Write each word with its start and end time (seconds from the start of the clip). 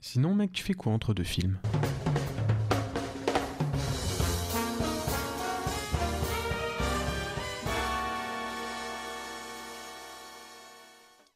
Sinon, 0.00 0.32
mec, 0.32 0.52
tu 0.52 0.62
fais 0.62 0.74
quoi 0.74 0.92
entre 0.92 1.12
deux 1.12 1.24
films? 1.24 1.58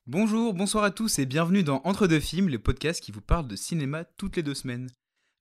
Bonjour, 0.06 0.54
bonsoir 0.54 0.84
à 0.84 0.92
tous 0.92 1.18
et 1.18 1.26
bienvenue 1.26 1.64
dans 1.64 1.80
Entre 1.82 2.06
deux 2.06 2.20
films, 2.20 2.48
le 2.48 2.60
podcast 2.60 3.02
qui 3.02 3.10
vous 3.10 3.20
parle 3.20 3.48
de 3.48 3.56
cinéma 3.56 4.04
toutes 4.04 4.36
les 4.36 4.44
deux 4.44 4.54
semaines. 4.54 4.88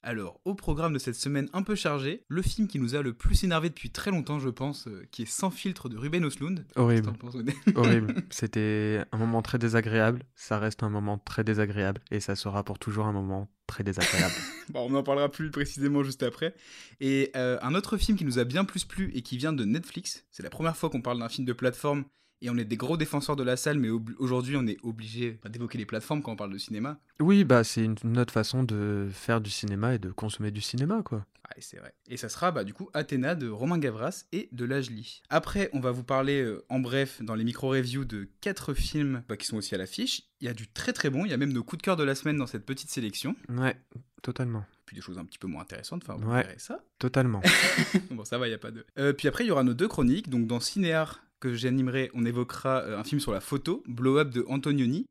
Alors, 0.03 0.41
au 0.45 0.55
programme 0.55 0.93
de 0.93 0.99
cette 0.99 1.15
semaine 1.15 1.47
un 1.53 1.61
peu 1.61 1.75
chargé, 1.75 2.23
le 2.27 2.41
film 2.41 2.67
qui 2.67 2.79
nous 2.79 2.95
a 2.95 3.03
le 3.03 3.13
plus 3.13 3.43
énervé 3.43 3.69
depuis 3.69 3.91
très 3.91 4.09
longtemps, 4.09 4.39
je 4.39 4.49
pense, 4.49 4.87
euh, 4.87 5.05
qui 5.11 5.23
est 5.23 5.29
Sans 5.29 5.51
filtre 5.51 5.89
de 5.89 5.97
Ruben 5.97 6.25
Östlund. 6.25 6.65
Horrible. 6.75 7.13
Horrible. 7.75 8.15
C'était 8.31 9.03
un 9.11 9.17
moment 9.17 9.43
très 9.43 9.59
désagréable. 9.59 10.23
Ça 10.33 10.57
reste 10.57 10.81
un 10.81 10.89
moment 10.89 11.19
très 11.19 11.43
désagréable. 11.43 12.01
Et 12.09 12.19
ça 12.19 12.35
sera 12.35 12.63
pour 12.63 12.79
toujours 12.79 13.05
un 13.05 13.11
moment 13.11 13.47
très 13.67 13.83
désagréable. 13.83 14.33
Bon, 14.69 14.87
on 14.89 14.95
en 14.95 15.03
parlera 15.03 15.29
plus 15.29 15.51
précisément 15.51 16.01
juste 16.01 16.23
après. 16.23 16.55
Et 17.01 17.31
euh, 17.35 17.57
un 17.61 17.75
autre 17.75 17.97
film 17.97 18.17
qui 18.17 18.23
nous 18.23 18.39
a 18.39 18.45
bien 18.45 18.63
plus 18.63 18.85
plu 18.85 19.11
et 19.13 19.21
qui 19.21 19.35
vient 19.37 19.51
de 19.51 19.65
Netflix, 19.65 20.23
c'est 20.31 20.43
la 20.43 20.49
première 20.49 20.77
fois 20.77 20.89
qu'on 20.89 21.01
parle 21.01 21.19
d'un 21.19 21.27
film 21.27 21.45
de 21.45 21.51
plateforme 21.51 22.05
et 22.41 22.49
on 22.49 22.57
est 22.57 22.65
des 22.65 22.77
gros 22.77 22.97
défenseurs 22.97 23.35
de 23.35 23.43
la 23.43 23.55
salle, 23.57 23.77
mais 23.79 23.89
aujourd'hui 23.89 24.55
on 24.57 24.65
est 24.67 24.77
obligé 24.83 25.39
d'évoquer 25.49 25.77
les 25.77 25.85
plateformes 25.85 26.21
quand 26.21 26.31
on 26.31 26.35
parle 26.35 26.53
de 26.53 26.57
cinéma. 26.57 26.99
oui, 27.19 27.43
bah, 27.43 27.63
c'est 27.63 27.83
une, 27.83 27.95
une 28.03 28.17
autre 28.17 28.33
façon 28.33 28.63
de 28.63 29.07
faire 29.11 29.41
du 29.41 29.49
cinéma 29.49 29.95
et 29.95 29.99
de 29.99 30.09
consommer 30.11 30.51
du 30.51 30.61
cinéma, 30.61 31.01
quoi. 31.03 31.25
Ah, 31.47 31.53
et 31.57 31.61
c'est 31.61 31.77
vrai. 31.77 31.93
Et 32.07 32.15
ça 32.17 32.29
sera 32.29 32.51
bah, 32.51 32.63
du 32.63 32.73
coup 32.73 32.89
Athéna 32.93 33.35
de 33.35 33.49
Romain 33.49 33.77
Gavras 33.77 34.23
et 34.31 34.47
de 34.53 34.63
Lajli. 34.63 35.21
Après, 35.29 35.69
on 35.73 35.79
va 35.81 35.91
vous 35.91 36.03
parler 36.03 36.41
euh, 36.41 36.63
en 36.69 36.79
bref 36.79 37.21
dans 37.21 37.35
les 37.35 37.43
micro-reviews 37.43 38.05
de 38.05 38.29
quatre 38.41 38.73
films 38.73 39.23
bah, 39.27 39.35
qui 39.37 39.45
sont 39.47 39.57
aussi 39.57 39.75
à 39.75 39.77
l'affiche. 39.77 40.23
Il 40.39 40.45
y 40.45 40.49
a 40.49 40.53
du 40.53 40.67
très 40.67 40.93
très 40.93 41.09
bon, 41.09 41.25
il 41.25 41.31
y 41.31 41.33
a 41.33 41.37
même 41.37 41.51
nos 41.51 41.63
coups 41.63 41.79
de 41.81 41.83
cœur 41.83 41.97
de 41.97 42.03
la 42.03 42.15
semaine 42.15 42.37
dans 42.37 42.47
cette 42.47 42.65
petite 42.65 42.89
sélection. 42.89 43.35
Ouais, 43.49 43.75
totalement. 44.21 44.63
Puis 44.85 44.95
des 44.95 45.01
choses 45.01 45.17
un 45.17 45.25
petit 45.25 45.39
peu 45.39 45.47
moins 45.47 45.61
intéressantes, 45.63 46.03
enfin 46.07 46.17
vous 46.19 46.29
Ouais. 46.31 46.43
verrez 46.43 46.59
ça. 46.59 46.83
Totalement. 46.99 47.41
bon, 48.11 48.23
ça 48.23 48.37
va, 48.37 48.47
il 48.47 48.51
n'y 48.51 48.55
a 48.55 48.59
pas 48.59 48.71
de. 48.71 48.85
Euh, 48.97 49.11
puis 49.13 49.27
après, 49.27 49.43
il 49.43 49.47
y 49.47 49.51
aura 49.51 49.63
nos 49.63 49.73
deux 49.73 49.87
chroniques. 49.87 50.29
Donc, 50.29 50.47
dans 50.47 50.59
Cinéar, 50.59 51.21
que 51.41 51.53
j'animerai, 51.53 52.09
on 52.13 52.23
évoquera 52.23 52.83
euh, 52.83 52.97
un 52.97 53.03
film 53.03 53.19
sur 53.19 53.33
la 53.33 53.41
photo, 53.41 53.83
Blow 53.87 54.19
Up 54.19 54.29
de 54.29 54.45
Antonioni. 54.47 55.05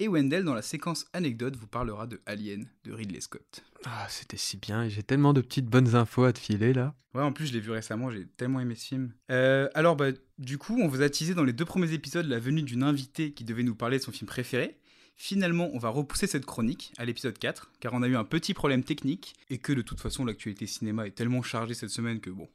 Et 0.00 0.08
Wendell, 0.08 0.42
dans 0.42 0.54
la 0.54 0.62
séquence 0.62 1.06
anecdote, 1.12 1.54
vous 1.54 1.68
parlera 1.68 2.08
de 2.08 2.20
Alien 2.26 2.66
de 2.82 2.92
Ridley 2.92 3.20
Scott. 3.20 3.62
Ah, 3.84 4.06
c'était 4.08 4.36
si 4.36 4.56
bien. 4.56 4.88
J'ai 4.88 5.04
tellement 5.04 5.32
de 5.32 5.40
petites 5.40 5.66
bonnes 5.66 5.94
infos 5.94 6.24
à 6.24 6.32
te 6.32 6.40
filer, 6.40 6.72
là. 6.72 6.96
Ouais, 7.14 7.22
en 7.22 7.32
plus, 7.32 7.46
je 7.46 7.52
l'ai 7.52 7.60
vu 7.60 7.70
récemment, 7.70 8.10
j'ai 8.10 8.26
tellement 8.26 8.58
aimé 8.58 8.74
ce 8.74 8.86
film. 8.86 9.12
Euh, 9.30 9.68
alors, 9.74 9.94
bah, 9.94 10.08
du 10.38 10.58
coup, 10.58 10.80
on 10.80 10.88
vous 10.88 11.02
a 11.02 11.08
teasé 11.08 11.34
dans 11.34 11.44
les 11.44 11.52
deux 11.52 11.64
premiers 11.64 11.92
épisodes 11.92 12.26
la 12.26 12.40
venue 12.40 12.62
d'une 12.62 12.82
invitée 12.82 13.32
qui 13.32 13.44
devait 13.44 13.62
nous 13.62 13.76
parler 13.76 13.98
de 13.98 14.02
son 14.02 14.10
film 14.10 14.26
préféré. 14.26 14.76
Finalement, 15.14 15.70
on 15.72 15.78
va 15.78 15.90
repousser 15.90 16.26
cette 16.26 16.44
chronique 16.44 16.92
à 16.98 17.04
l'épisode 17.04 17.38
4, 17.38 17.70
car 17.78 17.94
on 17.94 18.02
a 18.02 18.08
eu 18.08 18.16
un 18.16 18.24
petit 18.24 18.52
problème 18.52 18.82
technique, 18.82 19.34
et 19.48 19.58
que 19.58 19.72
de 19.72 19.82
toute 19.82 20.00
façon, 20.00 20.24
l'actualité 20.24 20.66
cinéma 20.66 21.06
est 21.06 21.12
tellement 21.12 21.42
chargée 21.42 21.74
cette 21.74 21.90
semaine 21.90 22.18
que 22.18 22.30
bon. 22.30 22.48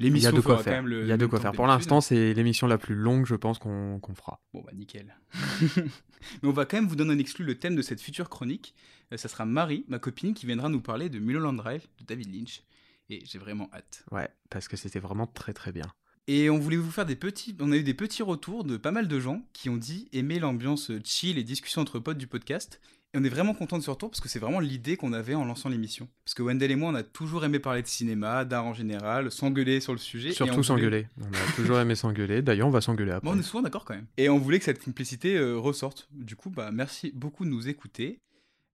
Il 0.00 0.04
y 0.04 0.06
a 0.06 0.08
L'émission 0.08 0.32
de 0.32 0.40
quoi 0.40 0.62
faire. 0.62 0.82
Il 0.82 1.06
y 1.06 1.12
a 1.12 1.16
de 1.18 1.26
quoi 1.26 1.40
faire. 1.40 1.52
Pour 1.52 1.66
l'instant, 1.66 2.00
c'est 2.00 2.32
l'émission 2.32 2.66
la 2.66 2.78
plus 2.78 2.94
longue, 2.94 3.26
je 3.26 3.34
pense, 3.34 3.58
qu'on 3.58 4.00
qu'on 4.00 4.14
fera. 4.14 4.40
Bon 4.54 4.62
bah 4.62 4.72
nickel. 4.74 5.14
Mais 5.76 6.48
on 6.48 6.52
va 6.52 6.64
quand 6.64 6.78
même 6.78 6.88
vous 6.88 6.96
donner 6.96 7.14
en 7.14 7.18
exclu 7.18 7.44
le 7.44 7.58
thème 7.58 7.76
de 7.76 7.82
cette 7.82 8.00
future 8.00 8.30
chronique. 8.30 8.74
Euh, 9.12 9.18
ça 9.18 9.28
sera 9.28 9.44
Marie, 9.44 9.84
ma 9.88 9.98
copine, 9.98 10.32
qui 10.32 10.46
viendra 10.46 10.70
nous 10.70 10.80
parler 10.80 11.10
de 11.10 11.18
Mulholland 11.18 11.56
Drive 11.56 11.86
de 11.98 12.04
David 12.04 12.34
Lynch. 12.34 12.62
Et 13.10 13.22
j'ai 13.26 13.38
vraiment 13.38 13.68
hâte. 13.74 14.04
Ouais, 14.10 14.28
parce 14.48 14.68
que 14.68 14.76
c'était 14.76 15.00
vraiment 15.00 15.26
très 15.26 15.52
très 15.52 15.72
bien. 15.72 15.86
Et 16.26 16.48
on 16.48 16.58
voulait 16.58 16.76
vous 16.76 16.90
faire 16.90 17.06
des 17.06 17.16
petits... 17.16 17.56
On 17.60 17.72
a 17.72 17.76
eu 17.76 17.82
des 17.82 17.94
petits 17.94 18.22
retours 18.22 18.64
de 18.64 18.76
pas 18.76 18.92
mal 18.92 19.08
de 19.08 19.20
gens 19.20 19.42
qui 19.52 19.68
ont 19.68 19.76
dit 19.76 20.08
aimer 20.12 20.38
l'ambiance 20.38 20.92
chill 21.04 21.38
et 21.38 21.44
discussion 21.44 21.82
entre 21.82 21.98
potes 21.98 22.18
du 22.18 22.28
podcast. 22.28 22.80
Et 23.12 23.18
on 23.18 23.24
est 23.24 23.28
vraiment 23.28 23.54
content 23.54 23.76
de 23.76 23.82
ce 23.82 23.90
retour 23.90 24.08
parce 24.08 24.20
que 24.20 24.28
c'est 24.28 24.38
vraiment 24.38 24.60
l'idée 24.60 24.96
qu'on 24.96 25.12
avait 25.12 25.34
en 25.34 25.44
lançant 25.44 25.68
l'émission. 25.68 26.08
Parce 26.24 26.34
que 26.34 26.42
Wendell 26.42 26.70
et 26.70 26.76
moi, 26.76 26.90
on 26.90 26.94
a 26.94 27.02
toujours 27.02 27.44
aimé 27.44 27.58
parler 27.58 27.82
de 27.82 27.88
cinéma, 27.88 28.44
d'art 28.44 28.64
en 28.64 28.72
général, 28.72 29.32
s'engueuler 29.32 29.80
sur 29.80 29.92
le 29.92 29.98
sujet. 29.98 30.30
Surtout 30.30 30.52
voulait- 30.52 30.62
s'engueuler. 30.64 31.06
On 31.20 31.24
a 31.34 31.52
toujours 31.56 31.80
aimé 31.80 31.96
s'engueuler. 31.96 32.40
D'ailleurs, 32.40 32.68
on 32.68 32.70
va 32.70 32.80
s'engueuler 32.80 33.10
après. 33.10 33.28
Bon, 33.28 33.36
on 33.36 33.40
est 33.40 33.42
souvent 33.42 33.62
d'accord 33.62 33.84
quand 33.84 33.94
même. 33.94 34.06
Et 34.16 34.28
on 34.28 34.38
voulait 34.38 34.60
que 34.60 34.64
cette 34.64 34.84
complicité 34.84 35.36
euh, 35.36 35.56
ressorte. 35.56 36.08
Du 36.12 36.36
coup, 36.36 36.50
bah, 36.50 36.70
merci 36.72 37.10
beaucoup 37.12 37.44
de 37.44 37.50
nous 37.50 37.68
écouter. 37.68 38.20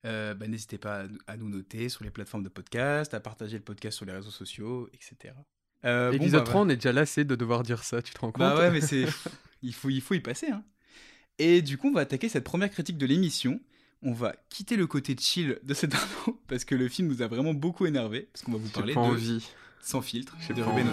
Euh, 0.04 0.34
bah, 0.34 0.46
N'hésitez 0.46 0.76
pas 0.76 1.04
à, 1.26 1.36
nous 1.38 1.48
noter 1.48 1.88
sur 1.88 2.04
les 2.04 2.10
plateformes 2.10 2.44
de 2.44 2.50
podcast, 2.50 3.14
à 3.14 3.20
partager 3.20 3.56
le 3.56 3.64
podcast 3.64 3.96
sur 3.96 4.04
les 4.04 4.12
réseaux 4.12 4.30
sociaux, 4.30 4.90
etc. 4.92 5.32
Euh, 5.86 6.10
bon, 6.10 6.16
Épisode 6.16 6.44
bah, 6.44 6.50
3, 6.50 6.60
on 6.60 6.68
est 6.68 6.76
déjà 6.76 6.92
lassé 6.92 7.24
de 7.24 7.36
devoir 7.36 7.62
dire 7.62 7.82
ça, 7.82 8.02
tu 8.02 8.12
te 8.12 8.18
rends 8.18 8.32
compte 8.32 8.40
Bah 8.40 8.58
ouais, 8.58 8.70
mais 8.72 8.82
c'est. 8.82 9.06
il, 9.62 9.72
faut, 9.72 9.88
il 9.88 10.02
faut 10.02 10.12
y 10.12 10.20
passer. 10.20 10.50
Hein. 10.50 10.62
Et 11.38 11.62
du 11.62 11.78
coup, 11.78 11.88
on 11.88 11.94
va 11.94 12.02
attaquer 12.02 12.28
cette 12.28 12.44
première 12.44 12.70
critique 12.70 12.98
de 12.98 13.06
l'émission. 13.06 13.60
On 14.02 14.12
va 14.12 14.34
quitter 14.50 14.76
le 14.76 14.86
côté 14.86 15.16
chill 15.18 15.58
de 15.62 15.74
cette 15.74 15.94
intro 15.94 16.38
parce 16.48 16.64
que 16.64 16.74
le 16.74 16.88
film 16.88 17.08
nous 17.08 17.22
a 17.22 17.26
vraiment 17.28 17.54
beaucoup 17.54 17.86
énervé. 17.86 18.28
Parce 18.32 18.44
qu'on 18.44 18.52
va 18.52 18.58
vous 18.58 18.68
parler 18.68 18.94
pas 18.94 19.00
de 19.00 19.06
envie. 19.06 19.48
Sans 19.80 20.02
filtre 20.02 20.36
de 20.48 20.62
pas 20.62 20.70
Ruben. 20.70 20.86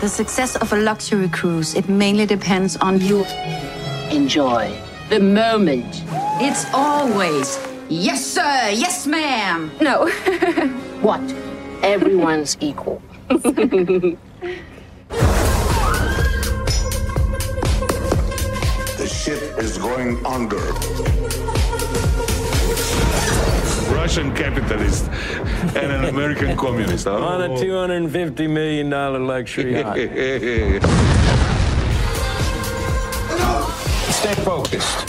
The 0.00 0.08
success 0.08 0.56
of 0.56 0.72
a 0.72 0.76
luxury 0.76 1.28
cruise, 1.28 1.74
it 1.74 1.88
mainly 1.88 2.26
depends 2.26 2.78
on 2.82 2.98
you. 2.98 3.24
Enjoy 4.10 4.70
the 5.10 5.20
moment. 5.20 6.02
It's 6.40 6.64
always, 6.72 7.58
yes, 7.90 8.24
sir, 8.24 8.70
yes, 8.72 9.06
ma'am. 9.06 9.70
No. 9.80 10.06
what? 11.02 11.20
Everyone's 11.82 12.56
equal. 12.60 13.02
The 13.28 14.16
ship 19.06 19.58
is 19.58 19.76
going 19.76 20.24
under. 20.24 21.19
Russian 24.10 24.34
capitalist 24.34 25.04
and 25.76 25.92
an 25.92 26.04
American 26.06 26.56
communist. 26.56 27.04
huh? 27.06 27.14
on 27.14 27.42
a 27.42 27.48
$250 27.50 28.50
million 28.50 28.90
luxury 29.24 29.74
yacht. 29.78 29.94
Stay 34.10 34.34
focused. 34.42 35.06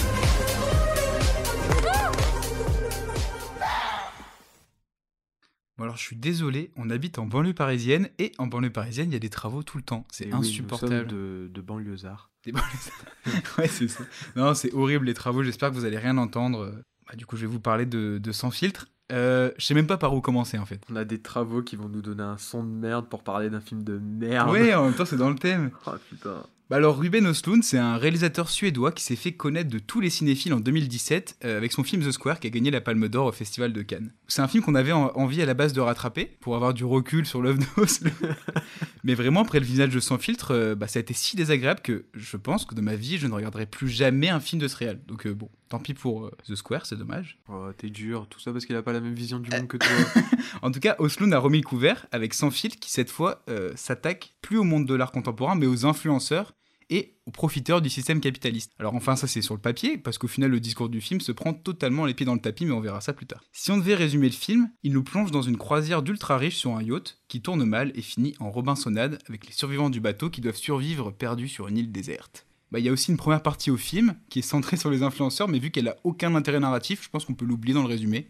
Bon 5.77 5.85
alors 5.85 5.97
je 5.97 6.03
suis 6.03 6.15
désolé, 6.15 6.71
on 6.75 6.89
habite 6.89 7.17
en 7.17 7.25
banlieue 7.25 7.53
parisienne 7.53 8.09
et 8.19 8.33
en 8.37 8.45
banlieue 8.45 8.69
parisienne 8.71 9.09
il 9.09 9.13
y 9.13 9.15
a 9.15 9.19
des 9.19 9.29
travaux 9.29 9.63
tout 9.63 9.77
le 9.77 9.83
temps. 9.83 10.05
C'est 10.11 10.25
Et 10.25 10.27
oui, 10.27 10.33
nous 10.33 10.39
insupportable. 10.39 10.91
sommes 10.95 11.07
de, 11.07 11.49
de 11.51 11.61
banlieusards. 11.61 12.29
Des 12.43 12.51
banlieues- 12.51 13.57
ouais 13.57 13.67
c'est 13.67 13.87
ça. 13.87 14.03
Non 14.35 14.53
c'est 14.53 14.71
horrible 14.73 15.05
les 15.05 15.13
travaux, 15.13 15.41
j'espère 15.43 15.69
que 15.69 15.75
vous 15.75 15.85
allez 15.85 15.97
rien 15.97 16.17
entendre. 16.17 16.71
Bah, 17.11 17.17
du 17.17 17.25
coup 17.25 17.35
je 17.35 17.41
vais 17.41 17.51
vous 17.51 17.59
parler 17.59 17.85
de, 17.85 18.17
de 18.17 18.31
Sans 18.31 18.51
filtre. 18.51 18.87
Euh, 19.11 19.51
je 19.57 19.65
sais 19.65 19.73
même 19.73 19.87
pas 19.87 19.97
par 19.97 20.13
où 20.13 20.21
commencer 20.21 20.57
en 20.57 20.65
fait. 20.65 20.81
On 20.89 20.95
a 20.95 21.03
des 21.03 21.21
travaux 21.21 21.61
qui 21.61 21.75
vont 21.75 21.89
nous 21.89 22.01
donner 22.01 22.23
un 22.23 22.37
son 22.37 22.63
de 22.63 22.69
merde 22.69 23.07
pour 23.09 23.23
parler 23.23 23.49
d'un 23.49 23.59
film 23.59 23.83
de 23.83 23.99
merde. 23.99 24.49
Oui 24.49 24.73
en 24.73 24.85
même 24.85 24.93
temps 24.93 25.05
c'est 25.05 25.17
dans 25.17 25.29
le 25.29 25.35
thème. 25.35 25.71
Oh 25.85 25.91
putain. 26.09 26.43
Bah 26.71 26.77
alors 26.77 26.97
Ruben 26.97 27.27
Östlund, 27.27 27.65
c'est 27.65 27.77
un 27.77 27.97
réalisateur 27.97 28.49
suédois 28.49 28.93
qui 28.93 29.03
s'est 29.03 29.17
fait 29.17 29.33
connaître 29.33 29.69
de 29.69 29.77
tous 29.77 29.99
les 29.99 30.09
cinéphiles 30.09 30.53
en 30.53 30.61
2017 30.61 31.39
euh, 31.43 31.57
avec 31.57 31.73
son 31.73 31.83
film 31.83 32.01
The 32.01 32.13
Square 32.13 32.39
qui 32.39 32.47
a 32.47 32.49
gagné 32.49 32.71
la 32.71 32.79
Palme 32.79 33.09
d'Or 33.09 33.25
au 33.25 33.31
Festival 33.33 33.73
de 33.73 33.81
Cannes. 33.81 34.13
C'est 34.29 34.41
un 34.41 34.47
film 34.47 34.63
qu'on 34.63 34.75
avait 34.75 34.93
en- 34.93 35.11
envie 35.15 35.41
à 35.41 35.45
la 35.45 35.53
base 35.53 35.73
de 35.73 35.81
rattraper 35.81 36.37
pour 36.39 36.55
avoir 36.55 36.73
du 36.73 36.85
recul 36.85 37.25
sur 37.25 37.41
l'œuvre 37.41 37.59
d'Oslo. 37.75 38.09
Mais 39.03 39.15
vraiment 39.15 39.41
après 39.41 39.59
le 39.59 39.65
visage 39.65 39.89
de 39.89 39.99
Sans 39.99 40.17
filtre, 40.17 40.51
euh, 40.51 40.73
bah, 40.73 40.87
ça 40.87 40.99
a 40.99 41.01
été 41.01 41.13
si 41.13 41.35
désagréable 41.35 41.81
que 41.81 42.05
je 42.13 42.37
pense 42.37 42.63
que 42.63 42.73
de 42.73 42.79
ma 42.79 42.95
vie 42.95 43.17
je 43.17 43.27
ne 43.27 43.33
regarderai 43.33 43.65
plus 43.65 43.89
jamais 43.89 44.29
un 44.29 44.39
film 44.39 44.61
de 44.61 44.69
ce 44.69 44.77
réal. 44.77 45.01
Donc 45.07 45.27
euh, 45.27 45.33
bon, 45.33 45.49
tant 45.67 45.79
pis 45.79 45.93
pour 45.93 46.27
euh, 46.27 46.31
The 46.47 46.55
Square, 46.55 46.85
c'est 46.85 46.95
dommage. 46.95 47.37
Oh, 47.49 47.67
t'es 47.77 47.89
dur, 47.89 48.27
tout 48.29 48.39
ça 48.39 48.53
parce 48.53 48.63
qu'il 48.65 48.77
a 48.77 48.81
pas 48.81 48.93
la 48.93 49.01
même 49.01 49.13
vision 49.13 49.39
du 49.39 49.49
monde 49.51 49.67
que 49.67 49.75
toi. 49.75 49.89
En 50.61 50.71
tout 50.71 50.79
cas, 50.79 50.95
Oslund 50.99 51.33
a 51.33 51.39
remis 51.39 51.59
le 51.59 51.65
couvert 51.65 52.05
avec 52.13 52.33
Sans 52.33 52.49
filtre 52.51 52.77
qui 52.79 52.91
cette 52.91 53.09
fois 53.09 53.43
s'attaque 53.75 54.35
plus 54.41 54.57
au 54.57 54.63
monde 54.63 54.85
de 54.85 54.95
l'art 54.95 55.11
contemporain 55.11 55.55
mais 55.55 55.65
aux 55.65 55.85
influenceurs 55.85 56.53
et 56.91 57.15
aux 57.25 57.31
profiteurs 57.31 57.81
du 57.81 57.89
système 57.89 58.19
capitaliste. 58.21 58.73
Alors 58.77 58.93
enfin 58.93 59.15
ça 59.15 59.25
c'est 59.25 59.41
sur 59.41 59.55
le 59.55 59.61
papier, 59.61 59.97
parce 59.97 60.19
qu'au 60.19 60.27
final 60.27 60.51
le 60.51 60.59
discours 60.59 60.89
du 60.89 61.01
film 61.01 61.21
se 61.21 61.31
prend 61.31 61.53
totalement 61.53 62.05
les 62.05 62.13
pieds 62.13 62.25
dans 62.25 62.35
le 62.35 62.41
tapis, 62.41 62.65
mais 62.65 62.73
on 62.73 62.81
verra 62.81 63.01
ça 63.01 63.13
plus 63.13 63.25
tard. 63.25 63.43
Si 63.53 63.71
on 63.71 63.77
devait 63.77 63.95
résumer 63.95 64.27
le 64.27 64.35
film, 64.35 64.69
il 64.83 64.91
nous 64.91 65.03
plonge 65.03 65.31
dans 65.31 65.41
une 65.41 65.57
croisière 65.57 66.03
d'ultra 66.03 66.37
riches 66.37 66.57
sur 66.57 66.75
un 66.75 66.83
yacht 66.83 67.17
qui 67.27 67.41
tourne 67.41 67.63
mal 67.63 67.91
et 67.95 68.01
finit 68.01 68.35
en 68.39 68.51
Robinsonade 68.51 69.17
avec 69.27 69.47
les 69.47 69.53
survivants 69.53 69.89
du 69.89 70.01
bateau 70.01 70.29
qui 70.29 70.41
doivent 70.41 70.55
survivre 70.55 71.11
perdus 71.11 71.47
sur 71.47 71.69
une 71.69 71.77
île 71.77 71.91
déserte. 71.91 72.45
Bah, 72.71 72.79
Il 72.79 72.85
y 72.85 72.89
a 72.89 72.91
aussi 72.91 73.11
une 73.11 73.17
première 73.17 73.41
partie 73.41 73.71
au 73.71 73.77
film 73.77 74.15
qui 74.29 74.39
est 74.39 74.43
centrée 74.43 74.77
sur 74.77 74.91
les 74.91 75.01
influenceurs, 75.01 75.47
mais 75.47 75.59
vu 75.59 75.71
qu'elle 75.71 75.87
a 75.87 75.97
aucun 76.03 76.35
intérêt 76.35 76.59
narratif, 76.59 77.03
je 77.03 77.09
pense 77.09 77.25
qu'on 77.25 77.33
peut 77.33 77.45
l'oublier 77.45 77.73
dans 77.73 77.83
le 77.83 77.87
résumé. 77.87 78.27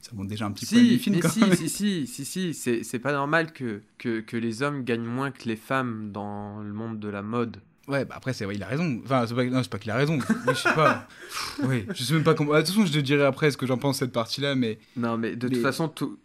Ça 0.00 0.10
montre 0.14 0.28
déjà 0.28 0.44
un 0.44 0.52
petit 0.52 0.66
peu 0.66 0.78
du 0.82 0.98
film 0.98 1.16
mais 1.16 1.22
quand 1.22 1.30
si, 1.30 1.40
même. 1.40 1.54
si, 1.54 1.70
si, 1.70 2.06
si, 2.06 2.24
si, 2.26 2.52
c'est 2.52 2.82
c'est 2.82 2.98
pas 2.98 3.12
normal 3.12 3.54
que, 3.54 3.82
que, 3.96 4.20
que 4.20 4.36
les 4.36 4.62
hommes 4.62 4.84
gagnent 4.84 5.06
moins 5.06 5.30
que 5.30 5.48
les 5.48 5.56
femmes 5.56 6.12
dans 6.12 6.60
le 6.60 6.74
monde 6.74 7.00
de 7.00 7.08
la 7.08 7.22
mode. 7.22 7.62
Ouais, 7.86 8.04
bah 8.04 8.14
après, 8.16 8.32
c'est 8.32 8.46
ouais, 8.46 8.54
il 8.54 8.62
a 8.62 8.66
raison. 8.66 9.00
Enfin, 9.04 9.26
c'est 9.26 9.34
pas, 9.34 9.44
non, 9.44 9.62
c'est 9.62 9.70
pas 9.70 9.78
qu'il 9.78 9.90
a 9.90 9.96
raison. 9.96 10.18
Je 10.48 10.54
sais 10.54 10.72
pas. 10.74 11.06
Oui, 11.64 11.86
je 11.94 12.02
sais 12.02 12.14
même 12.14 12.24
pas 12.24 12.34
comment. 12.34 12.52
De 12.54 12.58
toute 12.58 12.68
façon, 12.68 12.86
je 12.86 12.92
te 12.92 12.98
dirai 12.98 13.24
après 13.24 13.50
ce 13.50 13.56
que 13.56 13.66
j'en 13.66 13.76
pense 13.78 13.98
cette 13.98 14.12
partie-là, 14.12 14.54
mais. 14.54 14.78
Non, 14.96 15.18
mais 15.18 15.36
de 15.36 15.46
Mais- 15.48 15.54
toute 15.54 15.62
façon, 15.62 15.88
tout... 15.88 16.18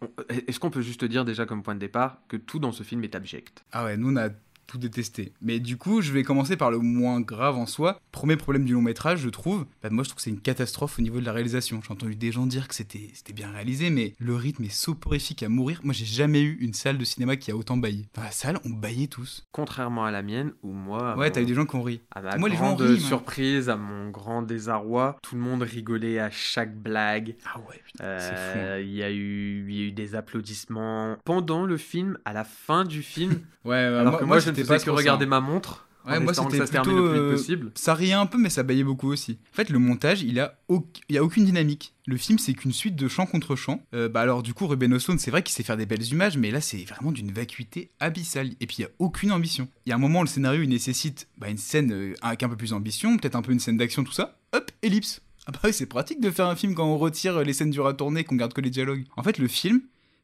est-ce 0.47 0.59
qu'on 0.59 0.69
peut 0.69 0.81
juste 0.81 1.03
dire 1.05 1.25
déjà 1.25 1.45
comme 1.45 1.61
point 1.61 1.75
de 1.75 1.79
départ 1.79 2.17
que 2.29 2.37
tout 2.37 2.59
dans 2.59 2.71
ce 2.71 2.83
film 2.83 3.03
est 3.03 3.13
abject? 3.15 3.63
Ah 3.73 3.83
ouais, 3.85 3.97
nous, 3.97 4.11
on 4.11 4.15
a 4.15 4.29
tout 4.69 4.77
détesté. 4.77 5.33
Mais 5.41 5.59
du 5.59 5.77
coup, 5.77 6.01
je 6.01 6.11
vais 6.13 6.23
commencer 6.23 6.55
par 6.55 6.69
le 6.69 6.77
moins 6.77 7.19
grave 7.21 7.57
en 7.57 7.65
soi. 7.65 7.99
Premier 8.11 8.37
problème 8.37 8.65
du 8.65 8.73
long 8.73 8.81
métrage, 8.81 9.19
je 9.19 9.29
trouve. 9.29 9.65
Bah, 9.81 9.89
moi, 9.89 10.03
je 10.03 10.09
trouve 10.09 10.17
que 10.17 10.21
c'est 10.21 10.29
une 10.29 10.39
catastrophe 10.39 10.99
au 10.99 11.01
niveau 11.01 11.19
de 11.19 11.25
la 11.25 11.33
réalisation. 11.33 11.81
J'ai 11.85 11.91
entendu 11.91 12.15
des 12.15 12.31
gens 12.31 12.45
dire 12.45 12.67
que 12.67 12.75
c'était 12.75 13.09
c'était 13.13 13.33
bien 13.33 13.51
réalisé, 13.51 13.89
mais 13.89 14.13
le 14.19 14.35
rythme 14.35 14.63
est 14.65 14.71
soporifique 14.73 15.41
à 15.43 15.49
mourir. 15.49 15.79
Moi, 15.83 15.93
j'ai 15.93 16.05
jamais 16.05 16.41
eu 16.41 16.57
une 16.61 16.73
salle 16.73 16.97
de 16.99 17.03
cinéma 17.05 17.35
qui 17.35 17.49
a 17.51 17.55
autant 17.55 17.77
baillé. 17.77 18.07
Dans 18.13 18.21
la 18.23 18.31
salle, 18.31 18.59
on 18.65 18.69
baillait 18.69 19.07
tous. 19.07 19.47
Contrairement 19.51 20.05
à 20.05 20.11
la 20.11 20.21
mienne, 20.21 20.51
où 20.61 20.71
moi, 20.71 21.17
Ouais, 21.17 21.27
mon- 21.27 21.31
t'as 21.33 21.41
eu 21.41 21.45
des 21.45 21.53
gens 21.55 21.65
qui 21.65 21.75
ont 21.75 21.81
ri. 21.83 22.01
à 22.13 22.21
ma 22.21 22.37
Moi, 22.37 22.49
les 22.49 22.55
gens 22.55 22.75
grande 22.75 22.81
rient, 22.81 22.99
moi. 22.99 23.07
surprise, 23.07 23.69
à 23.69 23.75
mon 23.75 24.09
grand 24.11 24.41
désarroi, 24.43 25.17
tout 25.23 25.35
le 25.35 25.41
monde 25.41 25.63
rigolait 25.63 26.19
à 26.19 26.29
chaque 26.29 26.75
blague. 26.77 27.35
Ah 27.51 27.59
ouais, 27.67 27.81
putain, 27.85 28.17
c'est 28.19 28.29
fou. 28.29 28.57
Euh, 28.59 28.81
Il 28.83 28.93
y, 28.95 29.03
a 29.03 29.09
eu- 29.11 29.65
il 29.67 29.75
y 29.75 29.81
a 29.81 29.85
eu 29.87 29.91
des 29.91 30.15
applaudissements 30.15 31.17
pendant 31.25 31.65
le 31.65 31.77
film, 31.77 32.17
à 32.25 32.33
la 32.33 32.43
fin 32.43 32.83
du 32.85 33.01
film, 33.01 33.41
Ouais, 33.65 33.75
alors 33.75 34.17
que 34.19 34.23
moi, 34.23 34.39
je 34.39 34.49
ne 34.49 34.55
faisais 34.63 34.77
pas 34.77 34.79
que 34.83 34.89
regarder 34.89 35.25
ma 35.25 35.39
montre. 35.39 35.85
Ouais, 36.07 36.19
moi, 36.19 36.33
c'était 36.33 36.63
plutôt, 36.65 36.95
le 36.97 37.09
plus 37.11 37.19
euh, 37.19 37.31
possible. 37.33 37.71
Ça 37.75 37.93
riait 37.93 38.13
un 38.13 38.25
peu, 38.25 38.37
mais 38.37 38.49
ça 38.49 38.63
baillait 38.63 38.85
beaucoup 38.85 39.11
aussi. 39.11 39.37
En 39.53 39.55
fait, 39.55 39.69
le 39.69 39.77
montage, 39.79 40.23
il 40.23 40.39
a, 40.39 40.57
au- 40.69 40.87
il 41.09 41.15
y 41.15 41.17
a 41.17 41.23
aucune 41.23 41.43
dynamique. 41.45 41.93
Le 42.07 42.15
film, 42.17 42.39
c'est 42.39 42.53
qu'une 42.53 42.71
suite 42.71 42.95
de 42.95 43.07
chant 43.09 43.25
contre 43.25 43.55
chant. 43.55 43.83
Euh, 43.93 44.07
bah 44.09 44.21
alors, 44.21 44.41
du 44.41 44.53
coup, 44.53 44.65
Ruben 44.65 44.93
Östlund, 44.93 45.19
c'est 45.19 45.29
vrai 45.29 45.43
qu'il 45.43 45.53
sait 45.53 45.61
faire 45.61 45.77
des 45.77 45.85
belles 45.85 46.05
images, 46.05 46.37
mais 46.37 46.51
là, 46.51 46.61
c'est 46.61 46.83
vraiment 46.85 47.11
d'une 47.11 47.31
vacuité 47.31 47.91
abyssale. 47.99 48.51
Et 48.61 48.65
puis, 48.65 48.77
il 48.79 48.81
y 48.83 48.85
a 48.85 48.89
aucune 48.97 49.31
ambition. 49.31 49.67
Il 49.85 49.89
y 49.89 49.91
a 49.91 49.95
un 49.95 49.99
moment, 49.99 50.21
le 50.21 50.27
scénario, 50.27 50.63
il 50.63 50.69
nécessite 50.69 51.27
bah, 51.37 51.49
une 51.49 51.57
scène 51.57 51.91
euh, 51.91 52.13
avec 52.21 52.41
un 52.43 52.49
peu 52.49 52.55
plus 52.55 52.69
d'ambition, 52.71 53.17
peut-être 53.17 53.35
un 53.35 53.41
peu 53.43 53.51
une 53.51 53.59
scène 53.59 53.77
d'action, 53.77 54.03
tout 54.03 54.13
ça. 54.13 54.37
Hop, 54.53 54.71
ellipse. 54.81 55.21
Ah 55.47 55.51
bah 55.51 55.59
oui, 55.65 55.73
c'est 55.73 55.85
pratique 55.85 56.21
de 56.21 56.31
faire 56.31 56.47
un 56.47 56.55
film 56.55 56.75
quand 56.75 56.85
on 56.85 56.97
retire 56.97 57.41
les 57.43 57.53
scènes 57.53 57.71
dures 57.71 57.87
à 57.87 57.93
tourner, 57.93 58.23
qu'on 58.23 58.35
garde 58.35 58.53
que 58.53 58.61
les 58.61 58.69
dialogues. 58.69 59.03
En 59.17 59.23
fait, 59.23 59.37
le 59.37 59.47
film, 59.47 59.81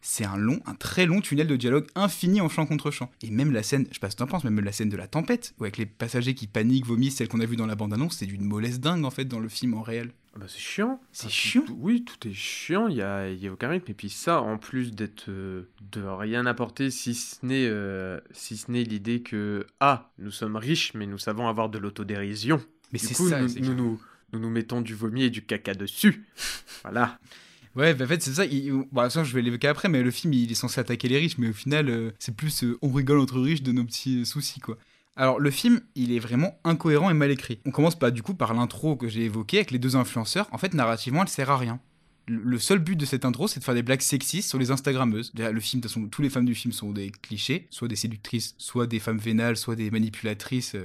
c'est 0.07 0.23
un 0.25 0.37
long, 0.37 0.59
un 0.67 0.75
très 0.75 1.07
long 1.07 1.19
tunnel 1.19 1.47
de 1.47 1.55
dialogue 1.55 1.87
infini 1.95 2.39
en 2.41 2.47
chant 2.47 2.67
contre 2.67 2.91
chant. 2.91 3.11
Et 3.23 3.31
même 3.31 3.51
la 3.51 3.63
scène, 3.63 3.85
je 3.89 3.95
sais 3.95 3.99
pas 3.99 4.09
ce 4.11 4.15
que 4.15 4.19
t'en 4.19 4.27
penses, 4.27 4.43
même 4.43 4.59
la 4.59 4.71
scène 4.71 4.89
de 4.89 4.97
la 4.97 5.07
tempête, 5.07 5.55
où 5.59 5.63
avec 5.63 5.77
les 5.77 5.87
passagers 5.87 6.35
qui 6.35 6.45
paniquent, 6.45 6.85
vomissent, 6.85 7.15
celle 7.15 7.27
qu'on 7.27 7.39
a 7.39 7.45
vue 7.45 7.55
dans 7.55 7.65
la 7.65 7.73
bande-annonce, 7.75 8.17
c'est 8.17 8.27
d'une 8.27 8.43
mollesse 8.45 8.79
dingue 8.79 9.03
en 9.03 9.09
fait 9.09 9.25
dans 9.25 9.39
le 9.39 9.49
film 9.49 9.73
en 9.73 9.81
réel. 9.81 10.11
Ah 10.35 10.39
bah, 10.41 10.45
c'est 10.47 10.59
chiant. 10.59 11.01
C'est 11.11 11.25
Enfin, 11.25 11.33
chiant. 11.33 11.61
tout- 11.65 11.77
oui, 11.79 12.03
tout 12.05 12.27
est 12.27 12.33
chiant, 12.33 12.87
il 12.87 12.97
y 12.97 13.01
a, 13.01 13.29
y 13.29 13.47
a 13.47 13.51
aucun 13.51 13.69
rythme. 13.69 13.89
Et 13.89 13.93
puis 13.95 14.09
ça, 14.09 14.41
en 14.41 14.57
plus 14.59 14.91
d'être 14.93 15.25
euh, 15.29 15.63
de 15.91 16.01
rien 16.01 16.45
apporter, 16.45 16.91
si 16.91 17.15
ce 17.15 17.43
n'est 17.43 17.65
euh, 17.67 18.19
si 18.31 18.57
ce 18.57 18.69
n'est 18.69 18.83
l'idée 18.83 19.21
que 19.23 19.65
ah, 19.79 20.11
nous 20.19 20.31
sommes 20.31 20.55
riches, 20.57 20.93
mais 20.93 21.07
nous 21.07 21.17
savons 21.17 21.47
avoir 21.47 21.69
de 21.69 21.77
l'autodérision. 21.79 22.61
Mais 22.93 22.99
c'est 22.99 23.13
ça, 23.15 23.41
nous, 23.41 23.47
nous, 23.59 23.73
nous, 23.73 24.01
nous 24.33 24.39
nous 24.39 24.49
mettons 24.49 24.81
du 24.81 24.93
vomi 24.93 25.23
et 25.23 25.29
du 25.29 25.41
caca 25.41 25.73
dessus. 25.73 26.25
voilà. 26.83 27.17
Ouais, 27.75 27.93
bah, 27.93 28.05
en 28.05 28.07
fait, 28.07 28.21
c'est 28.21 28.33
ça. 28.33 28.43
Bon, 28.91 29.09
ça, 29.09 29.23
je 29.23 29.33
vais 29.33 29.41
l'évoquer 29.41 29.67
après, 29.67 29.89
mais 29.89 30.01
le 30.01 30.11
film, 30.11 30.33
il 30.33 30.49
est 30.51 30.55
censé 30.55 30.79
attaquer 30.79 31.09
les 31.09 31.17
riches, 31.17 31.37
mais 31.37 31.49
au 31.49 31.53
final, 31.53 31.89
euh, 31.89 32.11
c'est 32.19 32.35
plus 32.35 32.63
euh, 32.63 32.77
on 32.81 32.91
rigole 32.91 33.19
entre 33.19 33.39
riches 33.39 33.63
de 33.63 33.71
nos 33.73 33.83
petits 33.83 34.21
euh, 34.21 34.25
soucis, 34.25 34.61
quoi. 34.61 34.77
Alors, 35.17 35.39
le 35.39 35.51
film, 35.51 35.81
il 35.95 36.11
est 36.13 36.19
vraiment 36.19 36.57
incohérent 36.63 37.09
et 37.09 37.13
mal 37.13 37.31
écrit. 37.31 37.59
On 37.65 37.71
commence 37.71 37.97
pas, 37.97 38.11
du 38.11 38.21
coup, 38.21 38.33
par 38.33 38.53
l'intro 38.53 38.95
que 38.95 39.07
j'ai 39.07 39.23
évoqué 39.23 39.57
avec 39.57 39.71
les 39.71 39.79
deux 39.79 39.95
influenceurs. 39.95 40.47
En 40.51 40.57
fait, 40.57 40.73
narrativement, 40.73 41.21
elle 41.21 41.29
sert 41.29 41.49
à 41.49 41.57
rien. 41.57 41.79
Le- 42.27 42.57
seul 42.59 42.79
but 42.79 42.95
de 42.95 43.05
cette 43.05 43.23
intro, 43.23 43.47
c'est 43.47 43.59
de 43.59 43.63
faire 43.65 43.75
des 43.75 43.83
blagues 43.83 44.01
sexistes 44.01 44.49
sur 44.49 44.57
les 44.57 44.71
Instagrammeuses. 44.71 45.31
Le 45.35 45.59
film, 45.59 45.79
de 45.81 45.87
toute 45.87 45.93
façon, 45.93 46.07
tous 46.07 46.21
les 46.21 46.29
femmes 46.29 46.45
du 46.45 46.55
film 46.55 46.73
sont 46.73 46.91
des 46.91 47.11
clichés, 47.11 47.67
soit 47.69 47.87
des 47.87 47.95
séductrices, 47.95 48.55
soit 48.57 48.87
des 48.87 48.99
femmes 48.99 49.19
vénales, 49.19 49.57
soit 49.57 49.75
des 49.75 49.91
manipulatrices. 49.91 50.75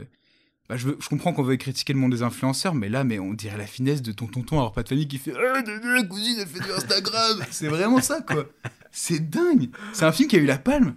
Bah, 0.70 0.76
je 0.76 1.08
comprends 1.08 1.32
qu'on 1.32 1.42
veuille 1.42 1.58
critiquer 1.58 1.92
le 1.92 1.98
monde 1.98 2.12
des 2.12 2.22
influenceurs, 2.22 2.76
mais 2.76 2.88
là, 2.88 3.02
mais 3.02 3.18
on 3.18 3.34
dirait 3.34 3.58
la 3.58 3.66
finesse 3.66 4.02
de 4.02 4.12
ton 4.12 4.28
tonton 4.28 4.60
alors 4.60 4.70
pas 4.72 4.84
de 4.84 4.88
famille 4.88 5.08
qui 5.08 5.18
fait 5.18 5.32
Ah, 5.36 5.62
la 5.66 6.04
cousine, 6.04 6.36
elle 6.38 6.46
fait 6.46 6.60
du 6.60 6.70
Instagram. 6.70 7.44
C'est 7.50 7.66
vraiment 7.66 8.00
ça, 8.00 8.20
quoi. 8.20 8.44
C'est 8.92 9.18
dingue. 9.18 9.70
C'est 9.92 10.04
un 10.04 10.12
film 10.12 10.28
qui 10.28 10.36
a 10.36 10.38
eu 10.38 10.46
la 10.46 10.58
palme. 10.58 10.94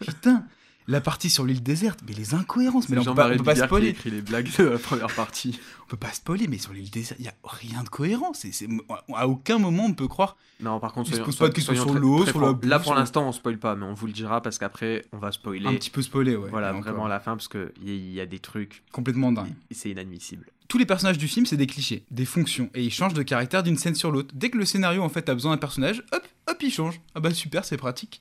Putain 0.00 0.44
La 0.88 1.00
partie 1.00 1.30
sur 1.30 1.44
l'île 1.44 1.62
déserte, 1.62 2.00
mais 2.08 2.12
les 2.12 2.34
incohérences 2.34 2.88
Mais 2.88 2.96
là, 2.96 3.02
on 3.02 3.04
peut 3.04 3.14
pas, 3.14 3.28
on 3.32 3.36
peut 3.36 3.44
pas 3.44 3.54
spoiler 3.54 3.88
écrit 3.90 4.10
les 4.10 4.20
blagues 4.20 4.48
de 4.58 4.64
la 4.64 4.78
première 4.78 5.14
partie. 5.14 5.60
On 5.84 5.88
peut 5.88 5.96
pas 5.96 6.12
spoiler, 6.12 6.48
mais 6.48 6.58
sur 6.58 6.72
l'île 6.72 6.90
déserte, 6.90 7.20
il 7.20 7.26
y 7.26 7.28
a 7.28 7.34
rien 7.44 7.82
de 7.84 7.88
cohérent. 7.88 8.32
C'est, 8.34 8.50
c'est- 8.52 8.66
À 9.14 9.28
aucun 9.28 9.58
moment 9.58 9.84
on 9.86 9.94
peut 9.94 10.08
croire. 10.08 10.36
Non, 10.60 10.80
par 10.80 10.92
contre, 10.92 11.10
se 11.10 11.16
soyons- 11.16 11.32
pas 11.38 11.48
de 11.48 11.54
questions 11.54 11.74
sur 11.74 11.94
l'eau, 11.94 12.26
sur 12.26 12.40
la 12.40 12.46
francs. 12.48 12.64
Là, 12.64 12.78
pour 12.80 12.94
l'instant, 12.94 13.28
on 13.28 13.32
spoil 13.32 13.58
pas, 13.58 13.76
mais 13.76 13.84
on 13.84 13.94
vous 13.94 14.06
le 14.06 14.12
dira 14.12 14.40
parce 14.42 14.58
qu'après, 14.58 15.04
on 15.12 15.18
va 15.18 15.30
spoiler. 15.32 15.66
Un 15.66 15.74
petit 15.74 15.90
peu 15.90 16.02
spoilé, 16.02 16.34
ouais. 16.36 16.50
Voilà, 16.50 16.70
encore. 16.70 16.82
vraiment 16.82 17.06
à 17.06 17.08
la 17.08 17.20
fin, 17.20 17.32
parce 17.36 17.48
qu'il 17.48 17.70
y, 17.84 18.12
y 18.14 18.20
a 18.20 18.26
des 18.26 18.38
trucs, 18.40 18.82
Complètement 18.92 19.30
dingue. 19.32 19.52
et 19.70 19.74
c'est 19.74 19.90
inadmissible. 19.90 20.46
Tous 20.68 20.78
les 20.78 20.86
personnages 20.86 21.18
du 21.18 21.28
film, 21.28 21.46
c'est 21.46 21.56
des 21.58 21.66
clichés, 21.66 22.04
des 22.10 22.24
fonctions, 22.24 22.70
et 22.74 22.82
ils 22.82 22.90
changent 22.92 23.12
de 23.14 23.22
caractère 23.22 23.62
d'une 23.62 23.76
scène 23.76 23.94
sur 23.94 24.10
l'autre. 24.10 24.30
Dès 24.34 24.50
que 24.50 24.56
le 24.58 24.64
scénario, 24.64 25.02
en 25.02 25.08
fait, 25.10 25.28
a 25.28 25.34
besoin 25.34 25.52
d'un 25.52 25.58
personnage, 25.58 26.02
hop, 26.12 26.26
hop, 26.48 26.56
il 26.62 26.72
change. 26.72 27.00
Ah 27.14 27.20
bah 27.20 27.32
super, 27.34 27.64
c'est 27.64 27.76
pratique. 27.76 28.20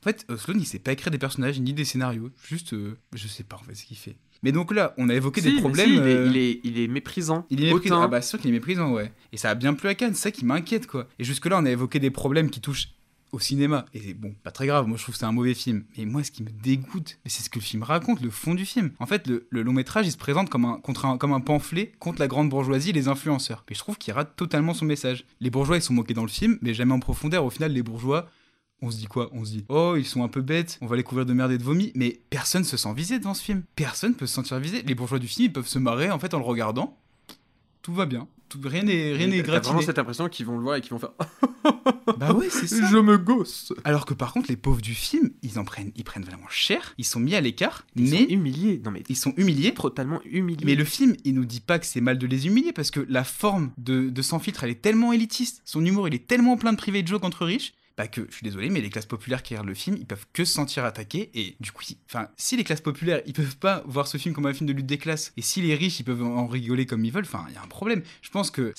En 0.00 0.04
fait, 0.04 0.24
euh, 0.30 0.36
Sloan, 0.36 0.58
il 0.58 0.66
sait 0.66 0.78
pas 0.78 0.92
écrire 0.92 1.10
des 1.10 1.18
personnages 1.18 1.58
ni 1.60 1.72
des 1.72 1.84
scénarios. 1.84 2.30
Juste, 2.46 2.72
euh, 2.72 2.96
je 3.14 3.26
sais 3.26 3.42
pas 3.42 3.56
en 3.56 3.64
fait 3.64 3.74
ce 3.74 3.84
qu'il 3.84 3.96
fait. 3.96 4.16
Mais 4.44 4.52
donc 4.52 4.72
là, 4.72 4.94
on 4.96 5.08
a 5.08 5.14
évoqué 5.14 5.40
Si, 5.40 5.52
des 5.52 5.60
problèmes. 5.60 5.88
si, 5.88 5.94
il, 5.96 6.02
est, 6.06 6.14
euh, 6.14 6.26
il, 6.28 6.36
est, 6.36 6.60
il 6.62 6.78
est 6.78 6.86
méprisant. 6.86 7.44
Il 7.50 7.64
est 7.64 7.72
méprisant. 7.72 8.02
Ah 8.02 8.06
bah 8.06 8.22
c'est 8.22 8.30
sûr 8.30 8.38
qu'il 8.38 8.50
est 8.50 8.52
méprisant, 8.52 8.92
ouais. 8.92 9.12
Et 9.32 9.36
ça 9.36 9.50
a 9.50 9.54
bien 9.56 9.74
plu 9.74 9.88
à 9.88 9.94
Cannes, 9.96 10.14
c'est 10.14 10.22
ça 10.22 10.30
qui 10.30 10.44
m'inquiète, 10.44 10.86
quoi. 10.86 11.08
Et 11.18 11.24
jusque-là, 11.24 11.58
on 11.60 11.66
a 11.66 11.70
évoqué 11.70 11.98
des 11.98 12.12
problèmes 12.12 12.48
qui 12.48 12.60
touchent 12.60 12.90
au 13.32 13.40
cinéma. 13.40 13.84
Et 13.92 14.14
bon, 14.14 14.34
pas 14.44 14.52
très 14.52 14.66
grave, 14.68 14.86
moi 14.86 14.96
je 14.96 15.02
trouve 15.02 15.14
que 15.14 15.18
c'est 15.18 15.26
un 15.26 15.32
mauvais 15.32 15.52
film. 15.54 15.84
Mais 15.98 16.04
moi, 16.06 16.22
ce 16.22 16.30
qui 16.30 16.44
me 16.44 16.50
dégoûte, 16.50 17.18
c'est 17.26 17.42
ce 17.42 17.50
que 17.50 17.58
le 17.58 17.64
film 17.64 17.82
raconte, 17.82 18.22
le 18.22 18.30
fond 18.30 18.54
du 18.54 18.64
film. 18.64 18.92
En 19.00 19.06
fait, 19.06 19.26
le, 19.26 19.48
le 19.50 19.62
long 19.62 19.72
métrage, 19.72 20.06
il 20.06 20.12
se 20.12 20.16
présente 20.16 20.48
comme 20.48 20.64
un, 20.64 20.78
contre 20.78 21.04
un, 21.06 21.18
comme 21.18 21.32
un 21.32 21.40
pamphlet 21.40 21.92
contre 21.98 22.20
la 22.20 22.28
grande 22.28 22.48
bourgeoisie 22.48 22.90
et 22.90 22.92
les 22.94 23.08
influenceurs. 23.08 23.64
Mais 23.68 23.74
je 23.74 23.80
trouve 23.80 23.98
qu'il 23.98 24.14
rate 24.14 24.36
totalement 24.36 24.72
son 24.72 24.84
message. 24.84 25.24
Les 25.40 25.50
bourgeois, 25.50 25.76
ils 25.76 25.82
sont 25.82 25.92
moqués 25.92 26.14
dans 26.14 26.22
le 26.22 26.28
film, 26.28 26.58
mais 26.62 26.72
jamais 26.72 26.92
en 26.94 27.00
profondeur. 27.00 27.44
Au 27.44 27.50
final, 27.50 27.72
les 27.72 27.82
bourgeois... 27.82 28.30
On 28.80 28.90
se 28.90 28.96
dit 28.96 29.06
quoi? 29.06 29.28
On 29.32 29.44
se 29.44 29.50
dit 29.50 29.64
oh 29.68 29.94
ils 29.96 30.04
sont 30.06 30.22
un 30.22 30.28
peu 30.28 30.40
bêtes, 30.40 30.78
on 30.80 30.86
va 30.86 30.96
les 30.96 31.02
couvrir 31.02 31.26
de 31.26 31.32
merde 31.32 31.50
et 31.52 31.58
de 31.58 31.64
vomi, 31.64 31.90
mais 31.94 32.20
personne 32.30 32.64
se 32.64 32.76
sent 32.76 32.92
visé 32.94 33.18
dans 33.18 33.34
ce 33.34 33.42
film. 33.42 33.62
Personne 33.76 34.14
peut 34.14 34.26
se 34.26 34.34
sentir 34.34 34.58
visé. 34.60 34.82
Les 34.82 34.94
bourgeois 34.94 35.18
du 35.18 35.26
film 35.28 35.46
ils 35.46 35.52
peuvent 35.52 35.66
se 35.66 35.78
marrer 35.78 36.10
en 36.10 36.18
fait 36.18 36.32
en 36.34 36.38
le 36.38 36.44
regardant. 36.44 36.96
Tout 37.82 37.94
va 37.94 38.06
bien, 38.06 38.28
tout, 38.48 38.60
rien 38.62 38.82
n'est 38.82 39.12
rien 39.12 39.28
n'est 39.28 39.42
T'as 39.42 39.60
vraiment 39.60 39.80
cette 39.80 39.98
impression 39.98 40.28
qu'ils 40.28 40.44
vont 40.46 40.56
le 40.56 40.62
voir 40.62 40.76
et 40.76 40.80
qu'ils 40.80 40.90
vont 40.90 40.98
faire 40.98 41.12
Bah 42.18 42.32
ouais 42.32 42.48
c'est 42.50 42.66
ça. 42.66 42.88
Je 42.90 42.96
me 42.98 43.16
gosse. 43.18 43.72
Alors 43.84 44.04
que 44.04 44.14
par 44.14 44.32
contre 44.32 44.48
les 44.48 44.56
pauvres 44.56 44.80
du 44.80 44.94
film 44.94 45.30
ils 45.42 45.58
en 45.58 45.64
prennent 45.64 45.92
ils 45.96 46.04
prennent 46.04 46.24
vraiment 46.24 46.48
cher, 46.48 46.94
ils 46.98 47.04
sont 47.04 47.20
mis 47.20 47.34
à 47.34 47.40
l'écart, 47.40 47.86
Ils 47.96 48.10
mais 48.10 48.18
sont 48.18 48.26
humiliés. 48.28 48.80
Non 48.84 48.90
mais 48.90 49.02
ils 49.08 49.16
sont 49.16 49.32
humiliés. 49.36 49.72
totalement 49.74 50.20
humiliés. 50.24 50.64
Mais 50.64 50.74
le 50.74 50.84
film, 50.84 51.14
il 51.24 51.34
nous 51.34 51.44
dit 51.44 51.60
pas 51.60 51.78
que 51.78 51.86
c'est 51.86 52.00
mal 52.00 52.18
de 52.18 52.26
les 52.26 52.46
humilier 52.46 52.72
parce 52.72 52.90
que 52.90 53.00
la 53.08 53.24
forme 53.24 53.70
de, 53.78 54.08
de 54.10 54.22
Sans 54.22 54.38
filtre, 54.38 54.64
elle 54.64 54.70
est 54.70 54.82
tellement 54.82 55.12
élitiste, 55.12 55.62
son 55.64 55.84
humour, 55.84 56.08
il 56.08 56.14
est 56.14 56.26
tellement 56.26 56.56
plein 56.56 56.72
de 56.72 56.78
private 56.78 57.06
jokes 57.06 57.24
entre 57.24 57.44
riches, 57.46 57.74
bah 57.98 58.06
que 58.06 58.26
je 58.30 58.34
suis 58.36 58.44
désolé, 58.44 58.70
mais 58.70 58.80
les 58.80 58.90
classes 58.90 59.06
populaires 59.06 59.42
qui 59.42 59.54
regardent 59.54 59.68
le 59.68 59.74
film, 59.74 59.96
ils 59.98 60.06
peuvent 60.06 60.26
que 60.32 60.44
se 60.44 60.52
sentir 60.52 60.84
attaqués 60.84 61.30
et 61.34 61.56
du 61.58 61.72
coup, 61.72 61.82
si 62.36 62.56
les 62.56 62.62
classes 62.62 62.80
populaires, 62.80 63.20
ils 63.26 63.32
peuvent 63.32 63.56
pas 63.56 63.82
voir 63.86 64.06
ce 64.06 64.18
film 64.18 64.34
comme 64.34 64.46
un 64.46 64.54
film 64.54 64.68
de 64.68 64.72
lutte 64.72 64.86
des 64.86 64.98
classes 64.98 65.32
et 65.36 65.42
si 65.42 65.60
les 65.62 65.74
riches, 65.74 65.98
ils 65.98 66.04
peuvent 66.04 66.22
en 66.22 66.46
rigoler 66.46 66.86
comme 66.86 67.04
ils 67.04 67.12
veulent, 67.12 67.24
enfin, 67.24 67.44
il 67.48 67.54
y 67.54 67.58
a 67.58 67.62
un 67.62 67.66
problème. 67.66 68.02
Je 68.22 68.30
pense 68.30 68.52
que 68.52 68.72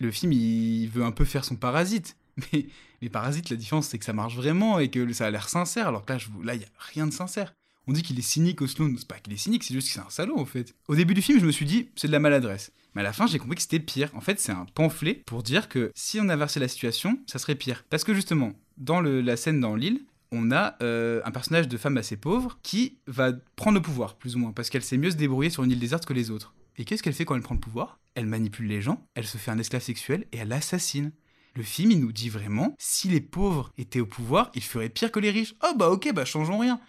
le 0.00 0.10
film, 0.10 0.32
il 0.32 0.88
veut 0.88 1.04
un 1.04 1.12
peu 1.12 1.26
faire 1.26 1.44
son 1.44 1.56
parasite, 1.56 2.16
mais 2.52 2.66
mais 3.02 3.08
parasite, 3.08 3.50
la 3.50 3.56
différence, 3.56 3.88
c'est 3.88 3.98
que 3.98 4.04
ça 4.04 4.12
marche 4.12 4.36
vraiment 4.36 4.78
et 4.78 4.88
que 4.88 5.12
ça 5.12 5.26
a 5.26 5.30
l'air 5.30 5.48
sincère, 5.48 5.88
alors 5.88 6.04
que 6.06 6.12
là, 6.12 6.18
là, 6.44 6.54
il 6.54 6.62
y 6.62 6.64
a 6.64 6.68
rien 6.78 7.06
de 7.06 7.12
sincère. 7.12 7.52
On 7.86 7.92
dit 7.92 8.02
qu'il 8.02 8.18
est 8.18 8.22
cynique, 8.22 8.60
Osloon. 8.62 8.94
C'est 8.96 9.08
pas 9.08 9.18
qu'il 9.18 9.32
est 9.32 9.38
cynique, 9.38 9.64
c'est 9.64 9.74
juste 9.74 9.88
que 9.88 9.94
c'est 9.94 10.00
un 10.00 10.10
salaud, 10.10 10.38
en 10.38 10.44
fait. 10.44 10.74
Au 10.88 10.94
début 10.94 11.14
du 11.14 11.22
film, 11.22 11.40
je 11.40 11.46
me 11.46 11.52
suis 11.52 11.66
dit, 11.66 11.88
c'est 11.96 12.06
de 12.06 12.12
la 12.12 12.20
maladresse. 12.20 12.72
Mais 12.94 13.00
à 13.00 13.04
la 13.04 13.12
fin, 13.12 13.26
j'ai 13.26 13.38
compris 13.38 13.56
que 13.56 13.62
c'était 13.62 13.80
pire. 13.80 14.10
En 14.14 14.20
fait, 14.20 14.38
c'est 14.38 14.52
un 14.52 14.66
pamphlet 14.74 15.22
pour 15.26 15.42
dire 15.42 15.68
que 15.68 15.90
si 15.94 16.20
on 16.20 16.28
inversait 16.28 16.60
la 16.60 16.68
situation, 16.68 17.18
ça 17.26 17.38
serait 17.38 17.54
pire. 17.54 17.84
Parce 17.90 18.04
que 18.04 18.14
justement, 18.14 18.52
dans 18.76 19.00
la 19.00 19.36
scène 19.36 19.60
dans 19.60 19.74
l'île, 19.74 20.04
on 20.30 20.50
a 20.50 20.76
euh, 20.82 21.20
un 21.24 21.30
personnage 21.30 21.68
de 21.68 21.76
femme 21.76 21.96
assez 21.96 22.16
pauvre 22.16 22.58
qui 22.62 22.98
va 23.06 23.32
prendre 23.56 23.76
le 23.76 23.82
pouvoir, 23.82 24.16
plus 24.16 24.36
ou 24.36 24.38
moins, 24.38 24.52
parce 24.52 24.70
qu'elle 24.70 24.82
sait 24.82 24.96
mieux 24.96 25.10
se 25.10 25.16
débrouiller 25.16 25.50
sur 25.50 25.62
une 25.62 25.70
île 25.70 25.78
déserte 25.78 26.06
que 26.06 26.14
les 26.14 26.30
autres. 26.30 26.54
Et 26.78 26.84
qu'est-ce 26.84 27.02
qu'elle 27.02 27.12
fait 27.12 27.24
quand 27.24 27.36
elle 27.36 27.42
prend 27.42 27.54
le 27.54 27.60
pouvoir? 27.60 27.98
Elle 28.14 28.26
manipule 28.26 28.66
les 28.66 28.80
gens, 28.80 29.06
elle 29.14 29.26
se 29.26 29.36
fait 29.36 29.50
un 29.50 29.58
esclave 29.58 29.82
sexuel 29.82 30.26
et 30.32 30.38
elle 30.38 30.52
assassine. 30.52 31.12
Le 31.54 31.62
film, 31.62 31.90
il 31.90 32.00
nous 32.00 32.12
dit 32.12 32.30
vraiment, 32.30 32.74
si 32.78 33.08
les 33.08 33.20
pauvres 33.20 33.72
étaient 33.76 34.00
au 34.00 34.06
pouvoir, 34.06 34.50
ils 34.54 34.62
feraient 34.62 34.88
pire 34.88 35.12
que 35.12 35.20
les 35.20 35.30
riches. 35.30 35.54
Oh 35.62 35.74
bah 35.76 35.90
ok, 35.90 36.10
bah 36.14 36.24
changeons 36.24 36.58
rien. 36.58 36.80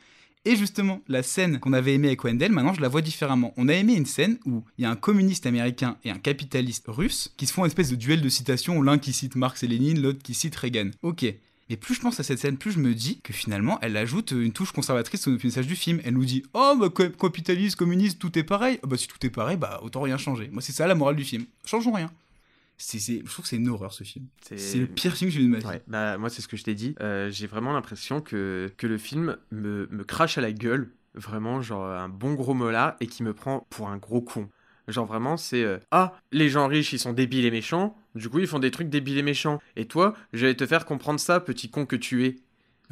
Et 0.46 0.58
justement, 0.58 1.02
la 1.08 1.24
scène 1.24 1.60
qu'on 1.60 1.72
avait 1.72 1.94
aimée 1.94 2.08
avec 2.08 2.24
Wendell, 2.26 2.52
maintenant 2.52 2.74
je 2.74 2.82
la 2.82 2.90
vois 2.90 3.02
différemment. 3.02 3.54
On 3.56 3.70
a 3.70 3.74
aimé 3.74 3.94
une 3.96 4.06
scène 4.06 4.38
où 4.46 4.64
il 4.78 4.84
y 4.84 4.86
a 4.86 4.90
un 4.90 4.98
communiste 4.98 5.46
américain 5.46 5.98
et 6.04 6.10
un 6.10 6.18
capitaliste 6.18 6.86
russe 6.88 7.34
qui 7.38 7.48
se 7.48 7.54
font 7.54 7.64
une 7.64 7.68
espèce 7.68 7.90
de 7.90 7.96
duel 7.96 8.22
de 8.22 8.28
citations, 8.28 8.82
l'un 8.82 8.98
qui 8.98 9.14
cite 9.14 9.36
Marx 9.36 9.64
et 9.64 9.68
Lénine, 9.68 10.02
l'autre 10.02 10.22
qui 10.22 10.34
cite 10.34 10.56
Reagan. 10.56 10.92
Ok. 11.02 11.26
Mais 11.70 11.78
plus 11.78 11.96
je 11.96 12.02
pense 12.02 12.20
à 12.20 12.24
cette 12.24 12.40
scène, 12.40 12.58
plus 12.58 12.74
je 12.74 12.80
me 12.80 12.94
dis 12.94 13.22
que 13.22 13.32
finalement, 13.32 13.80
elle 13.82 13.96
ajoute 13.96 14.32
une 14.32 14.52
touche 14.52 14.74
conservatrice 14.74 15.28
au 15.28 15.32
message 15.32 15.66
du 15.66 15.78
film. 15.78 16.02
Elle 16.04 16.16
nous 16.16 16.26
dit 16.26 16.44
Oh, 16.54 16.76
bah, 16.78 16.90
capitaliste, 16.90 17.78
communiste, 17.78 18.20
tout 18.20 18.38
est 18.38 18.44
pareil. 18.44 18.80
Ah 18.84 18.88
bah, 18.88 18.98
si 18.98 19.08
tout 19.08 19.26
est 19.26 19.30
pareil, 19.30 19.56
bah, 19.56 19.80
autant 19.82 20.02
rien 20.02 20.18
changer. 20.18 20.50
Moi, 20.52 20.62
c'est 20.62 20.74
ça 20.74 20.88
la 20.88 20.96
morale 20.96 21.16
du 21.16 21.24
film. 21.24 21.46
Changeons 21.66 21.94
rien. 21.94 22.12
C'est, 22.86 23.00
je 23.00 23.24
trouve 23.32 23.44
que 23.44 23.50
c'est 23.50 23.56
une 23.56 23.70
horreur 23.70 23.94
ce 23.94 24.04
film. 24.04 24.28
C'est 24.42 24.78
le 24.78 24.88
pire 24.88 25.14
film 25.14 25.30
que 25.30 25.34
j'ai 25.34 25.40
vu 25.40 25.46
de 25.48 25.52
ma 25.52 25.60
vie. 25.60 25.66
Ouais, 25.66 25.82
bah, 25.88 26.18
moi, 26.18 26.30
c'est 26.30 26.42
ce 26.42 26.48
que 26.48 26.58
je 26.58 26.64
t'ai 26.64 26.76
dit. 26.76 26.96
Euh, 27.02 27.30
j'ai 27.32 27.48
vraiment 27.48 27.72
l'impression 27.72 28.20
que, 28.22 28.72
que 28.78 28.88
le 28.88 28.98
film 28.98 29.38
me, 29.52 29.88
me 29.90 30.04
crache 30.04 30.38
à 30.38 30.42
la 30.42 30.52
gueule, 30.52 30.92
vraiment, 31.16 31.62
genre 31.62 31.86
un 31.86 32.10
bon 32.10 32.34
gros 32.34 32.54
molar, 32.54 32.96
et 33.00 33.08
qui 33.08 33.24
me 33.24 33.34
prend 33.34 33.66
pour 33.70 33.90
un 33.90 33.98
gros 33.98 34.22
con. 34.22 34.50
Genre 34.90 35.06
vraiment, 35.06 35.38
c'est 35.38 35.64
euh, 35.64 35.78
Ah, 35.92 36.14
les 36.32 36.50
gens 36.50 36.68
riches, 36.68 36.92
ils 36.92 37.00
sont 37.00 37.14
débiles 37.14 37.46
et 37.46 37.52
méchants, 37.52 37.96
du 38.16 38.30
coup, 38.30 38.40
ils 38.40 38.48
font 38.48 38.60
des 38.60 38.72
trucs 38.72 38.90
débiles 38.90 39.18
et 39.18 39.24
méchants. 39.24 39.60
Et 39.76 39.86
toi, 39.86 40.14
je 40.34 40.46
vais 40.46 40.54
te 40.56 40.66
faire 40.66 40.86
comprendre 40.86 41.20
ça, 41.20 41.40
petit 41.40 41.70
con 41.70 41.86
que 41.86 41.96
tu 41.96 42.26
es. 42.26 42.36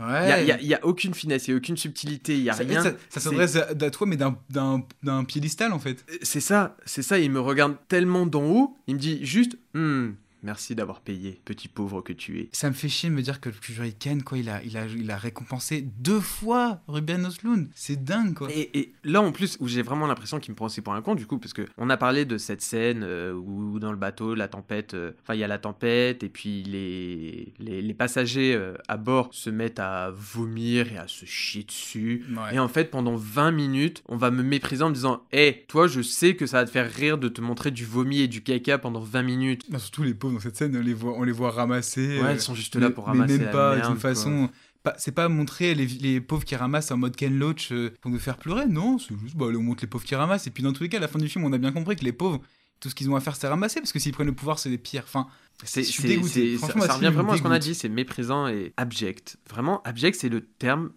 Il 0.02 0.48
y 0.48 0.52
a, 0.52 0.62
y 0.62 0.74
a- 0.74 0.86
aucune 0.86 1.14
finesse, 1.14 1.48
il 1.48 1.52
y 1.52 1.54
a 1.54 1.58
aucune 1.58 1.78
subtilité, 1.78 2.34
il 2.36 2.44
y 2.44 2.50
a 2.50 2.54
Ça, 2.54 2.64
rien. 2.64 2.82
ça- 3.10 3.20
s'adresse 3.20 3.56
à, 3.56 3.68
à 3.70 3.90
toi, 3.90 4.08
mais 4.08 4.18
d'un 4.18 5.24
piédestal 5.26 5.74
en 5.74 5.80
fait. 5.80 6.04
C'est 6.22 6.42
ça, 6.42 6.76
c'est 6.86 7.02
ça, 7.04 7.20
il 7.20 7.30
me 7.32 7.40
regarde 7.40 7.76
tellement 7.88 8.26
d'en 8.26 8.44
haut, 8.44 8.78
il 8.88 8.96
me 8.96 9.00
dit 9.00 9.26
juste 9.26 9.58
Hmm, 9.74 10.12
merci 10.44 10.76
d'avoir 10.76 11.02
payé, 11.02 11.42
petit 11.46 11.68
pauvre 11.68 12.02
que 12.02 12.14
tu 12.14 12.40
es. 12.40 12.50
Ça 12.52 12.70
me 12.70 12.74
fait 12.74 12.90
chier 12.90 13.10
de 13.10 13.16
me 13.16 13.22
dire 13.22 13.40
que 13.40 13.50
le 13.50 13.56
jury 13.62 13.94
Ken, 13.94 14.24
quoi, 14.24 14.38
il 14.38 14.50
a, 14.50 14.64
il, 14.64 14.78
a, 14.78 14.86
il 14.86 15.10
a 15.12 15.18
récompensé 15.18 15.82
deux 15.82 16.20
fois 16.20 16.82
Ruben 16.88 17.26
Östlund. 17.26 17.70
C'est 17.76 18.04
dingue, 18.04 18.34
quoi. 18.34 18.50
Et, 18.52 18.78
et 18.78 18.94
là 19.04 19.22
en 19.22 19.32
plus, 19.32 19.58
où 19.60 19.68
j'ai 19.68 19.82
vraiment 19.82 20.08
l'impression 20.08 20.40
qu'il 20.40 20.52
me 20.52 20.56
prend 20.56 20.66
aussi 20.66 20.82
pour 20.82 20.94
un 20.94 21.02
con, 21.02 21.16
du 21.16 21.26
coup, 21.26 21.38
parce 21.38 21.54
que 21.54 21.68
on 21.78 21.90
a 21.90 21.98
parlé 21.98 22.26
de 22.26 22.38
cette 22.38 22.62
scène 22.62 23.04
euh, 23.04 23.34
où 23.34 23.80
dans 23.80 23.92
le 23.92 23.98
bateau, 23.98 24.36
la 24.36 24.48
tempête, 24.48 24.94
euh, 24.94 25.12
enfin 25.22 25.36
il 25.36 25.40
y 25.40 25.44
a 25.44 25.48
la 25.48 25.60
tempête, 25.60 26.24
et 26.24 26.30
puis 26.30 26.64
les, 26.64 27.54
les, 27.60 27.82
les 27.82 27.94
passagers 27.94 28.56
euh, 28.56 28.74
à 28.88 28.98
bord 28.98 29.30
se 29.32 29.50
mettent 29.50 29.80
à 29.80 30.12
vomir 30.12 30.92
et 30.92 30.98
à 30.98 31.08
se 31.08 31.26
chier 31.26 31.64
dessus. 31.64 32.26
Ouais. 32.30 32.56
Et 32.56 32.60
en 32.60 32.68
fait, 32.68 32.86
pendant 32.92 33.16
20 33.16 33.52
minutes, 33.52 34.04
on 34.08 34.18
va 34.18 34.32
me 34.32 34.44
mépriser 34.44 34.84
en 34.84 34.90
me 34.90 34.94
disant 34.94 35.24
Hé, 35.32 35.66
toi, 35.68 35.88
je 35.88 36.02
sais 36.02 36.36
que 36.36 36.46
ça 36.46 36.58
va 36.58 36.66
te 36.66 36.72
faire 36.72 36.92
rire 36.92 37.18
de 37.18 37.28
te 37.28 37.42
montrer 37.42 37.72
du 37.72 37.86
vomi 37.86 38.22
et 38.22 38.28
du 38.28 38.42
caca 38.42 38.78
pendant 38.78 39.00
20 39.00 39.24
minutes. 39.24 39.70
Non, 39.70 39.80
surtout 39.80 40.04
les 40.04 40.14
pauvres 40.14 40.31
dans 40.34 40.40
cette 40.40 40.58
scène, 40.58 40.76
on 40.76 40.82
les 40.82 40.94
voit, 40.94 41.14
on 41.18 41.24
les 41.24 41.32
voit 41.32 41.52
ramasser. 41.52 42.20
Ouais, 42.20 42.26
euh, 42.26 42.32
elles 42.32 42.42
sont 42.42 42.56
juste 42.56 42.76
là 42.76 42.90
pour 42.90 43.06
mais 43.06 43.20
ramasser 43.20 43.38
même 43.38 43.48
la 43.48 43.52
pas 43.52 43.80
d'une 43.80 43.98
façon. 43.98 44.50
C'est 44.98 45.12
pas 45.12 45.30
montrer 45.30 45.76
les, 45.76 45.86
les 45.86 46.20
pauvres 46.22 46.44
qui 46.44 46.56
ramassent 46.56 46.90
en 46.90 46.98
mode 46.98 47.16
Ken 47.16 47.38
Loach 47.38 47.72
euh, 47.72 47.94
pour 48.02 48.10
nous 48.10 48.18
faire 48.18 48.38
pleurer, 48.38 48.66
non, 48.66 48.98
c'est 48.98 49.14
juste, 49.20 49.36
bah, 49.36 49.46
on 49.48 49.62
montre 49.62 49.84
les 49.84 49.88
pauvres 49.88 50.04
qui 50.04 50.16
ramassent, 50.16 50.48
et 50.48 50.50
puis 50.50 50.64
dans 50.64 50.74
tous 50.74 50.82
les 50.82 50.90
cas, 50.90 50.98
à 50.98 51.02
la 51.02 51.08
fin 51.08 51.20
du 51.20 51.30
film, 51.30 51.46
on 51.46 51.54
a 51.54 51.60
bien 51.60 51.72
compris 51.72 51.96
que 51.96 52.04
les 52.04 52.12
pauvres, 52.12 52.42
tout 52.80 52.90
ce 52.90 52.96
qu'ils 52.96 53.08
ont 53.12 53.16
à 53.16 53.20
faire, 53.20 53.36
c'est 53.36 53.48
ramasser, 53.48 53.80
parce 53.80 53.92
que 53.94 54.00
s'ils 54.00 54.12
prennent 54.12 54.26
le 54.26 54.34
pouvoir, 54.34 54.58
c'est 54.58 54.70
les 54.70 54.80
pires. 54.80 55.04
Enfin, 55.04 55.28
C'est, 55.64 55.84
Je 55.84 55.92
suis 55.92 56.04
dégoûté. 56.08 56.58
ça, 56.58 56.68
revient 56.96 57.12
vraiment 57.14 57.34
à 57.34 57.38
ce 57.38 57.42
qu'on 57.44 57.52
a 57.52 57.60
dit, 57.60 57.76
c'est 57.76 57.90
méprisant 57.90 58.48
et 58.48 58.74
abject. 58.78 59.38
Vraiment, 59.50 59.82
abject, 59.84 60.18
c'est 60.20 60.30
le 60.30 60.42
terme 60.42 60.92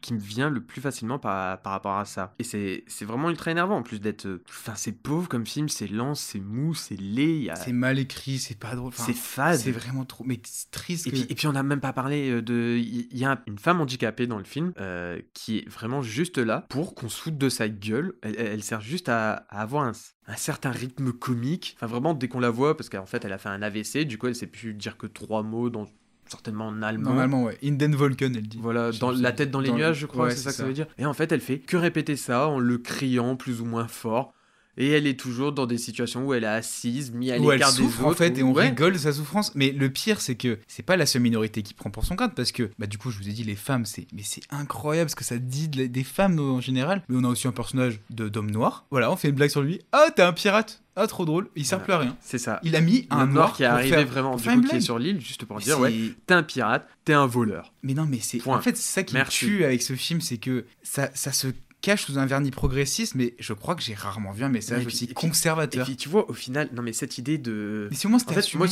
qui 0.00 0.14
me 0.14 0.18
vient 0.20 0.50
le 0.50 0.60
plus 0.62 0.80
facilement 0.80 1.18
par, 1.18 1.60
par 1.62 1.72
rapport 1.72 1.96
à 1.98 2.04
ça. 2.04 2.34
Et 2.38 2.44
c'est, 2.44 2.84
c'est 2.86 3.04
vraiment 3.04 3.30
ultra 3.30 3.50
énervant 3.50 3.76
en 3.78 3.82
plus 3.82 4.00
d'être. 4.00 4.26
euh, 4.26 4.42
Enfin, 4.48 4.74
c'est 4.76 4.92
pauvre 4.92 5.28
comme 5.28 5.46
film, 5.46 5.68
c'est 5.68 5.86
lent, 5.88 6.14
c'est 6.14 6.40
mou, 6.40 6.74
c'est 6.74 7.00
laid, 7.00 7.50
a- 7.50 7.56
c'est 7.56 7.72
mal 7.72 7.98
écrit, 7.98 8.38
c'est 8.38 8.58
pas 8.58 8.74
drôle. 8.74 8.88
enfin, 8.88 9.04
c'est 9.06 9.16
fade. 9.16 9.58
C'est 9.58 9.72
vraiment 9.72 10.04
trop. 10.04 10.24
Mais 10.24 10.40
c'est 10.44 10.70
triste. 10.70 11.06
Et 11.06 11.10
que- 11.10 11.16
puis, 11.16 11.26
et 11.28 11.34
puis 11.34 11.46
on 11.46 11.52
n'a 11.52 11.62
même 11.62 11.80
pas 11.80 11.92
parlé 11.92 12.30
euh, 12.30 12.42
de... 12.42 12.76
Il 12.78 13.16
y 13.18 13.24
a 13.24 13.42
une 13.46 13.58
femme 13.58 13.80
handicapée 13.80 14.26
dans 14.26 14.38
le 14.38 14.44
film 14.44 14.72
euh, 14.78 15.18
qui 15.34 15.58
est 15.58 15.68
vraiment 15.68 16.02
juste 16.02 16.38
là 16.38 16.66
pour 16.68 16.94
qu'on 16.94 17.08
se 17.08 17.20
foute 17.20 17.38
de 17.38 17.48
sa 17.48 17.68
gueule. 17.68 18.14
Elle 18.22 18.62
sert 18.62 18.80
juste 18.80 19.08
à, 19.08 19.46
à 19.48 19.60
avoir 19.62 19.84
un, 19.84 19.92
un 20.26 20.36
certain 20.36 20.70
rythme 20.70 21.12
comique. 21.12 21.76
Enfin 21.78 21.86
vraiment, 21.86 22.14
dès 22.14 22.28
qu'on 22.28 22.40
la 22.40 22.50
voit, 22.50 22.76
parce 22.76 22.88
qu'en 22.88 23.06
fait 23.06 23.24
elle 23.24 23.32
a 23.32 23.38
fait 23.38 23.48
un 23.48 23.62
AVC, 23.62 23.87
du 24.04 24.18
coup 24.18 24.26
elle 24.26 24.34
sait 24.34 24.46
plus 24.46 24.74
dire 24.74 24.96
que 24.96 25.06
trois 25.06 25.42
mots, 25.42 25.70
dont 25.70 25.86
certainement 26.26 26.66
en 26.66 26.82
allemand. 26.82 27.04
Normalement, 27.10 27.44
ouais. 27.44 27.56
Inden 27.64 27.94
Volken, 27.94 28.36
elle 28.36 28.46
dit. 28.48 28.58
Voilà, 28.60 28.90
dans 28.92 29.10
la 29.10 29.32
tête 29.32 29.50
dans 29.50 29.60
les 29.60 29.68
Dans 29.68 29.74
le- 29.74 29.80
nuages, 29.80 29.98
je 29.98 30.06
crois, 30.06 30.26
ouais, 30.26 30.30
c'est 30.32 30.36
ça 30.42 30.50
que 30.50 30.56
ça 30.56 30.62
ça. 30.62 30.66
veut 30.68 30.74
dire. 30.74 30.86
Et 30.98 31.06
en 31.06 31.14
fait, 31.14 31.32
elle 31.32 31.40
fait 31.40 31.58
que 31.58 31.76
répéter 31.76 32.16
ça 32.16 32.48
en 32.48 32.58
le 32.58 32.76
criant 32.78 33.34
plus 33.36 33.60
ou 33.60 33.64
moins 33.64 33.88
fort. 33.88 34.34
Et 34.78 34.88
elle 34.90 35.06
est 35.06 35.18
toujours 35.18 35.52
dans 35.52 35.66
des 35.66 35.76
situations 35.76 36.24
où 36.24 36.32
elle 36.32 36.44
est 36.44 36.46
assise, 36.46 37.10
mise 37.12 37.32
à 37.32 37.38
où 37.38 37.50
elle 37.52 37.58
l'écart 37.58 37.72
des 37.72 37.78
souffre 37.82 38.00
autres. 38.06 38.10
en 38.10 38.14
fait 38.14 38.38
et 38.38 38.42
on 38.42 38.52
ouais. 38.52 38.68
rigole 38.68 38.92
de 38.94 38.98
sa 38.98 39.12
souffrance 39.12 39.52
mais 39.54 39.72
le 39.72 39.90
pire 39.90 40.20
c'est 40.20 40.36
que 40.36 40.58
c'est 40.68 40.82
pas 40.84 40.96
la 40.96 41.04
seule 41.04 41.22
minorité 41.22 41.62
qui 41.62 41.74
prend 41.74 41.90
pour 41.90 42.04
son 42.04 42.14
grade 42.14 42.32
parce 42.34 42.52
que 42.52 42.70
bah 42.78 42.86
du 42.86 42.96
coup 42.96 43.10
je 43.10 43.18
vous 43.18 43.28
ai 43.28 43.32
dit 43.32 43.44
les 43.44 43.56
femmes 43.56 43.84
c'est 43.84 44.06
mais 44.14 44.22
c'est 44.24 44.42
incroyable 44.50 45.10
ce 45.10 45.16
que 45.16 45.24
ça 45.24 45.38
dit 45.38 45.68
de 45.68 45.82
la- 45.82 45.88
des 45.88 46.04
femmes 46.04 46.38
en 46.38 46.60
général 46.60 47.02
mais 47.08 47.16
on 47.18 47.24
a 47.24 47.28
aussi 47.28 47.48
un 47.48 47.52
personnage 47.52 48.00
de 48.10 48.28
d'homme 48.28 48.50
noir 48.50 48.86
voilà 48.90 49.10
on 49.10 49.16
fait 49.16 49.28
une 49.28 49.34
blague 49.34 49.50
sur 49.50 49.62
lui 49.62 49.80
ah 49.92 50.06
t'es 50.14 50.22
un 50.22 50.32
pirate 50.32 50.82
ah 50.96 51.06
trop 51.06 51.24
drôle 51.24 51.48
il 51.56 51.64
sert 51.66 51.78
Voilà. 51.78 51.84
plus 51.84 51.92
à 51.94 51.98
rien 52.10 52.16
C'est 52.20 52.38
ça. 52.38 52.60
il 52.64 52.74
a 52.76 52.80
mis 52.80 53.06
un 53.10 53.26
noir 53.26 53.52
qui 53.54 53.62
est 53.62 53.66
arrivé 53.66 53.96
faire- 53.96 54.06
vraiment, 54.06 54.34
du 54.36 54.42
coup, 54.48 54.60
qui 54.62 54.76
est 54.76 54.80
sur 54.80 54.98
l'île, 54.98 55.20
juste 55.20 55.44
pour 55.44 55.58
dire, 55.58 55.78
ouais, 55.78 55.94
t'es 56.26 56.34
un 56.34 56.42
pirate, 56.42 56.88
t'es 57.04 57.12
un 57.12 57.26
voleur. 57.26 57.72
mais 57.84 57.94
non 57.94 58.04
mais 58.08 58.18
c'est 58.20 58.44
en 58.48 58.60
fait 58.60 58.76
c'est 58.76 58.94
ça 58.94 59.02
qui 59.04 59.14
me 59.16 59.24
tue 59.28 59.64
avec 59.64 59.80
ce 59.82 59.94
film 59.94 60.20
c'est 60.20 60.38
que 60.38 60.64
ça 60.82 61.10
ça 61.14 61.30
se 61.32 61.48
cache 61.80 62.04
sous 62.06 62.18
un 62.18 62.26
vernis 62.26 62.50
progressiste 62.50 63.14
mais 63.14 63.34
je 63.38 63.52
crois 63.52 63.74
que 63.74 63.82
j'ai 63.82 63.94
rarement 63.94 64.32
vu 64.32 64.42
un 64.44 64.48
message 64.48 64.78
puis- 64.78 64.86
aussi 64.86 65.04
et 65.04 65.06
puis- 65.08 65.12
Et 65.12 65.14
conservateur 65.14 65.84
puis 65.84 65.96
tu 65.96 66.08
vois, 66.08 66.28
au 66.30 66.32
final, 66.34 66.68
non 66.72 66.82
mais 66.82 66.92
cette 66.92 67.18
idée 67.18 67.38
de... 67.38 67.88
mais 67.90 67.96
si 67.96 68.06
au 68.06 68.10
moins 68.10 68.18
c'était 68.18 68.32
En 68.36 68.40
fait, 68.42 68.54
moi, 68.56 68.66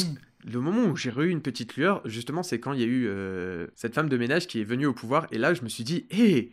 le 0.45 0.61
moment 0.61 0.85
où 0.85 0.97
j'ai 0.97 1.11
eu 1.11 1.29
une 1.31 1.41
petite 1.43 1.77
lueur, 1.77 2.03
justement, 2.05 2.43
c'est 2.43 2.61
quand 2.61 2.73
il 2.73 2.81
y 2.81 2.85
a 2.85 2.87
eu 2.87 3.07
euh, 3.09 3.67
cette 3.75 3.95
femme 3.95 4.09
de 4.09 4.17
ménage 4.17 4.47
qui 4.47 4.61
est 4.61 4.65
venue 4.65 4.87
au 4.87 4.93
pouvoir, 4.93 5.27
et 5.33 5.39
là, 5.39 5.55
je 5.55 5.63
me 5.63 5.69
suis 5.69 5.83
dit, 5.83 6.07
hé, 6.11 6.53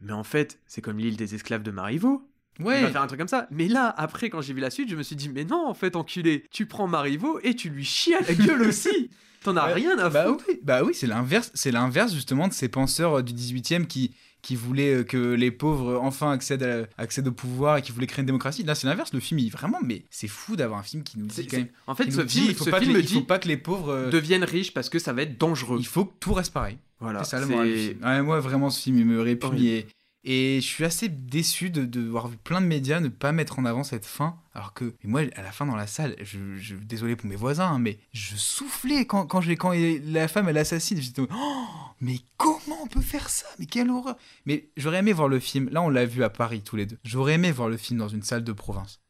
mais 0.00 0.12
en 0.12 0.24
fait, 0.24 0.58
c'est 0.66 0.80
comme 0.80 0.98
l'île 0.98 1.16
des 1.16 1.34
esclaves 1.34 1.62
de 1.62 1.70
Marivaux. 1.70 2.22
Il 2.58 2.64
ouais 2.64 2.80
va 2.82 2.90
faire 2.90 3.02
un 3.02 3.06
truc 3.06 3.18
comme 3.20 3.28
ça. 3.28 3.46
Mais 3.50 3.68
là, 3.68 3.94
après, 3.98 4.30
quand 4.30 4.40
j'ai 4.40 4.52
vu 4.54 4.60
la 4.60 4.70
suite, 4.70 4.88
je 4.88 4.96
me 4.96 5.02
suis 5.02 5.14
dit, 5.14 5.28
mais 5.28 5.44
non, 5.44 5.66
en 5.66 5.74
fait, 5.74 5.94
enculé, 5.94 6.44
tu 6.50 6.66
prends 6.66 6.88
Marivaux 6.88 7.38
et 7.42 7.54
tu 7.54 7.68
lui 7.70 7.84
chies 7.84 8.14
à 8.14 8.20
la 8.20 8.34
gueule 8.46 8.62
aussi. 8.62 9.10
T'en 9.44 9.56
as 9.56 9.66
Ouais. 9.68 9.74
rien 9.74 9.98
à 9.98 10.08
Bah 10.08 10.26
foutre. 10.26 10.44
oui, 10.48 10.58
bah 10.64 10.82
oui 10.82 10.92
c'est 10.94 11.06
l'inverse, 11.06 11.52
c'est 11.54 11.70
l'inverse 11.70 12.12
justement 12.12 12.48
de 12.48 12.52
ces 12.52 12.68
penseurs 12.68 13.18
euh, 13.18 13.22
du 13.22 13.32
18e 13.34 13.86
qui, 13.86 14.12
qui 14.48 14.56
voulaient 14.56 14.94
euh, 14.94 15.04
que 15.04 15.18
les 15.34 15.50
pauvres 15.50 15.98
enfin 16.02 16.30
accèdent, 16.30 16.62
à- 16.62 16.86
accèdent 17.02 17.28
au 17.28 17.32
pouvoir 17.32 17.76
et 17.76 17.82
qui 17.82 17.92
voulaient 17.92 18.06
créer 18.06 18.22
une 18.22 18.26
démocratie. 18.26 18.62
Là, 18.62 18.74
c'est 18.74 18.86
l'inverse. 18.86 19.12
Le 19.12 19.20
film, 19.20 19.38
il 19.40 19.50
vraiment, 19.50 19.76
mais 19.84 20.04
c'est 20.08 20.26
fou 20.26 20.56
d'avoir 20.56 20.80
un 20.80 20.82
film 20.82 21.02
qui 21.02 21.18
nous 21.18 21.26
dit 21.26 21.46
quand 21.46 21.58
même. 21.58 21.68
En 21.86 21.94
fait, 21.94 22.10
ce 22.10 22.22
dit, 22.22 22.38
film, 22.38 22.46
il 22.48 22.54
faut 22.54 22.64
ce 22.64 22.70
pas 22.70 22.78
que 22.78 22.84
film 22.86 22.96
il 22.98 23.06
faut 23.06 23.18
dit, 23.20 23.26
pas 23.26 23.38
que 23.38 23.46
les 23.48 23.58
pauvres 23.58 23.90
euh, 23.90 24.08
deviennent 24.10 24.44
riches 24.44 24.72
parce 24.72 24.88
que 24.88 24.98
ça 24.98 25.12
va 25.12 25.20
être 25.20 25.38
dangereux. 25.38 25.76
il 25.80 25.86
faut 25.86 26.06
que 26.06 26.14
tout 26.18 26.32
reste 26.32 26.54
pareil. 26.54 26.78
Voilà. 26.98 27.24
c'est 27.24 27.32
ça 27.36 27.40
le 27.40 27.46
moral 27.46 27.68
du 27.68 27.76
c'est- 27.76 27.88
film. 27.90 28.02
Ouais, 28.04 28.22
moi, 28.22 28.40
vraiment, 28.40 28.70
ce 28.70 28.80
film, 28.82 28.96
il 28.98 29.04
me 29.04 29.20
répugne. 29.20 29.84
Et, 30.30 30.60
je 30.60 30.66
suis 30.66 30.84
assez 30.84 31.08
déçu 31.08 31.70
de, 31.70 31.86
de 31.86 32.02
voir 32.02 32.28
plein 32.44 32.60
de 32.60 32.66
médias 32.66 33.00
ne 33.00 33.08
pas 33.08 33.32
mettre 33.32 33.58
en 33.58 33.64
avant 33.64 33.82
cette 33.82 34.04
fin. 34.04 34.36
Alors 34.52 34.74
que, 34.74 34.94
moi, 35.02 35.22
à 35.36 35.42
la 35.42 35.52
fin 35.52 35.64
dans 35.64 35.74
la 35.74 35.86
salle, 35.86 36.16
je, 36.20 36.56
je 36.56 36.74
désolé 36.74 37.16
pour 37.16 37.28
mes 37.28 37.36
voisins, 37.36 37.68
hein, 37.68 37.78
mais 37.78 37.98
je 38.12 38.36
soufflais 38.36 39.06
quand, 39.06 39.26
quand, 39.26 39.40
quand 39.56 39.72
la 40.04 40.28
femme, 40.28 40.48
elle 40.50 40.58
assassine. 40.58 41.00
J'étais, 41.00 41.22
oh, 41.22 41.66
mais 42.00 42.18
comment 42.36 42.76
on 42.82 42.86
peut 42.86 43.00
faire 43.00 43.30
ça? 43.30 43.46
Mais 43.58 43.64
quelle 43.64 43.90
horreur 43.90 44.16
Mais 44.44 44.68
j'aurais 44.76 44.98
aimé 44.98 45.14
voir 45.14 45.28
le 45.28 45.40
film. 45.40 45.70
Là, 45.70 45.80
on 45.80 45.88
l'a 45.88 46.04
vu 46.04 46.22
à 46.22 46.28
Paris 46.28 46.60
tous 46.62 46.76
les 46.76 46.84
deux. 46.84 46.98
J'aurais 47.04 47.34
aimé 47.34 47.50
voir 47.50 47.70
le 47.70 47.78
film 47.78 47.98
dans 47.98 48.08
une 48.08 48.22
salle 48.22 48.44
de 48.44 48.52
province. 48.52 49.00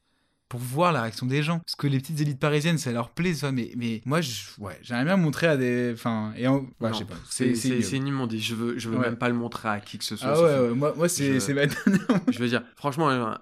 Pour 0.49 0.61
voir 0.61 0.93
la 0.93 1.02
réaction 1.02 1.26
des 1.26 1.43
gens. 1.43 1.59
Parce 1.59 1.75
que 1.76 1.87
les 1.87 1.99
petites 1.99 2.21
élites 2.21 2.38
parisiennes, 2.40 2.78
ça 2.78 2.90
leur 2.90 3.11
plaît, 3.11 3.35
ça. 3.35 3.52
Mais, 3.52 3.71
mais 3.76 4.00
moi, 4.07 4.21
je, 4.23 4.33
ouais, 4.59 4.78
j'aimerais 4.83 5.05
bien 5.05 5.17
montrer 5.19 5.47
à 5.47 5.57
des. 5.59 5.90
Enfin, 5.93 6.33
et 6.37 6.47
en, 6.49 6.67
ouais, 6.81 6.93
je 6.93 6.99
sais 6.99 7.05
pas. 7.05 7.14
c'est 7.28 7.55
c'est 7.55 7.83
c'est- 7.83 7.97
une 7.97 8.07
immondice. 8.07 8.43
Je 8.43 8.55
veux, 8.55 8.78
je 8.78 8.88
veux 8.88 8.97
Ouais. 8.97 9.07
même 9.07 9.17
pas 9.17 9.28
le 9.28 9.35
montrer 9.35 9.69
à 9.69 9.81
qui 9.81 9.99
que 9.99 10.05
ce 10.05 10.17
soit. 10.17 10.33
Ah 10.35 10.43
ouais, 10.62 10.75
moi, 10.75 10.95
moi 10.97 11.09
c'est 11.09 11.35
Je- 11.35 11.38
c'est 11.38 11.52
ma. 11.55 11.62
Je 12.33 12.38
veux 12.38 12.49
dire, 12.49 12.62
franchement, 12.76 13.11
euh, 13.11 13.35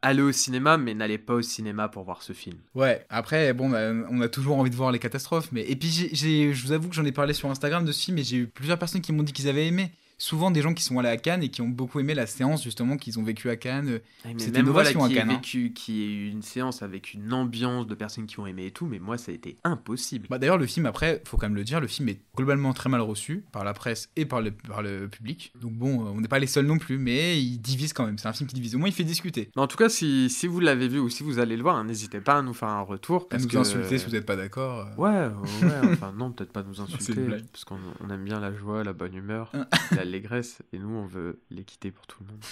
allez 0.00 0.22
au 0.22 0.32
cinéma, 0.32 0.78
mais 0.78 0.94
n'allez 0.94 1.18
pas 1.18 1.34
au 1.34 1.42
cinéma 1.42 1.88
pour 1.88 2.04
voir 2.04 2.22
ce 2.22 2.32
film. 2.32 2.56
Ouais, 2.74 3.04
après, 3.10 3.52
bon, 3.52 3.68
bah, 3.68 3.90
on 4.10 4.20
a 4.22 4.28
toujours 4.28 4.56
envie 4.58 4.70
de 4.70 4.76
voir 4.76 4.90
les 4.92 4.98
catastrophes. 4.98 5.48
Mais... 5.52 5.62
Et 5.68 5.76
puis, 5.76 5.88
j'ai- 5.88 6.10
j'ai- 6.14 6.54
je 6.54 6.64
vous 6.66 6.72
avoue 6.72 6.88
que 6.88 6.94
j'en 6.94 7.04
ai 7.04 7.12
parlé 7.12 7.34
sur 7.34 7.50
Instagram 7.50 7.84
de 7.84 7.92
ce 7.92 8.04
film 8.04 8.16
et 8.18 8.22
j'ai 8.24 8.36
eu 8.38 8.46
plusieurs 8.46 8.78
personnes 8.78 9.00
qui 9.02 9.12
m'ont 9.12 9.22
dit 9.24 9.32
qu'ils 9.32 9.48
avaient 9.48 9.66
aimé. 9.66 9.90
Souvent 10.18 10.50
des 10.50 10.62
gens 10.62 10.74
qui 10.74 10.82
sont 10.84 10.98
allés 10.98 11.08
à 11.08 11.16
Cannes 11.16 11.42
et 11.42 11.48
qui 11.48 11.60
ont 11.62 11.68
beaucoup 11.68 12.00
aimé 12.00 12.14
la 12.14 12.26
séance 12.26 12.62
justement 12.62 12.96
qu'ils 12.96 13.18
ont 13.18 13.22
vécu 13.22 13.50
à 13.50 13.56
Cannes. 13.56 14.00
Mais 14.24 14.34
C'était 14.38 14.60
une 14.60 14.66
moi 14.66 14.74
là, 14.82 14.90
ovation 14.90 15.04
à 15.04 15.08
qui 15.08 15.14
Cannes, 15.14 15.30
hein. 15.30 15.34
vécu, 15.34 15.72
qui 15.74 16.02
ai 16.02 16.06
eu 16.06 16.30
une 16.30 16.42
séance 16.42 16.82
avec 16.82 17.14
une 17.14 17.32
ambiance 17.32 17.86
de 17.86 17.94
personnes 17.94 18.26
qui 18.26 18.38
ont 18.40 18.46
aimé 18.46 18.66
et 18.66 18.70
tout, 18.70 18.86
mais 18.86 18.98
moi 18.98 19.18
ça 19.18 19.32
a 19.32 19.34
été 19.34 19.56
impossible. 19.64 20.26
Bah, 20.30 20.38
D'ailleurs, 20.38 20.58
le 20.58 20.66
film, 20.66 20.86
après, 20.86 21.22
faut 21.26 21.36
quand 21.36 21.46
même 21.46 21.56
le 21.56 21.64
dire, 21.64 21.80
le 21.80 21.86
film 21.86 22.08
est 22.08 22.20
globalement 22.36 22.72
très 22.72 22.88
mal 22.88 23.00
reçu 23.00 23.44
par 23.52 23.64
la 23.64 23.72
presse 23.74 24.10
et 24.16 24.24
par 24.26 24.40
le, 24.40 24.50
par 24.50 24.82
le 24.82 25.08
public. 25.08 25.52
Donc 25.60 25.72
bon, 25.72 26.06
euh, 26.06 26.10
on 26.10 26.20
n'est 26.20 26.28
pas 26.28 26.38
les 26.38 26.46
seuls 26.46 26.66
non 26.66 26.78
plus, 26.78 26.98
mais 26.98 27.40
il 27.42 27.58
divise 27.58 27.92
quand 27.92 28.06
même. 28.06 28.18
C'est 28.18 28.28
un 28.28 28.32
film 28.32 28.48
qui 28.48 28.54
divise. 28.54 28.74
Au 28.74 28.78
moins, 28.78 28.88
il 28.88 28.94
fait 28.94 29.04
discuter. 29.04 29.50
Mais 29.56 29.62
en 29.62 29.66
tout 29.66 29.76
cas, 29.76 29.88
si, 29.88 30.30
si 30.30 30.46
vous 30.46 30.60
l'avez 30.60 30.88
vu 30.88 30.98
ou 30.98 31.08
si 31.08 31.22
vous 31.22 31.38
allez 31.38 31.56
le 31.56 31.62
voir, 31.62 31.76
hein, 31.76 31.84
n'hésitez 31.84 32.20
pas 32.20 32.38
à 32.38 32.42
nous 32.42 32.54
faire 32.54 32.68
un 32.68 32.82
retour. 32.82 33.26
À 33.30 33.38
nous 33.38 33.48
que... 33.48 33.56
insulter 33.56 33.98
si 33.98 34.06
vous 34.06 34.12
n'êtes 34.12 34.26
pas 34.26 34.36
d'accord. 34.36 34.86
euh. 34.98 35.00
Ouais, 35.00 35.34
ouais, 35.62 35.92
enfin 35.92 36.12
non, 36.16 36.30
peut-être 36.32 36.52
pas 36.52 36.62
nous 36.62 36.80
insulter, 36.80 37.14
parce 37.52 37.64
qu'on 37.64 37.78
on 38.00 38.10
aime 38.10 38.24
bien 38.24 38.40
la 38.40 38.52
joie, 38.54 38.84
la 38.84 38.92
bonne 38.92 39.14
humeur, 39.14 39.50
Hein. 39.54 39.66
L'allégresse, 40.04 40.62
et 40.72 40.78
nous 40.78 40.94
on 40.94 41.06
veut 41.06 41.40
l'équité 41.50 41.90
pour 41.90 42.06
tout 42.06 42.22
le 42.22 42.26
monde. 42.26 42.42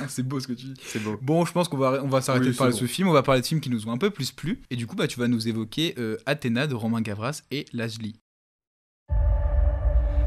c'est 0.08 0.22
beau 0.22 0.40
ce 0.40 0.46
que 0.46 0.52
tu 0.52 0.66
dis. 0.66 0.80
C'est 0.84 1.02
beau. 1.02 1.18
Bon, 1.20 1.44
je 1.44 1.52
pense 1.52 1.68
qu'on 1.68 1.76
va, 1.76 2.02
on 2.02 2.08
va 2.08 2.20
s'arrêter 2.20 2.46
Oui, 2.46 2.52
de 2.52 2.56
parler 2.56 2.72
de 2.72 2.78
ce 2.78 2.86
film, 2.86 3.08
on 3.08 3.12
va 3.12 3.22
parler 3.22 3.40
de 3.40 3.46
films 3.46 3.60
qui 3.60 3.70
nous 3.70 3.88
ont 3.88 3.92
un 3.92 3.98
peu 3.98 4.10
plus 4.10 4.32
plu. 4.32 4.62
Et 4.70 4.76
du 4.76 4.86
coup, 4.86 4.96
bah, 4.96 5.06
tu 5.06 5.18
vas 5.18 5.28
nous 5.28 5.48
évoquer 5.48 5.94
euh, 5.98 6.16
Athéna 6.26 6.66
de 6.66 6.74
Romain 6.74 7.00
Gavras 7.00 7.42
et 7.50 7.64
Lajli. 7.72 8.16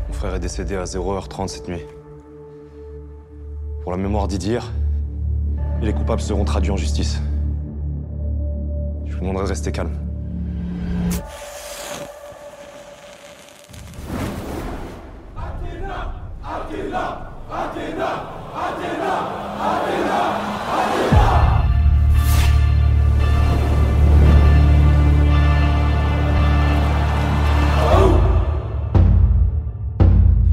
Mon 0.08 0.14
frère 0.14 0.36
est 0.36 0.40
décédé 0.40 0.76
à 0.76 0.84
0h30 0.84 1.48
cette 1.48 1.68
nuit. 1.68 1.82
Pour 3.82 3.92
la 3.92 3.98
mémoire 3.98 4.28
d'Idir, 4.28 4.72
et 5.82 5.86
les 5.86 5.94
coupables 5.94 6.22
seront 6.22 6.46
traduits 6.46 6.72
en 6.72 6.78
justice. 6.78 7.20
Je 9.06 9.14
vous 9.14 9.20
demanderai 9.20 9.44
de 9.44 9.50
rester 9.50 9.72
calme. 9.72 9.96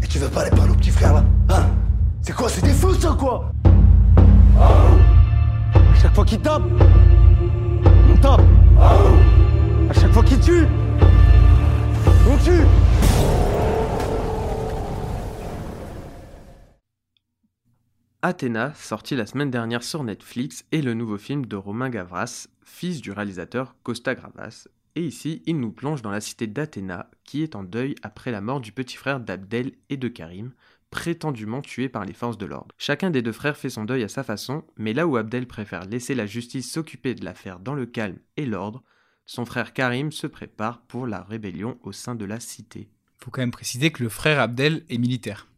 Et 0.03 0.07
tu 0.07 0.19
veux 0.19 0.29
pas 0.29 0.41
aller 0.43 0.51
parler 0.51 0.75
petit 0.75 0.91
frère 0.91 1.15
là 1.15 1.25
Hein? 1.51 1.63
C'est 2.21 2.35
quoi 2.35 2.49
C'est 2.49 2.63
des 2.65 2.73
fous 2.73 2.95
ça 2.95 3.17
quoi? 3.19 3.51
À 4.59 6.01
chaque 6.01 6.15
fois 6.15 6.25
qu'il 6.25 6.41
tape 6.41 6.63
On 8.13 8.17
tape. 8.19 8.41
À 8.81 9.95
chaque 9.95 10.13
fois 10.13 10.23
qu'il 10.25 10.41
tue 10.41 10.67
On 12.31 12.37
tue 12.39 12.67
Athéna, 18.25 18.73
sorti 18.75 19.17
la 19.17 19.27
semaine 19.27 19.51
dernière 19.51 19.83
sur 19.83 20.05
Netflix, 20.05 20.65
est 20.71 20.81
le 20.81 20.95
nouveau 20.95 21.19
film 21.19 21.45
de 21.45 21.57
Romain 21.57 21.91
Gavras, 21.91 22.47
fils 22.65 23.01
du 23.01 23.11
réalisateur 23.11 23.75
Costa 23.83 24.15
Gravas. 24.15 24.69
Et 24.95 25.05
ici, 25.05 25.43
il 25.45 25.59
nous 25.59 25.73
plonge 25.73 26.03
dans 26.03 26.13
la 26.13 26.21
cité 26.21 26.47
d'Athéna, 26.47 27.11
qui 27.25 27.43
est 27.43 27.57
en 27.57 27.65
deuil 27.65 27.97
après 28.05 28.31
la 28.31 28.41
mort 28.41 28.61
du 28.61 28.71
petit 28.71 28.97
frère 28.97 29.19
d'Abdel 29.19 29.73
et 29.91 29.97
de 29.97 30.07
Karim, 30.07 30.53
prétendument 30.93 31.63
tués 31.63 31.89
par 31.89 32.05
les 32.05 32.13
forces 32.13 32.39
de 32.39 32.47
l'ordre. 32.47 32.73
Chacun 32.79 33.11
des 33.11 33.23
deux 33.23 33.33
frères 33.33 33.57
fait 33.57 33.71
son 33.71 33.85
deuil 33.85 34.05
à 34.05 34.09
sa 34.09 34.23
façon, 34.23 34.63
mais 34.77 34.93
là 34.93 35.09
où 35.09 35.17
Abdel 35.17 35.49
préfère 35.49 35.87
laisser 35.87 36.15
la 36.15 36.27
justice 36.27 36.71
s'occuper 36.71 37.17
de 37.17 37.25
l'affaire 37.25 37.59
dans 37.59 37.75
le 37.75 37.87
calme 37.87 38.19
et 38.37 38.47
l'ordre, 38.47 38.85
son 39.27 39.45
frère 39.45 39.73
Karim 39.73 40.13
se 40.13 40.29
prépare 40.29 40.83
pour 40.83 41.09
la 41.09 41.23
rébellion 41.23 41.77
au 41.83 41.91
sein 41.91 42.15
de 42.15 42.25
la 42.25 42.39
cité. 42.39 42.89
Faut 43.19 43.33
quand 43.33 43.43
même 43.43 43.51
préciser 43.51 43.91
que 43.91 44.05
le 44.05 44.09
frère 44.09 44.39
Abdel 44.39 44.85
est 44.91 44.99
militaire. 44.99 45.49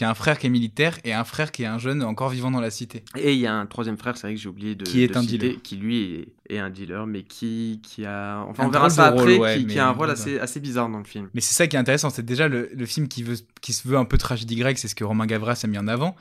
Y 0.00 0.04
a 0.04 0.10
un 0.10 0.14
frère 0.14 0.38
qui 0.38 0.46
est 0.46 0.50
militaire 0.50 0.98
et 1.04 1.12
un 1.12 1.24
frère 1.24 1.50
qui 1.50 1.62
est 1.62 1.66
un 1.66 1.78
jeune 1.78 2.02
encore 2.02 2.28
vivant 2.28 2.50
dans 2.50 2.60
la 2.60 2.70
cité. 2.70 3.04
Et 3.16 3.32
il 3.32 3.38
y 3.38 3.46
a 3.46 3.54
un 3.54 3.66
troisième 3.66 3.96
frère, 3.96 4.16
c'est 4.16 4.26
vrai 4.26 4.34
que 4.34 4.40
j'ai 4.40 4.48
oublié 4.48 4.74
de 4.74 4.84
Qui 4.84 5.02
est 5.02 5.08
de 5.08 5.16
un 5.16 5.22
citer, 5.22 5.38
dealer. 5.38 5.62
qui 5.62 5.76
lui 5.76 6.28
est, 6.48 6.54
est 6.54 6.58
un 6.58 6.70
dealer, 6.70 7.06
mais 7.06 7.22
qui, 7.22 7.80
qui 7.82 8.04
a... 8.04 8.44
Enfin, 8.48 8.64
Un 8.64 8.66
on 8.66 8.70
verra 8.70 8.90
ça 8.90 9.06
après, 9.06 9.22
rôle, 9.36 9.40
ouais, 9.40 9.58
qui, 9.58 9.66
qui 9.66 9.78
a 9.78 9.88
un 9.88 9.92
rôle 9.92 10.10
assez, 10.10 10.38
assez 10.38 10.60
bizarre 10.60 10.88
dans 10.88 10.98
le 10.98 11.04
film. 11.04 11.28
Mais 11.34 11.40
c'est 11.40 11.54
ça 11.54 11.66
qui 11.66 11.76
est 11.76 11.78
intéressant, 11.78 12.10
c'est 12.10 12.24
déjà 12.24 12.48
le, 12.48 12.70
le 12.74 12.86
film 12.86 13.08
qui, 13.08 13.22
veut, 13.22 13.36
qui 13.60 13.72
se 13.72 13.88
veut 13.88 13.96
un 13.96 14.04
peu 14.04 14.18
tragédie 14.18 14.56
grecque, 14.56 14.78
c'est 14.78 14.88
ce 14.88 14.94
que 14.94 15.04
Romain 15.04 15.26
Gavras 15.26 15.60
a 15.64 15.66
mis 15.66 15.78
en 15.78 15.88
avant. 15.88 16.14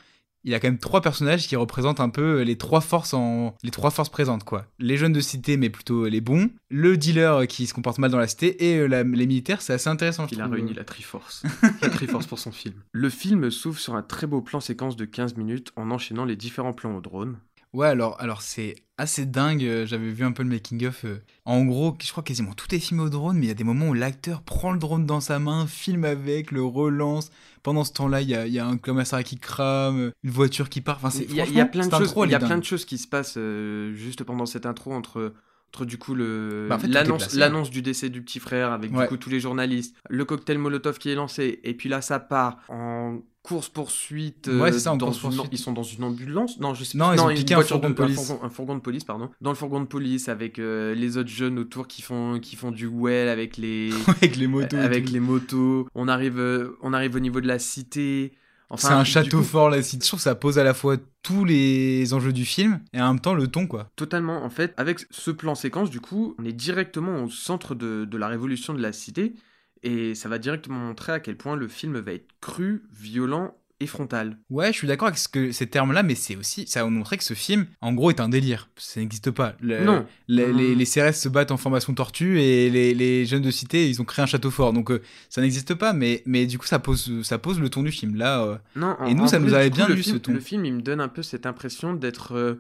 Il 0.48 0.54
a 0.56 0.62
quand 0.62 0.70
même 0.70 0.78
trois 0.80 1.02
personnages 1.02 1.46
qui 1.48 1.58
représentent 1.58 2.00
un 2.00 2.08
peu 2.08 2.42
les 2.42 2.58
trois 2.58 2.80
forces 2.80 3.14
en 3.14 3.54
les 3.64 3.70
trois 3.70 3.92
forces 3.92 4.08
présentes 4.08 4.46
quoi. 4.46 4.66
Les 4.80 4.96
jeunes 4.96 5.12
de 5.12 5.20
cité 5.20 5.58
mais 5.58 5.70
plutôt 5.70 6.08
les 6.08 6.22
bons, 6.22 6.50
le 6.70 6.96
dealer 6.96 7.48
qui 7.48 7.68
se 7.68 7.74
comporte 7.74 7.98
mal 8.00 8.10
dans 8.12 8.18
la 8.18 8.28
cité 8.28 8.70
et 8.72 8.78
euh, 8.80 8.88
la- 8.88 9.04
les 9.04 9.28
militaires, 9.28 9.62
c'est 9.62 9.74
assez 9.74 9.90
intéressant. 9.90 10.26
je 10.28 10.36
Il 10.36 10.40
a 10.42 10.46
trouve. 10.46 10.56
réuni 10.56 10.74
la 10.74 10.86
Triforce. 10.86 11.44
la 11.82 11.90
Triforce 11.90 12.28
pour 12.28 12.40
son 12.40 12.54
film. 12.54 12.76
Le 12.94 13.10
film 13.10 13.52
s'ouvre 13.52 13.78
sur 13.78 13.96
un 13.96 14.02
très 14.04 14.26
beau 14.26 14.42
plan 14.42 14.62
séquence 14.62 14.96
de 14.96 15.04
15 15.04 15.36
minutes 15.36 15.72
en 15.76 15.92
enchaînant 15.92 16.24
les 16.24 16.38
différents 16.38 16.74
plans 16.74 16.96
au 16.96 17.02
drone. 17.02 17.38
Ouais, 17.74 17.88
alors, 17.88 18.20
alors 18.20 18.42
c'est 18.42 18.76
assez 18.98 19.26
dingue. 19.26 19.64
euh, 19.64 19.86
J'avais 19.86 20.10
vu 20.10 20.24
un 20.24 20.32
peu 20.32 20.44
le 20.44 20.50
making-of. 20.50 21.06
euh. 21.06 21.20
En 21.46 21.64
gros, 21.66 21.96
je 22.02 22.10
crois 22.12 22.24
quasiment 22.24 22.54
tout 22.54 22.74
est 22.74 22.80
filmé 22.80 23.04
au 23.04 23.10
drone, 23.10 23.38
mais 23.38 23.46
il 23.46 23.50
y 23.50 23.52
a 23.52 23.56
des 23.56 23.64
moments 23.64 23.90
où 23.90 23.94
l'acteur 23.94 24.42
prend 24.42 24.72
le 24.72 24.80
drone 24.80 25.06
dans 25.06 25.20
sa 25.20 25.38
main, 25.40 25.68
filme 25.68 26.06
avec, 26.06 26.52
le 26.52 26.64
relance. 26.64 27.30
Pendant 27.64 27.84
ce 27.84 27.92
temps-là, 27.94 28.22
il 28.22 28.30
y 28.30 28.36
a, 28.36 28.48
y 28.48 28.60
a 28.60 28.66
un 28.66 28.78
commissariat 28.78 29.24
qui 29.24 29.38
crame, 29.38 30.12
une 30.24 30.30
voiture 30.32 30.70
qui 30.70 30.82
part. 30.82 30.96
Enfin, 30.98 31.10
c'est 31.10 31.26
Il 31.26 31.36
y, 31.36 31.42
a- 31.42 31.46
y 31.46 31.70
plein 31.70 31.86
de 31.88 31.92
choses. 31.92 32.14
Il 32.26 32.32
y 32.32 32.36
a 32.36 32.40
dingue. 32.40 32.48
plein 32.50 32.58
de 32.58 32.64
choses 32.64 32.86
qui 32.86 32.98
se 32.98 33.08
passent 33.08 33.36
euh, 33.38 33.94
juste 33.94 34.24
pendant 34.24 34.46
cette 34.46 34.66
intro 34.66 34.94
entre. 34.94 35.34
Entre 35.74 35.84
du 35.84 35.98
coup 35.98 36.16
le 36.16 36.68
Bah, 36.70 36.78
en 36.78 36.80
fait, 36.80 36.88
l'annonce 36.88 37.70
du 37.70 37.82
décès 37.82 38.10
du 38.10 38.22
petit 38.22 38.40
frère 38.40 38.72
avec 38.72 38.96
Ouais. 38.96 39.04
du 39.04 39.10
coup 39.10 39.18
tous 39.18 39.30
les 39.30 39.42
journalistes, 39.42 39.94
le 40.10 40.24
cocktail 40.24 40.58
Molotov 40.58 40.98
qui 40.98 41.10
est 41.10 41.16
lancé 41.16 41.60
et 41.62 41.74
puis 41.74 41.90
là 41.90 42.02
ça 42.02 42.20
part 42.22 42.60
en 42.70 43.20
course 43.48 43.70
poursuite. 43.70 44.50
Ouais, 44.52 44.72
c'est 44.72 44.80
ça, 44.80 44.94
en 44.94 44.98
dans 44.98 45.08
course 45.08 45.18
une- 45.24 45.30
poursuite. 45.30 45.50
Ils 45.54 45.58
sont 45.58 45.72
dans 45.74 45.84
une 45.84 46.04
ambulance? 46.04 46.60
Non, 46.60 46.74
je 46.74 46.84
sais 46.84 46.98
Non, 46.98 47.14
ils 47.14 47.20
ont 47.22 47.34
piqué 47.34 47.54
un 47.54 47.62
fourgon 47.62 47.90
de 47.90 47.94
police. 47.96 48.20
Un 48.20 48.24
fourgon, 48.24 48.46
un 48.46 48.50
fourgon 48.50 48.76
de 48.76 48.82
police, 48.82 49.04
pardon. 49.04 49.30
Dans 49.42 49.50
le 49.52 49.56
fourgon 49.56 49.80
de 49.82 49.86
police 49.86 50.30
avec 50.30 50.60
euh, 50.60 50.94
les 50.94 51.18
autres 51.18 51.30
jeunes 51.30 51.58
autour 51.60 51.88
qui 51.88 52.02
font 52.02 52.40
qui 52.40 52.56
font 52.56 52.72
du 52.72 52.88
well 52.88 53.30
avec 53.30 53.58
les 53.58 53.90
avec 54.08 54.36
les 54.36 54.48
motos. 54.48 54.78
avec 54.78 55.10
les 55.10 55.20
motos. 55.20 55.88
On 55.96 56.08
arrive 56.08 56.40
euh, 56.40 56.78
on 56.82 56.94
arrive 56.94 57.16
au 57.16 57.20
niveau 57.20 57.42
de 57.42 57.48
la 57.48 57.60
cité. 57.60 58.34
Enfin, 58.70 58.88
c'est 58.90 58.94
un 58.96 59.04
château 59.06 59.38
coup, 59.38 59.44
fort 59.46 59.70
là. 59.70 59.80
Je 59.80 59.98
trouve 59.98 60.20
que 60.20 60.24
ça 60.24 60.36
pose 60.36 60.60
à 60.60 60.64
la 60.66 60.74
fois 60.74 60.98
tous 61.24 61.46
les 61.46 62.14
enjeux 62.14 62.34
du 62.34 62.44
film 62.44 62.82
et 62.94 63.00
en 63.02 63.08
même 63.14 63.22
temps 63.22 63.34
le 63.34 63.48
ton 63.48 63.66
quoi. 63.66 63.90
Totalement, 63.96 64.44
en 64.44 64.50
fait, 64.50 64.74
avec 64.76 65.00
ce 65.10 65.32
plan 65.32 65.56
séquence, 65.56 65.90
du 65.90 66.02
coup, 66.02 66.36
on 66.38 66.44
est 66.44 66.52
directement 66.52 67.24
au 67.24 67.30
centre 67.30 67.76
de, 67.76 68.04
de 68.04 68.18
la 68.18 68.28
révolution 68.28 68.74
de 68.74 68.82
la 68.82 68.92
cité, 68.92 69.36
et 69.84 70.16
ça 70.16 70.30
va 70.30 70.38
directement 70.40 70.80
montrer 70.80 71.12
à 71.14 71.20
quel 71.20 71.38
point 71.38 71.56
le 71.56 71.68
film 71.68 71.98
va 72.00 72.14
être 72.14 72.28
cru, 72.42 72.84
violent 72.94 73.56
et 73.80 73.86
frontal. 73.86 74.40
Ouais, 74.50 74.74
je 74.74 74.78
suis 74.80 74.88
d'accord 74.88 75.08
avec 75.10 75.20
ce 75.20 75.28
que, 75.28 75.52
ces 75.52 75.68
termes-là, 75.68 76.02
mais 76.02 76.16
c'est 76.16 76.36
aussi, 76.36 76.66
ça 76.66 76.84
va 76.84 76.90
montrer 76.90 77.16
que 77.18 77.24
ce 77.24 77.36
film, 77.36 77.68
en 77.80 77.94
gros, 77.94 78.10
est 78.10 78.20
un 78.20 78.28
délire. 78.28 78.70
Ça 78.76 79.00
n'existe 79.00 79.30
pas. 79.30 79.56
Le- 79.62 79.84
Non. 79.86 80.04
Les, 80.28 80.48
Non. 80.48 80.58
les- 80.58 80.74
les 80.74 80.86
CRS 80.86 81.14
se 81.14 81.30
battent 81.30 81.52
en 81.52 81.58
formation 81.58 81.94
tortue 81.94 82.40
et 82.42 82.72
les, 82.72 82.96
les 82.96 83.26
jeunes 83.28 83.44
de 83.44 83.52
cité, 83.52 83.88
ils 83.88 84.02
ont 84.02 84.04
créé 84.04 84.24
un 84.24 84.26
château 84.26 84.50
fort. 84.50 84.74
Donc 84.74 84.90
euh, 84.90 85.04
ça 85.30 85.42
n'existe 85.42 85.76
pas, 85.76 85.94
mais, 85.94 86.24
mais 86.26 86.48
du 86.48 86.58
coup, 86.58 86.66
ça 86.66 86.80
pose, 86.80 87.22
ça 87.22 87.38
pose 87.38 87.60
le 87.60 87.70
ton 87.70 87.84
du 87.84 87.92
film. 87.92 88.16
Là, 88.16 88.42
euh, 88.44 88.58
Non, 88.76 88.96
en- 89.00 89.06
Et 89.06 89.14
nous, 89.14 89.26
en 89.26 89.28
ça 89.28 89.38
nous 89.38 89.54
avait 89.54 89.70
bien 89.70 89.88
le 89.88 89.94
lu, 89.94 90.02
ce 90.02 90.10
film, 90.10 90.20
ton. 90.22 90.34
Le 90.34 90.40
film, 90.40 90.66
il 90.66 90.74
me 90.74 90.82
donne 90.82 91.00
un 91.00 91.08
peu 91.10 91.22
cette 91.22 91.46
impression 91.46 91.94
d'être 91.94 92.32
euh, 92.36 92.56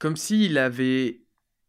comme 0.00 0.16
s'il 0.16 0.58
avait 0.58 1.20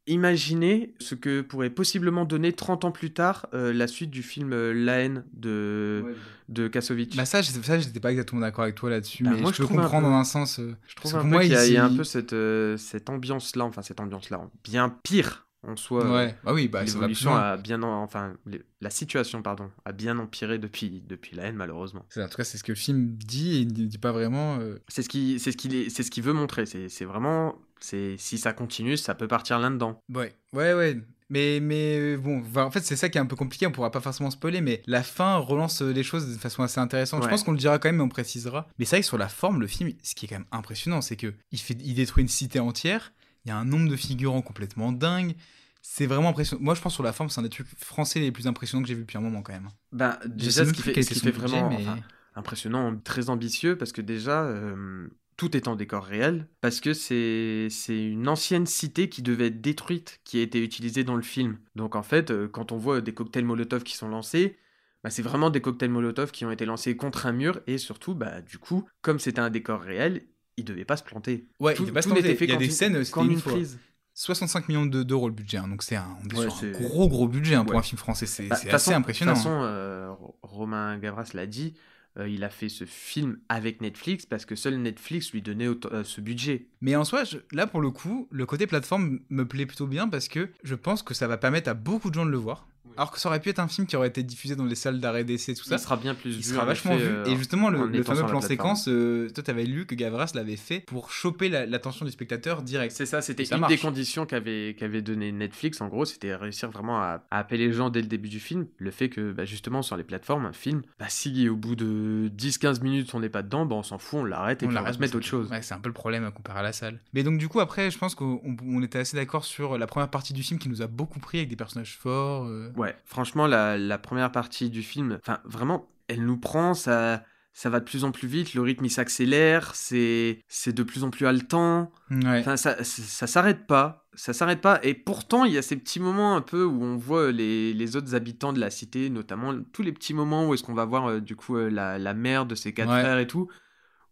imaginé 0.10 0.94
ce 1.00 1.16
que 1.16 1.42
pourrait 1.42 1.70
possiblement 1.70 2.26
donner 2.26 2.54
30 2.54 2.86
ans 2.86 2.92
plus 2.92 3.12
tard 3.14 3.48
euh, 3.54 3.72
la 3.74 3.88
suite 3.88 4.10
du 4.10 4.24
film 4.24 4.52
euh, 4.54 4.74
La 4.74 5.00
haine 5.00 5.24
de, 5.34 6.04
de 6.50 6.68
Kassovitch. 6.68 7.16
bah 7.16 7.26
ça, 7.26 7.42
je- 7.42 7.52
ça, 7.52 7.80
j'étais 7.80 8.00
pas 8.00 8.12
exactement 8.12 8.42
d'accord 8.42 8.64
avec 8.64 8.76
toi 8.76 8.90
là-dessus, 8.90 9.24
Bah, 9.24 9.32
mais 9.34 9.42
moi, 9.42 9.52
je 9.52 9.58
je 9.58 9.64
peux 9.68 9.74
un 9.74 9.82
comprendre 9.82 10.08
peu- 10.08 10.12
dans 10.12 10.18
un 10.18 10.24
sens. 10.24 10.60
euh, 10.60 10.76
Je 10.88 10.96
trouve 10.96 11.12
parce 11.12 11.24
un 11.24 11.28
que 11.28 11.30
peu 11.32 11.36
moi, 11.36 11.42
qu'il 11.44 11.52
y, 11.52 11.56
a- 11.56 11.66
il 11.68 11.74
y 11.74 11.78
a 11.78 11.86
un 11.86 11.96
peu 11.96 12.04
cette, 12.04 12.34
euh, 12.34 12.78
cette 12.78 13.10
ambiance-là, 13.10 13.66
enfin 13.66 13.82
cette 13.82 14.00
ambiance-là, 14.00 14.42
bien 14.64 14.90
pire 15.04 15.46
en 15.68 15.76
soi. 15.76 16.06
euh, 16.06 16.14
Ouais, 16.16 16.36
bah 16.44 16.54
oui, 16.54 16.68
bah 16.70 16.80
ça 16.80 16.94
va 16.98 17.06
plus 17.08 17.22
L'évolution 17.26 17.32
loin. 17.32 17.40
a 17.42 17.58
bien, 17.58 17.84
en- 17.84 18.02
enfin 18.02 18.34
les- 18.46 18.62
la 18.80 18.90
situation 18.90 19.42
pardon 19.42 19.70
a 19.84 19.92
bien 19.92 20.18
empiré 20.18 20.58
depuis 20.58 21.04
depuis 21.06 21.36
la 21.36 21.44
haine 21.44 21.56
malheureusement. 21.58 22.06
C'est- 22.10 22.24
En 22.24 22.30
tout 22.30 22.38
cas, 22.38 22.46
c'est 22.46 22.58
ce 22.58 22.64
que 22.64 22.72
le 22.72 22.78
film 22.78 23.08
dit 23.18 23.56
et 23.56 23.60
il 23.60 23.68
ne 23.68 23.88
dit 23.88 23.98
pas 23.98 24.14
vraiment. 24.14 24.58
euh, 24.60 24.78
C'est 24.88 25.02
ce 25.04 25.10
qui 25.10 25.38
c'est 25.38 25.52
ce 25.52 25.58
qu'il 25.58 25.76
est- 25.76 25.90
c'est 25.90 26.04
ce 26.04 26.12
qu'il 26.12 26.24
veut 26.24 26.32
montrer. 26.32 26.66
C'est 26.66 26.88
c'est 26.88 27.04
vraiment 27.04 27.56
c'est 27.80 28.16
si 28.18 28.38
ça 28.38 28.54
continue 28.54 28.98
ça 28.98 29.16
peut 29.16 29.28
partir 29.28 29.60
là 29.60 29.70
dedans. 29.70 30.00
Ouais, 30.14 30.34
ouais, 30.54 30.74
ouais. 30.74 30.98
Mais, 31.32 31.60
mais 31.60 32.18
bon, 32.18 32.44
en 32.56 32.72
fait, 32.72 32.80
c'est 32.82 32.96
ça 32.96 33.08
qui 33.08 33.20
est 33.20 33.22
un 33.22 33.26
peu 33.28 33.36
compliqué. 33.36 33.68
On 33.68 33.72
pourra 33.72 33.92
pas 33.92 34.00
forcément 34.02 34.32
spoiler, 34.32 34.62
mais 34.62 34.82
la 34.88 35.04
fin 35.04 35.38
relance 35.38 35.84
euh, 35.84 35.92
les 35.94 36.02
choses 36.02 36.28
de 36.28 36.40
façon 36.40 36.64
assez 36.64 36.80
intéressante. 36.80 37.24
Je 37.24 37.30
pense 37.30 37.44
qu'on 37.44 37.52
le 37.52 37.58
dira 37.60 37.78
quand 37.78 37.88
même, 37.88 37.98
mais 37.98 38.04
on 38.04 38.10
précisera. 38.10 38.68
Mais 38.80 38.86
c'est 38.86 38.96
vrai 38.96 39.02
que 39.02 39.08
sur 39.08 39.20
la 39.20 39.30
forme, 39.30 39.62
le 39.62 39.68
film, 39.68 39.92
ce 40.02 40.16
qui 40.16 40.26
est 40.26 40.30
quand 40.30 40.40
même 40.40 40.48
impressionnant, 40.52 41.02
c'est 41.02 41.18
que 41.18 41.34
il, 41.52 41.60
fait, 41.60 41.78
il 41.84 41.94
détruit 41.94 42.24
une 42.24 42.30
cité 42.30 42.60
entière. 42.60 43.14
Il 43.46 43.50
y 43.50 43.52
a 43.52 43.58
un 43.58 43.66
nombre 43.66 43.90
de 43.90 43.96
figurants 43.96 44.42
complètement 44.42 44.92
dingue. 44.92 45.36
C'est 45.84 46.08
vraiment 46.08 46.30
impressionnant. 46.30 46.64
Moi, 46.64 46.74
je 46.74 46.82
pense 46.82 46.94
sur 46.96 47.04
la 47.04 47.14
forme, 47.14 47.30
c'est 47.30 47.40
un 47.40 47.44
des 47.44 47.50
trucs 47.50 47.68
français 47.78 48.20
les 48.20 48.32
plus 48.32 48.48
impressionnants 48.48 48.82
que 48.82 48.88
j'ai 48.90 48.96
vu 48.96 49.02
depuis 49.02 49.18
un 49.18 49.22
moment 49.22 49.44
quand 49.44 49.54
même. 49.54 49.70
Bah 49.92 50.20
déjà 50.26 50.66
ce 50.66 50.74
qui 50.74 50.82
fait 50.82 51.02
ce 51.04 51.14
qui 51.14 51.20
fait 51.20 51.32
budget, 51.32 51.48
vraiment 51.48 51.70
mais- 51.70 51.76
enfin, 51.88 52.00
impressionnant, 52.36 52.98
très 52.98 53.30
ambitieux 53.30 53.78
parce 53.78 53.92
que 53.92 54.02
déjà 54.02 54.44
euh, 54.44 55.08
tout 55.40 55.56
est 55.56 55.70
en 55.70 55.76
décor 55.78 56.04
réel 56.04 56.48
parce 56.60 56.82
que 56.82 56.94
c'est 56.94 57.70
une 57.90 58.28
ancienne 58.28 58.66
cité 58.66 59.08
qui 59.08 59.22
devait 59.22 59.48
être 59.48 59.62
détruite 59.62 60.20
qui 60.26 60.38
a 60.40 60.42
été 60.42 60.62
utilisée 60.62 61.04
dans 61.06 61.16
le 61.16 61.22
film. 61.22 61.58
Donc 61.76 61.96
en 61.96 62.04
fait, 62.04 62.30
euh, 62.30 62.48
quand 62.50 62.72
on 62.74 62.78
voit 62.78 63.00
des 63.00 63.14
cocktails 63.14 63.46
Molotov 63.46 63.84
qui 63.84 63.96
sont 63.96 64.10
lancés, 64.10 64.58
bah, 65.04 65.10
c'est 65.10 65.22
vraiment 65.22 65.50
des 65.50 65.62
cocktails 65.62 65.90
Molotov 65.90 66.32
qui 66.32 66.44
ont 66.44 66.52
été 66.52 66.66
lancés 66.66 66.98
contre 66.98 67.26
un 67.26 67.32
mur 67.32 67.62
et 67.68 67.78
surtout 67.78 68.16
bah 68.16 68.42
du 68.42 68.58
coup, 68.58 68.84
comme 69.02 69.18
c'était 69.18 69.40
un 69.40 69.50
décor 69.50 69.80
réel, 69.80 70.24
il 70.58 70.66
devait 70.66 70.84
pas 70.84 70.98
se 70.98 71.04
planter. 71.04 71.48
Ouais, 71.62 71.74
tout, 71.74 71.84
il 71.84 71.86
devait 71.86 71.94
pas 71.94 72.02
se 72.02 72.10
planter. 72.10 72.36
fait 72.36 72.46
Il 72.46 72.52
y 72.52 72.54
a 72.54 72.58
des 72.58 72.66
une- 72.66 72.72
scènes, 72.72 73.04
c'était 73.06 73.22
une 73.22 73.32
une 73.32 73.40
fois. 73.40 73.54
prise. 73.54 73.80
65 74.16 74.68
millions 74.68 74.86
de- 74.86 75.04
d'euros 75.04 75.30
le 75.30 75.34
budget, 75.34 75.58
hein, 75.60 75.70
donc 75.70 75.82
c'est 75.84 75.96
un, 75.96 76.18
on 76.22 76.28
est 76.28 76.34
Ouais, 76.38 76.44
sur 76.50 76.54
un 76.54 76.58
c'est- 76.58 76.72
gros 76.72 77.08
gros 77.08 77.30
budget 77.30 77.56
hein, 77.56 77.64
pour 77.64 77.78
un 77.80 77.82
film 77.82 77.98
français. 77.98 78.26
C'est 78.26 78.48
Bah, 78.50 78.58
assez 78.74 78.92
impressionnant. 78.94 79.32
De 79.32 79.38
toute 79.38 79.48
hein. 79.48 79.50
façon, 79.52 79.64
euh, 79.64 80.12
Ro- 80.12 80.38
Romain 80.42 80.98
Gavras 80.98 81.30
l'a 81.34 81.46
dit, 81.48 81.76
euh, 82.18 82.28
il 82.28 82.44
a 82.44 82.50
fait 82.50 82.70
ce 82.70 82.86
film 82.86 83.38
avec 83.50 83.82
Netflix 83.82 84.26
parce 84.26 84.46
que 84.46 84.56
seul 84.56 84.78
Netflix 84.78 85.32
lui 85.32 85.42
donnait 85.42 85.68
euh, 85.68 86.04
ce 86.04 86.22
budget. 86.22 86.68
Mais 86.82 86.96
en 86.96 87.04
soi, 87.04 87.24
là 87.52 87.68
pour 87.68 87.82
le 87.82 87.92
coup, 87.92 88.28
le 88.32 88.46
côté 88.46 88.68
plateforme 88.68 89.20
me 89.30 89.48
plaît 89.48 89.66
plutôt 89.66 89.88
bien 89.88 90.08
parce 90.08 90.28
que 90.28 90.50
je 90.64 90.76
pense 90.76 91.04
que 91.04 91.14
ça 91.14 91.28
va 91.28 91.38
permettre 91.38 91.70
à 91.70 91.74
beaucoup 91.74 92.10
de 92.10 92.16
gens 92.16 92.26
de 92.26 92.32
le 92.32 92.38
voir. 92.38 92.68
Alors 93.00 93.12
que 93.12 93.20
ça 93.20 93.30
aurait 93.30 93.40
pu 93.40 93.48
être 93.50 93.60
un 93.60 93.70
film 93.70 93.88
qui 93.88 93.96
aurait 93.96 94.10
été 94.10 94.24
diffusé 94.24 94.58
dans 94.58 94.66
les 94.66 94.76
salles 94.76 95.00
d'arrêt 95.00 95.24
d'essai, 95.24 95.54
tout 95.56 95.64
ça. 95.64 95.76
il 95.76 95.80
sera 95.80 95.96
bien 95.96 96.14
plus 96.16 96.32
Il 96.32 96.38
vu. 96.38 96.44
sera 96.44 96.64
en 96.64 96.66
vachement 96.66 96.98
vu. 96.98 97.04
euh, 97.06 97.24
et 97.26 97.38
justement, 97.38 97.70
le, 97.70 97.88
le 97.88 98.04
fameux 98.04 98.26
plan 98.26 98.42
séquence, 98.42 98.90
euh, 98.90 99.30
toi, 99.34 99.42
t'avais 99.42 99.64
lu 99.64 99.86
que 99.86 99.96
Gavras 99.96 100.32
l'avait 100.36 100.58
fait 100.58 100.82
pour 100.82 101.10
choper 101.12 101.48
la- 101.48 101.66
l'attention 101.66 102.06
du 102.06 102.12
spectateur 102.12 102.62
direct. 102.62 102.94
C'est 102.94 103.06
ça, 103.06 103.22
c'était 103.22 103.44
une 103.44 103.58
marche. 103.60 103.72
des 103.72 103.78
conditions 103.80 104.26
qu'avait 104.26 104.76
qu'avait 104.78 105.02
donné 105.02 105.32
Netflix. 105.32 105.80
En 105.80 105.88
gros, 105.88 106.04
c'était 106.04 106.36
réussir 106.36 106.70
vraiment 106.72 107.00
à, 107.00 107.24
à 107.32 107.40
appeler 107.40 107.68
les 107.68 107.72
gens 107.72 107.90
dès 107.90 108.02
le 108.02 108.08
début 108.08 108.28
du 108.28 108.42
film. 108.42 108.68
Le 108.78 108.92
fait 108.92 109.08
que, 109.08 109.32
bah, 109.32 109.46
justement, 109.46 109.82
sur 109.82 109.96
les 109.96 110.04
plateformes, 110.04 110.46
un 110.46 110.52
film, 110.54 110.82
bah, 111.00 111.06
si 111.08 111.48
au 111.48 111.56
bout 111.56 111.78
de 111.78 112.30
10-15 112.38 112.82
minutes 112.84 113.14
on 113.14 113.22
n'est 113.22 113.30
pas 113.30 113.44
dedans, 113.44 113.66
bah, 113.66 113.76
on 113.78 113.84
s'en 113.84 113.98
fout, 113.98 114.20
on 114.20 114.24
l'arrête 114.26 114.62
et 114.62 114.68
puis 114.68 114.78
on 114.78 114.82
va 114.82 114.92
se 114.92 115.00
mettre 115.00 115.16
autre 115.16 115.26
chose. 115.26 115.50
Ouais, 115.50 115.62
c'est 115.62 115.74
un 115.74 115.80
peu 115.80 115.88
le 115.88 115.94
problème 115.94 116.26
à 116.26 116.32
comparer 116.32 116.60
à 116.60 116.64
la 116.64 116.74
salle. 116.74 117.00
Mais 117.14 117.24
donc, 117.24 117.38
du 117.38 117.48
coup, 117.48 117.62
après, 117.62 117.92
je 117.92 117.98
pense 117.98 118.14
qu'on 118.14 118.42
on 118.66 118.84
était 118.84 119.00
assez 119.00 119.16
d'accord 119.16 119.46
sur 119.46 119.78
la 119.78 119.88
première 119.88 120.10
partie 120.10 120.34
du 120.34 120.44
film 120.44 120.60
qui 120.60 120.68
nous 120.68 120.82
a 120.82 120.88
beaucoup 120.88 121.20
pris 121.20 121.38
avec 121.38 121.50
des 121.50 121.56
personnages 121.56 121.96
forts. 121.98 122.46
euh. 122.46 122.70
Ouais, 122.76 122.89
franchement, 123.06 123.48
la, 123.48 123.78
la 123.78 123.98
première 123.98 124.32
partie 124.32 124.70
du 124.70 124.82
film, 124.84 125.18
enfin, 125.22 125.40
vraiment, 125.46 125.90
elle 126.08 126.26
nous 126.26 126.38
prend, 126.38 126.74
ça, 126.74 127.24
ça 127.54 127.70
va 127.70 127.80
de 127.80 127.86
plus 127.86 128.04
en 128.04 128.12
plus 128.12 128.28
vite, 128.28 128.54
le 128.54 128.62
rythme 128.62 128.86
il 128.86 128.90
s'accélère, 128.90 129.76
c'est 129.76 130.42
c'est 130.48 130.74
de 130.74 130.84
plus 130.84 131.04
en 131.04 131.10
plus 131.10 131.26
haletant. 131.28 131.92
Ouais. 132.12 132.40
Enfin, 132.40 132.58
ça, 132.58 132.84
ça, 132.84 133.02
ça 133.04 133.28
s'arrête 133.28 133.68
pas. 133.68 134.06
Ça 134.16 134.34
s'arrête 134.34 134.60
pas. 134.60 134.80
Et 134.84 134.96
pourtant, 134.96 135.46
il 135.46 135.54
y 135.54 135.58
a 135.58 135.62
ces 135.62 135.78
petits 135.78 136.00
moments 136.00 136.36
un 136.36 136.42
peu 136.42 136.66
où 136.66 136.84
on 136.84 136.98
voit 136.98 137.32
les, 137.32 137.74
les 137.74 137.96
autres 137.96 138.16
habitants 138.16 138.52
de 138.54 138.60
la 138.60 138.70
cité, 138.70 139.10
notamment 139.10 139.54
tous 139.72 139.82
les 139.82 139.94
petits 139.94 140.14
moments 140.14 140.48
où 140.48 140.54
est-ce 140.54 140.64
qu'on 140.64 140.74
va 140.74 140.84
voir 140.86 141.10
euh, 141.10 141.20
du 141.22 141.36
coup 141.36 141.56
euh, 141.56 141.70
la, 141.70 141.98
la 142.00 142.14
mère 142.14 142.46
de 142.46 142.56
ses 142.56 142.74
quatre 142.74 142.90
Ouais. 142.92 143.00
frères 143.02 143.20
et 143.20 143.28
tout. 143.28 143.48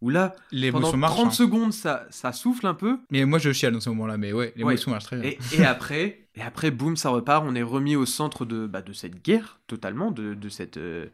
Où 0.00 0.10
là, 0.10 0.28
pendant 0.28 0.42
L'émotion 0.52 0.90
30 0.92 0.96
marche. 1.00 1.18
hein. 1.20 1.30
secondes, 1.30 1.72
ça, 1.72 2.06
ça 2.10 2.32
souffle 2.32 2.66
un 2.66 2.74
peu. 2.74 2.98
Mais 3.10 3.24
moi, 3.24 3.38
je 3.38 3.52
chiale 3.52 3.72
dans 3.72 3.80
ce 3.80 3.88
moment-là, 3.90 4.16
mais 4.16 4.32
ouais, 4.32 4.52
l'émotion 4.56 4.90
marche 4.92 5.04
très 5.04 5.16
bien. 5.18 5.30
Et, 5.30 5.38
et 5.58 5.64
après, 5.64 6.26
et 6.36 6.42
après, 6.42 6.70
boum, 6.70 6.96
ça 6.96 7.08
repart. 7.10 7.44
On 7.46 7.54
est 7.56 7.62
remis 7.62 7.96
au 7.96 8.06
centre 8.06 8.44
de, 8.44 8.66
bah, 8.66 8.80
de 8.82 8.92
cette 8.92 9.24
guerre, 9.24 9.58
totalement, 9.66 10.12
de, 10.12 10.34
de 10.34 10.48
cette, 10.48 10.76
euh, 10.76 11.06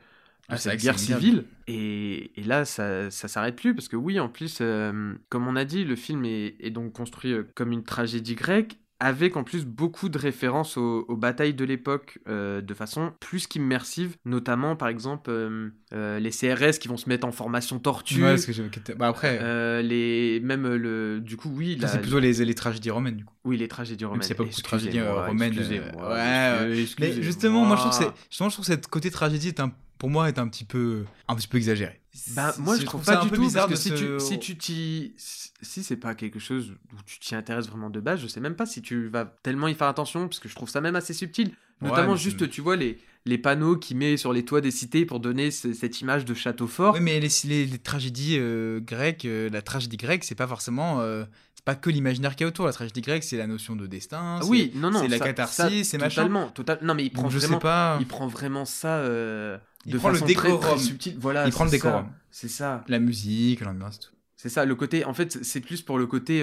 Ah, 0.50 0.58
c'est 0.58 0.70
cette 0.72 0.82
guerre 0.82 0.98
civile. 0.98 1.44
Et, 1.66 2.38
et 2.38 2.44
là, 2.44 2.66
ça, 2.66 3.10
ça 3.10 3.26
s'arrête 3.28 3.56
plus 3.56 3.74
parce 3.74 3.88
que 3.88 3.96
oui, 3.96 4.20
en 4.20 4.28
plus, 4.28 4.58
euh, 4.60 5.14
comme 5.30 5.48
on 5.48 5.56
a 5.56 5.64
dit, 5.64 5.84
le 5.84 5.96
film 5.96 6.26
est, 6.26 6.54
est 6.60 6.70
donc 6.70 6.92
construit 6.92 7.32
euh, 7.32 7.44
comme 7.54 7.72
une 7.72 7.84
tragédie 7.84 8.34
grecque. 8.34 8.76
Avec 9.06 9.36
en 9.36 9.44
plus 9.44 9.66
beaucoup 9.66 10.08
de 10.08 10.16
références 10.16 10.78
aux, 10.78 11.04
aux 11.08 11.16
batailles 11.16 11.52
de 11.52 11.64
l'époque 11.66 12.18
euh, 12.26 12.62
de 12.62 12.72
façon 12.72 13.12
plus 13.20 13.46
qu'immersive, 13.46 14.16
notamment 14.24 14.76
par 14.76 14.88
exemple 14.88 15.30
euh, 15.30 15.68
euh, 15.92 16.18
les 16.18 16.30
CRS 16.30 16.78
qui 16.80 16.88
vont 16.88 16.96
se 16.96 17.06
mettre 17.08 17.26
en 17.26 17.32
formation 17.32 17.78
tortue, 17.78 18.22
Ouais, 18.22 18.30
parce 18.30 18.46
que 18.46 18.52
j'ai- 18.52 18.64
bah 18.96 19.08
après, 19.08 19.38
les 19.82 20.40
même 20.42 20.66
le 20.74 21.20
du 21.20 21.36
coup 21.36 21.50
oui 21.54 21.76
la- 21.76 21.88
c'est 21.88 22.00
plutôt 22.00 22.18
les, 22.18 22.32
les 22.44 22.54
tragédies 22.54 22.90
romaines 22.90 23.16
du 23.16 23.24
coup. 23.26 23.34
oui 23.44 23.58
les 23.58 23.68
tragédies 23.68 24.06
romaines. 24.06 24.24
a 24.24 24.34
pas 24.34 24.44
beaucoup 24.44 24.56
de 24.56 24.62
tragédies, 24.62 24.96
Excusez-moi, 24.98 25.26
romaines, 25.26 25.52
excusez-moi, 25.52 26.08
ouais, 26.14 26.70
excusez- 26.70 26.72
Mais 26.72 26.82
excusez-moi. 27.08 27.22
justement, 27.22 27.64
moi 27.66 27.76
je 27.76 27.80
trouve 27.82 27.92
que 27.98 28.04
c'est, 28.04 28.10
justement, 28.30 28.48
je 28.48 28.54
trouve 28.54 28.64
que 28.66 28.72
cette 28.72 28.86
côté 28.88 29.10
tragédie 29.10 29.48
est 29.48 29.60
un, 29.60 29.70
pour 29.98 30.10
moi 30.10 30.28
est 30.28 30.38
un 30.38 30.48
petit 30.48 30.64
peu, 30.64 31.04
un 31.28 31.34
petit 31.36 31.48
peu 31.48 31.56
exagéré. 31.58 32.00
Bah, 32.36 32.54
moi, 32.58 32.76
je 32.78 32.84
trouve 32.84 33.02
ça 33.02 33.14
pas 33.14 33.20
un 33.20 33.24
du 33.24 33.30
peu 33.30 33.36
tout, 33.36 33.42
bizarre 33.42 33.68
parce 33.68 33.82
que 33.84 33.90
de 33.90 33.96
si, 33.96 34.02
se- 34.02 34.18
tu, 34.18 34.34
si 34.34 34.38
tu 34.38 34.56
t'y... 34.56 35.14
Si 35.16 35.82
c'est 35.82 35.96
pas 35.96 36.14
quelque 36.14 36.38
chose 36.38 36.72
où 36.92 36.96
tu 37.06 37.18
t'y 37.18 37.34
intéresses 37.34 37.68
vraiment 37.68 37.88
de 37.90 37.98
base, 37.98 38.20
je 38.20 38.26
sais 38.26 38.40
même 38.40 38.54
pas 38.54 38.66
si 38.66 38.82
tu 38.82 39.08
vas 39.08 39.24
tellement 39.42 39.66
y 39.66 39.74
faire 39.74 39.86
attention, 39.88 40.28
parce 40.28 40.38
que 40.38 40.48
je 40.48 40.54
trouve 40.54 40.68
ça 40.68 40.80
même 40.80 40.94
assez 40.94 41.14
subtil. 41.14 41.54
Notamment 41.80 42.16
juste, 42.16 42.48
tu 42.50 42.60
vois, 42.60 42.76
les, 42.76 42.98
les 43.26 43.38
panneaux 43.38 43.76
qu'il 43.76 43.96
met 43.96 44.16
sur 44.16 44.32
les 44.32 44.44
toits 44.44 44.60
des 44.60 44.70
cités 44.70 45.06
pour 45.06 45.18
donner 45.20 45.50
ce- 45.50 45.72
cette 45.72 46.00
image 46.00 46.24
de 46.24 46.34
château 46.34 46.66
fort. 46.66 46.94
Oui, 46.94 47.00
mais 47.00 47.20
les, 47.20 47.28
les, 47.44 47.64
les 47.66 47.78
tragédies 47.78 48.36
euh, 48.38 48.80
grecques, 48.80 49.24
euh, 49.24 49.48
la 49.50 49.62
tragédie 49.62 49.96
grecque, 49.96 50.24
c'est 50.24 50.34
pas 50.34 50.46
forcément, 50.46 51.00
euh, 51.00 51.24
c'est 51.54 51.64
pas 51.64 51.74
que 51.74 51.88
l'imaginaire 51.88 52.36
qu'il 52.36 52.42
y 52.42 52.44
a 52.44 52.48
autour. 52.48 52.66
La 52.66 52.72
tragédie 52.72 53.00
grecque, 53.00 53.24
c'est 53.24 53.38
la 53.38 53.46
notion 53.46 53.76
de 53.76 53.86
destin. 53.86 54.40
Ah 54.42 54.44
oui, 54.46 54.72
non, 54.74 54.90
non. 54.90 55.00
c'est 55.00 55.08
la 55.08 55.18
catharsis, 55.18 55.88
c'est 55.88 55.96
machin. 55.98 56.22
Totalement, 56.22 56.48
total... 56.50 56.78
Non, 56.82 56.94
mais 56.94 57.04
il 57.04 57.10
prend 57.10 57.22
Donc, 57.22 57.30
je 57.32 57.38
vraiment... 57.38 57.54
sais 57.54 57.62
pas. 57.62 57.96
Il 58.00 58.06
prend 58.06 58.26
vraiment 58.26 58.64
ça 58.66 58.96
euh, 58.98 59.56
Il 59.86 59.92
de 59.94 59.98
prend 59.98 60.08
le 60.10 60.14
façon 60.16 60.26
très, 60.26 60.34
décorum. 60.34 60.60
très 60.60 60.78
subtile. 60.78 61.16
Voilà, 61.18 61.46
Il 61.46 61.52
prend 61.52 61.64
le 61.64 61.70
décorum. 61.70 62.08
C'est 62.30 62.48
ça. 62.48 62.84
La 62.88 62.98
musique, 62.98 63.60
l'ambiance, 63.62 64.00
tout. 64.00 64.10
C'est 64.36 64.50
ça, 64.50 64.66
le 64.66 64.74
côté... 64.74 65.06
En 65.06 65.14
fait, 65.14 65.42
c'est 65.42 65.60
plus 65.60 65.80
pour 65.80 65.96
le 65.98 66.06
côté... 66.06 66.42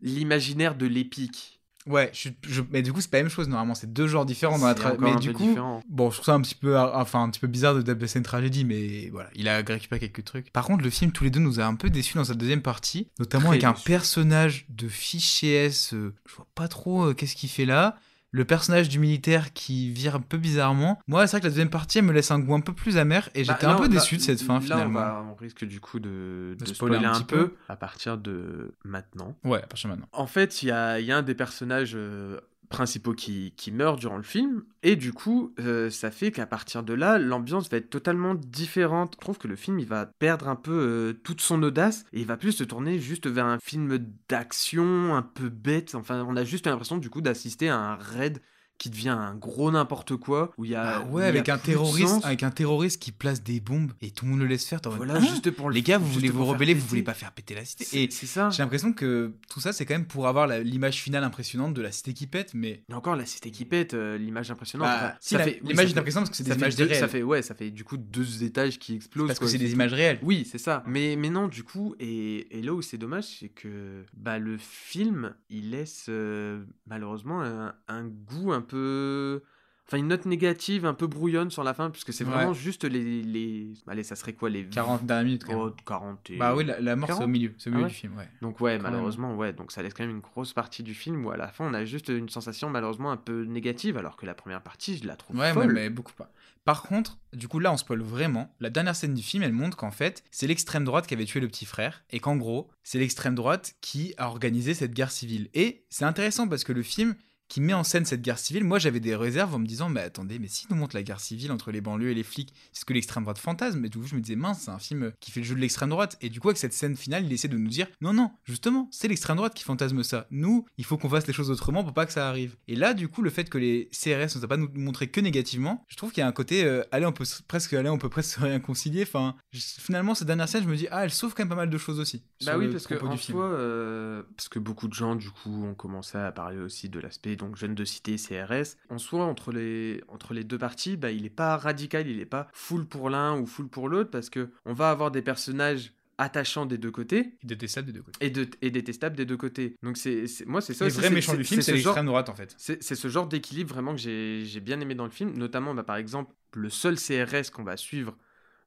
L'imaginaire 0.00 0.74
de 0.74 0.86
l'épique. 0.86 1.57
Ouais, 1.88 2.10
je, 2.12 2.18
suis- 2.18 2.36
je- 2.46 2.62
mais 2.70 2.82
du 2.82 2.92
coup, 2.92 3.00
c'est 3.00 3.10
pas 3.10 3.16
la 3.16 3.24
même 3.24 3.30
chose. 3.30 3.48
Normalement, 3.48 3.74
c'est 3.74 3.92
deux 3.92 4.06
genres 4.06 4.26
différents 4.26 4.58
dans 4.58 4.66
la 4.66 4.74
C'est 4.76 4.82
tra- 4.82 4.92
encore 4.92 5.00
Mais 5.14 5.16
du 5.16 5.32
coup, 5.32 5.46
différent. 5.46 5.82
bon, 5.88 6.10
je 6.10 6.16
trouve 6.16 6.26
ça 6.26 6.34
un 6.34 6.40
petit 6.40 6.54
peu, 6.54 6.78
enfin, 6.78 7.22
un 7.22 7.30
petit 7.30 7.40
peu 7.40 7.46
bizarre 7.46 7.74
de 7.74 7.82
d'appeler 7.82 8.08
une 8.14 8.22
tragédie, 8.22 8.64
mais 8.64 9.08
voilà, 9.10 9.30
il 9.34 9.48
a 9.48 9.56
récupéré 9.56 9.98
quelques 10.00 10.24
trucs. 10.24 10.52
Par 10.52 10.64
contre, 10.66 10.84
le 10.84 10.90
film, 10.90 11.10
tous 11.12 11.24
les 11.24 11.30
deux, 11.30 11.40
nous 11.40 11.60
a 11.60 11.64
un 11.64 11.74
peu 11.74 11.90
déçus 11.90 12.16
dans 12.18 12.24
sa 12.24 12.34
deuxième 12.34 12.62
partie, 12.62 13.08
notamment 13.18 13.46
Très 13.48 13.54
avec 13.56 13.64
un 13.64 13.72
personnage 13.72 14.66
de 14.68 14.88
fichier 14.88 15.64
S. 15.66 15.94
euh, 15.94 16.14
je 16.28 16.34
vois 16.36 16.46
pas 16.54 16.68
trop 16.68 17.06
euh, 17.06 17.14
qu'est-ce 17.14 17.34
qu'il 17.36 17.48
fait 17.48 17.64
là. 17.66 17.96
Le 18.30 18.44
personnage 18.44 18.88
du 18.90 18.98
militaire 18.98 19.52
qui 19.54 19.90
vire 19.90 20.16
un 20.16 20.20
peu 20.20 20.36
bizarrement. 20.36 20.98
Moi, 21.06 21.26
c'est 21.26 21.32
vrai 21.32 21.40
que 21.40 21.46
la 21.46 21.50
deuxième 21.50 21.70
partie, 21.70 21.98
elle 21.98 22.04
me 22.04 22.12
laisse 22.12 22.30
un 22.30 22.38
goût 22.38 22.54
un 22.54 22.60
peu 22.60 22.74
plus 22.74 22.98
amer 22.98 23.30
et 23.34 23.42
Bah, 23.44 23.54
j'étais 23.54 23.66
là, 23.66 23.72
un 23.74 23.76
peu 23.78 23.88
déçu 23.88 24.16
de 24.18 24.22
cette 24.22 24.42
fin 24.42 24.54
là, 24.56 24.60
finalement. 24.60 25.00
On, 25.00 25.02
va- 25.02 25.26
on 25.30 25.34
risque 25.34 25.64
du 25.64 25.80
coup 25.80 25.98
de, 25.98 26.54
De 26.58 26.64
de 26.64 26.74
spoiler 26.74 26.96
spoiler, 26.96 27.06
un 27.06 27.12
petit 27.20 27.24
peu, 27.24 27.48
peu. 27.48 27.54
à 27.68 27.76
partir 27.76 28.18
de 28.18 28.74
maintenant. 28.84 29.34
Ouais, 29.44 29.58
à 29.62 29.66
partir 29.66 29.88
de 29.88 29.94
maintenant. 29.94 30.08
En 30.12 30.26
fait, 30.26 30.62
il 30.62 30.66
y 30.68 30.70
a, 30.70 31.00
y 31.00 31.10
a 31.10 31.16
un 31.16 31.22
des 31.22 31.34
personnages 31.34 31.92
euh, 31.94 32.38
principaux 32.68 33.14
qui, 33.14 33.52
qui 33.56 33.72
meurt 33.72 33.98
durant 33.98 34.16
le 34.16 34.22
film, 34.22 34.64
et 34.82 34.96
du 34.96 35.12
coup, 35.12 35.54
euh, 35.58 35.90
ça 35.90 36.10
fait 36.10 36.30
qu'à 36.30 36.46
partir 36.46 36.82
de 36.82 36.92
là, 36.92 37.18
l'ambiance 37.18 37.70
va 37.70 37.78
être 37.78 37.90
totalement 37.90 38.34
différente. 38.34 39.14
Je 39.14 39.20
trouve 39.20 39.38
que 39.38 39.48
le 39.48 39.56
film, 39.56 39.78
il 39.78 39.86
va 39.86 40.06
perdre 40.06 40.48
un 40.48 40.56
peu 40.56 40.72
euh, 40.72 41.12
toute 41.24 41.40
son 41.40 41.62
audace, 41.62 42.04
et 42.12 42.20
il 42.20 42.26
va 42.26 42.36
plus 42.36 42.52
se 42.52 42.64
tourner 42.64 42.98
juste 42.98 43.26
vers 43.26 43.46
un 43.46 43.58
film 43.58 43.98
d'action 44.28 45.16
un 45.16 45.22
peu 45.22 45.48
bête. 45.48 45.94
Enfin, 45.94 46.24
on 46.28 46.36
a 46.36 46.44
juste 46.44 46.66
l'impression 46.66 46.98
du 46.98 47.10
coup 47.10 47.20
d'assister 47.20 47.68
à 47.68 47.78
un 47.78 47.96
raid 47.96 48.40
qui 48.78 48.90
devient 48.90 49.08
un 49.08 49.34
gros 49.34 49.70
n'importe 49.70 50.16
quoi, 50.16 50.52
où 50.56 50.64
il 50.64 50.70
y 50.70 50.74
a... 50.74 50.98
Ah 50.98 51.06
où 51.10 51.14
ouais, 51.16 51.24
a 51.24 51.26
avec 51.26 51.48
un 51.48 51.58
terroriste, 51.58 52.24
avec 52.24 52.42
un 52.44 52.50
terroriste 52.50 53.02
qui 53.02 53.10
place 53.12 53.42
des 53.42 53.58
bombes 53.60 53.92
et 54.00 54.10
tout 54.12 54.24
le 54.24 54.30
monde 54.30 54.40
le 54.40 54.46
laisse 54.46 54.64
faire. 54.66 54.80
Voilà, 54.84 55.14
Ah 55.16 55.20
juste 55.20 55.50
pour 55.50 55.68
le- 55.68 55.74
les 55.74 55.82
gars, 55.82 55.98
vous 55.98 56.06
voulez 56.06 56.28
vous 56.28 56.44
rebeller, 56.44 56.74
vous 56.74 56.86
voulez 56.86 57.02
pas 57.02 57.14
faire 57.14 57.32
péter 57.32 57.54
la 57.54 57.64
cité. 57.64 57.84
C'est 57.84 58.02
Et 58.04 58.10
c'est 58.10 58.26
ça. 58.26 58.50
j'ai 58.50 58.62
l'impression 58.62 58.92
que 58.92 59.32
tout 59.50 59.60
ça, 59.60 59.72
c'est 59.72 59.84
quand 59.84 59.94
même 59.94 60.06
pour 60.06 60.28
avoir 60.28 60.46
l'image 60.46 60.96
finale 61.02 61.24
impressionnante 61.24 61.74
de 61.74 61.82
la 61.82 61.90
cité 61.92 62.14
qui 62.14 62.26
pète, 62.26 62.54
mais 62.54 62.84
Et 62.88 62.94
encore, 62.94 63.16
la 63.16 63.26
cité 63.26 63.50
qui 63.50 63.64
pète, 63.64 63.94
euh, 63.94 64.16
l'image 64.16 64.50
impressionnante. 64.50 64.88
Bah, 64.88 65.16
si, 65.20 65.36
oui, 65.36 65.58
l'image 65.64 65.92
est 65.92 65.98
impressionnante 65.98 66.28
parce 66.28 66.38
que 66.38 66.44
c'est 66.44 66.50
des 66.50 66.56
images 66.56 66.76
deux- 66.76 66.84
réelles. 66.84 66.98
Ça 67.00 67.08
fait, 67.08 67.22
ouais, 67.22 67.42
ça 67.42 67.54
fait 67.54 67.70
du 67.70 67.82
coup 67.84 67.96
deux 67.96 68.44
étages 68.44 68.78
qui 68.78 68.94
explosent. 68.94 69.26
parce 69.26 69.38
que 69.40 69.46
c'est 69.48 69.58
des 69.58 69.72
images 69.72 69.92
réelles. 69.92 70.20
Oui, 70.22 70.46
c'est 70.50 70.58
ça. 70.58 70.84
Mais, 70.86 71.16
mais 71.16 71.30
non, 71.30 71.48
du 71.48 71.64
coup, 71.64 71.94
et, 71.98 72.56
et 72.56 72.62
là 72.62 72.72
où 72.74 72.82
c'est 72.82 72.98
dommage, 72.98 73.24
c'est 73.40 73.48
que 73.48 74.04
bah, 74.16 74.38
le 74.38 74.56
film, 74.56 75.34
il 75.50 75.70
laisse 75.70 76.06
euh, 76.08 76.62
malheureusement 76.86 77.42
un, 77.42 77.74
un 77.88 78.04
goût 78.04 78.52
un 78.52 78.60
peu. 78.68 79.42
Enfin, 79.86 79.96
une 79.96 80.08
note 80.08 80.26
négative, 80.26 80.84
un 80.84 80.92
peu 80.92 81.06
brouillonne 81.06 81.50
sur 81.50 81.64
la 81.64 81.72
fin, 81.72 81.88
puisque 81.90 82.12
c'est 82.12 82.22
Ouais. 82.24 82.30
vraiment 82.30 82.52
juste 82.52 82.84
les, 82.84 83.22
les. 83.22 83.72
Allez, 83.86 84.02
ça 84.02 84.16
serait 84.16 84.34
quoi 84.34 84.50
les 84.50 84.66
40 84.66 85.06
dernières 85.06 85.24
minutes 85.24 85.44
quand 85.44 85.52
même. 85.64 85.72
Oh, 85.74 85.82
40 85.86 86.28
et- 86.28 86.36
Bah 86.36 86.54
oui, 86.54 86.64
la, 86.66 86.78
la 86.78 86.94
mort, 86.94 87.06
c'est 87.08 87.14
au 87.14 87.18
40? 87.20 87.30
milieu, 87.30 87.54
c'est 87.56 87.70
au 87.70 87.72
Ah 87.72 87.76
milieu 87.76 87.84
ouais 87.86 87.90
du 87.90 87.96
film, 87.96 88.16
ouais. 88.18 88.28
Donc 88.42 88.60
ouais, 88.60 88.76
Quand 88.76 88.82
malheureusement, 88.82 89.34
ouais, 89.34 89.54
donc 89.54 89.72
ça 89.72 89.82
laisse 89.82 89.94
quand 89.94 90.04
même 90.04 90.14
une 90.14 90.20
grosse 90.20 90.52
partie 90.52 90.82
du 90.82 90.92
film 90.92 91.24
où 91.24 91.30
à 91.30 91.38
la 91.38 91.48
fin 91.48 91.64
on 91.70 91.72
a 91.72 91.86
juste 91.86 92.08
une 92.08 92.28
sensation 92.28 92.68
malheureusement 92.68 93.10
un 93.10 93.16
peu 93.16 93.44
négative, 93.44 93.96
alors 93.96 94.16
que 94.18 94.26
la 94.26 94.34
première 94.34 94.60
partie 94.62 94.98
je 94.98 95.06
la 95.06 95.16
trouve 95.16 95.36
Ouais, 95.38 95.54
folle. 95.54 95.72
mais 95.72 95.88
beaucoup 95.88 96.12
pas. 96.12 96.30
Par 96.66 96.82
contre, 96.82 97.16
du 97.32 97.48
coup, 97.48 97.58
là, 97.60 97.72
on 97.72 97.78
spoil 97.78 98.02
vraiment. 98.02 98.54
La 98.60 98.68
dernière 98.68 98.94
scène 98.94 99.14
du 99.14 99.22
film, 99.22 99.42
elle 99.42 99.54
montre 99.54 99.74
qu'en 99.78 99.90
fait, 99.90 100.22
c'est 100.30 100.46
l'extrême 100.46 100.84
droite 100.84 101.06
qui 101.06 101.14
avait 101.14 101.24
tué 101.24 101.40
le 101.40 101.48
petit 101.48 101.64
frère, 101.64 102.04
et 102.10 102.20
qu'en 102.20 102.36
gros, 102.36 102.68
c'est 102.82 102.98
l'extrême 102.98 103.34
droite 103.34 103.74
qui 103.80 104.12
a 104.18 104.26
organisé 104.28 104.74
cette 104.74 104.92
guerre 104.92 105.10
civile. 105.10 105.48
Et 105.54 105.86
c'est 105.88 106.04
intéressant 106.04 106.46
parce 106.46 106.64
que 106.64 106.74
le 106.74 106.82
film 106.82 107.14
qui 107.48 107.60
met 107.60 107.72
en 107.74 107.84
scène 107.84 108.04
cette 108.04 108.22
guerre 108.22 108.38
civile, 108.38 108.64
moi 108.64 108.78
j'avais 108.78 109.00
des 109.00 109.16
réserves 109.16 109.54
en 109.54 109.58
me 109.58 109.66
disant, 109.66 109.88
mais 109.88 110.00
attendez, 110.00 110.38
mais 110.38 110.48
s'il 110.48 110.68
nous 110.70 110.76
montre 110.76 110.94
la 110.94 111.02
guerre 111.02 111.20
civile 111.20 111.50
entre 111.52 111.70
les 111.70 111.80
banlieues 111.80 112.10
et 112.10 112.14
les 112.14 112.22
flics, 112.22 112.52
c'est 112.72 112.80
ce 112.80 112.84
que 112.84 112.92
l'extrême 112.92 113.22
droite 113.24 113.38
fantasme. 113.38 113.84
Et 113.84 113.88
du 113.88 113.98
coup, 113.98 114.06
je 114.06 114.14
me 114.14 114.20
disais, 114.20 114.36
mince, 114.36 114.60
c'est 114.62 114.70
un 114.70 114.78
film 114.78 115.12
qui 115.20 115.30
fait 115.30 115.40
le 115.40 115.46
jeu 115.46 115.54
de 115.54 115.60
l'extrême 115.60 115.88
droite. 115.90 116.16
Et 116.20 116.28
du 116.28 116.40
coup, 116.40 116.48
avec 116.48 116.58
cette 116.58 116.72
scène 116.72 116.96
finale, 116.96 117.24
il 117.24 117.32
essaie 117.32 117.48
de 117.48 117.56
nous 117.56 117.68
dire, 117.68 117.86
non, 118.00 118.12
non, 118.12 118.30
justement, 118.44 118.88
c'est 118.92 119.08
l'extrême 119.08 119.36
droite 119.36 119.54
qui 119.54 119.64
fantasme 119.64 120.02
ça. 120.02 120.26
Nous, 120.30 120.66
il 120.76 120.84
faut 120.84 120.98
qu'on 120.98 121.08
fasse 121.08 121.26
les 121.26 121.32
choses 121.32 121.50
autrement 121.50 121.82
pour 121.84 121.94
pas 121.94 122.06
que 122.06 122.12
ça 122.12 122.28
arrive. 122.28 122.56
Et 122.68 122.76
là, 122.76 122.94
du 122.94 123.08
coup, 123.08 123.22
le 123.22 123.30
fait 123.30 123.48
que 123.48 123.58
les 123.58 123.88
CRS 123.92 124.22
ne 124.34 124.40
soient 124.40 124.48
pas 124.48 124.56
nous 124.56 124.68
montrer 124.74 125.08
que 125.08 125.20
négativement, 125.20 125.84
je 125.88 125.96
trouve 125.96 126.12
qu'il 126.12 126.20
y 126.20 126.24
a 126.24 126.28
un 126.28 126.32
côté, 126.32 126.64
euh, 126.64 126.82
allez, 126.92 127.06
on 127.06 127.12
peut 127.12 127.24
presque, 127.48 127.72
allez, 127.72 127.88
on 127.88 127.98
peut 127.98 128.08
presque 128.10 128.30
se 128.36 128.40
réconcilier. 128.40 129.02
Enfin, 129.02 129.36
je- 129.52 129.60
finalement, 129.60 130.14
cette 130.14 130.26
dernière 130.26 130.48
scène, 130.48 130.64
je 130.64 130.68
me 130.68 130.76
dis, 130.76 130.86
ah, 130.90 131.04
elle 131.04 131.10
sauve 131.12 131.34
quand 131.34 131.42
même 131.42 131.48
pas 131.48 131.54
mal 131.56 131.70
de 131.70 131.78
choses 131.78 131.98
aussi. 131.98 132.22
Bah 132.44 132.58
oui, 132.58 132.68
parce 132.70 132.86
que 132.86 132.94
en 132.94 133.16
soi, 133.32 133.44
euh, 133.46 134.22
parce 134.36 134.48
que 134.48 134.58
beaucoup 134.58 134.88
de 134.88 134.94
gens 134.94 135.16
du 135.16 135.30
coup 135.30 135.64
ont 135.64 135.74
commencé 135.74 136.18
à 136.18 136.30
parler 136.32 136.58
aussi 136.58 136.88
de 136.88 137.00
l'aspect 137.00 137.36
donc 137.38 137.56
jeunes 137.56 137.74
de 137.74 137.84
cité 137.86 138.16
CRS. 138.16 138.76
En 138.90 138.98
soi, 138.98 139.24
entre 139.24 139.52
les 139.52 140.02
entre 140.08 140.34
les 140.34 140.44
deux 140.44 140.58
parties, 140.58 140.96
bah 140.98 141.10
il 141.10 141.24
est 141.24 141.30
pas 141.30 141.56
radical, 141.56 142.06
il 142.06 142.20
est 142.20 142.26
pas 142.26 142.48
full 142.52 142.84
pour 142.86 143.08
l'un 143.08 143.38
ou 143.38 143.46
full 143.46 143.68
pour 143.68 143.88
l'autre 143.88 144.10
parce 144.10 144.28
que 144.28 144.50
on 144.66 144.74
va 144.74 144.90
avoir 144.90 145.10
des 145.10 145.22
personnages 145.22 145.92
attachants 146.20 146.66
des 146.66 146.78
deux 146.78 146.90
côtés 146.90 147.34
Il 147.44 147.46
détestable 147.48 147.86
des 147.86 147.92
deux 147.92 148.02
côtés. 148.02 148.26
et, 148.26 148.30
de, 148.30 148.48
et 148.60 148.70
détestables 148.72 149.14
des 149.16 149.24
deux 149.24 149.36
côtés. 149.36 149.76
Donc 149.84 149.96
c'est 149.96 150.26
c'est- 150.26 150.44
moi 150.46 150.60
c'est 150.60 150.74
ça. 150.74 150.84
Les 150.86 150.90
vrais 150.90 151.10
méchants 151.10 151.34
du 151.36 151.44
film, 151.44 151.62
c'est 151.62 151.70
ce 151.72 151.76
genre- 151.76 151.92
l'extrême 151.92 152.06
droite 152.06 152.28
en 152.28 152.34
fait. 152.34 152.54
C'est 152.58 152.82
ce 152.82 153.08
genre 153.08 153.28
d'équilibre 153.28 153.72
vraiment 153.72 153.94
que 153.94 154.00
j'ai 154.00 154.42
j'ai 154.44 154.60
bien 154.60 154.80
aimé 154.80 154.94
dans 154.96 155.04
le 155.04 155.10
film, 155.10 155.32
notamment 155.38 155.74
bah, 155.74 155.84
par 155.84 155.96
exemple 155.96 156.34
le 156.54 156.70
seul 156.70 156.96
CRS 156.98 157.50
qu'on 157.52 157.62
va 157.62 157.76
suivre 157.76 158.16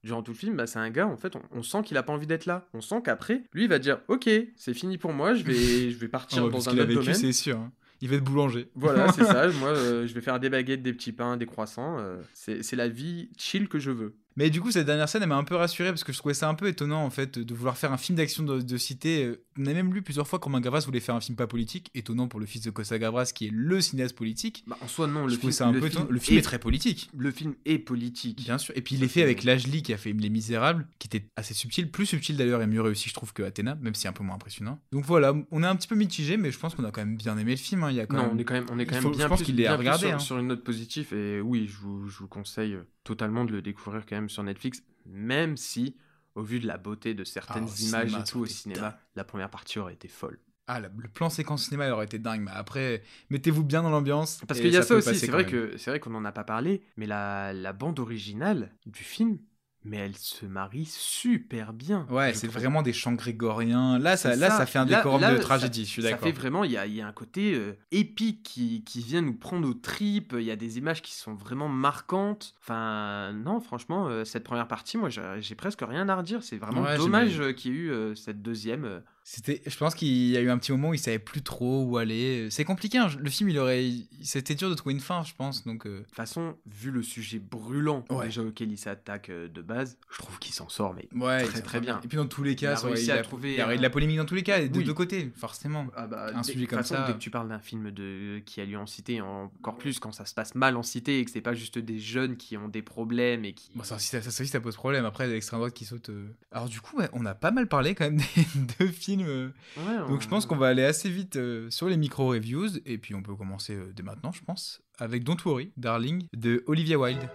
durant 0.03 0.23
tout 0.23 0.31
le 0.31 0.37
film, 0.37 0.55
bah, 0.55 0.65
c'est 0.65 0.79
un 0.79 0.89
gars 0.89 1.05
en 1.07 1.15
fait, 1.17 1.35
on, 1.35 1.41
on 1.51 1.61
sent 1.61 1.83
qu'il 1.83 1.95
a 1.97 2.03
pas 2.03 2.13
envie 2.13 2.25
d'être 2.25 2.45
là. 2.45 2.67
On 2.73 2.81
sent 2.81 3.01
qu'après, 3.03 3.43
lui 3.53 3.63
il 3.63 3.69
va 3.69 3.79
dire 3.79 3.99
ok, 4.07 4.29
c'est 4.55 4.73
fini 4.73 4.97
pour 4.97 5.11
moi, 5.13 5.33
je 5.33 5.43
vais 5.43 5.91
je 5.91 5.97
vais 5.97 6.07
partir 6.07 6.45
Oh, 6.45 6.49
dans 6.49 6.69
un 6.69 6.71
qu'il 6.71 6.79
a 6.79 6.83
autre 6.83 6.89
vécu, 6.93 7.01
domaine. 7.01 7.15
c'est 7.15 7.33
sûr. 7.33 7.57
hein. 7.59 7.71
Il 8.01 8.09
va 8.09 8.15
être 8.15 8.23
boulanger. 8.23 8.67
Voilà, 8.75 9.11
c'est 9.11 9.23
ça. 9.23 9.47
Moi, 9.59 9.69
euh, 9.69 10.07
je 10.07 10.13
vais 10.13 10.21
faire 10.21 10.39
des 10.39 10.49
baguettes, 10.49 10.81
des 10.81 10.93
petits 10.93 11.11
pains, 11.11 11.37
des 11.37 11.45
croissants. 11.45 11.99
euh, 11.99 12.21
c'est 12.33 12.63
c'est 12.63 12.75
la 12.75 12.87
vie 12.87 13.29
chill 13.37 13.69
que 13.69 13.79
je 13.79 13.91
veux. 13.91 14.15
Mais 14.37 14.49
du 14.49 14.61
coup, 14.61 14.71
cette 14.71 14.85
dernière 14.85 15.09
scène, 15.09 15.21
elle 15.23 15.29
m'a 15.29 15.35
un 15.37 15.43
peu 15.43 15.55
rassuré 15.55 15.89
parce 15.89 16.03
que 16.03 16.13
je 16.13 16.17
trouvais 16.17 16.33
ça 16.33 16.47
un 16.47 16.53
peu 16.55 16.67
étonnant 16.67 17.03
en 17.03 17.09
fait 17.09 17.37
de 17.39 17.53
vouloir 17.53 17.77
faire 17.77 17.91
un 17.91 17.97
film 17.97 18.17
d'action 18.17 18.43
de, 18.43 18.61
de 18.61 18.77
cité. 18.77 19.31
On 19.57 19.65
a 19.65 19.73
même 19.73 19.93
lu 19.93 20.01
plusieurs 20.01 20.27
fois 20.27 20.39
qu'Romain 20.39 20.61
Gavras 20.61 20.81
voulait 20.85 20.99
faire 20.99 21.15
un 21.15 21.21
film 21.21 21.35
pas 21.35 21.47
politique. 21.47 21.89
Étonnant 21.95 22.27
pour 22.27 22.39
le 22.39 22.45
fils 22.45 22.61
de 22.61 22.69
Costa 22.71 22.97
Gavras 22.97 23.31
qui 23.35 23.47
est 23.47 23.51
le 23.53 23.81
cinéaste 23.81 24.15
politique. 24.15 24.63
Bah, 24.67 24.77
en 24.81 24.87
soi, 24.87 25.07
non. 25.07 25.25
Le 25.25 25.29
je 25.29 25.35
trouvais 25.35 25.51
film, 25.51 25.57
ça 25.57 25.67
un 25.67 25.71
le 25.73 25.79
peu 25.81 25.89
film. 25.89 26.07
Le 26.09 26.19
film 26.19 26.37
est 26.37 26.41
très 26.41 26.59
politique. 26.59 27.09
Le 27.17 27.31
film 27.31 27.55
est 27.65 27.77
politique. 27.79 28.37
Bien 28.43 28.57
sûr. 28.57 28.73
Et 28.77 28.81
puis 28.81 28.95
il 28.95 29.03
est 29.03 29.07
fait 29.07 29.21
avec 29.23 29.43
Lajli 29.43 29.83
qui 29.83 29.93
a 29.93 29.97
fait 29.97 30.13
Les 30.13 30.29
Misérables, 30.29 30.87
qui 30.99 31.07
était 31.07 31.25
assez 31.35 31.53
subtil, 31.53 31.91
plus 31.91 32.05
subtil 32.05 32.37
d'ailleurs 32.37 32.61
et 32.61 32.67
mieux 32.67 32.81
réussi, 32.81 33.09
je 33.09 33.13
trouve, 33.13 33.33
que 33.33 33.43
Athéna, 33.43 33.75
même 33.81 33.95
si 33.95 34.07
un 34.07 34.13
peu 34.13 34.23
moins 34.23 34.35
impressionnant. 34.35 34.79
Donc 34.91 35.03
voilà, 35.05 35.33
on 35.51 35.63
est 35.63 35.67
un 35.67 35.75
petit 35.75 35.87
peu 35.87 35.95
mitigé, 35.95 36.37
mais 36.37 36.51
je 36.51 36.59
pense 36.59 36.75
qu'on 36.75 36.83
a 36.85 36.91
quand 36.91 37.01
même 37.01 37.17
bien 37.17 37.37
aimé 37.37 37.51
le 37.51 37.57
film. 37.57 37.83
hein. 37.83 37.91
Il 37.91 37.97
y 37.97 37.99
a 37.99 38.05
quand 38.05 38.17
Non, 38.17 38.23
même... 38.23 38.31
on 38.35 38.37
est 38.39 38.43
quand 38.43 38.53
même, 38.53 38.65
on 38.71 38.79
est 38.79 38.85
quand 38.85 38.91
Il 38.91 38.95
même 38.95 39.03
faut- 39.03 39.11
je 39.13 39.17
bien 39.17 39.27
pense 39.29 39.41
qu'il 39.43 39.59
est 39.59 39.65
à 39.67 39.71
bien 39.71 39.77
regarder, 39.77 40.07
sur, 40.07 40.15
hein. 40.15 40.19
sur 40.19 40.37
une 40.39 40.47
note 40.47 40.63
positive. 40.63 41.13
Et 41.13 41.41
oui, 41.41 41.67
je 41.67 41.77
vous, 41.77 42.07
je 42.09 42.17
vous 42.19 42.27
conseille 42.27 42.73
euh, 42.75 42.83
totalement 43.03 43.45
de 43.45 43.51
le 43.51 43.61
découvrir 43.61 44.05
quand 44.05 44.15
même 44.15 44.29
sur 44.29 44.43
Netflix, 44.43 44.83
même 45.05 45.57
si, 45.57 45.95
au 46.35 46.43
vu 46.43 46.59
de 46.59 46.67
la 46.67 46.77
beauté 46.77 47.13
de 47.13 47.23
certaines 47.23 47.67
Ah, 47.67 47.81
images 47.81 48.09
cinéma, 48.09 48.19
et 48.19 48.23
tout 48.31 48.39
au 48.39 48.45
cinéma, 48.45 48.81
dingue. 48.81 48.93
la 49.15 49.23
première 49.23 49.49
partie 49.49 49.79
aurait 49.79 49.93
été 49.93 50.07
folle. 50.07 50.39
Ah, 50.67 50.79
la- 50.79 50.89
le 50.95 51.07
plan 51.09 51.29
séquence 51.29 51.65
cinéma 51.65 51.89
aurait 51.91 52.05
été 52.05 52.19
dingue, 52.19 52.41
mais 52.41 52.51
après, 52.53 53.03
mettez-vous 53.29 53.63
bien 53.63 53.83
dans 53.83 53.89
l'ambiance. 53.89 54.41
Parce 54.47 54.59
qu'il 54.59 54.71
y 54.71 54.77
a 54.77 54.83
ça 54.83 54.95
aussi, 54.95 55.15
c'est 55.19 55.27
vrai 55.31 55.45
que 55.45 55.75
c'est 55.77 55.89
vrai 55.91 55.99
qu'on 55.99 56.11
n'en 56.11 56.23
a 56.23 56.31
pas 56.31 56.43
parlé, 56.43 56.83
mais 56.97 57.07
la, 57.07 57.51
la 57.51 57.73
bande 57.73 57.99
originale 57.99 58.71
du 58.85 59.03
film, 59.03 59.39
mais 59.83 59.97
elles 59.97 60.15
se 60.17 60.45
marient 60.45 60.85
super 60.85 61.73
bien. 61.73 62.05
Ouais, 62.09 62.33
c'est 62.33 62.47
vraiment 62.47 62.81
des 62.81 62.93
chants 62.93 63.13
grégoriens. 63.13 63.97
Là, 63.97 64.15
ça, 64.17 64.35
là, 64.35 64.49
ça. 64.49 64.57
ça 64.57 64.65
fait 64.65 64.79
un 64.79 64.85
décorum 64.85 65.19
là, 65.21 65.31
de 65.31 65.37
ça- 65.37 65.41
tragédie, 65.43 65.85
je 65.85 65.89
suis 65.89 66.01
Ça 66.03 66.11
d'accord. 66.11 66.27
fait 66.27 66.33
vraiment, 66.33 66.63
il 66.63 66.71
y 66.71 66.77
a, 66.77 66.85
y 66.85 67.01
a 67.01 67.07
un 67.07 67.11
côté 67.11 67.55
euh, 67.55 67.73
épique 67.91 68.43
qui, 68.43 68.83
qui 68.83 69.01
vient 69.01 69.21
nous 69.21 69.33
prendre 69.33 69.67
aux 69.67 69.73
tripes. 69.73 70.35
Il 70.37 70.43
y 70.43 70.51
a 70.51 70.55
des 70.55 70.77
images 70.77 71.01
qui 71.01 71.13
sont 71.13 71.33
vraiment 71.33 71.67
marquantes. 71.67 72.53
Enfin, 72.61 73.33
non, 73.33 73.59
franchement, 73.59 74.07
euh, 74.07 74.23
cette 74.23 74.43
première 74.43 74.67
partie, 74.67 74.97
moi, 74.97 75.09
j'ai 75.09 75.55
presque 75.55 75.81
rien 75.81 76.07
à 76.09 76.15
redire. 76.15 76.43
C'est 76.43 76.57
vraiment 76.57 76.81
Ouais, 76.83 76.97
dommage 76.97 77.39
euh, 77.39 77.51
qu'il 77.53 77.71
y 77.71 77.75
ait 77.75 77.77
eu 77.77 77.91
euh, 77.91 78.15
cette 78.15 78.41
deuxième. 78.41 79.01
C'était, 79.23 79.61
je 79.65 79.77
pense 79.77 79.93
qu'il 79.95 80.07
y 80.29 80.35
a 80.35 80.41
eu 80.41 80.49
un 80.49 80.57
petit 80.57 80.71
moment 80.71 80.89
où 80.89 80.93
il 80.93 80.99
savait 80.99 81.19
plus 81.19 81.41
trop 81.41 81.83
où 81.85 81.97
aller. 81.97 82.49
C'est 82.49 82.65
compliqué. 82.65 82.97
hein. 82.97 83.07
Le 83.19 83.29
film, 83.29 83.49
il 83.49 83.57
aurait, 83.59 83.89
c'était 84.23 84.55
dur 84.55 84.69
de 84.69 84.73
trouver 84.75 84.93
une 84.93 84.99
fin, 84.99 85.23
je 85.23 85.33
pense. 85.35 85.63
Donc, 85.65 85.85
euh, 85.85 85.99
De 85.99 86.03
toute 86.05 86.15
façon, 86.15 86.55
vu 86.65 86.91
le 86.91 87.03
sujet 87.03 87.39
brûlant 87.39 88.03
Ouais. 88.09 88.25
déjà 88.25 88.41
auquel 88.41 88.71
il 88.71 88.77
s'attaque 88.77 89.29
euh, 89.29 89.47
de 89.47 89.61
base, 89.61 89.97
je 90.11 90.17
trouve 90.17 90.37
qu'il 90.39 90.53
s'en 90.53 90.67
sort, 90.69 90.93
mais 90.95 91.07
ouais, 91.17 91.43
très 91.45 91.61
très 91.61 91.79
bien. 91.79 91.99
Et 92.03 92.07
puis 92.07 92.17
dans 92.17 92.25
tous 92.27 92.43
les 92.43 92.55
cas, 92.55 92.73
a 92.73 92.75
ça 92.75 92.83
aurait- 92.85 92.93
réussi 92.95 93.07
il 93.07 93.11
à 93.11 93.15
a, 93.15 93.21
trouver 93.21 93.53
il 93.53 93.59
y 93.59 93.63
aurait 93.63 93.77
de 93.77 93.81
la 93.81 93.89
polémique 93.89 94.17
dans 94.17 94.25
tous 94.25 94.35
les 94.35 94.43
cas, 94.43 94.59
et 94.59 94.69
des 94.69 94.79
Oui. 94.79 94.85
deux 94.85 94.93
côtés, 94.93 95.31
forcément. 95.35 95.87
Ah 95.95 96.07
bah, 96.07 96.31
Un 96.35 96.43
sujet 96.43 96.65
comme 96.65 96.79
façon, 96.79 96.95
ça. 96.95 97.05
Dès 97.07 97.13
que 97.13 97.19
tu 97.19 97.29
parles 97.29 97.47
d'un 97.49 97.59
film 97.59 97.91
de... 97.91 98.39
qui 98.45 98.59
a 98.59 98.65
lieu 98.65 98.77
en 98.77 98.87
cité, 98.87 99.21
encore 99.21 99.77
plus 99.77 99.99
quand 99.99 100.11
ça 100.11 100.25
se 100.25 100.33
passe 100.33 100.55
mal 100.55 100.75
en 100.75 100.83
cité 100.83 101.19
et 101.19 101.25
que 101.25 101.31
c'est 101.31 101.41
pas 101.41 101.53
juste 101.53 101.77
des 101.77 101.99
jeunes 101.99 102.37
qui 102.37 102.57
ont 102.57 102.67
des 102.67 102.81
problèmes 102.81 103.45
et 103.45 103.53
qui. 103.53 103.69
Bon, 103.75 103.83
ça, 103.83 103.95
aussi, 103.97 104.07
ça, 104.07 104.21
ça 104.21 104.31
ça 104.31 104.59
pose 104.59 104.75
problème. 104.75 105.05
Après, 105.05 105.27
l'extrême 105.27 105.59
droite 105.59 105.73
qui 105.75 105.85
saute. 105.85 106.09
euh. 106.09 106.27
Alors, 106.51 106.67
du 106.67 106.81
coup, 106.81 106.97
ouais, 106.97 107.07
on 107.13 107.25
a 107.25 107.35
pas 107.35 107.51
mal 107.51 107.67
parlé 107.67 107.93
quand 107.95 108.05
même 108.05 108.17
des 108.35 108.45
deux 108.79 108.87
films. 108.91 109.10
Euh. 109.19 109.49
Ouais, 109.77 110.07
Donc, 110.07 110.21
je 110.21 110.27
pense 110.27 110.45
qu'on 110.45 110.55
va 110.55 110.67
aller 110.67 110.83
assez 110.83 111.09
vite 111.09 111.35
euh, 111.35 111.69
sur 111.69 111.87
les 111.87 111.97
micro-reviews. 111.97 112.77
Et 112.85 112.97
puis, 112.97 113.13
on 113.15 113.21
peut 113.21 113.35
commencer 113.35 113.75
euh, 113.75 113.91
dès 113.93 114.03
maintenant, 114.03 114.31
je 114.31 114.43
pense, 114.43 114.81
avec 114.99 115.23
Don't 115.23 115.37
Worry, 115.45 115.71
Darling, 115.77 116.27
de 116.33 116.63
Olivia 116.67 116.97
Wilde. 116.97 117.29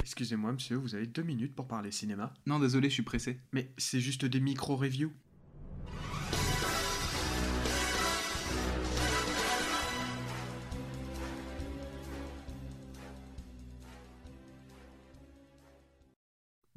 Excusez-moi, 0.00 0.52
monsieur, 0.52 0.76
vous 0.76 0.94
avez 0.94 1.06
deux 1.06 1.22
minutes 1.22 1.54
pour 1.54 1.68
parler 1.68 1.90
cinéma. 1.90 2.32
Non, 2.46 2.58
désolé, 2.58 2.88
je 2.88 2.94
suis 2.94 3.02
pressé. 3.02 3.38
Mais 3.52 3.70
c'est 3.76 4.00
juste 4.00 4.24
des 4.24 4.40
micro-reviews. 4.40 5.12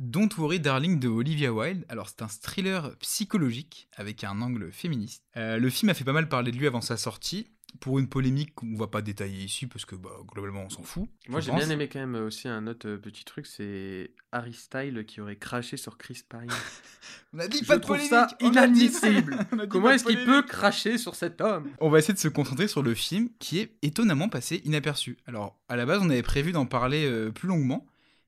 Don't 0.09 0.29
Worry 0.39 0.59
Darling 0.59 0.99
de 0.99 1.07
Olivia 1.07 1.53
Wilde. 1.53 1.85
Alors 1.87 2.09
c'est 2.09 2.23
un 2.23 2.27
thriller 2.27 2.95
psychologique 2.97 3.87
avec 3.95 4.23
un 4.23 4.41
angle 4.41 4.71
féministe. 4.71 5.23
Euh, 5.37 5.59
le 5.59 5.69
film 5.69 5.89
a 5.89 5.93
fait 5.93 6.03
pas 6.03 6.13
mal 6.13 6.27
parler 6.27 6.51
de 6.51 6.57
lui 6.57 6.65
avant 6.65 6.81
sa 6.81 6.97
sortie. 6.97 7.47
Pour 7.79 7.99
une 7.99 8.09
polémique 8.09 8.55
qu'on 8.55 8.75
va 8.75 8.87
pas 8.87 9.03
détailler 9.03 9.43
ici 9.43 9.67
parce 9.67 9.85
que 9.85 9.93
bah, 9.93 10.09
globalement 10.27 10.63
on 10.63 10.71
s'en 10.71 10.81
fout. 10.81 11.07
Moi, 11.27 11.39
je 11.39 11.45
j'ai 11.45 11.51
bien 11.51 11.69
aimé 11.69 11.87
quand 11.87 11.99
même 11.99 12.15
aussi 12.15 12.47
un 12.47 12.65
autre 12.65 12.87
euh, 12.89 12.97
petit 12.97 13.23
truc, 13.23 13.45
c'est 13.45 14.09
Harry 14.31 14.55
Styles 14.55 15.05
qui 15.05 15.21
aurait 15.21 15.35
craché 15.35 15.77
sur 15.77 15.99
Chris 15.99 16.23
Pine. 16.27 16.49
On 17.33 17.37
a 17.37 17.47
dit 17.47 17.59
Je 17.61 17.67
pas 17.67 17.77
de 17.77 17.81
trouve 17.81 17.97
polémique. 17.97 18.09
ça 18.09 18.27
inadmissible. 18.41 19.37
Comment 19.69 19.89
de 19.89 19.93
est-ce 19.93 20.03
qu'il 20.03 20.25
peut 20.25 20.41
cracher 20.41 20.97
sur 20.97 21.13
cet 21.13 21.41
homme? 21.41 21.69
On 21.79 21.91
va 21.91 21.99
essayer 21.99 22.15
de 22.15 22.19
se 22.19 22.27
concentrer 22.27 22.67
sur 22.67 22.81
le 22.81 22.95
film 22.95 23.29
qui 23.37 23.59
est 23.59 23.75
étonnamment 23.83 24.29
passé 24.29 24.63
inaperçu. 24.65 25.19
Alors, 25.27 25.55
à 25.69 25.75
la 25.75 25.85
base, 25.85 26.01
on 26.01 26.09
avait 26.09 26.23
prévu 26.23 26.51
d'en 26.51 26.65
parler 26.65 27.05
euh, 27.05 27.29
plus 27.29 27.47
longuement, 27.47 27.85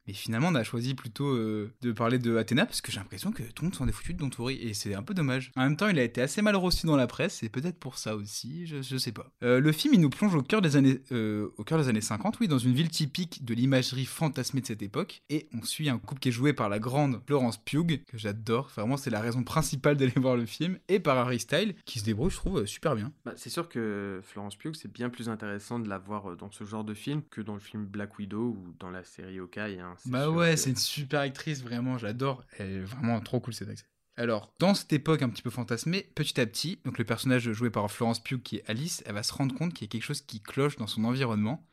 mais 0.07 0.13
finalement, 0.13 0.47
on 0.49 0.55
a 0.55 0.63
choisi 0.63 0.93
plutôt 0.95 1.27
euh, 1.29 1.71
de 1.81 1.91
parler 1.91 2.19
de 2.19 2.35
Athéna 2.37 2.65
parce 2.65 2.81
que 2.81 2.91
j'ai 2.91 2.99
l'impression 2.99 3.31
que 3.31 3.43
tout 3.43 3.63
le 3.63 3.67
monde 3.67 3.75
s'en 3.75 3.87
est 3.87 3.91
foutu 3.91 4.13
de 4.13 4.19
Don 4.19 4.29
Tori 4.29 4.55
et 4.55 4.73
c'est 4.73 4.93
un 4.95 5.03
peu 5.03 5.13
dommage. 5.13 5.51
En 5.55 5.61
même 5.63 5.77
temps, 5.77 5.87
il 5.87 5.99
a 5.99 6.03
été 6.03 6.21
assez 6.21 6.41
mal 6.41 6.55
reçu 6.55 6.85
dans 6.87 6.95
la 6.95 7.07
presse 7.07 7.43
et 7.43 7.49
peut-être 7.49 7.77
pour 7.79 7.97
ça 7.97 8.15
aussi, 8.15 8.65
je, 8.65 8.81
je 8.81 8.97
sais 8.97 9.11
pas. 9.11 9.31
Euh, 9.43 9.59
le 9.59 9.71
film, 9.71 9.93
il 9.93 9.99
nous 10.01 10.09
plonge 10.09 10.33
au 10.35 10.41
cœur 10.41 10.61
des 10.61 10.75
années, 10.75 11.01
euh, 11.11 11.49
au 11.57 11.63
cœur 11.63 11.77
des 11.79 11.87
années 11.89 12.01
50, 12.01 12.39
oui, 12.39 12.47
dans 12.47 12.57
une 12.57 12.73
ville 12.73 12.89
typique 12.89 13.45
de 13.45 13.53
l'imagerie 13.53 14.05
fantasmée 14.05 14.61
de 14.61 14.65
cette 14.65 14.81
époque 14.81 15.21
et 15.29 15.47
on 15.53 15.63
suit 15.63 15.89
un 15.89 15.97
couple 15.99 16.19
qui 16.19 16.29
est 16.29 16.33
joué 16.33 16.53
par 16.53 16.69
la 16.69 16.79
grande 16.79 17.21
Florence 17.27 17.57
Pugh 17.63 18.03
que 18.05 18.17
j'adore. 18.17 18.69
Vraiment, 18.75 18.97
c'est 18.97 19.09
la 19.09 19.21
raison 19.21 19.43
principale 19.43 19.97
d'aller 19.97 20.13
voir 20.17 20.35
le 20.35 20.45
film 20.45 20.77
et 20.87 20.99
par 20.99 21.17
Harry 21.17 21.39
Styles 21.39 21.75
qui 21.85 21.99
se 21.99 22.05
débrouille, 22.05 22.31
je 22.31 22.37
trouve, 22.37 22.59
euh, 22.59 22.65
super 22.65 22.95
bien. 22.95 23.11
Bah, 23.25 23.33
C'est 23.35 23.49
sûr 23.49 23.69
que 23.69 24.19
Florence 24.23 24.55
Pugh, 24.55 24.73
c'est 24.75 24.91
bien 24.91 25.09
plus 25.09 25.29
intéressant 25.29 25.79
de 25.79 25.87
la 25.87 25.97
voir 25.97 26.35
dans 26.37 26.51
ce 26.51 26.63
genre 26.63 26.83
de 26.83 26.93
film 26.93 27.21
que 27.29 27.41
dans 27.41 27.53
le 27.53 27.59
film 27.59 27.85
Black 27.85 28.17
Widow 28.17 28.57
ou 28.57 28.73
dans 28.79 28.89
la 28.89 29.03
série 29.03 29.39
Hawkeye. 29.39 29.79
hein. 29.79 29.90
C'est 29.99 30.09
Bah 30.11 30.23
sûr 30.23 30.33
ouais, 30.33 30.51
que- 30.51 30.55
c'est 30.57 30.69
une 30.71 30.75
super 30.75 31.19
actrice, 31.21 31.61
vraiment, 31.61 31.97
j'adore. 31.97 32.43
Elle 32.57 32.69
est 32.71 32.79
vraiment 32.81 33.19
trop 33.21 33.39
cool 33.39 33.53
cette 33.53 33.69
actrice. 33.69 33.87
Alors, 34.17 34.53
dans 34.59 34.73
cette 34.73 34.91
époque 34.93 35.21
un 35.21 35.29
petit 35.29 35.41
peu 35.41 35.49
fantasmée, 35.49 36.03
petit 36.15 36.39
à 36.39 36.45
petit, 36.45 36.79
donc 36.85 36.97
le 36.97 37.05
personnage 37.05 37.51
joué 37.53 37.69
par 37.69 37.89
Florence 37.89 38.21
Pugh 38.21 38.41
qui 38.41 38.57
est 38.57 38.69
Alice, 38.69 39.01
elle 39.05 39.13
va 39.13 39.23
se 39.23 39.33
rendre 39.33 39.55
compte 39.55 39.73
qu'il 39.73 39.85
y 39.87 39.89
a 39.89 39.91
quelque 39.91 40.03
chose 40.03 40.21
qui 40.21 40.41
cloche 40.41 40.75
dans 40.75 40.87
son 40.87 41.05
environnement. 41.05 41.65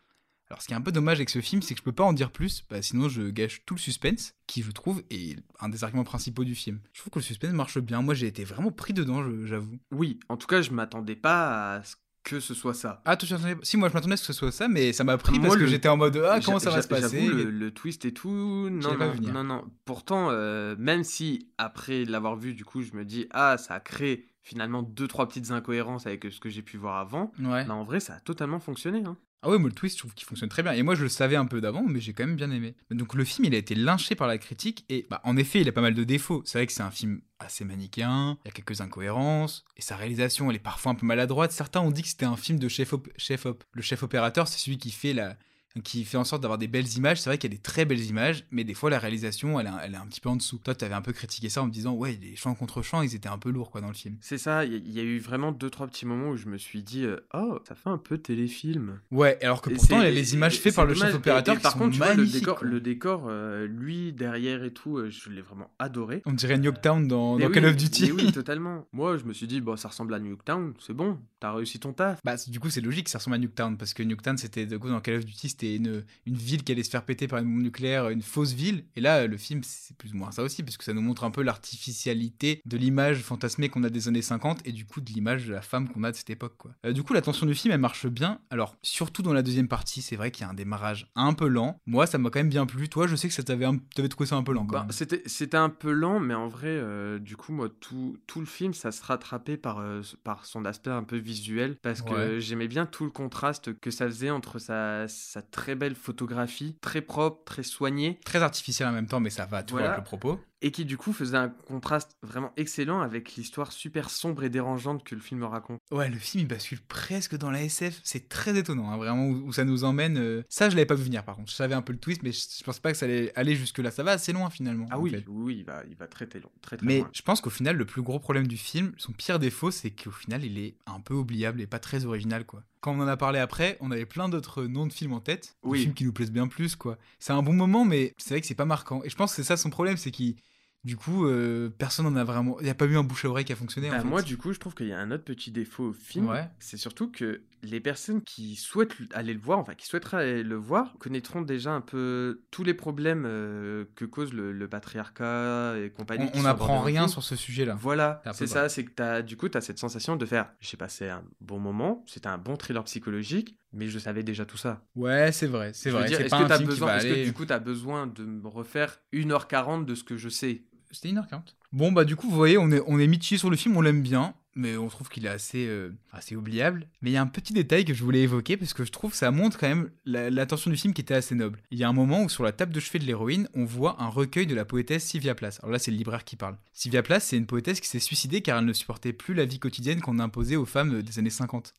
Alors, 0.48 0.62
ce 0.62 0.66
qui 0.68 0.72
est 0.72 0.76
un 0.76 0.80
peu 0.80 0.92
dommage 0.92 1.18
avec 1.18 1.28
ce 1.28 1.42
film, 1.42 1.60
c'est 1.60 1.74
que 1.74 1.80
je 1.80 1.84
peux 1.84 1.92
pas 1.92 2.04
en 2.04 2.14
dire 2.14 2.30
plus, 2.30 2.64
bah, 2.70 2.80
sinon 2.80 3.08
je 3.10 3.22
gâche 3.28 3.64
tout 3.66 3.74
le 3.74 3.80
suspense, 3.80 4.34
qui 4.46 4.62
je 4.62 4.70
trouve 4.70 5.02
est 5.10 5.36
un 5.60 5.68
des 5.68 5.84
arguments 5.84 6.04
principaux 6.04 6.44
du 6.44 6.54
film. 6.54 6.80
Je 6.94 7.00
trouve 7.00 7.10
que 7.10 7.18
le 7.18 7.24
suspense 7.24 7.52
marche 7.52 7.78
bien. 7.80 8.00
Moi, 8.00 8.14
j'ai 8.14 8.28
été 8.28 8.44
vraiment 8.44 8.70
pris 8.72 8.94
dedans, 8.94 9.22
je- 9.22 9.44
j'avoue. 9.44 9.78
Oui, 9.90 10.18
en 10.30 10.38
tout 10.38 10.46
cas, 10.46 10.62
je 10.62 10.70
m'attendais 10.70 11.16
pas 11.16 11.74
à 11.74 11.84
ce 11.84 11.96
que 12.28 12.40
ce 12.40 12.54
soit 12.54 12.74
ça. 12.74 13.02
Ah, 13.04 13.16
tu 13.16 13.26
Si, 13.62 13.76
moi, 13.76 13.88
je 13.88 13.94
m'attendais 13.94 14.14
à 14.14 14.16
ce 14.16 14.22
que 14.22 14.32
ce 14.32 14.38
soit 14.38 14.52
ça, 14.52 14.68
mais 14.68 14.92
ça 14.92 15.04
m'a 15.04 15.18
pris 15.18 15.38
Moi, 15.38 15.48
parce 15.48 15.56
que 15.56 15.66
j'étais 15.66 15.88
en 15.88 15.96
mode 15.96 16.16
ah 16.28 16.40
comment 16.44 16.58
ça 16.58 16.70
va 16.70 16.82
se 16.82 16.88
passer? 16.88 17.26
Le, 17.26 17.50
le 17.50 17.70
twist 17.70 18.04
et 18.04 18.12
tout, 18.12 18.68
non, 18.70 18.96
non, 18.96 19.14
non, 19.32 19.44
non. 19.44 19.64
Pourtant, 19.84 20.28
euh, 20.30 20.76
même 20.78 21.04
si 21.04 21.50
après 21.58 22.04
l'avoir 22.04 22.36
vu, 22.36 22.54
du 22.54 22.64
coup, 22.64 22.82
je 22.82 22.92
me 22.94 23.04
dis, 23.04 23.26
ah, 23.30 23.56
ça 23.58 23.74
a 23.74 23.80
créé 23.80 24.26
finalement 24.42 24.82
deux, 24.82 25.06
trois 25.06 25.28
petites 25.28 25.50
incohérences 25.50 26.06
avec 26.06 26.24
ce 26.30 26.40
que 26.40 26.48
j'ai 26.48 26.62
pu 26.62 26.76
voir 26.78 26.96
avant. 26.96 27.32
Ouais. 27.38 27.64
Mais 27.64 27.70
en 27.70 27.84
vrai, 27.84 28.00
ça 28.00 28.14
a 28.14 28.20
totalement 28.20 28.60
fonctionné. 28.60 29.02
Hein. 29.04 29.16
Ah 29.42 29.50
ouais, 29.50 29.58
moi 29.58 29.68
le 29.68 29.74
twist, 29.74 29.96
je 29.96 30.00
trouve 30.00 30.14
qu'il 30.14 30.26
fonctionne 30.26 30.48
très 30.48 30.64
bien. 30.64 30.72
Et 30.72 30.82
moi, 30.82 30.96
je 30.96 31.02
le 31.04 31.08
savais 31.08 31.36
un 31.36 31.46
peu 31.46 31.60
d'avant, 31.60 31.84
mais 31.86 32.00
j'ai 32.00 32.12
quand 32.12 32.26
même 32.26 32.36
bien 32.36 32.50
aimé. 32.50 32.74
Donc 32.90 33.14
le 33.14 33.24
film, 33.24 33.44
il 33.44 33.54
a 33.54 33.58
été 33.58 33.74
lynché 33.76 34.16
par 34.16 34.26
la 34.26 34.36
critique, 34.38 34.84
et 34.88 35.06
bah, 35.10 35.20
en 35.24 35.36
effet, 35.36 35.60
il 35.60 35.68
a 35.68 35.72
pas 35.72 35.80
mal 35.80 35.94
de 35.94 36.04
défauts. 36.04 36.42
C'est 36.44 36.58
vrai 36.58 36.66
que 36.66 36.72
c'est 36.72 36.82
un 36.82 36.90
film 36.90 37.20
assez 37.38 37.64
manichéen, 37.64 38.36
il 38.44 38.48
y 38.48 38.50
a 38.50 38.52
quelques 38.52 38.80
incohérences, 38.80 39.64
et 39.76 39.82
sa 39.82 39.94
réalisation, 39.94 40.50
elle 40.50 40.56
est 40.56 40.60
parfois 40.60 40.92
un 40.92 40.94
peu 40.96 41.06
maladroite. 41.06 41.52
Certains 41.52 41.80
ont 41.80 41.92
dit 41.92 42.02
que 42.02 42.08
c'était 42.08 42.26
un 42.26 42.36
film 42.36 42.58
de 42.58 42.68
chef 42.68 42.92
op. 42.92 43.08
Chef 43.16 43.46
op. 43.46 43.62
Le 43.72 43.82
chef 43.82 44.02
opérateur, 44.02 44.48
c'est 44.48 44.58
celui 44.58 44.78
qui 44.78 44.90
fait 44.90 45.12
la 45.12 45.36
qui 45.82 46.04
fait 46.04 46.16
en 46.16 46.24
sorte 46.24 46.42
d'avoir 46.42 46.58
des 46.58 46.68
belles 46.68 46.88
images. 46.96 47.20
C'est 47.20 47.30
vrai 47.30 47.38
qu'il 47.38 47.50
y 47.50 47.54
a 47.54 47.56
des 47.56 47.62
très 47.62 47.84
belles 47.84 48.04
images, 48.04 48.44
mais 48.50 48.64
des 48.64 48.74
fois 48.74 48.90
la 48.90 48.98
réalisation, 48.98 49.58
elle, 49.60 49.66
est- 49.66 49.70
elle 49.84 49.94
est 49.94 49.98
un 49.98 50.06
petit 50.06 50.20
peu 50.20 50.28
en 50.28 50.36
dessous. 50.36 50.58
Toi, 50.58 50.74
tu 50.74 50.84
avais 50.84 50.94
un 50.94 51.02
peu 51.02 51.12
critiqué 51.12 51.48
ça 51.48 51.62
en 51.62 51.66
me 51.66 51.70
disant, 51.72 51.92
ouais, 51.94 52.18
les 52.20 52.36
champs 52.36 52.54
contre 52.54 52.82
champs, 52.82 53.02
ils 53.02 53.14
étaient 53.14 53.28
un 53.28 53.38
peu 53.38 53.50
lourds 53.50 53.70
quoi 53.70 53.80
dans 53.80 53.88
le 53.88 53.94
film. 53.94 54.16
C'est 54.20 54.38
ça, 54.38 54.64
il 54.64 54.90
y, 54.90 55.00
a 55.00 55.02
eu 55.02 55.18
vraiment 55.18 55.52
deux, 55.52 55.70
trois 55.70 55.86
petits 55.86 56.06
moments 56.06 56.30
où 56.30 56.36
je 56.36 56.46
me 56.46 56.58
suis 56.58 56.82
dit, 56.82 57.04
euh, 57.04 57.16
oh, 57.34 57.58
ça 57.66 57.74
fait 57.74 57.88
un 57.90 57.98
peu 57.98 58.18
téléfilm. 58.18 59.00
Ouais, 59.10 59.38
alors 59.42 59.62
que 59.62 59.70
pourtant, 59.70 59.96
il 59.96 60.00
c'est- 60.00 60.04
y 60.04 60.08
a 60.08 60.10
les 60.10 60.34
images 60.34 60.58
faites 60.58 60.74
par 60.74 60.86
le 60.86 60.94
chef 60.94 61.14
opérateur 61.14 61.54
Et- 61.54 61.56
et 61.56 61.58
qui 61.58 61.62
par 61.62 61.72
sont 61.72 61.78
contre, 61.78 61.92
tu 61.92 61.98
vois, 61.98 62.14
le 62.14 62.26
décor, 62.26 62.58
le 62.64 62.80
décor 62.80 63.24
euh, 63.28 63.66
lui, 63.66 64.12
derrière 64.12 64.64
et 64.64 64.72
tout, 64.72 64.96
euh, 64.98 65.10
je 65.10 65.30
l'ai 65.30 65.42
vraiment 65.42 65.70
adoré. 65.78 66.22
On 66.26 66.32
dirait 66.32 66.58
Nuketown 66.58 67.06
dans, 67.08 67.36
Mais 67.36 67.42
dans 67.42 67.48
oui, 67.48 67.54
Call 67.54 67.64
of 67.66 67.76
Duty. 67.76 68.12
oui, 68.12 68.32
totalement. 68.32 68.86
Moi, 68.92 69.16
je 69.18 69.24
me 69.24 69.32
suis 69.32 69.46
dit, 69.46 69.60
bon, 69.60 69.76
ça 69.76 69.88
ressemble 69.88 70.14
à 70.14 70.18
Nuketown, 70.18 70.74
c'est 70.80 70.92
bon, 70.94 71.18
t'as 71.40 71.52
réussi 71.52 71.78
ton 71.78 71.92
taf. 71.92 72.20
Bah, 72.24 72.36
du 72.46 72.60
coup, 72.60 72.70
c'est 72.70 72.80
logique, 72.80 73.08
ça 73.08 73.18
ressemble 73.18 73.36
à 73.36 73.38
Nuketown, 73.38 73.76
parce 73.76 73.94
que 73.94 74.02
Nuketown, 74.02 74.36
c'était, 74.38 74.66
de 74.66 74.76
coup, 74.76 74.88
dans 74.88 75.00
Call 75.00 75.16
of 75.16 75.24
Duty, 75.24 75.48
c'était 75.50 75.67
une, 75.76 76.04
une 76.26 76.36
ville 76.36 76.62
qui 76.64 76.72
allait 76.72 76.82
se 76.82 76.90
faire 76.90 77.04
péter 77.04 77.28
par 77.28 77.38
une 77.40 77.46
bombe 77.46 77.62
nucléaire, 77.62 78.08
une 78.08 78.22
fausse 78.22 78.52
ville. 78.52 78.84
Et 78.96 79.00
là, 79.00 79.26
le 79.26 79.36
film, 79.36 79.60
c'est 79.64 79.96
plus 79.96 80.12
ou 80.12 80.16
moins 80.16 80.30
ça 80.32 80.42
aussi, 80.42 80.62
parce 80.62 80.76
que 80.76 80.84
ça 80.84 80.92
nous 80.92 81.00
montre 81.02 81.24
un 81.24 81.30
peu 81.30 81.42
l'artificialité 81.42 82.60
de 82.66 82.76
l'image 82.76 83.18
fantasmée 83.22 83.68
qu'on 83.68 83.82
a 83.84 83.90
des 83.90 84.08
années 84.08 84.22
50, 84.22 84.60
et 84.66 84.72
du 84.72 84.84
coup, 84.84 85.00
de 85.00 85.10
l'image 85.10 85.46
de 85.46 85.52
la 85.52 85.62
femme 85.62 85.88
qu'on 85.88 86.04
a 86.04 86.10
de 86.12 86.16
cette 86.16 86.30
époque, 86.30 86.54
quoi. 86.58 86.72
Euh, 86.84 86.92
du 86.92 87.02
coup, 87.02 87.12
la 87.14 87.22
tension 87.22 87.46
du 87.46 87.54
film, 87.54 87.72
elle 87.72 87.80
marche 87.80 88.06
bien. 88.06 88.40
Alors, 88.50 88.76
surtout 88.82 89.22
dans 89.22 89.32
la 89.32 89.42
deuxième 89.42 89.68
partie, 89.68 90.02
c'est 90.02 90.16
vrai 90.16 90.30
qu'il 90.30 90.42
y 90.42 90.46
a 90.46 90.50
un 90.50 90.54
démarrage 90.54 91.10
un 91.14 91.32
peu 91.34 91.48
lent. 91.48 91.80
Moi, 91.86 92.06
ça 92.06 92.18
m'a 92.18 92.30
quand 92.30 92.38
même 92.40 92.48
bien 92.48 92.66
plu. 92.66 92.88
Toi, 92.88 93.06
je 93.06 93.16
sais 93.16 93.28
que 93.28 93.34
ça 93.34 93.42
t'avait, 93.42 93.64
un... 93.64 93.78
t'avais 93.94 94.08
trouvé 94.08 94.26
ça 94.28 94.36
un 94.36 94.42
peu 94.42 94.52
lent, 94.52 94.64
Bah, 94.64 94.86
c'était, 94.90 95.22
c'était 95.26 95.56
un 95.56 95.70
peu 95.70 95.92
lent, 95.92 96.20
mais 96.20 96.34
en 96.34 96.48
vrai, 96.48 96.68
euh, 96.68 97.18
du 97.18 97.36
coup, 97.36 97.52
moi, 97.52 97.68
tout, 97.80 98.16
tout 98.26 98.40
le 98.40 98.46
film, 98.46 98.74
ça 98.74 98.92
se 98.92 99.02
rattrapait 99.02 99.56
par, 99.56 99.78
euh, 99.78 100.02
par 100.24 100.44
son 100.46 100.64
aspect 100.64 100.90
un 100.90 101.04
peu 101.04 101.16
visuel, 101.16 101.76
parce 101.82 102.02
que 102.02 102.08
Ouais. 102.36 102.40
j'aimais 102.40 102.68
bien 102.68 102.86
tout 102.86 103.04
le 103.04 103.10
contraste 103.10 103.78
que 103.80 103.90
ça 103.90 104.06
faisait 104.06 104.30
entre 104.30 104.58
sa, 104.58 105.06
sa 105.08 105.42
très 105.50 105.74
belle 105.74 105.94
photographie, 105.94 106.76
très 106.80 107.00
propre, 107.00 107.44
très 107.44 107.62
soignée, 107.62 108.18
Très 108.24 108.42
artificiel 108.42 108.88
en 108.88 108.92
même 108.92 109.06
temps, 109.06 109.20
mais 109.20 109.30
ça 109.30 109.46
va, 109.46 109.62
tu 109.62 109.72
vois, 109.72 109.80
Voilà. 109.80 109.94
avec 109.94 110.04
le 110.04 110.04
propos. 110.04 110.40
Et 110.60 110.70
qui, 110.70 110.84
du 110.84 110.96
coup, 110.96 111.12
faisait 111.12 111.36
un 111.36 111.48
contraste 111.48 112.16
vraiment 112.22 112.52
excellent 112.56 113.00
avec 113.00 113.34
l'histoire 113.36 113.70
super 113.72 114.10
sombre 114.10 114.42
et 114.44 114.50
dérangeante 114.50 115.04
que 115.04 115.14
le 115.14 115.20
film 115.20 115.44
raconte. 115.44 115.78
Ouais, 115.90 116.08
le 116.08 116.18
film 116.18 116.42
il 116.44 116.48
bascule 116.48 116.80
presque 116.80 117.36
dans 117.36 117.50
la 117.50 117.62
SF. 117.62 118.00
C'est 118.02 118.28
très 118.28 118.56
étonnant, 118.58 118.90
hein, 118.90 118.96
vraiment, 118.96 119.26
où, 119.26 119.46
où 119.48 119.52
ça 119.52 119.64
nous 119.64 119.84
emmène. 119.84 120.18
euh. 120.18 120.42
Ça, 120.48 120.68
je 120.70 120.74
l'avais 120.76 120.86
pas 120.86 120.94
vu 120.96 121.04
venir 121.04 121.24
par 121.24 121.36
contre. 121.36 121.50
Je 121.50 121.54
savais 121.56 121.74
un 121.74 121.82
peu 121.82 121.92
le 121.92 121.98
twist, 122.00 122.22
mais 122.22 122.32
je, 122.32 122.40
je 122.58 122.64
pensais 122.64 122.80
pas 122.80 122.90
que 122.92 122.98
ça 122.98 123.06
allait 123.06 123.32
aller 123.36 123.54
jusque-là. 123.54 123.90
Ça 123.90 124.02
va 124.02 124.12
assez 124.12 124.32
loin 124.32 124.50
finalement. 124.50 124.86
Ah 124.90 124.98
oui, 124.98 125.10
fait. 125.10 125.24
oui, 125.28 125.58
il 125.58 125.64
va, 125.64 125.82
il 125.88 125.96
va 125.96 126.06
très, 126.08 126.26
très, 126.26 126.40
long, 126.40 126.50
très, 126.60 126.76
très 126.76 126.86
Mais 126.86 126.98
loin. 127.00 127.10
je 127.12 127.22
pense 127.22 127.40
qu'au 127.40 127.50
final, 127.50 127.76
le 127.76 127.84
plus 127.84 128.02
gros 128.02 128.18
problème 128.18 128.46
du 128.48 128.56
film, 128.56 128.92
son 128.96 129.12
pire 129.12 129.38
défaut, 129.38 129.70
c'est 129.70 129.90
qu'au 129.90 130.10
final, 130.10 130.44
il 130.44 130.58
est 130.58 130.74
un 130.86 131.00
peu 131.00 131.14
oubliable 131.14 131.60
et 131.60 131.66
pas 131.66 131.78
très 131.78 132.04
original, 132.04 132.44
quoi. 132.44 132.62
Quand 132.80 132.92
on 132.96 133.00
en 133.00 133.08
a 133.08 133.16
parlé 133.16 133.40
après, 133.40 133.76
on 133.80 133.90
avait 133.90 134.06
plein 134.06 134.28
d'autres 134.28 134.64
noms 134.64 134.86
de 134.86 134.92
films 134.92 135.12
en 135.12 135.20
tête, 135.20 135.56
des 135.64 135.68
Oui. 135.68 135.80
films 135.80 135.94
qui 135.94 136.04
nous 136.04 136.12
plaisent 136.12 136.30
bien 136.30 136.46
plus, 136.46 136.76
quoi. 136.76 136.96
C'est 137.18 137.32
un 137.32 137.42
bon 137.42 137.52
moment, 137.52 137.84
mais 137.84 138.14
c'est 138.18 138.30
vrai 138.34 138.40
que 138.40 138.46
c'est 138.46 138.54
pas 138.54 138.64
marquant. 138.66 139.02
Et 139.04 139.10
je 139.10 139.16
pense 139.16 139.30
que 139.32 139.36
c'est 139.36 139.48
ça 139.48 139.56
son 139.56 139.68
problème, 139.70 139.96
c'est 139.96 140.12
qu'il 140.12 140.36
Du 140.84 140.96
coup, 140.96 141.26
euh, 141.26 141.68
personne 141.76 142.06
n'en 142.06 142.16
a 142.16 142.24
vraiment. 142.24 142.58
Il 142.60 142.64
n'y 142.64 142.70
a 142.70 142.74
pas 142.74 142.86
eu 142.86 142.96
un 142.96 143.02
bouche 143.02 143.24
à 143.24 143.28
oreille 143.28 143.44
qui 143.44 143.52
a 143.52 143.56
fonctionné. 143.56 143.90
Bah, 143.90 143.96
en 143.96 144.00
fait. 144.00 144.06
moi, 144.06 144.22
du 144.22 144.36
coup, 144.36 144.52
je 144.52 144.60
trouve 144.60 144.74
qu'il 144.74 144.86
y 144.86 144.92
a 144.92 144.98
un 144.98 145.10
autre 145.10 145.24
petit 145.24 145.50
défaut 145.50 145.88
au 145.88 145.92
film. 145.92 146.28
Ouais. 146.28 146.48
C'est 146.60 146.76
surtout 146.76 147.10
que 147.10 147.42
les 147.62 147.80
personnes 147.80 148.22
qui 148.22 148.54
souhaitent 148.54 148.94
aller 149.12 149.34
le 149.34 149.40
voir, 149.40 149.58
enfin 149.58 149.74
qui 149.74 149.86
souhaiteraient 149.86 150.22
aller 150.22 150.42
le 150.44 150.54
voir, 150.54 150.94
connaîtront 151.00 151.42
déjà 151.42 151.72
un 151.72 151.80
peu 151.80 152.42
tous 152.52 152.62
les 152.62 152.74
problèmes 152.74 153.24
euh, 153.26 153.84
que 153.96 154.04
cause 154.04 154.32
le, 154.32 154.52
le 154.52 154.68
patriarcat 154.68 155.74
et 155.78 155.90
compagnie. 155.90 156.30
on 156.34 156.42
n'apprend 156.42 156.80
rien 156.80 157.02
film. 157.02 157.08
sur 157.08 157.24
ce 157.24 157.34
sujet-là. 157.36 157.76
Voilà, 157.80 158.22
C'est 158.32 158.46
ça, 158.46 158.68
c'est 158.68 158.84
que 158.84 159.02
as, 159.02 159.22
du 159.22 159.36
coup, 159.36 159.48
tu 159.48 159.58
as 159.58 159.60
cette 159.60 159.78
sensation 159.78 160.16
de 160.16 160.26
faire 160.26 160.52
j'ai 160.60 160.76
passé 160.76 161.08
un 161.08 161.24
bon 161.40 161.58
moment, 161.58 162.04
c'était 162.06 162.28
un 162.28 162.38
bon 162.38 162.56
thriller 162.56 162.84
psychologique, 162.84 163.56
mais 163.72 163.88
je 163.88 163.98
savais 163.98 164.22
déjà 164.22 164.44
tout 164.44 164.56
ça. 164.56 164.84
Ouais, 164.94 165.32
c'est 165.32 165.46
vrai, 165.46 165.72
c'est 165.74 165.90
vrai. 165.90 166.04
est-ce 166.04 166.18
que, 166.18 166.22
est-ce 166.22 167.06
que 167.06 167.24
du 167.24 167.32
coup, 167.32 167.44
tu 167.44 167.52
as 167.52 167.58
besoin 167.58 168.06
de 168.06 168.24
me 168.24 168.48
refaire 168.48 169.00
1h40 169.12 169.84
de 169.84 169.94
ce 169.94 170.04
que 170.04 170.16
je 170.16 170.28
sais? 170.28 170.64
C'était 170.90 171.08
1h40. 171.10 171.54
Bon, 171.72 171.92
bah, 171.92 172.04
du 172.04 172.16
coup, 172.16 172.28
vous 172.28 172.36
voyez, 172.36 172.58
on 172.58 172.70
est, 172.70 172.80
on 172.86 172.98
sur 173.20 173.50
le 173.50 173.56
film, 173.56 173.76
on 173.76 173.80
l'aime 173.82 174.02
bien, 174.02 174.34
mais 174.54 174.76
on 174.76 174.88
trouve 174.88 175.08
qu'il 175.08 175.26
est 175.26 175.30
assez, 175.30 175.66
euh, 175.66 175.90
assez 176.12 176.34
oubliable. 176.34 176.88
Mais 177.02 177.10
il 177.10 177.12
y 177.12 177.16
a 177.16 177.22
un 177.22 177.26
petit 177.26 177.52
détail 177.52 177.84
que 177.84 177.92
je 177.94 178.02
voulais 178.02 178.22
évoquer, 178.22 178.56
parce 178.56 178.72
que 178.72 178.84
je 178.84 178.90
trouve 178.90 179.14
ça 179.14 179.30
montre 179.30 179.58
quand 179.58 179.68
même 179.68 179.90
la- 180.04 180.30
l'attention 180.30 180.70
du 180.70 180.76
film 180.76 180.94
qui 180.94 181.00
était 181.02 181.14
assez 181.14 181.34
noble. 181.34 181.60
Il 181.70 181.78
y 181.78 181.84
a 181.84 181.88
un 181.88 181.92
moment 181.92 182.22
où, 182.24 182.28
sur 182.28 182.42
la 182.42 182.52
table 182.52 182.72
de 182.72 182.80
chevet 182.80 182.98
de 182.98 183.04
l'héroïne, 183.04 183.48
on 183.54 183.64
voit 183.64 184.02
un 184.02 184.08
recueil 184.08 184.46
de 184.46 184.54
la 184.54 184.64
poétesse 184.64 185.04
Sylvia 185.04 185.34
Plath. 185.34 185.58
Alors 185.62 185.72
là, 185.72 185.78
c'est 185.78 185.90
le 185.90 185.96
libraire 185.96 186.24
qui 186.24 186.36
parle. 186.36 186.56
Sylvia 186.72 187.02
Plath, 187.02 187.22
c'est 187.22 187.36
une 187.36 187.46
poétesse 187.46 187.80
qui 187.80 187.88
s'est 187.88 187.98
suicidée 188.00 188.40
car 188.40 188.58
elle 188.58 188.64
ne 188.64 188.72
supportait 188.72 189.12
plus 189.12 189.34
la 189.34 189.44
vie 189.44 189.58
quotidienne 189.58 190.00
qu'on 190.00 190.18
imposait 190.18 190.56
aux 190.56 190.66
femmes 190.66 191.02
des 191.02 191.18
années 191.18 191.30
50. 191.30 191.74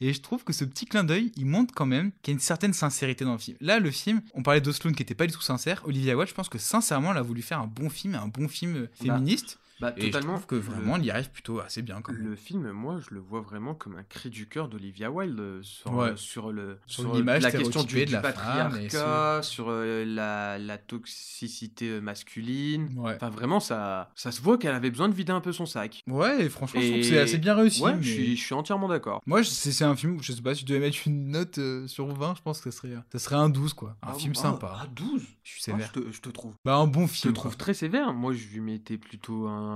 Et 0.00 0.12
je 0.12 0.20
trouve 0.20 0.44
que 0.44 0.52
ce 0.52 0.64
petit 0.64 0.86
clin 0.86 1.04
d'œil, 1.04 1.30
il 1.36 1.46
montre 1.46 1.74
quand 1.74 1.86
même 1.86 2.10
qu'il 2.22 2.32
y 2.32 2.34
a 2.34 2.36
une 2.36 2.40
certaine 2.40 2.72
sincérité 2.72 3.24
dans 3.24 3.32
le 3.32 3.38
film. 3.38 3.56
Là, 3.60 3.78
le 3.78 3.90
film, 3.90 4.22
on 4.34 4.42
parlait 4.42 4.60
d'Osloon 4.60 4.92
qui 4.92 5.02
était 5.02 5.14
pas 5.14 5.26
du 5.26 5.32
tout 5.32 5.42
sincère. 5.42 5.82
Olivia 5.84 6.16
Wilde, 6.16 6.28
je 6.28 6.34
pense 6.34 6.48
que 6.48 6.58
sincèrement, 6.58 7.12
elle 7.12 7.18
a 7.18 7.22
voulu 7.22 7.42
faire 7.42 7.60
un 7.60 7.66
bon 7.66 7.90
film, 7.90 8.14
un 8.14 8.28
bon 8.28 8.48
film 8.48 8.76
euh, 8.76 8.90
féministe. 8.94 9.59
Bah, 9.80 9.92
et 9.96 10.10
totalement. 10.10 10.36
je 10.36 10.42
trouve 10.42 10.46
que 10.46 10.54
vraiment, 10.56 10.96
elle 10.96 11.04
y 11.06 11.10
arrive 11.10 11.30
plutôt 11.30 11.60
assez 11.60 11.82
bien 11.82 12.00
quand 12.02 12.12
même. 12.12 12.22
Le 12.22 12.36
film, 12.36 12.70
moi, 12.72 12.98
je 13.00 13.14
le 13.14 13.20
vois 13.20 13.40
vraiment 13.40 13.74
comme 13.74 13.96
un 13.96 14.02
cri 14.02 14.30
du 14.30 14.46
cœur 14.48 14.68
d'Olivia 14.68 15.10
Wilde 15.10 15.38
euh, 15.40 15.60
sur, 15.62 15.92
Ouais. 15.92 16.08
euh, 16.10 16.16
sur, 16.16 16.52
le, 16.52 16.78
Sur 16.86 17.14
l'image 17.14 17.42
la 17.42 17.50
question 17.50 17.82
du, 17.82 18.04
de 18.04 18.12
la 18.12 18.20
patriarcat, 18.20 19.40
sur 19.42 19.66
euh, 19.70 20.04
la, 20.04 20.58
la 20.58 20.78
toxicité 20.78 22.00
masculine. 22.00 22.88
Ouais. 22.96 23.14
Enfin, 23.16 23.30
vraiment, 23.30 23.60
ça, 23.60 24.10
ça 24.14 24.30
se 24.32 24.40
voit 24.40 24.58
qu'elle 24.58 24.74
avait 24.74 24.90
besoin 24.90 25.08
de 25.08 25.14
vider 25.14 25.32
un 25.32 25.40
peu 25.40 25.52
son 25.52 25.66
sac. 25.66 26.02
Ouais, 26.06 26.44
et 26.44 26.48
franchement, 26.48 26.80
je 26.80 26.86
trouve 26.86 26.98
Et- 26.98 27.00
que 27.00 27.06
c'est 27.06 27.18
assez 27.18 27.38
bien 27.38 27.54
réussi. 27.54 27.82
Ouais, 27.82 27.94
mais- 27.94 28.02
je, 28.02 28.10
suis, 28.12 28.36
je 28.36 28.42
suis 28.44 28.54
entièrement 28.54 28.88
d'accord. 28.88 29.20
Moi, 29.26 29.42
c'est 29.44 29.84
un 29.84 29.96
film, 29.96 30.18
je 30.22 30.32
sais 30.32 30.42
pas, 30.42 30.54
si 30.54 30.62
je 30.62 30.66
devais 30.66 30.80
mettre 30.80 30.98
une 31.06 31.30
note 31.30 31.58
euh, 31.58 31.86
sur 31.86 32.06
20, 32.08 32.34
je 32.36 32.42
pense 32.42 32.60
que 32.60 32.70
ça 32.70 32.76
serait, 32.78 32.94
ça 33.12 33.18
serait 33.18 33.36
un 33.36 33.48
12, 33.48 33.74
quoi. 33.74 33.96
Un 34.02 34.08
Ah, 34.10 34.14
film 34.14 34.32
ah, 34.36 34.40
sympa. 34.40 34.78
Ah, 34.82 34.86
12 34.94 35.22
je 35.42 35.50
suis 35.50 35.62
Ah, 35.62 35.72
sévère. 35.72 35.90
je, 35.94 36.00
te, 36.00 36.12
je 36.12 36.20
te 36.20 36.28
trouve. 36.28 36.54
Bah, 36.64 36.76
un 36.76 36.86
bon 36.86 37.06
Je 37.06 37.12
te 37.12 37.18
film. 37.18 37.34
trouve 37.34 37.56
très 37.56 37.74
sévère. 37.74 38.12
Moi, 38.12 38.32
je 38.34 38.46
lui 38.48 38.60
mettais 38.60 38.98
plutôt 38.98 39.46
un 39.48 39.69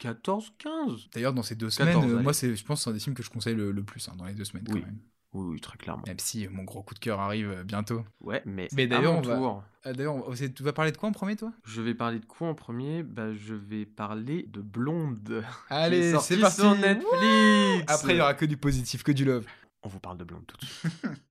14-15. 0.00 1.08
D'ailleurs, 1.14 1.32
dans 1.32 1.42
ces 1.42 1.54
deux 1.54 1.68
14, 1.68 1.72
semaines, 1.94 2.14
allez. 2.14 2.22
moi, 2.22 2.32
c'est, 2.32 2.54
je 2.54 2.64
pense 2.64 2.80
que 2.80 2.84
c'est 2.84 2.90
un 2.90 2.92
des 2.92 3.00
films 3.00 3.14
que 3.16 3.22
je 3.22 3.30
conseille 3.30 3.54
le, 3.54 3.72
le 3.72 3.82
plus, 3.82 4.08
hein, 4.08 4.14
dans 4.16 4.24
les 4.26 4.34
deux 4.34 4.44
semaines, 4.44 4.64
Oui. 4.68 4.80
quand 4.80 4.86
même. 4.86 4.98
Oui, 5.32 5.44
oui, 5.54 5.60
très 5.60 5.76
clairement. 5.76 6.02
Même 6.06 6.18
si 6.18 6.46
euh, 6.46 6.50
mon 6.50 6.64
gros 6.64 6.82
coup 6.82 6.94
de 6.94 6.98
cœur 6.98 7.20
arrive 7.20 7.50
euh, 7.50 7.62
bientôt. 7.64 8.04
Ouais, 8.20 8.42
mais, 8.46 8.68
Mais 8.72 8.86
d'ailleurs, 8.86 9.14
on 9.14 9.20
va- 9.20 9.36
tour. 9.36 9.62
Ah, 9.84 9.92
d'ailleurs, 9.92 10.16
tu 10.54 10.62
vas 10.62 10.72
parler 10.72 10.92
de 10.92 10.96
quoi 10.96 11.08
en 11.08 11.12
premier, 11.12 11.36
toi? 11.36 11.52
Je 11.64 11.82
vais 11.82 11.94
parler 11.94 12.20
de 12.20 12.24
quoi 12.24 12.48
en 12.48 12.54
premier? 12.54 13.02
Bah, 13.02 13.34
Je 13.34 13.54
vais 13.54 13.84
parler 13.84 14.44
de 14.48 14.60
Blonde. 14.62 15.44
Allez, 15.68 16.14
c'est 16.20 16.38
parti. 16.38 16.60
sur 16.60 16.74
Netflix. 16.74 17.84
Après, 17.92 18.14
il 18.14 18.18
y 18.18 18.20
aura 18.20 18.34
que 18.34 18.46
du 18.46 18.56
positif, 18.56 19.02
que 19.02 19.12
du 19.12 19.24
love. 19.26 19.44
On 19.82 19.88
vous 19.88 20.00
parle 20.00 20.16
de 20.18 20.24
Blonde 20.24 20.46
tout 20.46 20.56
de 20.56 20.64
suite. 20.64 20.92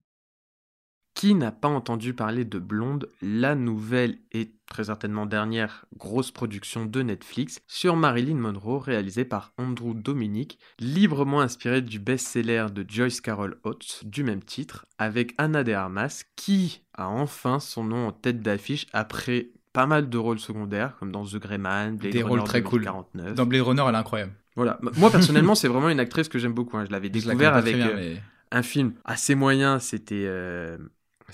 Qui 1.16 1.34
n'a 1.34 1.54
pas 1.54 1.70
entendu 1.70 2.14
parler 2.14 2.44
de 2.44 2.60
Blonde, 2.60 3.08
la 3.22 3.56
nouvelle 3.56 4.18
et 4.34 4.52
très 4.68 4.86
certainement 4.86 5.26
dernière 5.26 5.86
grosse 5.98 6.30
production 6.30 6.86
de 6.86 7.02
Netflix 7.04 7.62
sur 7.68 7.96
Marilyn 7.96 8.36
Monroe 8.36 8.80
réalisée 8.80 9.24
par 9.24 9.54
Andrew 9.58 9.94
Dominic, 9.96 10.60
librement 10.78 11.40
inspirée 11.40 11.82
du 11.82 12.00
best-seller 12.00 12.66
de 12.74 12.86
Joyce 12.88 13.22
Carol 13.22 13.58
Oates 13.64 14.02
du 14.04 14.24
même 14.24 14.44
titre, 14.44 14.86
avec 14.98 15.34
Anna 15.38 15.64
de 15.64 15.72
Armas 15.72 16.24
qui 16.36 16.82
a 16.98 17.08
enfin 17.08 17.62
son 17.62 17.86
nom 17.86 18.08
en 18.08 18.12
tête 18.12 18.42
d'affiche 18.42 18.86
après 18.92 19.52
pas 19.72 19.86
mal 19.88 20.10
de 20.10 20.18
rôles 20.18 20.40
secondaires 20.40 20.98
comme 21.00 21.14
dans 21.14 21.24
The 21.26 21.38
Grey 21.38 21.58
Man, 21.58 21.96
Blade 21.96 22.12
Des 22.12 22.24
Runner 22.24 22.40
rôles 22.40 22.44
très 22.44 22.62
cool. 22.62 22.82
2049. 22.82 23.36
Dans 23.36 23.46
Blade 23.46 23.62
Runner, 23.62 23.84
elle 23.88 23.96
est 23.96 23.98
incroyable. 23.98 24.34
Voilà. 24.58 24.80
Moi 24.98 25.10
personnellement, 25.12 25.56
c'est 25.56 25.70
vraiment 25.70 25.90
une 25.90 26.00
actrice 26.02 26.28
que 26.28 26.40
j'aime 26.40 26.54
beaucoup. 26.54 26.76
hein. 26.78 26.84
Je 26.86 26.92
l'avais 26.92 27.10
découvert 27.10 27.56
avec 27.56 27.76
bien, 27.78 27.88
euh, 27.90 27.96
mais- 27.96 28.22
un 28.52 28.62
film 28.64 28.94
assez 29.06 29.34
moyen, 29.36 29.80
c'était 29.80 30.26
euh, 30.28 30.78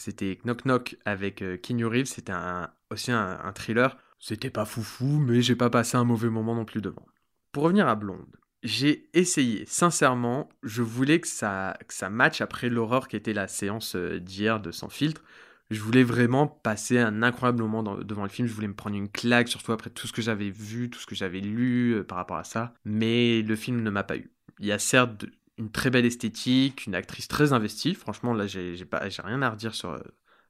c'était 0.02 0.40
Knock 0.44 0.66
Knock 0.66 0.98
avec 1.06 1.42
euh, 1.42 1.58
Keanu 1.58 1.86
Reeves, 1.86 2.06
c'était 2.06 2.32
un, 2.32 2.72
aussi 2.90 3.12
un, 3.12 3.52
thriller. 3.54 3.98
C'était 4.20 4.50
pas 4.50 4.66
foufou, 4.66 5.20
mais 5.20 5.42
j'ai 5.42 5.56
pas 5.56 5.70
passé 5.70 5.98
un 5.98 6.04
mauvais 6.04 6.30
moment 6.30 6.56
non 6.56 6.66
plus 6.66 6.82
devant. 6.82 7.06
Pour 7.52 7.64
revenir 7.64 7.88
à 7.88 7.96
Blonde, 7.96 8.38
j'ai 8.64 9.10
essayé, 9.14 9.66
sincèrement, 9.66 10.50
je 10.64 10.82
voulais 10.82 11.20
que 11.20 11.28
ça, 11.28 11.78
que 11.88 11.94
ça 11.94 12.10
matche 12.10 12.42
après 12.42 12.70
l'horreur 12.70 13.08
qui 13.08 13.16
était 13.16 13.34
la 13.34 13.48
séance 13.48 13.96
euh, 13.96 14.20
d'hier 14.20 14.60
de 14.60 14.72
Sans 14.72 14.90
Filtre. 14.90 15.24
Je 15.70 15.80
voulais 15.80 16.04
vraiment 16.04 16.48
passer 16.48 17.00
un 17.00 17.24
incroyable 17.24 17.62
moment 17.62 17.82
devant 17.82 18.24
le 18.24 18.30
film. 18.30 18.48
Je 18.48 18.54
voulais 18.54 18.68
me 18.68 18.74
prendre 18.74 18.96
une 18.96 19.10
claque, 19.10 19.48
surtout 19.48 19.72
après 19.72 19.90
tout 19.90 20.06
ce 20.06 20.14
que 20.14 20.22
j'avais 20.22 20.50
vu, 20.50 20.90
tout 20.90 21.00
ce 21.00 21.06
que 21.06 21.16
j'avais 21.16 21.40
lu 21.40 21.94
euh, 21.94 22.04
par 22.04 22.18
rapport 22.18 22.38
à 22.38 22.44
ça. 22.44 22.74
Mais 22.86 23.42
le 23.42 23.56
film 23.56 23.82
ne 23.82 23.90
m'a 23.90 24.04
pas 24.04 24.18
eu. 24.18 24.32
Il 24.60 24.66
y 24.66 24.72
a 24.72 24.80
certes 24.80 25.26
une 25.58 25.72
très 25.72 25.90
belle 25.90 26.06
esthétique, 26.06 26.86
une 26.88 26.96
actrice 26.96 27.28
très 27.28 27.54
investie. 27.54 27.94
Franchement, 27.96 28.34
là, 28.34 28.48
j'ai 28.48 28.76
rien 29.24 29.42
à 29.42 29.50
redire 29.50 29.76
sur, 29.76 30.02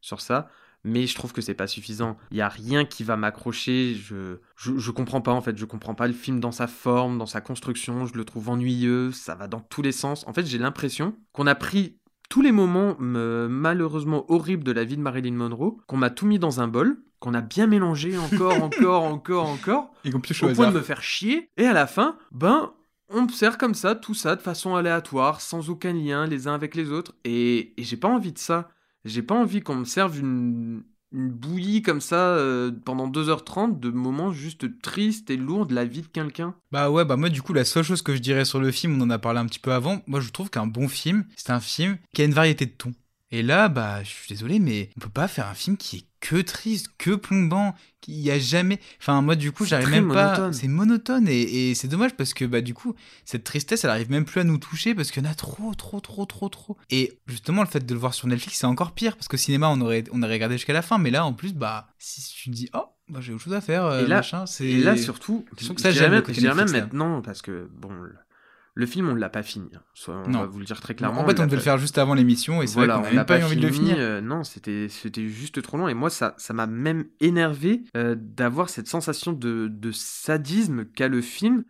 sur 0.01 0.21
ça. 0.21 0.49
Mais 0.83 1.05
je 1.05 1.13
trouve 1.13 1.31
que 1.31 1.41
c'est 1.41 1.53
pas 1.53 1.67
suffisant. 1.67 2.17
Il 2.31 2.37
y 2.37 2.41
a 2.41 2.49
rien 2.49 2.85
qui 2.85 3.03
va 3.03 3.15
m'accrocher. 3.15 3.93
Je, 3.93 4.37
je, 4.55 4.77
je 4.79 4.91
comprends 4.91 5.21
pas 5.21 5.31
en 5.31 5.41
fait. 5.41 5.55
Je 5.55 5.65
comprends 5.65 5.93
pas 5.93 6.07
le 6.07 6.13
film 6.13 6.39
dans 6.39 6.51
sa 6.51 6.65
forme, 6.65 7.19
dans 7.19 7.27
sa 7.27 7.39
construction. 7.39 8.07
Je 8.07 8.15
le 8.15 8.25
trouve 8.25 8.49
ennuyeux. 8.49 9.11
Ça 9.11 9.35
va 9.35 9.47
dans 9.47 9.59
tous 9.59 9.83
les 9.83 9.91
sens. 9.91 10.25
En 10.27 10.33
fait, 10.33 10.43
j'ai 10.45 10.57
l'impression 10.57 11.15
qu'on 11.33 11.45
a 11.45 11.53
pris 11.53 11.99
tous 12.29 12.41
les 12.41 12.51
moments 12.51 12.95
me- 12.99 13.47
malheureusement 13.47 14.25
horribles 14.31 14.63
de 14.63 14.71
la 14.71 14.83
vie 14.83 14.97
de 14.97 15.01
Marilyn 15.01 15.33
Monroe, 15.33 15.77
qu'on 15.85 15.97
m'a 15.97 16.09
tout 16.09 16.25
mis 16.25 16.39
dans 16.39 16.61
un 16.61 16.67
bol, 16.67 16.97
qu'on 17.19 17.35
a 17.35 17.41
bien 17.41 17.67
mélangé 17.67 18.17
encore, 18.17 18.63
encore, 18.63 19.03
encore, 19.03 19.49
encore, 19.49 19.91
Et 20.03 20.09
qu'on 20.09 20.17
au 20.19 20.45
au 20.49 20.53
point 20.55 20.71
de 20.71 20.77
me 20.77 20.81
faire 20.81 21.03
chier. 21.03 21.51
Et 21.57 21.65
à 21.67 21.73
la 21.73 21.85
fin, 21.85 22.17
ben, 22.31 22.73
on 23.13 23.23
me 23.23 23.29
sert 23.29 23.57
comme 23.57 23.73
ça, 23.73 23.95
tout 23.95 24.13
ça, 24.13 24.35
de 24.35 24.41
façon 24.41 24.75
aléatoire, 24.75 25.41
sans 25.41 25.69
aucun 25.69 25.93
lien 25.93 26.25
les 26.25 26.47
uns 26.47 26.53
avec 26.53 26.75
les 26.75 26.91
autres. 26.91 27.13
Et, 27.23 27.73
j'ai 27.77 27.97
pas 27.97 28.07
envie 28.07 28.33
de 28.33 28.39
ça. 28.39 28.69
J'ai 29.05 29.23
pas 29.23 29.35
envie 29.35 29.61
qu'on 29.61 29.75
me 29.75 29.85
serve 29.85 30.19
une, 30.19 30.83
une 31.11 31.29
bouillie 31.29 31.81
comme 31.81 32.01
ça 32.01 32.35
euh, 32.35 32.71
pendant 32.85 33.09
2h30 33.09 33.79
de 33.79 33.89
moments 33.89 34.31
juste 34.31 34.81
tristes 34.81 35.29
et 35.29 35.37
lourds 35.37 35.65
de 35.65 35.73
la 35.73 35.85
vie 35.85 36.01
de 36.01 36.07
quelqu'un. 36.07 36.55
Bah 36.71 36.89
ouais, 36.89 37.03
bah 37.03 37.17
moi 37.17 37.29
du 37.29 37.41
coup 37.41 37.53
la 37.53 37.65
seule 37.65 37.83
chose 37.83 38.01
que 38.01 38.15
je 38.15 38.19
dirais 38.19 38.45
sur 38.45 38.59
le 38.59 38.71
film, 38.71 39.01
on 39.01 39.05
en 39.05 39.09
a 39.09 39.19
parlé 39.19 39.39
un 39.39 39.45
petit 39.45 39.59
peu 39.59 39.73
avant, 39.73 40.01
moi 40.07 40.19
je 40.19 40.29
trouve 40.29 40.49
qu'un 40.49 40.67
bon 40.67 40.87
film, 40.87 41.25
c'est 41.35 41.51
un 41.51 41.59
film 41.59 41.97
qui 42.13 42.21
a 42.21 42.25
une 42.25 42.33
variété 42.33 42.65
de 42.65 42.71
tons. 42.71 42.93
Et 43.31 43.43
là, 43.43 43.69
bah 43.69 44.03
je 44.03 44.09
suis 44.09 44.27
désolé, 44.29 44.59
mais 44.59 44.89
on 44.97 44.99
peut 45.01 45.09
pas 45.09 45.27
faire 45.27 45.47
un 45.47 45.53
film 45.53 45.77
qui 45.77 45.97
est 45.97 46.05
que 46.19 46.35
triste, 46.35 46.87
que 46.97 47.15
plombant, 47.15 47.73
qui 47.99 48.13
y 48.13 48.29
a 48.29 48.37
jamais... 48.37 48.79
Enfin 48.99 49.21
moi 49.23 49.35
du 49.35 49.51
coup 49.51 49.65
j'arrive 49.65 49.89
même 49.89 50.07
pas... 50.09 50.33
monotone. 50.37 50.53
C'est 50.53 50.67
monotone 50.67 51.27
et, 51.27 51.69
et 51.71 51.75
c'est 51.75 51.87
dommage 51.87 52.13
parce 52.15 52.35
que 52.35 52.45
bah 52.45 52.61
du 52.61 52.75
coup 52.75 52.93
cette 53.25 53.43
tristesse 53.43 53.85
elle 53.85 53.89
arrive 53.89 54.11
même 54.11 54.25
plus 54.25 54.39
à 54.41 54.43
nous 54.43 54.59
toucher 54.59 54.93
parce 54.93 55.09
qu'il 55.09 55.23
y 55.23 55.27
en 55.27 55.31
a 55.31 55.33
trop, 55.33 55.73
trop, 55.73 55.99
trop, 55.99 56.25
trop, 56.25 56.47
trop. 56.49 56.77
Et 56.91 57.17
justement 57.25 57.63
le 57.63 57.67
fait 57.67 57.83
de 57.83 57.93
le 57.93 57.99
voir 57.99 58.13
sur 58.13 58.27
Netflix 58.27 58.59
c'est 58.59 58.67
encore 58.67 58.91
pire 58.91 59.15
parce 59.15 59.27
qu'au 59.27 59.37
cinéma 59.37 59.67
on 59.69 59.81
aurait, 59.81 60.03
on 60.11 60.21
aurait 60.21 60.33
regardé 60.33 60.57
jusqu'à 60.57 60.73
la 60.73 60.83
fin, 60.83 60.99
mais 60.99 61.09
là 61.09 61.25
en 61.25 61.33
plus 61.33 61.53
bah 61.53 61.87
si 61.97 62.21
tu 62.21 62.51
te 62.51 62.55
dis 62.55 62.69
oh 62.75 62.85
bah 63.09 63.19
j'ai 63.19 63.33
autre 63.33 63.43
chose 63.43 63.53
à 63.53 63.61
faire, 63.61 63.85
euh, 63.85 64.03
Et 64.05 64.07
là- 64.07 64.17
machin, 64.17 64.45
c'est... 64.45 64.65
Et 64.65 64.77
là, 64.77 64.95
surtout, 64.95 65.45
je 65.59 65.73
que 65.73 65.81
ça 65.81 65.91
le 65.91 66.55
même, 66.55 66.71
maintenant, 66.71 67.21
parce 67.21 67.41
que, 67.41 67.67
bon, 67.73 67.91
le, 67.91 68.15
le 68.73 68.85
film, 68.85 69.09
on 69.09 69.15
l'a 69.15 69.29
pas 69.29 69.43
fini. 69.43 69.69
hein. 69.75 69.81
Soit- 69.93 70.23
on 70.25 70.29
Non. 70.29 70.39
va 70.39 70.45
vous 70.45 70.59
le 70.59 70.65
dire 70.65 70.79
très 70.79 70.95
clairement. 70.95 71.21
en 71.21 71.25
fait, 71.27 71.39
on 71.39 71.45
devait 71.45 71.57
le 71.57 71.61
faire 71.61 71.77
juste 71.77 71.97
avant 71.97 72.13
l'émission 72.13 72.61
et 72.61 72.67
c'est 72.67 72.75
Voilà, 72.75 72.97
vrai 72.97 73.07
qu'on 73.09 73.11
on 73.11 73.15
n'a 73.15 73.25
pas 73.25 73.39
eu 73.39 73.43
envie 73.43 73.57
de 73.57 73.61
le 73.61 73.71
fini, 73.71 73.89
finir. 73.89 73.97
euh, 73.99 74.21
non, 74.21 74.43
c'était 74.43 74.87
juste 75.27 75.61
trop 75.61 75.77
long. 75.77 75.87
Et 75.89 75.93
moi, 75.93 76.09
ça 76.09 76.33
ça 76.37 76.53
m'a 76.53 76.67
même 76.67 77.05
énervé 77.19 77.83
euh, 77.97 78.15
d'avoir 78.17 78.69
cette 78.69 78.87
sensation 78.87 79.33
de, 79.33 79.67
de 79.69 79.91
sadisme 79.91 80.85
qu'a 80.85 81.07
le 81.09 81.21
film, 81.21 81.63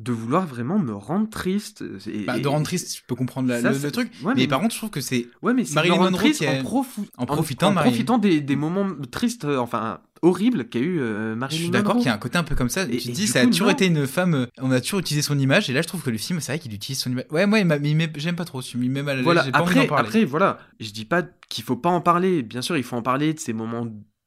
de 0.00 0.12
vouloir 0.12 0.46
vraiment 0.46 0.78
me 0.78 0.92
rendre 0.94 1.28
triste. 1.28 1.82
Et- 2.06 2.24
Bah, 2.24 2.38
de 2.38 2.46
rendre 2.46 2.64
triste, 2.64 2.96
je 2.98 3.02
peux 3.08 3.16
comprendre 3.16 3.48
la- 3.48 3.60
ça, 3.60 3.72
le, 3.72 3.90
truc. 3.90 4.12
ouais, 4.22 4.32
mais, 4.36 4.42
mais- 4.42 4.46
par 4.48 4.60
contre, 4.60 4.72
je 4.72 4.78
trouve 4.78 4.90
que 4.90 5.00
c'est. 5.00 5.26
Ouais, 5.42 5.54
mais 5.54 5.64
c'est 5.64 5.74
Marilyn 5.74 5.96
Monroe 5.96 6.30
qui 6.30 6.46
a- 6.46 6.52
en, 6.60 6.62
profitant 6.62 7.70
en 7.72 7.74
profitant 7.74 8.18
des, 8.18 8.40
des 8.40 8.54
moments 8.56 8.86
tristes, 9.10 9.44
euh, 9.44 9.58
enfin 9.58 10.00
horribles 10.22 10.68
qu'a 10.68 10.78
eu 10.78 11.00
euh, 11.00 11.36
Je 11.50 11.54
suis 11.56 11.70
d'accord 11.70 11.96
qu'il 11.96 12.06
y 12.06 12.08
a 12.08 12.14
un 12.14 12.18
côté 12.18 12.38
un 12.38 12.42
peu 12.44 12.54
comme 12.54 12.68
ça. 12.68 12.84
Et- 12.84 12.96
tu 12.98 13.08
te 13.08 13.12
dis, 13.12 13.26
ça 13.26 13.40
a 13.40 13.46
toujours 13.46 13.66
non. 13.68 13.72
été 13.72 13.86
une 13.86 14.06
femme. 14.06 14.34
euh, 14.34 14.46
On 14.60 14.70
a 14.70 14.80
toujours 14.80 15.00
utilisé 15.00 15.22
son 15.22 15.38
image. 15.38 15.68
Et 15.70 15.72
là, 15.72 15.82
je 15.82 15.88
trouve 15.88 16.02
que 16.02 16.10
le 16.10 16.18
film, 16.18 16.40
c'est 16.40 16.52
vrai 16.52 16.58
qu'il 16.58 16.72
utilise 16.74 17.00
son 17.00 17.10
image. 17.10 17.24
Ouais, 17.30 17.46
moi, 17.46 17.58
il 17.60 18.10
j'aime 18.16 18.36
pas 18.36 18.44
trop. 18.44 18.60
Il 18.62 18.90
met 18.90 19.02
mal 19.02 19.12
à 19.12 19.14
l'aise. 19.16 19.24
Voilà, 19.24 19.42
pas 19.44 19.60
envie 19.62 19.70
après, 19.78 19.86
parler. 19.86 20.08
après, 20.08 20.24
voilà, 20.24 20.58
je 20.80 20.90
dis 20.90 21.04
pas 21.04 21.22
qu'il 21.48 21.64
faut 21.64 21.76
pas 21.76 21.90
en 21.90 22.00
parler. 22.00 22.42
Bien 22.42 22.62
sûr, 22.62 22.76
il 22.76 22.82
faut 22.82 22.96
en 22.96 23.02
parler 23.02 23.34
de 23.34 23.40
ces 23.40 23.52
moments 23.52 23.86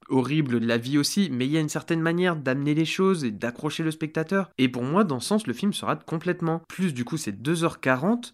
horribles 0.10 0.60
de 0.60 0.66
la 0.68 0.78
vie 0.78 0.98
aussi, 0.98 1.30
mais 1.32 1.46
il 1.46 1.52
y 1.52 1.58
a 1.58 1.62
une 1.62 1.70
certaine 1.70 2.02
manière 2.02 2.36
d'amener 2.36 2.74
les 2.74 2.84
choses 2.86 3.24
et 3.24 3.32
d'accrocher 3.32 3.82
le 3.84 3.92
spectateur. 3.92 4.50
Et 4.58 4.68
pour 4.68 4.84
moi, 4.84 5.04
dans 5.06 5.20
ce 5.22 5.28
sens, 5.30 5.48
le 5.48 5.54
film 5.54 5.72
se 5.72 5.86
rate 5.86 6.04
complètement. 6.06 6.62
Plus, 6.68 6.94
du 6.94 7.06
coup, 7.06 7.16
c'est 7.18 7.32
2h40 7.32 8.34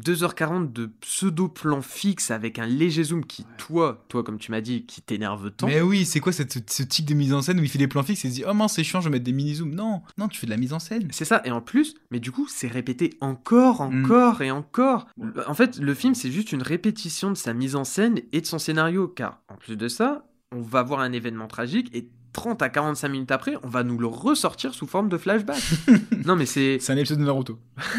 2h40 0.00 0.72
de 0.72 0.86
pseudo-plan 1.00 1.82
fixe 1.82 2.30
avec 2.30 2.58
un 2.58 2.66
léger 2.66 3.04
zoom 3.04 3.24
qui, 3.24 3.44
toi, 3.58 4.04
toi 4.08 4.22
comme 4.24 4.38
tu 4.38 4.50
m'as 4.50 4.60
dit, 4.60 4.84
qui 4.86 5.02
t'énerve 5.02 5.50
tant. 5.50 5.66
Mais 5.66 5.80
oui, 5.80 6.04
c'est 6.04 6.20
quoi 6.20 6.32
cette, 6.32 6.70
ce 6.70 6.82
type 6.82 7.04
de 7.06 7.14
mise 7.14 7.32
en 7.32 7.42
scène 7.42 7.60
où 7.60 7.62
il 7.62 7.68
fait 7.68 7.78
des 7.78 7.88
plans 7.88 8.02
fixes 8.02 8.24
et 8.24 8.28
il 8.28 8.30
se 8.32 8.36
dit 8.36 8.44
Oh 8.48 8.54
mince, 8.54 8.74
c'est 8.74 8.84
chiant, 8.84 9.00
je 9.00 9.06
vais 9.08 9.12
mettre 9.12 9.24
des 9.24 9.32
mini-zooms. 9.32 9.74
Non, 9.74 10.02
non, 10.18 10.28
tu 10.28 10.38
fais 10.38 10.46
de 10.46 10.50
la 10.50 10.56
mise 10.56 10.72
en 10.72 10.78
scène. 10.78 11.08
C'est 11.10 11.24
ça, 11.24 11.42
et 11.44 11.50
en 11.50 11.60
plus, 11.60 11.94
mais 12.10 12.20
du 12.20 12.32
coup, 12.32 12.46
c'est 12.48 12.68
répété 12.68 13.14
encore, 13.20 13.90
Mm. 13.90 14.04
encore 14.04 14.42
et 14.42 14.50
encore. 14.50 15.06
En 15.46 15.54
fait, 15.54 15.78
le 15.78 15.94
film, 15.94 16.14
c'est 16.14 16.30
juste 16.30 16.52
une 16.52 16.62
répétition 16.62 17.30
de 17.30 17.36
sa 17.36 17.52
mise 17.54 17.76
en 17.76 17.84
scène 17.84 18.20
et 18.32 18.40
de 18.40 18.46
son 18.46 18.58
scénario, 18.58 19.08
car 19.08 19.40
en 19.48 19.56
plus 19.56 19.76
de 19.76 19.88
ça, 19.88 20.26
on 20.52 20.60
va 20.62 20.82
voir 20.82 21.00
un 21.00 21.12
événement 21.12 21.46
tragique 21.46 21.94
et 21.94 22.08
30 22.32 22.62
à 22.62 22.68
45 22.68 23.08
minutes 23.08 23.30
après, 23.32 23.54
on 23.62 23.68
va 23.68 23.82
nous 23.82 23.98
le 23.98 24.06
ressortir 24.06 24.74
sous 24.74 24.86
forme 24.86 25.08
de 25.08 25.16
flashback. 25.18 25.60
non, 26.26 26.36
mais 26.36 26.46
c'est. 26.46 26.78
C'est 26.80 26.92
un 26.92 26.96
épisode 26.96 27.18
de 27.18 27.24
Naruto. 27.24 27.58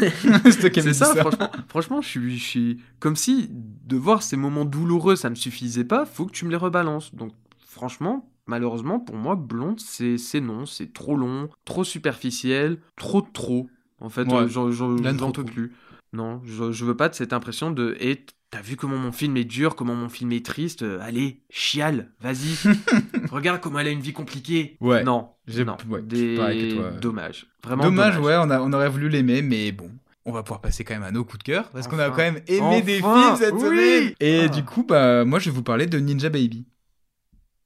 c'est 0.50 0.92
ça, 0.94 1.14
franchement, 1.14 1.50
franchement 1.68 2.00
je, 2.00 2.08
suis, 2.08 2.38
je 2.38 2.44
suis 2.44 2.80
comme 2.98 3.16
si 3.16 3.48
de 3.50 3.96
voir 3.96 4.22
ces 4.22 4.36
moments 4.36 4.64
douloureux, 4.64 5.16
ça 5.16 5.30
me 5.30 5.34
suffisait 5.34 5.84
pas, 5.84 6.06
faut 6.06 6.26
que 6.26 6.32
tu 6.32 6.44
me 6.44 6.50
les 6.50 6.56
rebalances. 6.56 7.14
Donc, 7.14 7.32
franchement, 7.66 8.28
malheureusement, 8.46 9.00
pour 9.00 9.16
moi, 9.16 9.36
Blonde, 9.36 9.80
c'est 9.80 10.40
non, 10.40 10.66
c'est 10.66 10.92
trop 10.92 11.16
long, 11.16 11.48
trop 11.64 11.84
superficiel, 11.84 12.78
trop 12.96 13.20
trop. 13.22 13.68
En 14.00 14.08
fait, 14.08 14.30
Ouais. 14.32 14.48
j'en 14.48 15.30
peux 15.32 15.44
plus. 15.44 15.72
Non, 16.12 16.40
je, 16.44 16.72
je 16.72 16.84
veux 16.84 16.96
pas 16.96 17.08
de 17.08 17.14
cette 17.14 17.32
impression 17.32 17.70
de. 17.70 17.96
Et 18.00 18.24
t'as 18.52 18.60
vu 18.60 18.76
comment 18.76 18.96
mon 18.98 19.10
film 19.12 19.36
est 19.38 19.44
dur, 19.44 19.74
comment 19.74 19.94
mon 19.96 20.08
film 20.08 20.30
est 20.32 20.44
triste, 20.46 20.82
euh, 20.82 21.00
allez, 21.00 21.42
chiale, 21.50 22.12
vas-y. 22.20 22.54
Regarde 23.32 23.60
comment 23.60 23.80
elle 23.80 23.88
a 23.88 23.90
une 23.90 24.00
vie 24.00 24.12
compliquée. 24.12 24.76
Ouais. 24.80 25.02
Non, 25.02 25.30
J'ai- 25.48 25.64
non, 25.64 25.76
ouais, 25.88 26.00
je 26.02 26.04
des... 26.06 26.16
suis 26.16 26.36
pareil 26.36 26.68
que 26.68 26.74
toi. 26.76 26.90
Dommage. 26.92 27.46
Vraiment 27.64 27.82
Dommage, 27.84 28.14
dommage. 28.16 28.26
ouais, 28.26 28.36
on, 28.46 28.50
a, 28.50 28.60
on 28.60 28.72
aurait 28.72 28.88
voulu 28.90 29.08
l'aimer, 29.08 29.42
mais 29.42 29.72
bon. 29.72 29.90
On 30.24 30.30
va 30.30 30.44
pouvoir 30.44 30.60
passer 30.60 30.84
quand 30.84 30.94
même 30.94 31.02
à 31.02 31.10
nos 31.10 31.24
coups 31.24 31.38
de 31.38 31.42
cœur, 31.42 31.68
parce 31.70 31.88
qu'on 31.88 31.98
a 31.98 32.08
quand 32.10 32.18
même 32.18 32.40
aimé 32.46 32.82
des 32.82 32.98
films 32.98 33.36
cette 33.36 33.54
oui. 33.54 33.60
semaine. 33.60 34.14
Et 34.20 34.42
Ah. 34.42 34.48
du 34.48 34.62
coup, 34.64 34.84
bah, 34.84 35.24
moi, 35.24 35.40
je 35.40 35.46
vais 35.50 35.56
vous 35.56 35.64
parler 35.64 35.86
de 35.86 35.98
Ninja 35.98 36.28
Baby. 36.28 36.64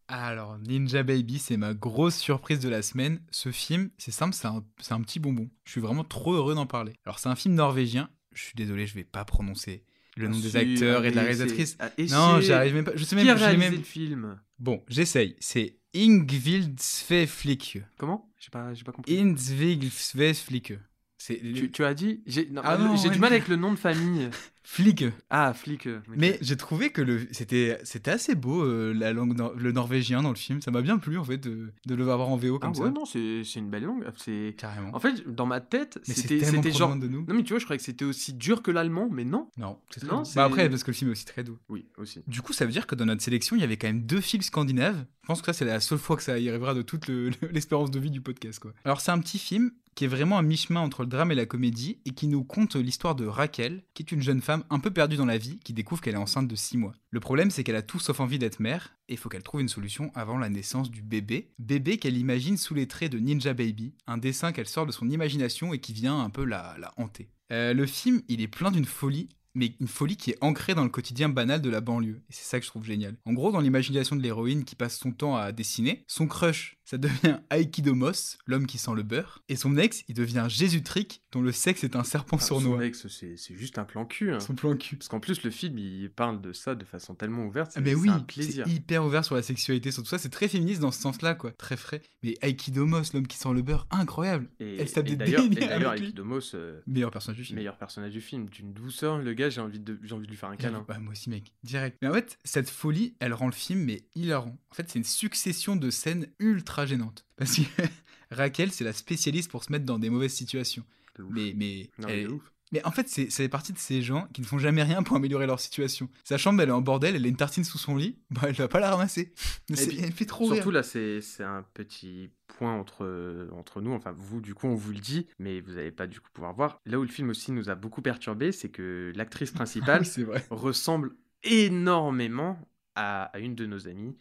Alors, 0.09 0.57
Ninja 0.59 1.03
Baby, 1.03 1.39
c'est 1.39 1.57
ma 1.57 1.75
grosse 1.75 2.17
surprise 2.17 2.61
de 2.61 2.69
la 2.69 2.81
semaine. 2.83 3.21
Ce 3.31 3.51
film, 3.51 3.91
c'est 3.99 4.13
simple, 4.13 4.35
c'est 4.35 4.47
un, 4.47 4.63
c'est 4.81 4.95
un 4.95 5.01
petit 5.01 5.19
bonbon. 5.19 5.51
Je 5.65 5.73
suis 5.73 5.81
vraiment 5.81 6.05
trop 6.05 6.33
heureux 6.35 6.55
d'en 6.55 6.67
parler. 6.67 6.93
Alors, 7.05 7.19
c'est 7.19 7.29
un 7.29 7.35
film 7.35 7.55
norvégien. 7.55 8.09
Je 8.33 8.43
suis 8.43 8.55
désolé, 8.55 8.87
je 8.87 8.95
vais 8.95 9.05
pas 9.05 9.25
prononcer 9.25 9.83
le 10.17 10.29
nom 10.29 10.39
des 10.39 10.51
Si, 10.51 10.57
acteurs 10.57 11.05
et 11.05 11.11
de 11.11 11.17
la 11.17 11.23
réalisatrice. 11.23 11.77
ah, 11.79 11.91
Non, 12.11 12.37
c'est- 12.37 12.47
j'y 12.47 12.53
arrive 12.53 12.75
même 12.75 12.85
pas. 12.85 12.93
Je 12.97 13.05
sais 13.05 13.17
même 13.17 13.25
Qui 13.25 13.31
a 13.31 13.35
réalisé 13.35 13.71
même- 13.71 13.79
le 13.79 13.85
film? 13.85 14.41
Bon, 14.59 14.83
j'essaye. 14.89 15.37
C'est 15.41 15.77
Ingvild 15.95 16.81
Sveflik. 16.81 17.79
Comment? 17.99 18.31
J'ai 18.39 18.51
pas, 18.51 18.73
j'ai 18.75 18.85
pas 18.85 18.93
compris. 18.93 19.19
Ingvild 19.19 19.91
Sveflik. 19.93 20.75
Tu, 21.19 21.71
tu 21.73 21.85
as 21.85 21.95
dit 21.95 22.23
J'ai 22.27 22.49
Ah 22.63 22.77
ouais. 22.79 23.11
du 23.11 23.19
mal 23.19 23.33
avec 23.33 23.49
le 23.49 23.57
nom 23.57 23.73
de 23.73 23.79
famille. 23.79 24.29
Flick. 24.69 25.05
Ah, 25.31 25.55
flic. 25.55 25.87
euh. 25.87 26.01
Mais 26.09 26.39
j'ai 26.41 26.57
trouvé 26.57 26.91
que 26.91 27.01
le 27.01 27.29
c'était 27.31 27.79
c'était 27.85 28.11
assez 28.11 28.35
beau 28.35 28.65
euh, 28.65 28.93
la 28.93 29.13
langue 29.13 29.39
le 29.57 29.71
norvégien 29.71 30.23
dans 30.23 30.31
le 30.31 30.35
film. 30.35 30.61
Ça 30.61 30.73
m'a 30.73 30.83
bien 30.83 30.99
plu 30.99 31.19
en 31.19 31.25
fait 31.25 31.39
de, 31.39 31.73
de 31.87 31.95
le 31.95 32.03
voir 32.03 32.21
en 32.29 32.37
VO 32.37 32.57
Ah 32.57 32.67
comme 32.67 32.71
ouais, 32.73 32.87
ça. 32.89 32.91
non, 32.91 33.05
c'est 33.05 33.43
une 33.55 33.71
belle 33.71 33.85
langue. 33.85 34.05
C'est... 34.17 34.57
Carrément. 34.59 34.91
En 34.93 34.99
fait, 34.99 35.25
dans 35.33 35.47
ma 35.47 35.61
tête, 35.61 36.01
c'était, 36.03 36.41
genre. 36.73 36.97
de 36.97 37.07
nous. 37.07 37.25
Non, 37.29 37.35
mais 37.35 37.45
tu 37.45 37.51
vois, 37.53 37.61
je 37.61 37.65
croyais 37.65 37.79
que 37.79 37.85
c'était 37.85 38.05
aussi 38.05 38.33
dur 38.35 38.61
que 38.61 38.73
l'allemand, 38.73 39.09
mais 39.11 39.25
non. 39.25 39.49
Non, 39.57 39.79
c'est 39.91 40.01
très 40.01 40.09
Non, 40.09 40.23
doux. 40.23 40.31
Bah 40.35 40.45
après 40.45 40.69
parce 40.69 40.83
que 40.83 40.91
le 40.91 40.97
film 40.97 41.11
est 41.11 41.13
aussi 41.13 41.25
très 41.27 41.45
doux. 41.45 41.59
Oui, 41.69 41.87
aussi. 41.97 42.23
Du 42.27 42.43
coup, 42.43 42.53
ça 42.53 42.67
veut 42.67 42.73
dire 42.73 42.89
que 42.89 42.97
dans 42.97 43.07
notre 43.07 43.23
sélection, 43.23 43.55
il 43.55 43.61
y 43.61 43.65
avait 43.65 43.77
quand 43.77 43.87
même 43.87 44.03
deux 44.03 44.21
films 44.21 44.43
scandinaves. 44.43 45.05
Je 45.23 45.27
pense 45.29 45.41
que 45.43 45.47
ça, 45.47 45.53
c'est 45.53 45.65
la 45.65 45.79
seule 45.79 45.99
fois 45.99 46.17
que 46.17 46.23
ça 46.25 46.39
y 46.41 46.49
arrivera 46.49 46.75
de 46.75 46.83
toute 46.83 47.07
le- 47.07 47.29
le- 47.31 47.49
l'espérance 47.53 47.93
de 47.93 48.01
vie 48.01 48.11
du 48.11 48.21
podcast. 48.21 48.59
Quoi. 48.59 48.73
Alors, 48.85 49.01
c'est 49.01 49.13
un 49.13 49.19
petit 49.21 49.39
film 49.39 49.71
qui 49.97 50.05
est 50.05 50.09
vraiment 50.09 50.37
à 50.37 50.43
mi-chemin 50.43 50.81
entre 50.81 51.03
le 51.05 51.09
drame 51.09 51.33
et 51.33 51.35
la 51.35 51.47
comédie 51.47 51.99
et 52.05 52.11
qui 52.11 52.27
nous 52.29 52.45
conte 52.45 52.77
l'histoire 52.77 53.15
de 53.15 53.25
Raquel, 53.27 53.83
qui 53.95 54.03
est 54.03 54.13
une 54.13 54.21
jeune 54.21 54.43
femme 54.43 54.56
un 54.71 54.79
peu 54.79 54.91
perdue 54.91 55.17
dans 55.17 55.27
la 55.27 55.39
vie, 55.39 55.59
qui 55.65 55.73
découvre 55.73 56.01
qu'elle 56.01 56.15
est 56.15 56.19
enceinte 56.19 56.49
de 56.49 56.57
6 56.57 56.79
mois. 56.79 56.95
Le 57.11 57.21
problème, 57.21 57.51
c'est 57.51 57.65
qu'elle 57.65 57.77
a 57.77 57.83
tout 57.83 57.99
sauf 57.99 58.21
envie 58.21 58.39
d'être 58.39 58.61
mère 58.61 58.97
et 59.09 59.15
il 59.15 59.19
faut 59.19 59.29
qu'elle 59.29 59.43
trouve 59.43 59.61
une 59.61 59.69
solution 59.69 60.11
avant 60.15 60.39
la 60.39 60.49
naissance 60.49 60.91
du 60.91 61.03
bébé. 61.03 61.53
Bébé 61.59 61.99
qu'elle 61.99 62.17
imagine 62.17 62.57
sous 62.57 62.75
les 62.75 62.89
traits 62.89 63.13
de 63.13 63.19
Ninja 63.19 63.55
Baby, 63.55 63.95
un 64.07 64.19
dessin 64.19 64.53
qu'elle 64.53 64.69
sort 64.69 64.87
de 64.87 64.93
son 64.93 65.09
imagination 65.09 65.73
et 65.73 65.79
qui 65.79 65.93
vient 65.93 66.21
un 66.21 66.31
peu 66.31 66.45
la, 66.45 66.77
la 66.79 66.93
hanter. 66.97 67.29
Euh, 67.53 67.75
le 67.75 67.87
film, 67.87 68.23
il 68.29 68.41
est 68.41 68.49
plein 68.49 68.71
d'une 68.71 68.85
folie 68.85 69.29
mais 69.57 69.73
une 69.81 69.89
folie 69.89 70.19
qui 70.19 70.31
est 70.31 70.39
ancrée 70.43 70.75
dans 70.75 70.85
le 70.85 70.91
quotidien 70.91 71.31
banal 71.31 71.63
de 71.63 71.71
la 71.71 71.81
banlieue. 71.81 72.21
Et 72.29 72.33
c'est 72.33 72.45
ça 72.45 72.61
que 72.61 72.67
je 72.67 72.71
trouve 72.71 72.85
génial. 72.85 73.17
En 73.25 73.33
gros, 73.33 73.51
dans 73.51 73.61
l'imagination 73.61 74.15
de 74.15 74.21
l'héroïne 74.21 74.65
qui 74.65 74.77
passe 74.77 74.99
son 74.99 75.13
temps 75.13 75.35
à 75.35 75.51
dessiner, 75.51 76.05
son 76.07 76.27
crush, 76.27 76.77
ça 76.87 76.97
devient 76.99 77.39
Aikidomos, 77.51 78.39
l'homme 78.47 78.67
qui 78.67 78.79
sent 78.79 78.93
le 78.95 79.03
beurre, 79.03 79.43
et 79.49 79.57
son 79.57 79.77
ex, 79.77 80.05
il 80.09 80.15
devient 80.15 80.47
Jésus 80.49 80.83
Trick, 80.83 81.21
dont 81.33 81.43
le 81.43 81.53
sexe 81.53 81.85
est 81.85 81.97
un 81.97 82.05
serpent 82.05 82.39
Ah, 82.41 82.45
sournois. 82.45 82.77
son 82.79 82.83
ex, 82.83 83.07
c'est, 83.09 83.37
c'est 83.37 83.55
juste 83.57 83.79
un 83.79 83.85
plan 83.85 84.07
cul. 84.07 84.33
hein. 84.33 84.41
Son 84.41 84.55
plan 84.55 84.75
cul. 84.77 84.97
Parce 84.97 85.09
qu'en 85.09 85.21
plus, 85.21 85.43
le 85.43 85.51
film, 85.51 85.77
il 85.79 86.09
parle 86.11 86.41
de 86.41 86.53
ça 86.53 86.75
de 86.75 86.85
façon 86.85 87.15
tellement 87.15 87.45
ouverte. 87.45 87.73
Ah, 87.77 87.81
mais 87.81 87.95
oui, 87.95 88.09
c'est 88.35 88.67
hyper 88.69 89.05
ouvert 89.05 89.25
sur 89.25 89.35
la 89.35 89.43
sexualité, 89.43 89.91
sur 89.91 90.03
tout 90.03 90.09
ça, 90.09 90.19
c'est 90.19 90.31
très 90.31 90.49
féministe 90.49 90.81
dans 90.81 90.93
ce 90.93 91.01
sens-là, 91.03 91.35
quoi, 91.35 91.51
très 91.53 91.77
frais. 91.77 92.01
Mais 92.23 92.35
Aikidomos, 92.41 93.03
l'homme 93.13 93.27
qui 93.27 93.37
sent 93.37 93.53
le 93.53 93.63
beurre, 93.63 93.87
incroyable. 93.91 94.49
Et, 94.61 94.77
Elle 94.79 94.89
se 94.89 94.95
tape 94.95 95.07
et 95.07 95.11
des 95.11 95.17
d'ailleurs. 95.17 95.93
Aikidomos, 95.95 96.55
euh, 96.55 96.81
Meilleur 96.87 97.11
personnage 97.11 97.39
du 97.39 97.45
film. 97.45 97.57
meilleur 97.57 97.77
personnage 97.79 98.13
du 98.13 98.21
film, 98.21 98.49
d'une 98.49 98.73
douceur, 98.73 99.19
le 99.19 99.33
gars, 99.35 99.51
j'ai 99.51 99.61
envie 99.61 99.81
de, 99.81 99.99
j'ai 100.03 100.15
envie 100.15 100.27
de 100.27 100.31
lui 100.31 100.37
faire 100.39 100.51
un 100.51 100.57
câlin. 100.57 100.85
Bah, 100.87 100.99
moi 101.01 101.13
aussi, 101.13 101.31
mec, 101.31 101.53
direct. 101.65 101.97
Mais 102.03 102.09
en 102.09 102.13
fait, 102.13 102.39
cette 102.45 102.71
folie, 102.71 103.17
elle 103.19 103.35
rend 103.35 103.47
le 103.47 103.53
film 103.53 103.81
mais 103.81 104.05
hilarant. 104.15 104.57
En 104.71 104.75
fait, 104.75 104.89
c'est 104.91 104.99
une 104.99 105.05
succession 105.05 105.75
de 105.77 105.91
scènes 105.91 106.27
ultra 106.39 106.76
gênantes. 106.85 107.25
Parce 107.37 107.57
que 107.57 107.63
Raquel, 108.31 108.73
c'est 108.73 108.85
la 108.85 108.93
spécialiste 108.93 109.51
pour 109.51 109.65
se 109.65 109.73
mettre 109.73 109.85
dans 109.87 109.99
des 109.99 110.11
mauvaises 110.11 110.35
situations. 110.35 110.85
Mais, 111.31 111.55
mais, 111.57 111.89
Non, 111.99 112.09
elle- 112.09 112.29
mais 112.73 112.85
en 112.85 112.91
fait, 112.91 113.09
c'est, 113.09 113.31
fait 113.31 113.49
partie 113.49 113.73
de 113.73 113.79
ces 113.79 114.03
gens 114.03 114.27
qui 114.35 114.41
ne 114.41 114.47
font 114.47 114.59
jamais 114.59 114.83
rien 114.83 115.05
pour 115.05 115.15
améliorer 115.17 115.47
leur 115.47 115.61
situation. 115.61 116.11
Sa 116.25 116.37
chambre, 116.37 116.61
elle 116.61 116.69
est 116.69 116.73
en 116.73 116.81
bordel, 116.83 117.15
elle 117.15 117.25
a 117.25 117.29
une 117.29 117.37
tartine 117.37 117.63
sous 117.63 117.79
son 117.79 117.97
lit, 117.97 118.19
bah, 118.31 118.43
elle 118.49 118.55
va 118.57 118.67
pas 118.67 118.81
la 118.81 118.91
ramasser. 118.91 119.33
Mais 119.71 119.77
puis, 119.77 119.99
elle 120.03 120.13
fait 120.13 120.25
trop 120.27 120.47
Surtout 120.53 120.71
rire. 120.71 120.73
là, 120.73 120.83
c'est 120.83 121.21
c'est 121.21 121.45
un 121.45 121.65
petit 121.75 122.29
point 122.49 122.75
entre, 122.75 123.49
entre 123.53 123.81
nous. 123.81 123.93
Enfin, 123.93 124.13
vous, 124.19 124.41
du 124.41 124.53
coup, 124.55 124.67
on 124.67 124.75
vous 124.75 124.91
le 124.93 124.99
dit, 124.99 125.29
mais 125.39 125.61
vous 125.61 125.75
n'allez 125.75 125.93
pas 125.93 126.09
du 126.09 126.19
coup 126.21 126.29
pouvoir 126.35 126.55
voir. 126.55 126.81
Là 126.87 126.99
où 126.99 127.03
le 127.03 127.09
film 127.09 127.31
aussi 127.31 127.53
nous 127.53 127.71
a 127.71 127.77
beaucoup 127.77 128.03
perturbé, 128.03 128.51
c'est 128.51 128.69
que 128.71 129.13
l'actrice 129.15 129.51
Ah 129.55 129.59
principale 129.59 130.01
oui, 130.01 130.07
c'est 130.07 130.25
vrai. 130.25 130.45
ressemble 130.51 131.13
énormément 131.45 132.59
à, 132.95 133.25
à 133.25 133.39
une 133.39 133.55
de 133.55 133.67
nos 133.67 133.89
amies. 133.89 134.17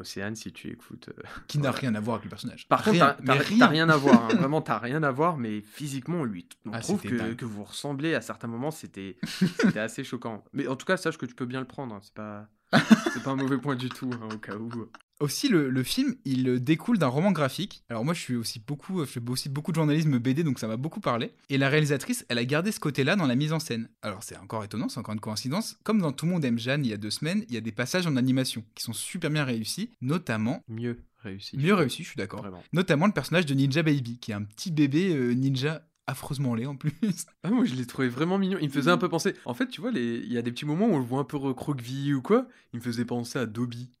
Océane, 0.00 0.34
si 0.36 0.52
tu 0.52 0.68
écoutes. 0.70 1.08
euh. 1.10 1.22
Qui 1.48 1.58
n'a 1.58 1.70
rien 1.70 1.94
à 1.94 2.00
voir 2.00 2.16
avec 2.16 2.24
le 2.24 2.30
personnage. 2.30 2.66
Par 2.68 2.82
contre, 2.82 2.92
Rien, 2.92 3.16
t'as 3.24 3.44
t'as 3.58 3.66
rien 3.68 3.88
à 3.88 3.96
voir. 3.96 4.24
hein. 4.24 4.28
Vraiment, 4.38 4.60
t'as 4.62 4.78
rien 4.78 5.02
à 5.02 5.10
voir, 5.10 5.36
mais 5.36 5.60
physiquement, 5.60 6.24
lui, 6.24 6.48
on 6.66 6.72
Ah, 6.72 6.80
trouve 6.80 7.02
que, 7.02 7.44
vous 7.44 7.64
ressemblez 7.64 8.14
à 8.14 8.20
certains 8.20 8.48
moments. 8.48 8.70
C'était 8.70 9.18
c'était 9.60 9.78
assez 9.80 10.02
choquant. 10.04 10.44
Mais 10.52 10.66
en 10.66 10.76
tout 10.76 10.86
cas, 10.86 10.96
sache 10.96 11.18
que 11.18 11.26
tu 11.26 11.34
peux 11.34 11.46
bien 11.46 11.60
le 11.60 11.66
prendre. 11.66 11.94
hein. 11.94 12.00
C'est 12.02 12.14
pas, 12.14 12.48
c'est 13.12 13.22
pas 13.22 13.30
un 13.30 13.36
mauvais 13.36 13.58
point 13.58 13.76
du 13.76 13.88
tout, 13.88 14.10
hein, 14.22 14.28
au 14.34 14.38
cas 14.38 14.54
où. 14.56 14.88
Aussi, 15.20 15.48
le, 15.48 15.68
le 15.68 15.82
film, 15.82 16.14
il 16.24 16.48
euh, 16.48 16.58
découle 16.60 16.98
d'un 16.98 17.06
roman 17.08 17.30
graphique. 17.30 17.84
Alors 17.90 18.04
moi, 18.04 18.14
je 18.14 18.20
suis 18.20 18.36
aussi 18.36 18.58
beaucoup, 18.58 19.00
je 19.00 19.04
fais 19.04 19.20
aussi 19.28 19.48
beaucoup 19.50 19.70
de 19.70 19.76
journalisme 19.76 20.18
BD, 20.18 20.42
donc 20.42 20.58
ça 20.58 20.66
m'a 20.66 20.76
beaucoup 20.78 21.00
parlé. 21.00 21.32
Et 21.50 21.58
la 21.58 21.68
réalisatrice, 21.68 22.24
elle 22.28 22.38
a 22.38 22.44
gardé 22.44 22.72
ce 22.72 22.80
côté-là 22.80 23.16
dans 23.16 23.26
la 23.26 23.34
mise 23.34 23.52
en 23.52 23.60
scène. 23.60 23.88
Alors 24.02 24.22
c'est 24.22 24.36
encore 24.38 24.64
étonnant, 24.64 24.88
c'est 24.88 24.98
encore 24.98 25.12
une 25.14 25.20
coïncidence. 25.20 25.76
Comme 25.84 26.00
dans 26.00 26.12
Tout 26.12 26.26
le 26.26 26.32
monde 26.32 26.44
aime 26.44 26.58
Jeanne 26.58 26.84
il 26.84 26.90
y 26.90 26.94
a 26.94 26.96
deux 26.96 27.10
semaines, 27.10 27.44
il 27.48 27.54
y 27.54 27.58
a 27.58 27.60
des 27.60 27.72
passages 27.72 28.06
en 28.06 28.16
animation 28.16 28.64
qui 28.74 28.82
sont 28.82 28.92
super 28.92 29.30
bien 29.30 29.44
réussis, 29.44 29.90
notamment 30.00 30.62
Mieux 30.68 30.98
réussi. 31.22 31.56
mieux 31.58 31.74
réussis, 31.74 32.02
je 32.02 32.08
suis 32.08 32.16
d'accord. 32.16 32.46
Notamment 32.72 33.06
le 33.06 33.12
personnage 33.12 33.44
de 33.46 33.52
Ninja 33.54 33.82
Baby, 33.82 34.18
qui 34.18 34.30
est 34.30 34.34
un 34.34 34.42
petit 34.42 34.70
bébé 34.70 35.14
euh, 35.14 35.32
ninja 35.34 35.82
affreusement 36.10 36.54
laid 36.54 36.66
en 36.66 36.76
plus. 36.76 36.92
Ah, 37.42 37.50
moi, 37.50 37.64
je 37.64 37.74
l'ai 37.74 37.86
trouvé 37.86 38.08
vraiment 38.08 38.38
mignon. 38.38 38.58
Il 38.60 38.68
me 38.68 38.72
faisait 38.72 38.90
un 38.90 38.98
peu 38.98 39.08
penser. 39.08 39.34
En 39.44 39.54
fait, 39.54 39.68
tu 39.68 39.80
vois, 39.80 39.90
les... 39.90 40.18
il 40.18 40.32
y 40.32 40.38
a 40.38 40.42
des 40.42 40.52
petits 40.52 40.66
moments 40.66 40.86
où 40.86 40.94
on 40.94 40.98
le 40.98 41.04
voit 41.04 41.20
un 41.20 41.24
peu 41.24 41.36
recroquevillé 41.36 42.14
ou 42.14 42.22
quoi. 42.22 42.46
Il 42.72 42.78
me 42.78 42.82
faisait 42.82 43.04
penser 43.04 43.38
à 43.38 43.46
Dobby. 43.46 43.90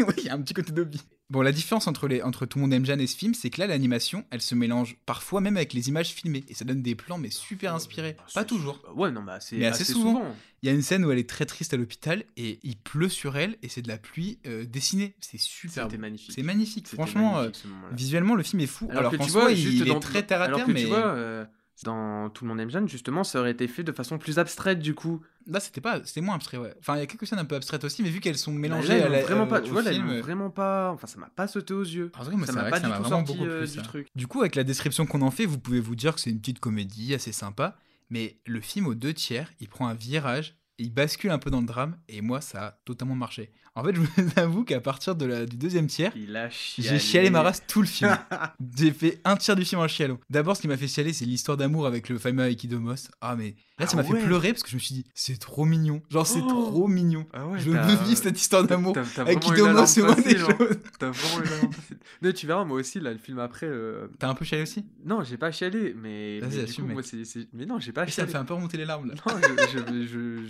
oui, 0.00 0.14
il 0.18 0.24
y 0.24 0.28
a 0.28 0.34
un 0.34 0.40
petit 0.40 0.54
côté 0.54 0.72
d'Obi. 0.72 1.02
Bon, 1.30 1.42
la 1.42 1.52
différence 1.52 1.86
entre, 1.88 2.08
les, 2.08 2.22
entre 2.22 2.46
Tout 2.46 2.56
le 2.58 2.62
monde 2.62 2.72
aime 2.72 2.86
Jeanne 2.86 3.02
et 3.02 3.06
ce 3.06 3.14
film, 3.16 3.34
c'est 3.34 3.50
que 3.50 3.60
là, 3.60 3.66
l'animation, 3.66 4.24
elle 4.30 4.40
se 4.40 4.54
mélange 4.54 4.96
parfois 5.04 5.42
même 5.42 5.58
avec 5.58 5.74
les 5.74 5.88
images 5.90 6.08
filmées. 6.08 6.42
Et 6.48 6.54
ça 6.54 6.64
donne 6.64 6.80
des 6.80 6.94
plans, 6.94 7.18
mais 7.18 7.28
super 7.28 7.74
inspirés. 7.74 8.14
Bah, 8.16 8.24
Pas 8.34 8.44
toujours. 8.46 8.80
Ouais, 8.96 9.10
non, 9.10 9.20
mais 9.20 9.32
assez, 9.32 9.58
Mais 9.58 9.66
assez 9.66 9.82
assez 9.82 9.92
souvent. 9.92 10.22
Il 10.62 10.66
y 10.66 10.72
a 10.72 10.74
une 10.74 10.80
scène 10.80 11.04
où 11.04 11.10
elle 11.10 11.18
est 11.18 11.28
très 11.28 11.44
triste 11.44 11.74
à 11.74 11.76
l'hôpital 11.76 12.24
et 12.38 12.58
il 12.62 12.76
pleut 12.76 13.10
sur 13.10 13.36
elle 13.36 13.56
et 13.62 13.68
c'est 13.68 13.82
de 13.82 13.88
la 13.88 13.98
pluie 13.98 14.38
euh, 14.46 14.64
dessinée. 14.64 15.14
C'est 15.20 15.38
super 15.38 15.84
C'était 15.84 15.98
magnifique. 15.98 16.32
C'est 16.34 16.42
magnifique. 16.42 16.88
Franchement, 16.88 17.34
magnifique, 17.34 17.56
ce 17.62 17.68
moment-là. 17.68 17.88
euh, 17.92 17.94
visuellement, 17.94 18.34
le 18.34 18.42
film 18.42 18.60
est 18.62 18.66
fou. 18.66 18.88
Alors, 18.90 19.12
que 19.12 19.16
tu 19.18 19.28
soi, 19.28 19.42
vois, 19.42 19.52
il, 19.52 19.84
dans- 19.84 19.96
est 19.98 20.00
très 20.00 20.24
terre 20.26 20.40
à 20.40 20.48
terre, 20.48 20.66
mais 20.66 20.80
tu 20.80 20.86
vois, 20.88 21.08
euh, 21.14 21.44
dans 21.84 22.30
Tout 22.30 22.44
le 22.44 22.48
monde 22.48 22.60
aime 22.60 22.70
Jeanne, 22.70 22.88
justement, 22.88 23.24
ça 23.24 23.40
aurait 23.40 23.52
été 23.52 23.68
fait 23.68 23.82
de 23.82 23.92
façon 23.92 24.18
plus 24.18 24.38
abstraite, 24.38 24.80
du 24.80 24.94
coup. 24.94 25.22
là, 25.46 25.60
c'était 25.60 25.80
pas, 25.80 26.04
c'était 26.04 26.20
moins 26.20 26.34
abstrait. 26.34 26.56
Ouais. 26.56 26.74
Enfin, 26.80 26.96
il 26.96 27.00
y 27.00 27.02
a 27.02 27.06
quelques 27.06 27.26
scènes 27.26 27.38
un 27.38 27.44
peu 27.44 27.54
abstraites 27.54 27.84
aussi, 27.84 28.02
mais 28.02 28.10
vu 28.10 28.20
qu'elles 28.20 28.38
sont 28.38 28.52
mélangées 28.52 28.98
là, 28.98 29.06
à 29.06 29.08
la, 29.08 29.22
vraiment 29.22 29.44
euh, 29.44 29.46
pas, 29.46 29.60
tu 29.60 29.70
vois, 29.70 29.82
là, 29.82 29.92
film, 29.92 30.08
euh, 30.08 30.20
vraiment 30.20 30.50
pas. 30.50 30.90
Enfin, 30.92 31.06
ça 31.06 31.18
m'a 31.18 31.28
pas 31.28 31.46
sauté 31.46 31.74
aux 31.74 31.82
yeux. 31.82 32.10
Ah, 32.14 32.24
vrai, 32.24 32.36
moi, 32.36 32.46
ça 32.46 32.52
m'a 32.52 32.70
pas 32.70 32.80
du 32.80 32.90
tout 32.90 33.04
sorti 33.04 33.32
beaucoup 33.32 33.48
euh, 33.48 33.66
du 33.66 33.82
truc. 33.82 34.08
Du 34.14 34.26
coup, 34.26 34.40
avec 34.40 34.54
la 34.54 34.64
description 34.64 35.06
qu'on 35.06 35.22
en 35.22 35.30
fait, 35.30 35.46
vous 35.46 35.58
pouvez 35.58 35.80
vous 35.80 35.94
dire 35.94 36.14
que 36.14 36.20
c'est 36.20 36.30
une 36.30 36.40
petite 36.40 36.60
comédie 36.60 37.14
assez 37.14 37.32
sympa, 37.32 37.76
mais 38.10 38.38
le 38.46 38.60
film 38.60 38.86
aux 38.86 38.94
deux 38.94 39.14
tiers, 39.14 39.52
il 39.60 39.68
prend 39.68 39.86
un 39.86 39.94
virage 39.94 40.58
il 40.78 40.94
bascule 40.94 41.30
un 41.30 41.38
peu 41.38 41.50
dans 41.50 41.60
le 41.60 41.66
drame, 41.66 41.98
et 42.08 42.20
moi, 42.20 42.40
ça 42.40 42.66
a 42.66 42.70
totalement 42.84 43.16
marché. 43.16 43.50
En 43.78 43.84
fait, 43.84 43.94
je 43.94 44.00
vous 44.00 44.08
avoue 44.36 44.64
qu'à 44.64 44.80
partir 44.80 45.14
de 45.14 45.24
la, 45.24 45.46
du 45.46 45.56
deuxième 45.56 45.86
tiers, 45.86 46.12
j'ai 46.78 46.98
chialé 46.98 47.30
ma 47.30 47.42
race 47.42 47.62
tout 47.66 47.80
le 47.80 47.86
film. 47.86 48.16
j'ai 48.76 48.90
fait 48.90 49.20
un 49.24 49.36
tiers 49.36 49.54
du 49.56 49.64
film 49.64 49.80
en 49.80 49.88
chialo. 49.88 50.18
D'abord, 50.30 50.56
ce 50.56 50.62
qui 50.62 50.68
m'a 50.68 50.76
fait 50.76 50.88
chialer, 50.88 51.12
c'est 51.12 51.24
l'histoire 51.24 51.56
d'amour 51.56 51.86
avec 51.86 52.08
le 52.08 52.18
fameux 52.18 52.44
Aikidomos. 52.46 52.94
Ah, 53.20 53.36
mais 53.36 53.54
là, 53.78 53.86
ça 53.86 53.92
Ah 53.98 54.02
m'a 54.02 54.08
ouais. 54.08 54.18
fait 54.20 54.26
pleurer 54.26 54.52
parce 54.52 54.62
que 54.62 54.70
je 54.70 54.74
me 54.74 54.80
suis 54.80 54.94
dit, 54.94 55.04
c'est 55.14 55.38
trop 55.38 55.64
mignon. 55.64 56.02
Genre, 56.10 56.26
c'est 56.26 56.40
Oh. 56.42 56.46
trop 56.48 56.88
mignon. 56.88 57.26
Ah 57.32 57.46
ouais, 57.46 57.58
je 57.58 57.70
veux 57.70 57.78
vivre 58.04 58.16
cette 58.16 58.40
histoire 58.40 58.64
d'amour. 58.64 58.96
Aikidomos, 59.26 59.86
c'est 59.86 60.02
moi 60.02 60.14
des 60.14 60.22
facile, 60.22 60.40
hein. 60.42 60.56
choses. 60.58 60.78
T'as 60.98 61.10
vraiment 61.10 61.44
eu 61.44 61.48
la 61.48 61.56
larme 61.56 61.72
facile. 61.72 61.98
Non, 62.22 62.32
tu 62.32 62.46
verras, 62.46 62.64
moi 62.64 62.78
aussi, 62.80 62.98
là, 63.00 63.12
le 63.12 63.18
film 63.18 63.38
après. 63.38 63.66
euh, 63.66 64.08
T'as 64.18 64.28
un 64.28 64.34
peu 64.34 64.44
chialé 64.44 64.62
aussi? 64.64 64.84
Non, 65.04 65.22
j'ai 65.22 65.36
pas 65.36 65.52
chialé, 65.52 65.94
mais. 65.96 66.40
Vas-y, 66.40 66.50
mais 66.50 66.56
du 66.56 66.60
assume, 66.62 66.86
coup, 66.88 66.92
moi, 66.94 67.02
c'est- 67.04 67.24
c'est- 67.24 67.48
Mais 67.52 67.64
non, 67.66 67.78
j'ai 67.78 67.92
pas 67.92 68.06
Ça 68.06 68.12
chialé. 68.12 68.26
me 68.28 68.32
fait 68.32 68.38
un 68.38 68.44
peu 68.44 68.54
remonter 68.54 68.76
les 68.76 68.84
larmes 68.84 69.08
là. 69.08 69.14
Non, 69.26 69.40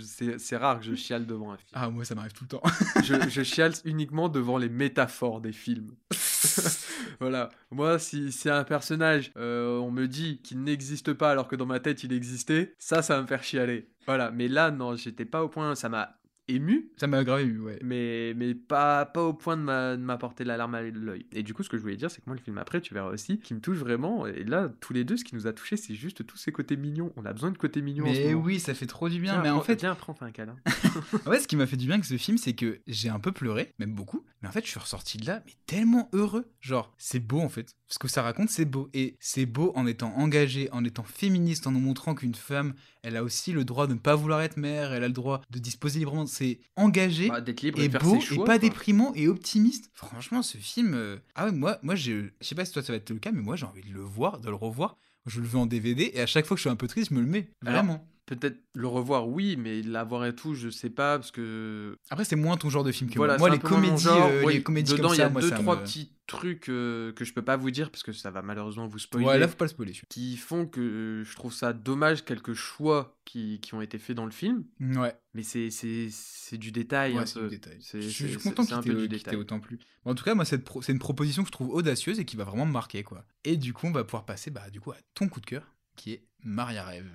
c'est- 0.03 0.39
c'est 0.39 0.57
rare 0.57 0.79
que 0.79 0.85
je 0.85 0.95
chiale 0.95 1.25
devant 1.25 1.51
un 1.51 1.57
film. 1.57 1.67
Ah, 1.73 1.89
moi, 1.89 2.05
ça 2.05 2.15
m'arrive 2.15 2.33
tout 2.33 2.43
le 2.45 2.47
temps. 2.49 2.61
Je, 3.03 3.13
je 3.27 3.41
chiale 3.43 3.73
uniquement 3.85 4.29
devant 4.29 4.57
les 4.57 4.69
métaphores 4.69 5.41
des 5.41 5.51
films. 5.51 5.95
voilà. 7.19 7.49
Moi, 7.71 7.99
si 7.99 8.31
c'est 8.31 8.49
un 8.49 8.63
personnage, 8.63 9.31
euh, 9.37 9.77
on 9.77 9.91
me 9.91 10.07
dit 10.07 10.39
qu'il 10.43 10.63
n'existe 10.63 11.13
pas 11.13 11.31
alors 11.31 11.47
que 11.47 11.55
dans 11.55 11.65
ma 11.65 11.79
tête 11.79 12.03
il 12.03 12.13
existait, 12.13 12.75
ça, 12.79 13.01
ça 13.01 13.15
va 13.15 13.21
me 13.23 13.27
faire 13.27 13.43
chialer. 13.43 13.89
Voilà. 14.05 14.31
Mais 14.31 14.47
là, 14.47 14.71
non, 14.71 14.95
j'étais 14.95 15.25
pas 15.25 15.43
au 15.43 15.49
point. 15.49 15.75
Ça 15.75 15.89
m'a 15.89 16.18
ému, 16.49 16.89
ça 16.97 17.07
m'a 17.07 17.23
grave 17.23 17.41
ému, 17.41 17.59
ouais. 17.59 17.79
mais, 17.83 18.33
mais 18.35 18.53
pas, 18.55 19.05
pas 19.05 19.23
au 19.23 19.33
point 19.33 19.55
de 19.57 19.61
m'a- 19.61 19.95
de 19.95 20.01
m'apporter 20.01 20.43
la 20.43 20.57
larme 20.57 20.75
à 20.75 20.81
l'œil. 20.81 21.25
Et 21.31 21.43
du 21.43 21.53
coup, 21.53 21.63
ce 21.63 21.69
que 21.69 21.77
je 21.77 21.81
voulais 21.81 21.95
dire, 21.97 22.09
c'est 22.11 22.21
que 22.21 22.25
moi, 22.27 22.35
le 22.35 22.41
film 22.41 22.57
après, 22.57 22.81
tu 22.81 22.93
verras 22.93 23.09
aussi, 23.09 23.39
qui 23.39 23.53
me 23.53 23.59
touche 23.61 23.77
vraiment. 23.77 24.25
Et 24.27 24.43
là, 24.43 24.69
tous 24.79 24.93
les 24.93 25.03
deux, 25.03 25.17
ce 25.17 25.23
qui 25.23 25.35
nous 25.35 25.47
a 25.47 25.53
touché, 25.53 25.77
c'est 25.77 25.95
juste 25.95 26.25
tous 26.25 26.37
ces 26.37 26.51
côtés 26.51 26.77
mignons. 26.77 27.13
On 27.15 27.25
a 27.25 27.33
besoin 27.33 27.51
de 27.51 27.57
côtés 27.57 27.81
mignons 27.81 28.03
Mais 28.03 28.33
oui, 28.33 28.59
ça 28.59 28.73
fait 28.73 28.87
trop 28.87 29.09
du 29.09 29.19
bien. 29.19 29.41
Mais 29.41 29.49
en 29.49 29.61
fait, 29.61 29.79
viens, 29.79 29.95
prends, 29.95 30.15
un 30.21 30.31
câlin. 30.31 30.55
En 31.25 31.31
fait, 31.31 31.39
ce 31.39 31.47
qui 31.47 31.55
m'a 31.55 31.65
fait 31.67 31.77
du 31.77 31.85
bien 31.85 31.95
avec 31.95 32.05
ce 32.05 32.17
film, 32.17 32.37
c'est 32.37 32.53
que 32.53 32.79
j'ai 32.87 33.09
un 33.09 33.19
peu 33.19 33.31
pleuré, 33.31 33.73
même 33.79 33.93
beaucoup, 33.93 34.25
mais 34.41 34.47
en 34.47 34.51
fait, 34.51 34.65
je 34.65 34.69
suis 34.71 34.79
ressorti 34.79 35.17
de 35.17 35.25
là, 35.25 35.41
mais 35.45 35.53
tellement 35.65 36.09
heureux. 36.13 36.45
Genre, 36.61 36.93
c'est 36.97 37.19
beau 37.19 37.39
en 37.39 37.49
fait. 37.49 37.75
Ce 37.91 37.97
que 37.97 38.07
ça 38.07 38.21
raconte, 38.21 38.49
c'est 38.49 38.65
beau. 38.65 38.87
Et 38.93 39.17
c'est 39.19 39.47
beau 39.47 39.71
en 39.75 39.87
étant 39.87 40.15
engagé, 40.15 40.69
en 40.71 40.85
étant 40.85 41.03
féministe, 41.03 41.65
en 41.65 41.71
nous 41.71 41.79
montrant 41.79 42.13
qu'une 42.13 42.35
femme, 42.35 42.75
elle 43.01 43.17
a 43.17 43.23
aussi 43.23 43.51
le 43.51 43.65
droit 43.65 43.87
de 43.87 43.93
ne 43.93 43.99
pas 43.99 44.15
vouloir 44.15 44.41
être 44.41 44.57
mère, 44.57 44.93
elle 44.93 45.03
a 45.03 45.07
le 45.07 45.13
droit 45.13 45.41
de 45.49 45.57
disposer 45.57 45.99
librement. 45.99 46.27
C'est 46.27 46.59
engagé. 46.75 47.29
Bah, 47.29 47.41
D'être 47.41 47.61
libre 47.63 47.79
et 47.79 47.85
et 47.85 47.89
faire 47.89 48.01
beau 48.01 48.15
ses 48.15 48.21
choix. 48.21 48.35
et 48.35 48.39
pas 48.39 48.45
quoi. 48.45 48.57
déprimant 48.59 49.11
et 49.15 49.27
optimiste. 49.27 49.89
Franchement, 49.95 50.43
ce 50.43 50.57
film, 50.57 50.93
euh, 50.93 51.17
ah 51.33 51.45
ouais, 51.45 51.51
moi, 51.51 51.79
moi, 51.81 51.95
je, 51.95 52.29
sais 52.41 52.53
pas 52.55 52.63
si 52.63 52.73
toi 52.73 52.83
ça 52.83 52.93
va 52.93 52.97
être 52.97 53.09
le 53.09 53.17
cas, 53.17 53.31
mais 53.31 53.41
moi 53.41 53.55
j'ai 53.55 53.65
envie 53.65 53.81
de 53.81 53.93
le 53.93 54.01
voir, 54.01 54.39
de 54.39 54.49
le 54.49 54.55
revoir. 54.55 54.97
Je 55.25 55.41
le 55.41 55.47
veux 55.47 55.57
en 55.57 55.65
DVD 55.65 56.11
et 56.13 56.21
à 56.21 56.25
chaque 56.25 56.45
fois 56.45 56.55
que 56.55 56.59
je 56.59 56.63
suis 56.63 56.69
un 56.69 56.75
peu 56.75 56.87
triste, 56.87 57.09
je 57.09 57.15
me 57.15 57.21
le 57.21 57.27
mets. 57.27 57.49
Alors, 57.65 57.83
Vraiment. 57.83 58.07
Peut-être 58.29 58.59
le 58.75 58.85
revoir, 58.85 59.27
oui, 59.27 59.55
mais 59.57 59.81
l'avoir 59.81 60.23
et 60.27 60.35
tout, 60.35 60.53
je 60.53 60.69
sais 60.69 60.91
pas, 60.91 61.17
parce 61.17 61.31
que. 61.31 61.97
Après, 62.11 62.23
c'est 62.25 62.35
moins 62.35 62.57
ton 62.57 62.69
genre 62.69 62.83
de 62.83 62.91
film 62.91 63.09
que 63.09 63.15
voilà, 63.17 63.39
moi. 63.39 63.49
Moi, 63.49 63.57
c'est 63.57 63.63
les 63.63 63.69
comédies, 63.69 64.03
genre. 64.03 64.29
euh, 64.31 64.43
Oui, 64.45 64.53
les 64.53 64.61
comédies 64.61 64.91
dedans, 64.91 65.07
comme 65.07 65.13
il 65.13 65.17
y 65.17 65.21
ça, 65.21 65.25
a 65.25 65.29
deux, 65.29 65.49
ça 65.49 65.55
trois 65.55 65.77
me- 65.77 65.81
petits 65.81 66.13
trucs 66.27 66.69
euh, 66.69 67.11
que 67.13 67.25
je 67.25 67.33
peux 67.33 67.41
pas 67.41 67.57
vous 67.57 67.71
dire, 67.71 67.89
parce 67.89 68.03
que 68.03 68.11
ça 68.13 68.29
va 68.29 68.43
malheureusement 68.43 68.85
vous 68.87 68.99
spoiler. 68.99 69.25
Ouais, 69.25 69.39
là, 69.39 69.47
faut 69.47 69.55
pas 69.55 69.65
le 69.65 69.69
spoiler. 69.69 69.93
Qui 70.09 70.37
font 70.37 70.67
que 70.67 71.23
je 71.25 71.35
trouve 71.35 71.51
ça 71.51 71.73
dommage, 71.73 72.23
quelques 72.23 72.53
choix 72.53 73.17
qui, 73.25 73.59
qui 73.61 73.73
ont 73.73 73.81
été 73.81 73.97
faits 73.97 74.15
dans 74.15 74.25
le 74.25 74.31
film. 74.31 74.63
Ouais, 74.79 75.15
Mais 75.33 75.41
c'est 75.41 75.71
c'est- 75.71 76.09
c'est 76.11 76.59
du 76.59 76.71
détail. 76.71 77.15
ouais 77.15 77.25
c'est 77.25 77.41
du 77.41 77.47
détail. 77.49 77.77
C'est- 77.81 77.99
Je 77.99 78.07
c'est- 78.09 78.13
suis 78.27 78.33
c'est- 78.39 78.49
content 78.55 78.61
c'est 78.61 78.79
qu'il 78.83 79.23
t'ait 79.23 79.35
autant 79.37 79.59
plu. 79.59 79.79
Bon, 80.05 80.11
en 80.11 80.15
tout 80.15 80.23
cas, 80.23 80.35
moi, 80.35 80.45
cette 80.45 80.63
pro- 80.65 80.83
c'est 80.83 80.91
une 80.91 80.99
proposition 80.99 81.41
que 81.41 81.47
je 81.47 81.51
trouve 81.51 81.71
audacieuse 81.71 82.19
et 82.19 82.25
qui 82.25 82.35
va 82.35 82.43
vraiment 82.43 82.67
me 82.67 82.71
marquer, 82.73 83.01
quoi. 83.01 83.25
Et 83.43 83.57
du 83.57 83.73
coup, 83.73 83.87
on 83.87 83.91
va 83.91 84.03
pouvoir 84.03 84.25
passer, 84.27 84.51
bah, 84.51 84.69
du 84.69 84.79
coup, 84.79 84.91
à 84.91 84.97
ton 85.15 85.27
coup 85.29 85.41
de 85.41 85.47
cœur, 85.47 85.63
qui 85.95 86.11
est 86.13 86.27
Maria 86.43 86.85
Rêve. 86.85 87.11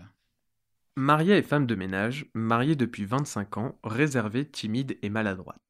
Maria 0.96 1.36
est 1.36 1.42
femme 1.42 1.66
de 1.66 1.74
ménage, 1.74 2.26
mariée 2.34 2.76
depuis 2.76 3.04
25 3.04 3.58
ans, 3.58 3.78
réservée, 3.82 4.44
timide 4.44 4.96
et 5.02 5.10
maladroite. 5.10 5.60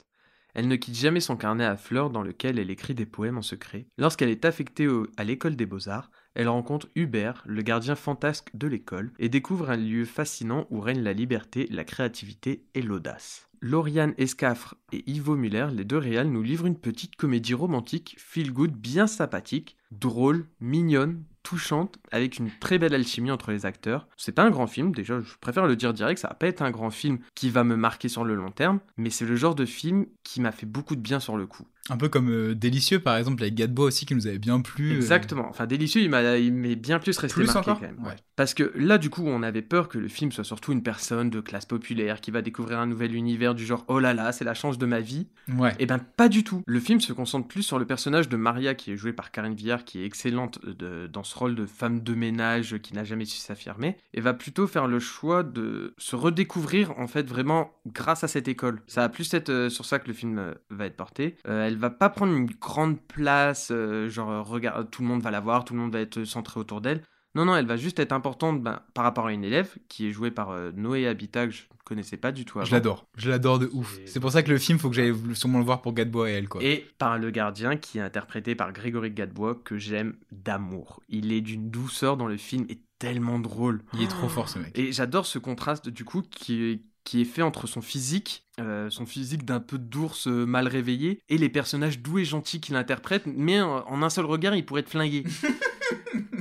Elle 0.53 0.69
ne 0.69 0.77
quitte 0.77 0.97
jamais 0.97 1.21
son 1.21 1.39
carnet 1.39 1.65
à 1.65 1.79
fleurs 1.79 2.11
dans 2.11 2.21
lequel 2.21 2.59
elle 2.59 2.71
écrit 2.71 2.95
des 2.95 3.07
poèmes 3.07 3.39
en 3.39 3.43
secret. 3.43 3.87
Lorsqu'elle 3.97 4.29
est 4.29 4.45
affectée 4.45 4.87
à 5.17 5.25
l'école 5.25 5.57
des 5.57 5.65
beaux-arts, 5.65 6.11
elle 6.35 6.49
rencontre 6.49 6.91
Hubert, 6.95 7.43
le 7.47 7.63
gardien 7.63 7.95
fantasque 7.95 8.51
de 8.55 8.67
l'école, 8.67 9.13
et 9.19 9.31
découvre 9.31 9.71
un 9.71 9.79
lieu 9.79 10.05
fascinant 10.05 10.67
où 10.69 10.81
règne 10.81 11.03
la 11.03 11.15
liberté, 11.15 11.69
la 11.71 11.85
créativité 11.85 12.67
et 12.75 12.83
l'audace. 12.83 13.49
Lauriane 13.63 14.13
Escaffre 14.19 14.75
et 14.93 15.11
Ivo 15.11 15.37
Muller, 15.37 15.69
les 15.73 15.87
deux 15.87 15.97
réals, 15.97 16.29
nous 16.29 16.43
livrent 16.43 16.67
une 16.67 16.79
petite 16.79 17.17
comédie 17.17 17.55
romantique, 17.55 18.15
feel 18.19 18.53
good, 18.53 18.73
bien 18.73 19.07
sympathique, 19.07 19.79
drôle, 19.91 20.47
mignonne, 20.61 21.25
touchante, 21.45 21.99
avec 22.11 22.39
une 22.39 22.51
très 22.59 22.79
belle 22.79 22.95
alchimie 22.95 23.31
entre 23.31 23.53
les 23.53 23.67
acteurs. 23.67 24.09
C'est 24.17 24.33
pas 24.33 24.43
un 24.43 24.51
grand 24.51 24.67
film, 24.67 24.93
déjà, 24.93 25.21
je 25.21 25.35
préfère 25.41 25.67
le 25.67 25.77
dire 25.77 25.95
direct, 25.95 26.21
ça 26.21 26.29
va 26.29 26.35
pas 26.35 26.49
être 26.49 26.63
un 26.63 26.73
grand 26.73 26.91
film 26.91 27.21
qui 27.37 27.51
va 27.51 27.63
me 27.63 27.77
marquer 27.77 28.09
sur 28.09 28.25
le 28.25 28.35
long 28.35 28.51
terme, 28.51 28.81
mais 28.97 29.11
c'est 29.11 29.27
le 29.27 29.37
genre 29.37 29.55
de 29.55 29.65
film 29.65 30.07
qui 30.25 30.41
m'a 30.41 30.51
fait 30.51 30.67
beaucoup 30.67 30.97
de 30.97 31.01
bien 31.01 31.21
sur 31.21 31.37
le 31.37 31.47
coup. 31.47 31.67
Un 31.91 31.97
peu 31.99 32.09
comme 32.09 32.31
euh, 32.31 32.55
Délicieux, 32.55 32.99
par 32.99 33.17
exemple, 33.19 33.43
avec 33.43 33.55
Gadebois 33.55 33.87
aussi, 33.87 34.07
qui 34.07 34.15
nous 34.15 34.27
avait 34.27 34.39
bien 34.39 34.61
plu. 34.63 34.93
euh, 34.93 34.97
Exactement. 34.97 35.47
Enfin, 35.51 35.67
délicieux, 35.67 36.01
il 36.01 36.11
m'est 36.11 36.77
bien 36.77 36.99
plus 36.99 37.17
resté 37.19 37.35
Plus 37.35 37.45
marqué 37.47 37.59
encore 37.59 37.81
quand 37.81 37.87
même. 37.87 38.03
Ouais. 38.05 38.17
Parce 38.37 38.55
que 38.55 38.73
là, 38.75 38.97
du 38.99 39.11
coup, 39.11 39.23
on 39.27 39.43
avait 39.43 39.61
peur 39.63 39.89
que 39.89 39.99
le 39.99 40.09
film 40.09 40.33
soit 40.33 40.45
surtout 40.45 40.73
une 40.73 40.83
personne 40.83 41.29
de 41.31 41.41
classe 41.41 41.67
populaire 41.67 42.21
qui 42.23 42.31
va 42.31 42.41
découvrir 42.43 42.79
un 42.79 42.87
nouvel 42.87 43.15
univers 43.15 43.55
du 43.55 43.67
genre 43.67 43.85
oh 43.89 43.99
là 44.01 44.15
là, 44.15 44.33
c'est 44.33 44.45
la 44.45 44.55
chance 44.55 44.79
de 44.79 44.87
ma 44.87 45.01
vie. 45.01 45.29
Ouais. 45.59 45.75
Eh 45.79 45.85
ben, 45.87 45.99
pas 45.99 46.29
du 46.31 46.43
tout. 46.43 46.63
Le 46.67 46.81
film 46.81 47.01
se 47.01 47.13
concentre 47.13 47.47
plus 47.49 47.63
sur 47.63 47.79
le 47.79 47.85
personnage 47.87 48.29
de 48.31 48.37
Maria, 48.37 48.75
qui 48.75 48.91
est 48.93 48.97
jouée 48.97 49.13
par 49.13 49.31
Karine 49.31 49.55
Villard, 49.55 49.85
qui 49.85 50.01
est 50.01 50.07
excellente 50.07 50.65
de- 50.65 51.07
dans 51.07 51.23
ce 51.23 51.37
rôle 51.39 51.55
de 51.55 51.67
femme 51.67 52.01
de 52.03 52.15
ménage 52.15 52.79
qui 52.79 52.95
n'a 52.95 53.05
jamais 53.05 53.27
su 53.27 53.37
s'affirmer, 53.39 53.99
et 54.15 54.21
va 54.23 54.33
plutôt 54.33 54.67
faire 54.67 54.87
le 54.89 54.99
choix 55.01 55.43
de 55.43 55.95
se 55.99 56.17
redécouvrir, 56.17 56.99
en 56.99 57.07
fait, 57.07 57.29
vraiment 57.29 57.73
grâce 57.87 58.25
à 58.25 58.29
cette 58.29 58.49
école. 58.49 58.81
Ça 58.87 59.03
va 59.03 59.09
plus 59.11 59.33
être 59.35 59.51
euh, 59.51 59.69
sur 59.69 59.85
ça 59.85 59.99
que 59.99 60.09
le 60.09 60.15
film 60.15 60.39
euh, 60.39 60.55
va 60.71 60.87
être 60.87 60.97
porté. 60.97 61.37
Euh, 61.47 61.74
elle 61.75 61.81
va 61.81 61.91
pas 61.91 62.09
prendre 62.09 62.33
une 62.33 62.47
grande 62.47 63.01
place, 63.01 63.71
euh, 63.73 64.09
genre, 64.09 64.31
euh, 64.31 64.43
regarde, 64.43 64.91
tout 64.91 65.03
le 65.03 65.09
monde 65.09 65.23
va 65.23 65.33
la 65.33 65.41
voir, 65.41 65.65
tout 65.65 65.75
le 65.75 65.81
monde 65.81 65.93
va 65.93 66.01
être 66.01 66.25
centré 66.25 66.61
autour 66.61 66.81
d'elle. 66.81 67.03
Non, 67.35 67.45
non, 67.45 67.57
elle 67.57 67.67
va 67.67 67.77
juste 67.77 67.99
être 67.99 68.13
importante 68.13 68.63
ben, 68.63 68.81
par 68.95 69.03
rapport 69.03 69.27
à 69.27 69.33
une 69.33 69.43
élève 69.43 69.75
qui 69.89 70.07
est 70.07 70.13
jouée 70.13 70.31
par 70.31 70.51
euh, 70.51 70.71
Noé 70.77 71.09
Habitat, 71.09 71.49
que 71.49 71.53
je 71.53 71.63
ne 71.63 71.79
connaissais 71.85 72.17
pas 72.17 72.31
du 72.31 72.45
tout 72.45 72.61
avant. 72.61 72.67
Je 72.67 72.73
l'adore. 72.73 73.07
Je 73.17 73.29
l'adore 73.29 73.59
de 73.59 73.69
ouf. 73.73 73.99
C'est 74.07 74.21
pour 74.21 74.31
ça 74.31 74.45
que 74.45 74.53
le 74.53 74.59
film, 74.59 74.79
faut 74.79 74.89
que 74.89 74.95
j'aille 74.95 75.13
sûrement 75.35 75.59
le 75.59 75.65
voir 75.65 75.83
pour 75.83 75.95
Gadebois 75.95 76.31
et 76.31 76.35
elle, 76.35 76.49
quoi. 76.49 76.63
Et 76.63 76.87
par 76.97 77.19
le 77.19 77.31
gardien 77.31 77.77
qui 77.77 77.99
est 77.99 78.03
interprété 78.03 78.55
par 78.55 78.73
Grégory 78.73 79.11
Gadebois 79.11 79.61
que 79.65 79.79
j'aime 79.79 80.15
d'amour. 80.31 81.03
Il 81.09 81.33
est 81.33 81.41
d'une 81.41 81.71
douceur 81.71 82.17
dans 82.17 82.29
le 82.29 82.37
film 82.37 82.67
et 82.69 82.79
tellement 83.01 83.41
drôle. 83.41 83.83
Il 83.95 84.03
est 84.03 84.09
trop 84.09 84.29
fort, 84.29 84.49
ce 84.49 84.61
mec. 84.61 84.79
Et 84.79 84.93
j'adore 84.93 85.27
ce 85.27 85.41
contraste 85.41 85.89
du 85.89 86.05
coup 86.05 86.23
qui 86.23 86.63
est, 86.63 86.83
qui 87.05 87.21
est 87.21 87.27
fait 87.27 87.43
entre 87.43 87.67
son 87.67 87.83
physique, 87.83 88.47
euh, 88.59 88.91
son 88.91 89.07
physique 89.07 89.45
d'un 89.45 89.61
peu 89.61 89.79
d'ours 89.79 90.27
euh, 90.27 90.47
mal 90.47 90.69
réveillé, 90.69 91.21
et 91.29 91.39
les 91.39 91.49
personnages 91.49 92.01
doux 92.01 92.19
et 92.19 92.25
gentils 92.25 92.61
qu'il 92.61 92.77
interprète, 92.77 93.25
mais 93.27 93.61
en, 93.61 93.87
en 93.87 94.03
un 94.03 94.11
seul 94.11 94.25
regard, 94.25 94.55
il 94.57 94.65
pourrait 94.65 94.83
te 94.83 94.91
flinguer. 94.91 95.25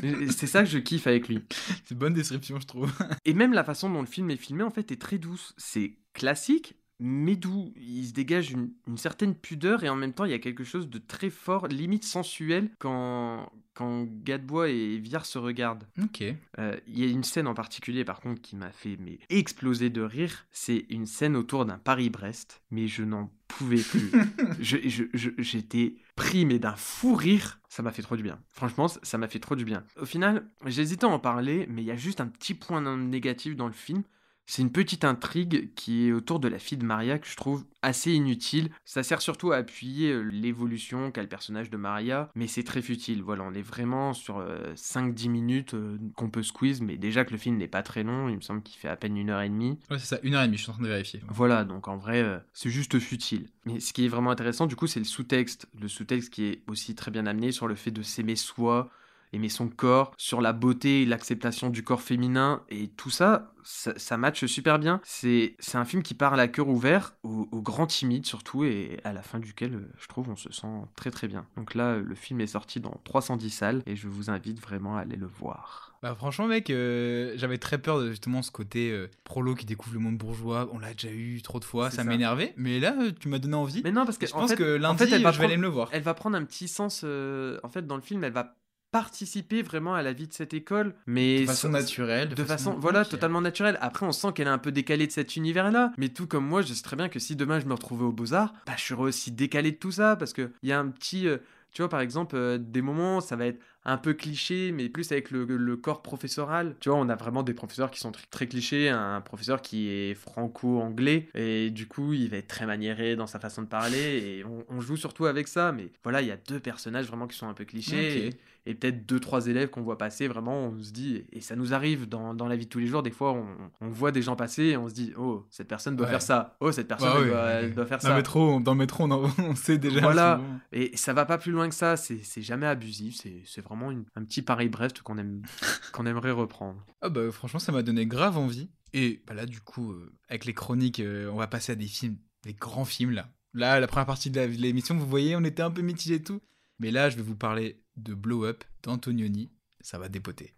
Et 0.04 0.30
C'est 0.30 0.48
ça 0.48 0.64
que 0.64 0.70
je 0.70 0.78
kiffe 0.80 1.08
avec 1.08 1.28
lui. 1.28 1.42
C'est 1.86 1.98
bonne 1.98 2.14
description, 2.14 2.60
je 2.60 2.68
trouve. 2.68 2.92
Et 3.26 3.34
même 3.34 3.54
la 3.54 3.64
façon 3.64 3.90
dont 3.90 4.02
le 4.02 4.08
film 4.08 4.30
est 4.32 4.38
filmé, 4.38 4.64
en 4.64 4.70
fait, 4.70 4.92
est 4.92 5.02
très 5.02 5.18
douce. 5.18 5.54
C'est 5.58 5.98
classique, 6.14 6.76
mais 7.00 7.36
doux. 7.36 7.74
Il 7.78 8.06
se 8.06 8.14
dégage 8.14 8.52
une, 8.52 8.72
une 8.88 8.98
certaine 8.98 9.36
pudeur 9.36 9.84
et 9.84 9.90
en 9.90 9.96
même 9.96 10.14
temps, 10.14 10.26
il 10.26 10.32
y 10.32 10.36
a 10.36 10.40
quelque 10.40 10.64
chose 10.64 10.90
de 10.90 10.98
très 11.00 11.30
fort, 11.30 11.68
limite 11.68 12.04
sensuel, 12.04 12.70
quand, 12.80 13.50
quand 13.74 14.06
Gadebois 14.24 14.70
et 14.70 14.98
Viard 14.98 15.26
se 15.26 15.38
regardent. 15.38 15.86
Ok. 16.02 16.24
Euh, 16.60 16.78
Il 16.88 17.00
y 17.00 17.04
a 17.04 17.08
une 17.12 17.24
scène 17.24 17.48
en 17.48 17.54
particulier, 17.54 18.04
par 18.06 18.20
contre, 18.22 18.42
qui 18.42 18.56
m'a 18.56 18.72
fait 18.72 18.98
mais, 19.00 19.20
exploser 19.30 19.90
de 19.90 20.02
rire. 20.02 20.46
C'est 20.52 20.86
une 20.90 21.06
scène 21.06 21.36
autour 21.36 21.66
d'un 21.66 21.78
Paris-Brest, 21.78 22.62
mais 22.72 22.88
je 22.88 23.04
n'en 23.04 23.32
pouvais 23.48 23.82
plus. 23.82 24.12
Je- 24.60 24.78
je- 24.88 25.04
je- 25.14 25.30
J'étais 25.38 25.96
pris, 26.16 26.46
mais 26.46 26.60
d'un 26.60 26.76
fou 26.76 27.16
rire. 27.16 27.60
Ça 27.70 27.82
m'a 27.84 27.92
fait 27.92 28.02
trop 28.02 28.16
du 28.16 28.24
bien. 28.24 28.40
Franchement, 28.52 28.88
ça- 28.88 29.00
ça 29.04 29.18
m'a 29.18 29.28
fait 29.28 29.40
trop 29.40 29.56
du 29.56 29.66
bien. 29.66 29.84
Au 30.00 30.06
final, 30.06 30.48
j'hésitais 30.66 31.06
à 31.06 31.10
en 31.10 31.20
parler, 31.20 31.66
mais 31.70 31.82
il 31.82 31.86
y 31.86 31.92
a 31.92 31.96
juste 31.96 32.22
un 32.22 32.28
petit 32.28 32.54
point 32.54 32.82
négatif 32.98 33.56
dans 33.56 33.68
le 33.68 33.74
film. 33.74 34.04
C'est 34.46 34.62
une 34.62 34.72
petite 34.72 35.06
intrigue 35.06 35.74
qui 35.74 36.08
est 36.08 36.12
autour 36.12 36.40
de 36.40 36.48
la 36.48 36.60
fille 36.60 36.78
de 36.78 36.86
Maria 36.86 37.18
que 37.18 37.28
je 37.28 37.36
trouve 37.36 37.66
assez 37.82 38.12
inutile. 38.12 38.70
Ça 38.86 39.04
sert 39.04 39.22
surtout 39.22 39.52
à 39.52 39.58
appuyer 39.58 40.12
euh, 40.12 40.22
l'évolution 40.22 41.12
qu'a 41.12 41.22
le 41.22 41.30
personnage 41.30 41.70
de 41.70 41.78
Maria, 41.78 42.30
mais 42.36 42.48
c'est 42.48 42.64
très 42.64 42.82
futile. 42.82 43.22
Voilà, 43.24 43.44
on 43.44 43.54
est 43.54 43.62
vraiment 43.62 44.14
sur 44.14 44.40
euh, 44.40 44.74
5-10 44.76 45.30
minutes 45.30 45.74
euh, 45.74 45.98
qu'on 46.16 46.30
peut 46.30 46.44
squeeze, 46.44 46.82
mais 46.82 46.98
déjà 46.98 47.26
que 47.26 47.32
le 47.32 47.38
film 47.38 47.58
n'est 47.58 47.68
pas 47.68 47.84
très 47.84 48.04
long, 48.04 48.30
il 48.30 48.36
me 48.36 48.42
semble 48.42 48.62
qu'il 48.62 48.80
fait 48.80 48.88
à 48.90 48.96
peine 48.96 49.18
une 49.18 49.30
heure 49.30 49.42
et 49.42 49.50
demie. 49.50 49.80
Ouais, 49.90 50.00
c'est 50.00 50.06
ça, 50.16 50.20
une 50.24 50.36
heure 50.36 50.44
et 50.44 50.48
demie, 50.48 50.58
je 50.58 50.64
suis 50.64 50.72
en 50.72 50.76
train 50.76 50.84
de 50.84 50.90
vérifier. 50.90 51.22
Voilà, 51.30 51.64
donc 51.64 51.88
en 51.88 51.98
vrai, 51.98 52.22
euh, 52.22 52.38
c'est 52.54 52.70
juste 52.70 53.00
futile. 53.00 53.48
Mais 53.66 53.80
ce 53.80 53.94
qui 53.94 54.06
est 54.06 54.10
vraiment 54.10 54.32
intéressant, 54.32 54.66
du 54.66 54.76
coup, 54.76 54.88
c'est 54.88 55.00
le 55.00 55.06
sous-texte. 55.06 55.68
Le 55.80 55.88
sous-texte 55.88 56.32
qui 56.32 56.46
est 56.46 56.64
aussi 56.68 56.96
très 56.96 57.12
bien 57.12 57.26
amené 57.26 57.52
sur 57.52 57.68
le 57.68 57.76
fait 57.76 57.92
de 57.92 58.02
s'aimer 58.02 58.36
soi 58.36 58.90
aimer 59.34 59.50
son 59.50 59.68
corps, 59.68 60.14
sur 60.18 60.40
la 60.42 60.54
beauté 60.54 61.02
et 61.02 61.06
l'acceptation 61.06 61.70
du 61.70 61.84
corps 61.84 62.02
féminin, 62.02 62.62
et 62.70 62.88
tout 62.88 63.10
ça, 63.10 63.54
ça, 63.64 63.94
ça 63.98 64.18
matche 64.18 64.46
super 64.46 64.80
bien. 64.80 65.02
C'est 65.04 65.56
un 65.74 65.86
film 65.86 66.04
qui 66.04 66.14
parle 66.14 66.40
à 66.40 66.48
cœur 66.48 66.68
ouvert, 66.70 67.16
aux, 67.24 67.48
aux 67.52 67.62
grands 67.62 67.88
timides 67.88 68.26
surtout, 68.26 68.64
et 68.64 69.00
à 69.04 69.14
la 69.14 69.22
fin 69.22 69.40
duquel, 69.40 69.76
euh, 69.76 69.92
je 70.00 70.08
trouve, 70.08 70.30
on 70.30 70.36
se 70.36 70.52
sent 70.52 70.68
très 70.96 71.12
très 71.12 71.28
bien. 71.28 71.46
Donc 71.58 71.74
là, 71.76 71.98
le 71.98 72.16
film 72.16 72.42
est 72.42 72.48
sorti 72.48 72.80
dans 72.80 73.00
310 73.04 73.50
salles, 73.50 73.84
et 73.86 73.96
je 73.96 74.08
vous 74.08 74.30
invite 74.30 74.60
vraiment 74.62 74.98
à 74.98 75.02
aller 75.02 75.16
le 75.18 75.28
voir. 75.28 75.90
Bah 76.04 76.14
franchement 76.16 76.48
mec, 76.48 76.70
euh, 76.70 77.32
j'avais 77.38 77.58
très 77.58 77.78
peur 77.78 78.02
de 78.02 78.10
justement 78.10 78.42
ce 78.42 78.52
côté 78.52 78.92
euh, 78.92 79.10
prolo 79.24 79.56
qui 79.56 79.66
découvre 79.66 79.94
le 79.94 80.02
monde 80.02 80.18
bourgeois. 80.18 80.70
On 80.74 80.80
l'a 80.80 80.92
déjà 80.92 81.10
eu 81.10 81.42
trop 81.42 81.62
de 81.62 81.64
fois, 81.64 81.92
ça 81.92 82.04
m'énervait. 82.04 82.54
Mais 82.58 82.82
là, 82.82 82.94
tu 83.18 83.30
m'as 83.30 83.40
donné 83.40 83.56
envie. 83.56 83.80
Mais 83.86 83.94
non, 83.94 84.04
parce 84.04 84.18
que 84.18 84.28
je 84.28 84.34
en 84.34 84.40
pense 84.40 84.50
fait- 84.50 84.58
que 84.58 84.76
en 84.78 84.82
lundi, 84.82 84.98
fait, 85.06 85.12
elle 85.16 85.24
va 85.24 85.32
je 85.32 85.38
vais 85.38 85.46
aller 85.46 85.54
prendre- 85.54 85.62
me 85.62 85.68
le 85.70 85.74
voir. 85.74 85.88
Elle 85.94 86.04
va 86.04 86.14
prendre 86.14 86.36
un 86.36 86.44
petit 86.44 86.68
sens. 86.68 87.04
euh, 87.06 87.58
en 87.64 87.70
fait, 87.70 87.88
dans 87.88 87.96
le 87.96 88.02
film, 88.02 88.22
elle 88.26 88.34
va 88.34 88.54
participer 88.94 89.62
vraiment 89.64 89.96
à 89.96 90.02
la 90.04 90.14
vie 90.14 90.28
de 90.28 90.34
cette 90.34 90.54
école, 90.54 90.94
mais 91.08 91.42
De 91.42 91.46
façon 91.48 91.70
naturelle. 91.70 92.30
de 92.30 92.44
façon, 92.44 92.76
voilà, 92.80 93.04
totalement 93.04 93.42
naturelle. 93.42 93.78
Après, 93.82 94.06
on 94.06 94.12
sent 94.14 94.30
qu'elle 94.34 94.48
est 94.48 94.52
un 94.52 94.58
peu 94.60 94.72
décalée 94.72 95.08
de 95.08 95.12
cet 95.12 95.36
univers-là. 95.36 95.92
Mais 95.98 96.10
tout 96.10 96.28
comme 96.28 96.46
moi, 96.48 96.62
je 96.62 96.74
sais 96.74 96.84
très 96.84 96.96
bien 96.96 97.10
que 97.10 97.20
si 97.20 97.36
demain 97.36 97.60
je 97.60 97.66
me 97.66 97.74
retrouvais 97.74 98.06
aux 98.06 98.12
Beaux-Arts, 98.14 98.54
bah, 98.68 98.74
je 98.78 98.84
serais 98.84 99.02
aussi 99.02 99.32
décalé 99.32 99.72
de 99.72 99.78
tout 99.78 99.92
ça. 99.92 100.16
Parce 100.16 100.32
qu'il 100.32 100.50
y 100.62 100.72
a 100.72 100.80
un 100.80 100.88
petit. 100.88 101.28
euh, 101.28 101.38
tu 101.74 101.82
vois, 101.82 101.90
par 101.90 102.02
exemple, 102.02 102.36
euh, 102.36 102.60
des 102.60 102.84
moments, 102.84 103.20
ça 103.20 103.36
va 103.36 103.48
être 103.48 103.60
un 103.86 103.98
peu 103.98 104.14
cliché, 104.14 104.72
mais 104.72 104.88
plus 104.90 105.12
avec 105.12 105.32
le, 105.32 105.44
le 105.44 105.76
corps 105.76 106.04
professoral. 106.04 106.76
Tu 106.80 106.90
vois, 106.90 107.00
on 107.00 107.10
a 107.10 107.16
vraiment 107.16 107.42
des 107.42 107.56
professeurs 107.56 107.90
qui 107.90 108.00
sont 108.00 108.12
tr- 108.12 108.30
très 108.30 108.46
clichés. 108.48 108.90
Un 108.90 109.22
professeur 109.22 109.60
qui 109.64 109.90
est 109.90 110.14
franco-anglais, 110.14 111.28
et 111.34 111.72
du 111.72 111.88
coup, 111.88 112.14
il 112.14 112.30
va 112.30 112.38
être 112.38 112.48
très 112.48 112.66
maniéré 112.68 113.16
dans 113.16 113.28
sa 113.28 113.40
façon 113.40 113.64
de 113.64 113.68
parler. 113.68 113.98
Et 114.40 114.46
on, 114.46 114.64
on 114.70 114.82
joue 114.82 114.98
surtout 114.98 115.26
avec 115.26 115.48
ça. 115.48 115.72
Mais 115.72 115.90
voilà, 116.04 116.22
il 116.22 116.28
y 116.28 116.32
a 116.32 116.38
deux 116.48 116.60
personnages 116.60 117.08
vraiment 117.08 117.28
qui 117.28 117.38
sont 117.38 117.48
un 117.48 117.54
peu 117.56 117.66
clichés. 117.66 118.28
Et, 118.28 118.30
et 118.66 118.76
peut-être 118.76 119.06
deux 119.06 119.20
trois 119.20 119.48
élèves 119.48 119.70
qu'on 119.70 119.82
voit 119.82 119.98
passer 119.98 120.28
vraiment 120.28 120.68
on 120.68 120.82
se 120.82 120.92
dit 120.92 121.26
et 121.32 121.42
ça 121.42 121.56
nous 121.56 121.74
arrive 121.74 122.08
dans, 122.08 122.34
dans 122.34 122.48
la 122.48 122.56
vie 122.56 122.66
de 122.66 122.70
tous 122.70 122.80
les 122.80 122.88
jours 122.88 123.04
des 123.04 123.12
fois 123.12 123.34
on, 123.34 123.46
on 123.82 123.90
voit 123.90 124.12
des 124.12 124.22
gens 124.22 124.36
passer 124.38 124.64
et 124.64 124.78
on 124.78 124.88
se 124.88 124.94
dit 124.94 125.12
oh 125.18 125.46
cette 125.50 125.68
personne 125.68 125.96
doit 125.96 126.06
Ouais. 126.06 126.12
faire 126.12 126.22
ça 126.22 126.56
oh 126.62 126.72
cette 126.72 126.88
personne 126.88 127.10
Bah 127.10 127.16
elle 127.18 127.24
oui, 127.24 127.30
doit, 127.30 127.44
oui. 127.44 127.52
elle 127.64 127.74
doit 127.76 127.86
faire 127.86 127.98
Dans 128.00 128.08
ça 128.10 128.16
métro, 128.16 128.60
dans 128.62 128.72
le 128.74 128.78
métro, 128.78 129.04
on, 129.04 129.12
en- 129.12 129.32
on 129.40 129.56
sait 129.56 129.78
déjà. 129.78 130.00
Voilà. 130.02 130.38
souvent. 130.38 130.60
et 130.72 130.96
ça 130.96 131.14
va 131.14 131.26
pas 131.26 131.38
plus 131.38 131.52
loin 131.52 131.68
que 131.68 131.76
ça 131.76 131.98
c'est 131.98 132.42
jamais 132.42 132.68
abusif 132.68 133.18
c'est 133.46 133.62
vraiment 133.62 133.92
une- 133.92 134.06
un 134.16 134.24
petit 134.24 134.42
Paris 134.42 134.70
Brest 134.70 135.02
qu'on 135.02 135.18
aime 135.18 135.42
qu'on 135.94 136.06
aimerait 136.06 136.32
reprendre 136.32 136.86
Ah 137.02 137.10
bah 137.10 137.32
franchement, 137.32 137.60
ça 137.60 137.72
m'a 137.72 137.84
donné 137.84 138.06
grave 138.06 138.38
envie. 138.38 138.70
Et 138.94 139.24
bah 139.28 139.34
là, 139.34 139.46
du 139.48 139.60
coup, 139.60 139.92
euh, 139.92 140.14
avec 140.30 140.46
les 140.46 140.54
chroniques, 140.54 141.00
euh, 141.00 141.28
on 141.32 141.36
va 141.38 141.48
passer 141.48 141.72
à 141.72 141.76
des 141.76 141.88
films, 141.88 142.16
des 142.44 142.54
grands 142.54 142.86
films 142.86 143.12
là. 143.12 143.28
Là, 143.56 143.80
la 143.80 143.88
première 143.88 144.06
partie 144.06 144.30
de 144.30 144.40
l'émission, 144.42 144.96
vous 144.96 145.08
voyez, 145.08 145.36
on 145.36 145.44
était 145.44 145.64
un 145.64 145.72
peu 145.72 145.82
mitigés 145.82 146.16
et 146.16 146.24
tout. 146.24 146.40
Mais 146.84 146.92
là, 146.92 147.10
je 147.10 147.16
vais 147.16 147.24
vous 147.24 147.38
parler 147.38 147.82
de 147.96 148.14
Blow 148.14 148.44
Up 148.44 148.66
d'Antonioni. 148.84 149.54
Ça 149.80 149.98
va 149.98 150.10
dépoter. 150.10 150.54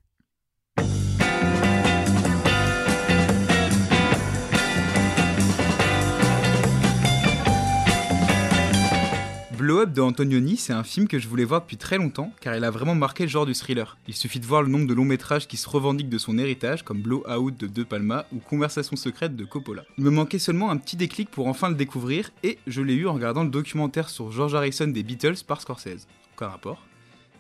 De 9.94 10.02
Antonioni, 10.02 10.58
c'est 10.58 10.74
un 10.74 10.84
film 10.84 11.08
que 11.08 11.20
je 11.20 11.28
voulais 11.28 11.44
voir 11.44 11.62
depuis 11.62 11.78
très 11.78 11.98
longtemps 11.98 12.32
car 12.42 12.56
il 12.56 12.64
a 12.64 12.72
vraiment 12.72 12.96
marqué 12.96 13.24
le 13.24 13.30
genre 13.30 13.46
du 13.46 13.54
thriller. 13.54 13.98
Il 14.08 14.16
suffit 14.16 14.40
de 14.40 14.46
voir 14.46 14.64
le 14.64 14.70
nombre 14.70 14.88
de 14.88 14.94
longs 14.94 15.06
métrages 15.06 15.48
qui 15.48 15.58
se 15.58 15.70
revendiquent 15.70 16.10
de 16.10 16.18
son 16.18 16.38
héritage 16.38 16.84
comme 16.84 17.02
Blow 17.02 17.24
Out 17.30 17.60
de 17.60 17.68
De 17.68 17.84
Palma 17.84 18.26
ou 18.34 18.40
Conversation 18.40 18.96
secrète 18.96 19.36
de 19.36 19.46
Coppola. 19.46 19.84
Il 19.98 20.04
me 20.04 20.10
manquait 20.10 20.40
seulement 20.40 20.72
un 20.72 20.78
petit 20.78 20.96
déclic 20.96 21.30
pour 21.30 21.48
enfin 21.48 21.70
le 21.70 21.76
découvrir 21.76 22.32
et 22.44 22.58
je 22.68 22.82
l'ai 22.82 22.96
eu 22.96 23.08
en 23.08 23.14
regardant 23.14 23.44
le 23.44 23.50
documentaire 23.50 24.10
sur 24.10 24.32
George 24.32 24.56
Harrison 24.56 24.88
des 24.88 25.04
Beatles 25.04 25.44
par 25.48 25.62
Scorsese. 25.62 26.08
Aucun 26.36 26.48
rapport 26.48 26.82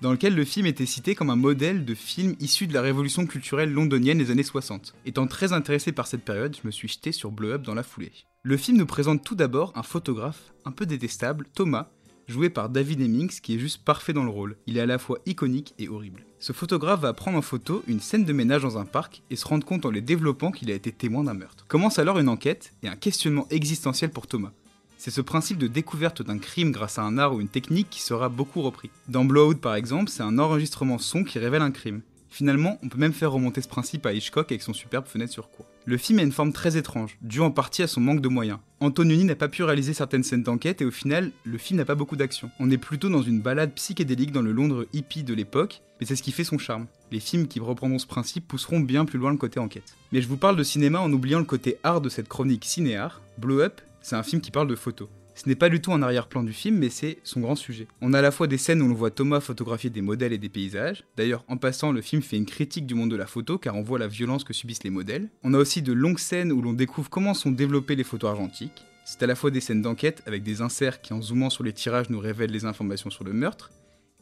dans 0.01 0.11
lequel 0.11 0.35
le 0.35 0.45
film 0.45 0.65
était 0.65 0.85
cité 0.85 1.15
comme 1.15 1.29
un 1.29 1.35
modèle 1.35 1.85
de 1.85 1.95
film 1.95 2.35
issu 2.39 2.67
de 2.67 2.73
la 2.73 2.81
révolution 2.81 3.25
culturelle 3.25 3.71
londonienne 3.71 4.17
des 4.17 4.29
années 4.29 4.43
60. 4.43 4.93
Étant 5.05 5.25
très 5.25 5.53
intéressé 5.53 5.93
par 5.93 6.05
cette 6.05 6.25
période, 6.25 6.55
je 6.61 6.67
me 6.67 6.71
suis 6.71 6.89
jeté 6.89 7.11
sur 7.11 7.31
Blow 7.31 7.51
Up 7.51 7.61
dans 7.61 7.73
la 7.73 7.81
foulée. 7.81 8.11
Le 8.43 8.57
film 8.57 8.77
nous 8.77 8.85
présente 8.85 9.23
tout 9.23 9.35
d'abord 9.35 9.71
un 9.75 9.83
photographe 9.83 10.53
un 10.65 10.71
peu 10.71 10.85
détestable, 10.85 11.47
Thomas, 11.55 11.89
joué 12.27 12.49
par 12.49 12.69
David 12.69 13.01
Hemmings 13.01 13.39
qui 13.41 13.55
est 13.55 13.59
juste 13.59 13.83
parfait 13.83 14.13
dans 14.13 14.23
le 14.23 14.29
rôle. 14.29 14.55
Il 14.67 14.77
est 14.77 14.81
à 14.81 14.85
la 14.85 14.97
fois 14.97 15.19
iconique 15.25 15.73
et 15.79 15.87
horrible. 15.87 16.25
Ce 16.39 16.53
photographe 16.53 17.01
va 17.01 17.13
prendre 17.13 17.37
en 17.37 17.41
photo 17.41 17.83
une 17.87 17.99
scène 17.99 18.25
de 18.25 18.33
ménage 18.33 18.61
dans 18.61 18.77
un 18.77 18.85
parc 18.85 19.23
et 19.29 19.35
se 19.35 19.47
rendre 19.47 19.65
compte 19.65 19.85
en 19.85 19.91
les 19.91 20.01
développant 20.01 20.51
qu'il 20.51 20.71
a 20.71 20.75
été 20.75 20.91
témoin 20.91 21.23
d'un 21.23 21.33
meurtre. 21.33 21.65
Commence 21.67 21.99
alors 21.99 22.19
une 22.19 22.29
enquête 22.29 22.73
et 22.83 22.87
un 22.87 22.95
questionnement 22.95 23.47
existentiel 23.49 24.11
pour 24.11 24.27
Thomas. 24.27 24.51
C'est 24.97 25.11
ce 25.11 25.21
principe 25.21 25.57
de 25.57 25.67
découverte 25.67 26.21
d'un 26.21 26.39
crime 26.39 26.71
grâce 26.71 26.99
à 26.99 27.03
un 27.03 27.17
art 27.17 27.33
ou 27.33 27.41
une 27.41 27.49
technique 27.49 27.89
qui 27.89 28.01
sera 28.01 28.29
beaucoup 28.29 28.61
repris. 28.61 28.89
Dans 29.07 29.25
Blowout 29.25 29.55
par 29.55 29.75
exemple, 29.75 30.09
c'est 30.09 30.23
un 30.23 30.39
enregistrement 30.39 30.97
son 30.97 31.23
qui 31.23 31.39
révèle 31.39 31.61
un 31.61 31.71
crime. 31.71 32.01
Finalement, 32.29 32.79
on 32.83 32.89
peut 32.89 32.97
même 32.97 33.13
faire 33.13 33.31
remonter 33.31 33.61
ce 33.61 33.67
principe 33.67 34.05
à 34.05 34.13
Hitchcock 34.13 34.51
avec 34.51 34.61
son 34.61 34.73
superbe 34.73 35.05
fenêtre 35.05 35.31
sur 35.31 35.49
cour. 35.49 35.65
Le 35.87 35.97
film 35.97 36.17
a 36.17 36.23
une 36.23 36.31
forme 36.31 36.51
très 36.51 36.77
étrange, 36.77 37.15
due 37.21 37.41
en 37.41 37.51
partie 37.51 37.83
à 37.83 37.87
son 37.87 38.01
manque 38.01 38.19
de 38.19 38.27
moyens. 38.27 38.57
Antonioni 38.79 39.23
n'a 39.23 39.35
pas 39.35 39.49
pu 39.49 39.61
réaliser 39.61 39.93
certaines 39.93 40.23
scènes 40.23 40.41
d'enquête 40.41 40.81
et 40.81 40.85
au 40.85 40.89
final, 40.89 41.31
le 41.43 41.59
film 41.59 41.77
n'a 41.77 41.85
pas 41.85 41.93
beaucoup 41.93 42.15
d'action. 42.15 42.49
On 42.59 42.71
est 42.71 42.79
plutôt 42.79 43.07
dans 43.09 43.21
une 43.21 43.39
balade 43.39 43.71
psychédélique 43.75 44.31
dans 44.31 44.41
le 44.41 44.51
Londres 44.51 44.87
hippie 44.93 45.23
de 45.23 45.35
l'époque, 45.35 45.83
mais 45.99 46.07
c'est 46.07 46.15
ce 46.15 46.23
qui 46.23 46.31
fait 46.31 46.43
son 46.43 46.57
charme. 46.57 46.87
Les 47.11 47.19
films 47.19 47.47
qui 47.47 47.59
reprendront 47.59 47.99
ce 47.99 48.07
principe 48.07 48.47
pousseront 48.47 48.79
bien 48.79 49.05
plus 49.05 49.19
loin 49.19 49.29
le 49.29 49.37
côté 49.37 49.59
enquête. 49.59 49.95
Mais 50.11 50.23
je 50.23 50.27
vous 50.27 50.37
parle 50.37 50.55
de 50.55 50.63
cinéma 50.63 50.99
en 50.99 51.13
oubliant 51.13 51.37
le 51.37 51.45
côté 51.45 51.77
art 51.83 52.01
de 52.01 52.09
cette 52.09 52.29
chronique 52.29 52.65
ciné-art. 52.65 53.21
Blow 53.37 53.59
Up, 53.59 53.79
c'est 54.01 54.15
un 54.15 54.23
film 54.23 54.41
qui 54.41 54.49
parle 54.49 54.67
de 54.67 54.75
photos. 54.75 55.07
Ce 55.35 55.49
n'est 55.49 55.55
pas 55.55 55.69
du 55.69 55.81
tout 55.81 55.91
un 55.91 56.01
arrière-plan 56.01 56.43
du 56.43 56.53
film, 56.53 56.77
mais 56.77 56.89
c'est 56.89 57.17
son 57.23 57.41
grand 57.41 57.55
sujet. 57.55 57.87
On 58.01 58.13
a 58.13 58.19
à 58.19 58.21
la 58.21 58.31
fois 58.31 58.47
des 58.47 58.57
scènes 58.57 58.81
où 58.81 58.87
l'on 58.87 58.93
voit 58.93 59.11
Thomas 59.11 59.41
photographier 59.41 59.89
des 59.89 60.01
modèles 60.01 60.31
et 60.31 60.37
des 60.37 60.47
paysages. 60.47 61.03
D'ailleurs, 61.17 61.43
en 61.49 61.57
passant, 61.57 61.91
le 61.91 62.01
film 62.01 62.21
fait 62.21 62.37
une 62.37 62.45
critique 62.45 62.85
du 62.85 62.95
monde 62.95 63.11
de 63.11 63.17
la 63.17 63.27
photo 63.27 63.57
car 63.57 63.75
on 63.75 63.81
voit 63.81 63.99
la 63.99 64.07
violence 64.07 64.45
que 64.45 64.53
subissent 64.53 64.85
les 64.85 64.89
modèles. 64.89 65.27
On 65.43 65.53
a 65.53 65.57
aussi 65.57 65.81
de 65.81 65.91
longues 65.91 66.19
scènes 66.19 66.53
où 66.53 66.61
l'on 66.61 66.71
découvre 66.71 67.09
comment 67.09 67.33
sont 67.33 67.51
développées 67.51 67.97
les 67.97 68.05
photos 68.05 68.29
argentiques. 68.29 68.85
C'est 69.03 69.21
à 69.23 69.27
la 69.27 69.35
fois 69.35 69.51
des 69.51 69.59
scènes 69.59 69.81
d'enquête 69.81 70.23
avec 70.25 70.41
des 70.41 70.61
inserts 70.61 71.01
qui 71.01 71.13
en 71.13 71.21
zoomant 71.21 71.49
sur 71.49 71.65
les 71.65 71.73
tirages 71.73 72.09
nous 72.09 72.19
révèlent 72.19 72.51
les 72.51 72.65
informations 72.65 73.09
sur 73.09 73.23
le 73.25 73.33
meurtre, 73.33 73.71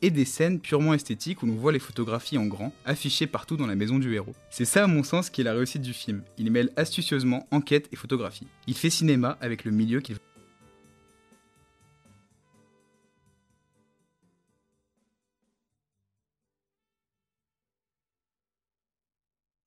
et 0.01 0.09
des 0.09 0.26
scènes 0.26 0.59
purement 0.59 0.93
esthétiques 0.93 1.41
où 1.43 1.45
l'on 1.45 1.55
voit 1.55 1.72
les 1.72 1.80
photographies 1.80 2.38
en 2.38 2.45
grand, 2.45 2.74
affichées 2.84 3.26
partout 3.26 3.55
dans 3.55 3.68
la 3.68 3.76
maison 3.76 3.99
du 3.99 4.14
héros. 4.14 4.36
C'est 4.49 4.66
ça 4.66 4.84
à 4.84 4.88
mon 4.88 5.03
sens 5.03 5.30
qui 5.30 5.39
est 5.39 5.45
la 5.45 5.53
réussite 5.53 5.82
du 5.82 5.93
film. 5.93 6.24
Il 6.38 6.51
mêle 6.51 6.72
astucieusement 6.76 7.47
enquête 7.51 7.88
et 7.93 7.95
photographie. 7.95 8.47
Il 8.68 8.76
fait 8.76 8.89
cinéma 8.89 9.38
avec 9.39 9.64
le 9.64 9.72
milieu 9.72 10.01
qu'il 10.01 10.18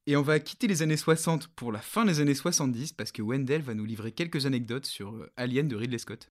Et 0.08 0.16
on 0.16 0.22
va 0.22 0.38
quitter 0.38 0.68
les 0.68 0.82
années 0.82 0.96
60 0.96 1.48
pour 1.48 1.72
la 1.72 1.80
fin 1.80 2.04
des 2.04 2.20
années 2.20 2.36
70 2.36 2.92
parce 2.92 3.10
que 3.10 3.22
Wendell 3.22 3.62
va 3.62 3.74
nous 3.74 3.84
livrer 3.84 4.12
quelques 4.12 4.46
anecdotes 4.46 4.86
sur 4.86 5.10
euh, 5.10 5.32
Alien 5.36 5.66
de 5.66 5.74
Ridley 5.74 5.98
Scott. 5.98 6.30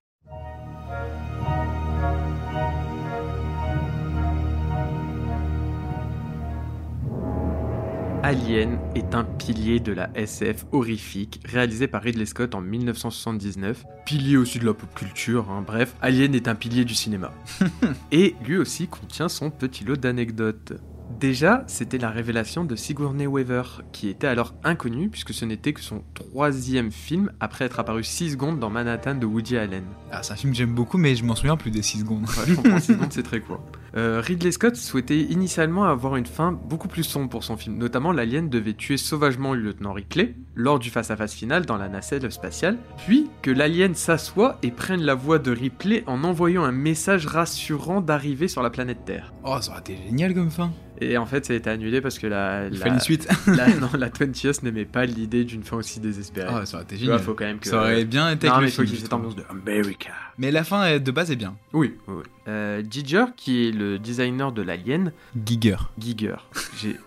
Alien 8.23 8.79
est 8.95 9.13
un 9.13 9.25
pilier 9.25 9.81
de 9.81 9.91
la 9.91 10.09
SF 10.15 10.65
horrifique 10.71 11.41
réalisé 11.43 11.89
par 11.89 12.01
Ridley 12.01 12.25
Scott 12.25 12.55
en 12.55 12.61
1979, 12.61 13.83
pilier 14.05 14.37
aussi 14.37 14.57
de 14.57 14.65
la 14.65 14.73
pop 14.73 14.91
culture, 14.95 15.51
hein. 15.51 15.61
bref, 15.67 15.95
Alien 16.01 16.33
est 16.33 16.47
un 16.47 16.55
pilier 16.55 16.85
du 16.85 16.95
cinéma. 16.95 17.33
Et 18.13 18.35
lui 18.45 18.55
aussi 18.55 18.87
contient 18.87 19.27
son 19.27 19.51
petit 19.51 19.83
lot 19.83 19.97
d'anecdotes. 19.97 20.73
Déjà, 21.09 21.63
c'était 21.67 21.97
la 21.97 22.09
révélation 22.09 22.65
de 22.65 22.75
Sigourney 22.75 23.27
Weaver, 23.27 23.63
qui 23.91 24.09
était 24.09 24.27
alors 24.27 24.53
inconnue 24.63 25.09
puisque 25.09 25.33
ce 25.33 25.45
n'était 25.45 25.71
que 25.71 25.81
son 25.81 26.03
troisième 26.13 26.91
film 26.91 27.31
après 27.39 27.65
être 27.65 27.79
apparu 27.79 28.03
6 28.03 28.31
secondes 28.31 28.59
dans 28.59 28.69
Manhattan 28.69 29.15
de 29.15 29.25
Woody 29.25 29.57
Allen. 29.57 29.83
Ah, 30.11 30.23
c'est 30.23 30.33
un 30.33 30.35
film 30.35 30.51
que 30.51 30.57
j'aime 30.57 30.73
beaucoup, 30.73 30.97
mais 30.97 31.15
je 31.15 31.23
m'en 31.23 31.35
souviens 31.35 31.57
plus 31.57 31.71
des 31.71 31.81
6 31.81 31.99
secondes. 31.99 32.23
Ouais, 32.23 32.45
je 32.47 32.55
comprends, 32.55 32.79
6 32.79 32.93
secondes, 32.93 33.07
c'est 33.13 33.23
très 33.23 33.39
court. 33.39 33.63
Euh, 33.95 34.21
Ridley 34.21 34.51
Scott 34.51 34.75
souhaitait 34.75 35.19
initialement 35.21 35.85
avoir 35.85 36.17
une 36.17 36.25
fin 36.25 36.51
beaucoup 36.51 36.87
plus 36.89 37.03
sombre 37.03 37.29
pour 37.29 37.43
son 37.45 37.55
film. 37.55 37.77
Notamment, 37.77 38.11
l'alien 38.11 38.49
devait 38.49 38.73
tuer 38.73 38.97
sauvagement 38.97 39.53
le 39.53 39.61
lieutenant 39.61 39.93
Ripley 39.93 40.35
lors 40.53 40.79
du 40.79 40.89
face-à-face 40.89 41.33
final 41.33 41.65
dans 41.65 41.77
la 41.77 41.87
nacelle 41.87 42.29
spatiale, 42.31 42.77
puis 43.05 43.29
que 43.41 43.51
l'alien 43.51 43.95
s'assoie 43.95 44.57
et 44.63 44.71
prenne 44.71 45.01
la 45.01 45.15
voix 45.15 45.39
de 45.39 45.51
Ripley 45.51 46.03
en 46.07 46.23
envoyant 46.25 46.63
un 46.65 46.71
message 46.73 47.25
rassurant 47.25 48.01
d'arriver 48.01 48.47
sur 48.49 48.61
la 48.61 48.69
planète 48.69 49.05
Terre. 49.05 49.33
Oh, 49.43 49.57
ça 49.61 49.71
aurait 49.71 49.79
été 49.81 49.97
génial 50.05 50.33
comme 50.33 50.51
fin. 50.51 50.71
Et 51.01 51.17
en 51.17 51.25
fait, 51.25 51.45
ça 51.45 51.53
a 51.53 51.55
été 51.57 51.69
annulé 51.69 51.99
parce 52.01 52.19
que 52.19 52.27
la, 52.27 52.67
Il 52.71 52.79
la, 52.79 52.87
une 52.87 52.99
suite. 52.99 53.27
la, 53.47 53.67
non, 53.79 53.89
la 53.97 54.09
20th 54.09 54.63
n'aimait 54.63 54.85
pas 54.85 55.05
l'idée 55.05 55.43
d'une 55.45 55.63
fin 55.63 55.77
aussi 55.77 55.99
désespérée. 55.99 56.47
Ah, 56.51 56.65
ça 56.65 56.77
aurait 56.77 56.83
été 56.85 56.95
Tu 56.97 57.05
vois, 57.05 57.13
génial. 57.15 57.25
faut 57.25 57.33
quand 57.33 57.45
même 57.45 57.59
que. 57.59 57.69
Ça 57.69 57.79
aurait 57.79 58.05
bien 58.05 58.29
été 58.31 58.47
non, 58.47 58.53
avec 58.55 58.61
mais 58.63 58.67
le 58.67 58.71
faut 58.71 58.81
film, 58.83 58.87
qu'il 58.87 58.95
y 58.95 58.97
ait 58.97 59.01
cette 59.01 59.11
justement. 59.11 59.17
ambiance 59.21 59.35
de 59.35 59.43
America. 59.49 60.11
Mais 60.37 60.51
la 60.51 60.63
fin 60.63 60.99
de 60.99 61.11
base 61.11 61.31
est 61.31 61.35
bien. 61.35 61.55
Oui, 61.73 61.93
oui, 62.07 62.15
oui. 62.17 62.23
Euh, 62.47 62.83
Giger, 62.89 63.25
qui 63.37 63.67
est 63.67 63.71
le 63.71 63.97
designer 63.99 64.51
de 64.51 64.61
l'Alien, 64.61 65.11
Giger. 65.45 65.77
Giger. 65.97 66.35
J'ai. 66.77 66.97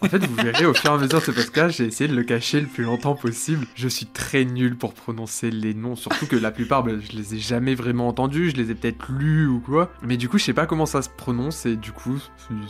En 0.00 0.08
fait, 0.08 0.18
vous 0.18 0.34
verrez 0.34 0.66
au 0.66 0.74
fur 0.74 0.90
et 0.90 0.94
à 0.94 0.98
mesure 0.98 1.20
de 1.20 1.24
ce 1.24 1.30
podcast, 1.30 1.76
j'ai 1.78 1.84
essayé 1.84 2.10
de 2.10 2.16
le 2.16 2.24
cacher 2.24 2.60
le 2.60 2.66
plus 2.66 2.82
longtemps 2.82 3.14
possible. 3.14 3.68
Je 3.76 3.86
suis 3.86 4.06
très 4.06 4.44
nul 4.44 4.76
pour 4.76 4.94
prononcer 4.94 5.52
les 5.52 5.74
noms, 5.74 5.94
surtout 5.94 6.26
que 6.26 6.34
la 6.34 6.50
plupart, 6.50 6.82
bah, 6.82 6.90
je 6.98 7.16
les 7.16 7.36
ai 7.36 7.38
jamais 7.38 7.76
vraiment 7.76 8.08
entendus, 8.08 8.50
je 8.50 8.56
les 8.56 8.72
ai 8.72 8.74
peut-être 8.74 9.12
lus 9.12 9.46
ou 9.46 9.60
quoi. 9.60 9.92
Mais 10.02 10.16
du 10.16 10.28
coup, 10.28 10.38
je 10.38 10.44
sais 10.44 10.52
pas 10.52 10.66
comment 10.66 10.86
ça 10.86 11.02
se 11.02 11.08
prononce 11.08 11.66
et 11.66 11.76
du 11.76 11.92
coup, 11.92 12.18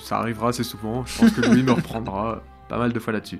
ça 0.05 0.19
arrivera 0.19 0.51
assez 0.51 0.63
souvent. 0.63 1.07
Je 1.07 1.19
pense 1.19 1.31
que 1.31 1.41
Louis 1.41 1.63
me 1.63 1.73
reprendra 1.73 2.43
pas 2.69 2.77
mal 2.77 2.93
de 2.93 3.01
fois 3.01 3.15
là-dessus. 3.15 3.39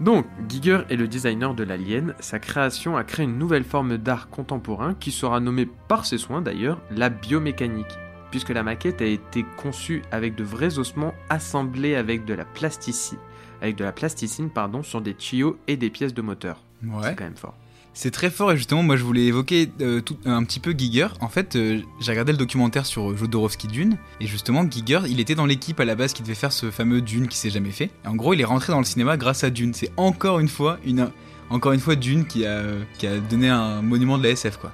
Donc, 0.00 0.26
Giger 0.48 0.82
est 0.90 0.96
le 0.96 1.08
designer 1.08 1.54
de 1.54 1.64
l'Alien. 1.64 2.14
Sa 2.20 2.38
création 2.38 2.96
a 2.96 3.02
créé 3.02 3.24
une 3.24 3.36
nouvelle 3.36 3.64
forme 3.64 3.96
d'art 3.96 4.28
contemporain 4.28 4.94
qui 4.94 5.10
sera 5.10 5.40
nommée 5.40 5.66
par 5.66 6.06
ses 6.06 6.18
soins 6.18 6.40
d'ailleurs 6.40 6.80
la 6.90 7.08
biomécanique, 7.08 7.98
puisque 8.30 8.50
la 8.50 8.62
maquette 8.62 9.02
a 9.02 9.06
été 9.06 9.44
conçue 9.56 10.02
avec 10.12 10.36
de 10.36 10.44
vrais 10.44 10.78
ossements 10.78 11.14
assemblés 11.30 11.96
avec 11.96 12.24
de 12.24 12.34
la 12.34 12.44
plasticine, 12.44 13.18
avec 13.60 13.74
de 13.74 13.84
la 13.84 13.92
plasticine 13.92 14.50
pardon, 14.50 14.84
sur 14.84 15.00
des 15.00 15.14
tuyaux 15.14 15.58
et 15.66 15.76
des 15.76 15.90
pièces 15.90 16.14
de 16.14 16.22
moteur. 16.22 16.62
Ouais. 16.84 17.02
C'est 17.02 17.16
quand 17.16 17.24
même 17.24 17.36
fort. 17.36 17.56
C'est 18.00 18.12
très 18.12 18.30
fort 18.30 18.52
et 18.52 18.56
justement, 18.56 18.84
moi 18.84 18.96
je 18.96 19.02
voulais 19.02 19.24
évoquer 19.24 19.72
euh, 19.80 20.00
tout, 20.00 20.16
un 20.24 20.44
petit 20.44 20.60
peu 20.60 20.70
Giger. 20.70 21.08
En 21.20 21.28
fait, 21.28 21.56
euh, 21.56 21.80
j'ai 21.98 22.12
regardé 22.12 22.30
le 22.30 22.38
documentaire 22.38 22.86
sur 22.86 23.16
Jodorowsky 23.16 23.66
Dune 23.66 23.98
et 24.20 24.28
justement, 24.28 24.64
Giger, 24.70 25.00
il 25.08 25.18
était 25.18 25.34
dans 25.34 25.46
l'équipe 25.46 25.80
à 25.80 25.84
la 25.84 25.96
base 25.96 26.12
qui 26.12 26.22
devait 26.22 26.36
faire 26.36 26.52
ce 26.52 26.70
fameux 26.70 27.00
Dune 27.00 27.26
qui 27.26 27.36
s'est 27.36 27.50
jamais 27.50 27.72
fait. 27.72 27.90
Et 28.04 28.06
en 28.06 28.14
gros, 28.14 28.34
il 28.34 28.40
est 28.40 28.44
rentré 28.44 28.70
dans 28.70 28.78
le 28.78 28.84
cinéma 28.84 29.16
grâce 29.16 29.42
à 29.42 29.50
Dune. 29.50 29.74
C'est 29.74 29.90
encore 29.96 30.38
une 30.38 30.46
fois 30.46 30.78
une 30.84 31.10
encore 31.50 31.72
une 31.72 31.80
fois 31.80 31.96
Dune 31.96 32.24
qui 32.24 32.46
a 32.46 32.62
qui 32.98 33.08
a 33.08 33.18
donné 33.18 33.48
un 33.48 33.82
monument 33.82 34.16
de 34.16 34.22
la 34.22 34.28
SF 34.28 34.58
quoi. 34.58 34.72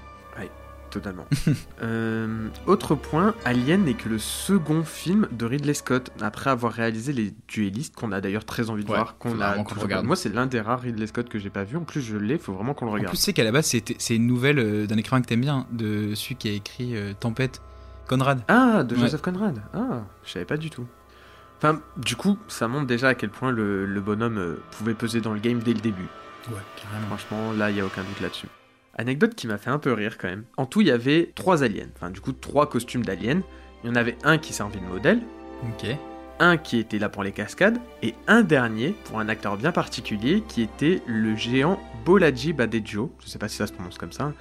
Totalement. 0.94 1.26
Euh, 1.82 2.48
autre 2.66 2.94
point, 2.94 3.34
Alien 3.44 3.84
n'est 3.84 3.94
que 3.94 4.08
le 4.08 4.18
second 4.18 4.84
film 4.84 5.26
de 5.32 5.44
Ridley 5.44 5.74
Scott, 5.74 6.10
après 6.20 6.48
avoir 6.50 6.72
réalisé 6.72 7.12
Les 7.12 7.34
Duellistes, 7.48 7.94
qu'on 7.96 8.12
a 8.12 8.20
d'ailleurs 8.20 8.44
très 8.44 8.70
envie 8.70 8.84
de 8.84 8.88
Ouais, 8.88 8.96
voir. 8.96 9.18
Qu'on 9.18 9.38
a, 9.40 9.54
regarde. 9.76 10.06
Moi, 10.06 10.16
c'est 10.16 10.32
l'un 10.32 10.46
des 10.46 10.60
rares 10.60 10.80
Ridley 10.80 11.06
Scott 11.08 11.28
que 11.28 11.38
j'ai 11.38 11.50
pas 11.50 11.64
vu. 11.64 11.76
En 11.76 11.82
plus, 11.82 12.00
je 12.00 12.16
l'ai, 12.16 12.38
faut 12.38 12.52
vraiment 12.54 12.72
qu'on 12.74 12.84
le 12.86 12.90
En 12.92 12.94
regarde. 12.94 13.08
plus, 13.10 13.18
c'est 13.18 13.32
qu'à 13.34 13.44
la 13.44 13.52
base, 13.52 13.66
c'est 13.66 14.16
une 14.16 14.26
nouvelle 14.26 14.58
euh, 14.60 14.86
d'un 14.86 14.96
écrivain 14.96 15.20
que 15.20 15.26
t'aimes 15.26 15.40
bien, 15.42 15.66
de 15.72 16.14
celui 16.14 16.36
qui 16.36 16.48
a 16.48 16.52
écrit 16.52 16.96
euh, 16.96 17.12
Tempête, 17.18 17.60
Conrad. 18.08 18.40
Ah, 18.48 18.82
de 18.84 18.94
Ouais. 18.94 19.02
Joseph 19.02 19.20
Conrad. 19.22 19.60
Ah, 19.74 20.02
je 20.24 20.30
savais 20.30 20.44
pas 20.46 20.56
du 20.56 20.70
tout. 20.70 20.86
Enfin, 21.58 21.80
du 21.96 22.14
coup, 22.16 22.38
ça 22.48 22.68
montre 22.68 22.86
déjà 22.86 23.08
à 23.08 23.14
quel 23.14 23.30
point 23.30 23.50
le, 23.50 23.84
le 23.84 24.00
bonhomme 24.00 24.56
pouvait 24.70 24.94
peser 24.94 25.20
dans 25.20 25.34
le 25.34 25.40
game 25.40 25.58
dès 25.58 25.74
le 25.74 25.80
début. 25.80 26.06
Ouais, 26.50 26.56
carrément. 26.80 27.06
Franchement, 27.16 27.52
là, 27.52 27.70
il 27.70 27.76
y 27.76 27.80
a 27.80 27.84
aucun 27.86 28.02
doute 28.02 28.20
là-dessus. 28.20 28.48
Anecdote 28.96 29.34
qui 29.34 29.46
m'a 29.46 29.58
fait 29.58 29.70
un 29.70 29.78
peu 29.78 29.92
rire 29.92 30.18
quand 30.18 30.28
même. 30.28 30.44
En 30.56 30.66
tout, 30.66 30.80
il 30.80 30.86
y 30.88 30.90
avait 30.90 31.32
trois 31.34 31.62
aliens. 31.64 31.88
Enfin, 31.96 32.10
du 32.10 32.20
coup, 32.20 32.32
trois 32.32 32.68
costumes 32.68 33.04
d'aliens. 33.04 33.42
Il 33.82 33.88
y 33.88 33.90
en 33.90 33.96
avait 33.96 34.16
un 34.24 34.38
qui 34.38 34.52
servait 34.52 34.80
de 34.80 34.84
modèle, 34.86 35.20
Ok. 35.62 35.86
un 36.40 36.56
qui 36.56 36.78
était 36.78 36.98
là 36.98 37.08
pour 37.08 37.22
les 37.22 37.32
cascades, 37.32 37.78
et 38.02 38.14
un 38.26 38.42
dernier 38.42 38.94
pour 39.04 39.18
un 39.20 39.28
acteur 39.28 39.56
bien 39.56 39.72
particulier 39.72 40.42
qui 40.48 40.62
était 40.62 41.02
le 41.06 41.36
géant 41.36 41.78
Bolaji 42.04 42.52
Badejo. 42.52 43.12
Je 43.22 43.28
sais 43.28 43.38
pas 43.38 43.48
si 43.48 43.56
ça 43.56 43.66
se 43.66 43.72
prononce 43.72 43.98
comme 43.98 44.12
ça. 44.12 44.32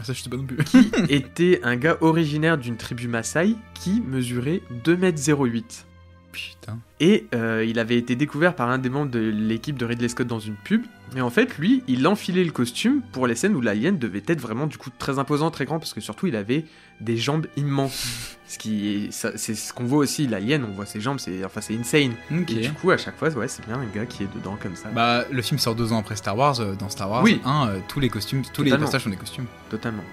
Ah, 0.00 0.04
Ça, 0.04 0.12
je 0.12 0.20
sais 0.22 0.28
pas 0.28 0.36
non 0.36 0.44
plus. 0.44 0.58
Qui 0.64 0.90
était 1.08 1.60
un 1.62 1.76
gars 1.76 1.96
originaire 2.02 2.58
d'une 2.58 2.76
tribu 2.76 3.08
Maasai 3.08 3.54
qui 3.74 4.02
mesurait 4.02 4.60
2m08. 4.84 5.84
Putain. 6.32 6.78
Et 7.00 7.26
euh, 7.34 7.64
il 7.66 7.78
avait 7.78 7.96
été 7.96 8.14
découvert 8.14 8.54
par 8.54 8.68
un 8.70 8.78
des 8.78 8.88
membres 8.90 9.10
de 9.10 9.18
l'équipe 9.18 9.76
de 9.78 9.84
Ridley 9.84 10.08
Scott 10.08 10.26
dans 10.26 10.38
une 10.38 10.54
pub. 10.54 10.82
Et 11.16 11.20
en 11.20 11.30
fait, 11.30 11.58
lui, 11.58 11.82
il 11.88 12.06
enfilait 12.06 12.44
le 12.44 12.52
costume 12.52 13.00
pour 13.12 13.26
les 13.26 13.34
scènes 13.34 13.54
où 13.56 13.60
l'alien 13.60 13.98
devait 13.98 14.22
être 14.26 14.40
vraiment 14.40 14.66
du 14.66 14.78
coup 14.78 14.90
très 14.98 15.18
imposant, 15.18 15.50
très 15.50 15.64
grand, 15.64 15.78
parce 15.80 15.92
que 15.92 16.00
surtout 16.00 16.28
il 16.28 16.36
avait 16.36 16.64
des 17.00 17.16
jambes 17.16 17.46
immenses. 17.56 18.36
ce 18.46 18.58
qui 18.58 19.08
c'est 19.10 19.36
ce 19.36 19.72
qu'on 19.72 19.84
voit 19.84 19.98
aussi, 19.98 20.26
l'alien, 20.28 20.64
on 20.64 20.72
voit 20.72 20.86
ses 20.86 21.00
jambes, 21.00 21.18
c'est 21.18 21.44
enfin 21.44 21.60
c'est 21.60 21.76
insane. 21.76 22.12
Et 22.30 22.42
du 22.44 22.72
coup, 22.72 22.90
à 22.92 22.96
chaque 22.96 23.16
fois, 23.16 23.28
ouais, 23.30 23.48
c'est 23.48 23.66
bien 23.66 23.80
un 23.80 23.86
gars 23.86 24.06
qui 24.06 24.22
est 24.22 24.32
dedans 24.34 24.56
comme 24.62 24.76
ça. 24.76 24.88
Bah, 24.90 25.24
le 25.30 25.42
film 25.42 25.58
sort 25.58 25.74
deux 25.74 25.92
ans 25.92 25.98
après 25.98 26.16
Star 26.16 26.36
Wars. 26.36 26.60
euh, 26.60 26.74
Dans 26.76 26.88
Star 26.88 27.10
Wars 27.10 27.22
Oui. 27.24 27.40
1, 27.44 27.72
tous 27.88 27.98
les 28.00 28.08
costumes, 28.08 28.42
tous 28.52 28.62
les 28.62 28.70
personnages 28.70 29.06
ont 29.06 29.10
des 29.10 29.16
costumes. 29.16 29.46
Totalement. 29.68 30.04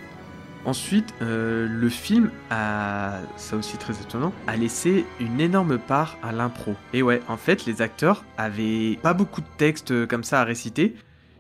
Ensuite, 0.68 1.14
euh, 1.22 1.66
le 1.66 1.88
film 1.88 2.30
a, 2.50 3.22
ça 3.38 3.56
aussi 3.56 3.78
très 3.78 3.94
étonnant, 4.02 4.34
a 4.48 4.58
laissé 4.58 5.06
une 5.22 5.40
énorme 5.40 5.78
part 5.78 6.18
à 6.22 6.34
l'impro. 6.34 6.76
Et 6.92 7.02
ouais, 7.02 7.22
en 7.30 7.38
fait, 7.38 7.66
les 7.66 7.82
acteurs 7.82 8.26
avaient 8.38 9.00
pas 9.02 9.14
beaucoup 9.14 9.40
de 9.40 9.48
texte 9.58 9.92
euh, 9.92 10.06
comme 10.06 10.26
ça 10.26 10.42
à 10.42 10.44
réciter. 10.44 10.96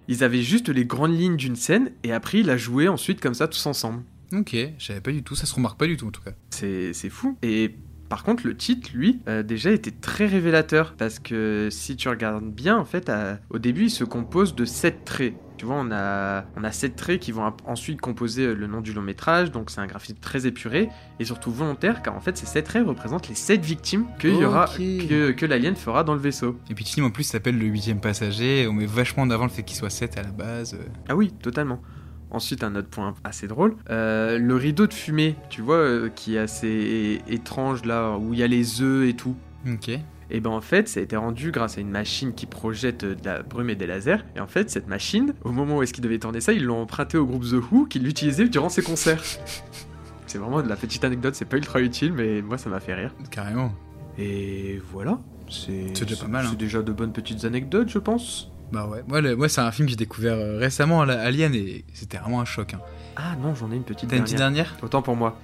Ils 0.07 0.23
avaient 0.23 0.41
juste 0.43 0.69
les 0.69 0.85
grandes 0.85 1.11
lignes 1.19 1.35
d'une 1.35 1.57
scène 1.57 1.91
et 2.05 2.13
après 2.13 2.39
ils 2.39 2.45
la 2.45 2.55
jouaient 2.55 2.87
ensuite 2.87 3.19
comme 3.19 3.33
ça 3.33 3.49
tous 3.49 3.65
ensemble. 3.65 4.03
Ok, 4.31 4.55
je 4.77 4.85
savais 4.85 5.01
pas 5.01 5.11
du 5.11 5.21
tout. 5.23 5.35
Ça 5.35 5.45
se 5.45 5.53
remarque 5.53 5.77
pas 5.77 5.87
du 5.87 5.97
tout 5.97 6.07
en 6.07 6.11
tout 6.11 6.21
cas. 6.21 6.31
C'est 6.49 6.93
c'est 6.93 7.09
fou. 7.09 7.37
Et 7.43 7.75
par 8.07 8.23
contre, 8.23 8.47
le 8.47 8.55
titre, 8.55 8.91
lui, 8.93 9.19
euh, 9.27 9.43
déjà 9.43 9.71
était 9.71 9.91
très 9.91 10.25
révélateur. 10.25 10.95
Parce 10.97 11.19
que 11.19 11.67
si 11.69 11.97
tu 11.97 12.07
regardes 12.07 12.49
bien, 12.49 12.77
en 12.77 12.85
fait, 12.85 13.09
à- 13.09 13.39
au 13.49 13.59
début, 13.59 13.83
il 13.87 13.89
se 13.91 14.05
compose 14.05 14.55
de 14.55 14.63
7 14.63 15.03
traits. 15.03 15.33
Tu 15.57 15.65
vois, 15.65 15.75
on 15.79 15.91
a, 15.91 16.45
on 16.55 16.63
a 16.63 16.71
7 16.71 16.95
traits 16.95 17.19
qui 17.19 17.31
vont 17.31 17.51
ensuite 17.65 17.99
composer 17.99 18.45
euh, 18.45 18.53
le 18.53 18.67
nom 18.67 18.79
du 18.81 18.93
long 18.93 19.01
métrage. 19.01 19.51
Donc 19.51 19.69
c'est 19.71 19.81
un 19.81 19.87
graphisme 19.87 20.17
très 20.21 20.45
épuré 20.45 20.89
et 21.19 21.25
surtout 21.25 21.51
volontaire, 21.51 22.01
car 22.03 22.15
en 22.15 22.19
fait, 22.21 22.37
ces 22.37 22.45
7 22.45 22.63
traits 22.65 22.85
représentent 22.87 23.27
les 23.27 23.35
7 23.35 23.65
victimes 23.65 24.05
que, 24.19 24.27
y 24.27 24.45
aura, 24.45 24.65
Ok. 24.65 24.77
que, 24.77 25.31
que 25.31 25.45
l'alien 25.47 25.75
fera 25.75 26.03
dans 26.03 26.13
le 26.13 26.19
vaisseau. 26.19 26.59
Et 26.69 26.75
puis 26.75 26.85
le 26.85 26.89
film 26.89 27.05
en 27.07 27.09
plus 27.09 27.23
s'appelle 27.23 27.57
Le 27.57 27.65
huitième 27.65 27.99
passager. 27.99 28.67
On 28.69 28.73
met 28.73 28.85
vachement 28.85 29.23
en 29.23 29.29
avant 29.31 29.45
le 29.45 29.49
fait 29.49 29.63
qu'il 29.63 29.75
soit 29.77 29.89
7 29.89 30.17
à 30.17 30.23
la 30.23 30.31
base. 30.31 30.75
euh. 30.75 30.85
Ah 31.09 31.15
oui, 31.15 31.31
totalement. 31.41 31.81
Ensuite, 32.29 32.63
un 32.63 32.75
autre 32.75 32.89
point 32.89 33.15
assez 33.23 33.47
drôle, 33.47 33.77
euh, 33.89 34.37
le 34.37 34.55
rideau 34.55 34.85
de 34.85 34.93
fumée, 34.93 35.35
tu 35.49 35.61
vois, 35.61 35.77
euh, 35.77 36.09
qui 36.09 36.35
est 36.35 36.39
assez 36.39 37.21
étrange 37.29 37.85
là, 37.85 38.17
où 38.17 38.33
il 38.33 38.39
y 38.39 38.43
a 38.43 38.47
les 38.47 38.81
œufs 38.81 39.07
et 39.07 39.13
tout. 39.13 39.35
Ok. 39.65 39.91
Et 40.29 40.39
ben 40.41 40.49
en 40.49 40.61
fait, 40.61 40.87
ça 40.89 40.99
a 40.99 41.03
été 41.03 41.15
rendu 41.15 41.51
grâce 41.51 41.77
à 41.77 41.81
une 41.81 41.89
machine 41.89 42.33
qui 42.33 42.45
projette 42.47 43.03
euh, 43.05 43.15
de 43.15 43.25
la 43.25 43.43
brume 43.43 43.69
et 43.69 43.75
des 43.75 43.87
lasers. 43.87 44.17
Et 44.35 44.39
en 44.41 44.47
fait, 44.47 44.69
cette 44.69 44.87
machine, 44.87 45.33
au 45.43 45.51
moment 45.51 45.77
où 45.77 45.83
est-ce 45.83 45.93
qu'ils 45.93 46.03
devaient 46.03 46.19
tourner 46.19 46.41
ça, 46.41 46.51
ils 46.53 46.63
l'ont 46.65 46.81
emprunté 46.81 47.17
au 47.17 47.25
groupe 47.25 47.43
The 47.43 47.53
Who 47.71 47.85
qui 47.85 47.99
l'utilisait 47.99 48.49
durant 48.49 48.69
ses 48.69 48.81
concerts. 48.83 49.23
c'est 50.27 50.37
vraiment 50.37 50.61
de 50.61 50.67
la 50.69 50.75
petite 50.75 51.03
anecdote, 51.05 51.35
c'est 51.35 51.45
pas 51.45 51.57
ultra 51.57 51.79
utile, 51.81 52.11
mais 52.13 52.41
moi 52.41 52.57
ça 52.57 52.69
m'a 52.69 52.79
fait 52.79 52.93
rire. 52.93 53.13
Carrément. 53.31 53.73
Et 54.17 54.81
voilà. 54.91 55.19
C'est 55.49 55.93
déjà 56.05 56.17
pas 56.21 56.27
mal, 56.27 56.45
hein. 56.45 56.49
C'est 56.51 56.57
déjà 56.57 56.81
de 56.81 56.91
bonnes 56.91 57.13
petites 57.13 57.45
anecdotes, 57.45 57.87
je 57.89 57.99
pense. 57.99 58.51
Bah 58.73 58.85
ouais. 58.85 59.01
Moi, 59.07 59.21
le- 59.21 59.37
moi 59.37 59.47
c'est 59.47 59.61
un 59.61 59.71
film 59.71 59.85
que 59.85 59.91
j'ai 59.91 59.95
découvert 59.95 60.33
euh, 60.33 60.57
récemment, 60.57 61.01
Alien, 61.03 61.55
et 61.55 61.85
c'était 61.93 62.17
vraiment 62.17 62.41
un 62.41 62.45
choc. 62.45 62.73
Hein. 62.73 62.81
Ah 63.15 63.35
non, 63.41 63.55
j'en 63.55 63.71
ai 63.71 63.75
une 63.77 63.83
petite 63.83 64.09
T'as 64.09 64.17
une 64.17 64.23
dernière. 64.23 64.25
petite 64.25 64.37
dernière? 64.37 64.77
Autant 64.83 65.01
pour 65.01 65.15
moi. 65.15 65.39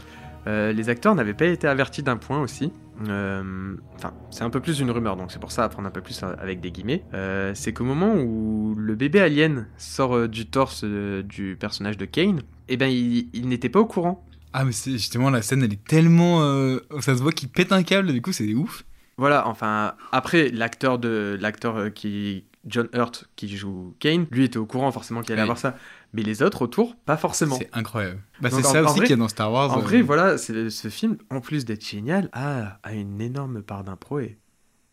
Euh, 0.46 0.74
les 0.74 0.90
acteurs 0.90 1.16
n'avaient 1.16 1.34
pas 1.34 1.46
été 1.46 1.68
avertis 1.70 2.04
d'un 2.04 2.18
point 2.18 2.42
aussi. 2.42 2.74
Euh, 3.08 3.76
Enfin, 3.96 4.14
c'est 4.30 4.44
un 4.44 4.50
peu 4.50 4.60
plus 4.60 4.80
une 4.80 4.92
rumeur, 4.92 5.16
donc 5.16 5.32
c'est 5.32 5.40
pour 5.40 5.52
ça 5.52 5.64
à 5.64 5.70
prendre 5.70 5.88
un 5.88 5.92
peu 5.92 6.02
plus 6.02 6.22
avec 6.24 6.60
des 6.62 6.72
guillemets. 6.72 7.04
Euh, 7.14 7.52
c'est 7.56 7.74
qu'au 7.74 7.84
moment 7.86 8.16
où 8.16 8.76
le 8.78 8.96
bébé 8.96 9.20
alien 9.20 9.68
sort 9.78 10.16
euh, 10.16 10.28
du 10.28 10.46
torse 10.46 10.84
du 10.84 11.58
personnage 11.60 11.98
de 11.98 12.06
Kane, 12.06 12.42
eh 12.68 12.78
ben 12.78 12.88
il, 12.88 13.30
il 13.34 13.48
n'était 13.48 13.70
pas 13.70 13.80
au 13.80 13.86
courant. 13.86 14.26
Ah, 14.54 14.66
mais 14.66 14.72
c'est 14.72 14.92
justement 14.92 15.30
la 15.30 15.42
scène, 15.42 15.64
elle 15.64 15.74
est 15.74 15.84
tellement. 15.84 16.44
euh, 16.44 16.80
Ça 17.00 17.16
se 17.16 17.22
voit 17.22 17.32
qu'il 17.32 17.50
pète 17.50 17.72
un 17.72 17.84
câble, 17.84 18.12
du 18.14 18.22
coup, 18.22 18.32
c'est 18.34 18.54
ouf. 18.54 18.84
Voilà, 19.18 19.48
enfin 19.48 19.94
après 20.12 20.50
l'acteur 20.50 20.98
de 21.00 21.38
l'acteur 21.40 21.94
qui 21.94 22.46
John 22.66 22.88
Hurt 22.94 23.30
qui 23.36 23.48
joue 23.56 23.96
Kane, 24.00 24.26
lui 24.32 24.46
était 24.46 24.58
au 24.58 24.66
courant 24.66 24.92
forcément 24.92 25.22
qu'il 25.22 25.34
allait 25.34 25.42
Oui. 25.42 25.50
avoir 25.50 25.58
ça, 25.60 25.76
mais 26.14 26.24
les 26.24 26.42
autres 26.44 26.62
autour 26.64 26.96
pas 26.96 27.18
forcément. 27.18 27.58
C'est 27.58 27.70
incroyable. 27.74 28.22
Bah, 28.42 28.50
c'est 28.52 28.64
ça 28.64 28.84
en 28.84 28.86
aussi 28.90 29.00
qu'il 29.02 29.10
y 29.10 29.14
a 29.14 29.18
dans 29.18 29.28
Star 29.28 29.52
Wars. 29.52 29.72
En 29.72 29.80
euh, 29.80 29.82
vrai, 29.82 30.02
voilà, 30.02 30.38
c'est- 30.38 30.70
ce 30.70 30.88
film, 30.90 31.18
en 31.30 31.42
plus 31.42 31.66
d'être 31.66 31.86
génial, 31.86 32.30
a, 32.34 32.80
a 32.84 32.94
une 32.94 33.20
énorme 33.22 33.62
part 33.62 33.84
d'impro 33.84 34.20
et 34.20 34.38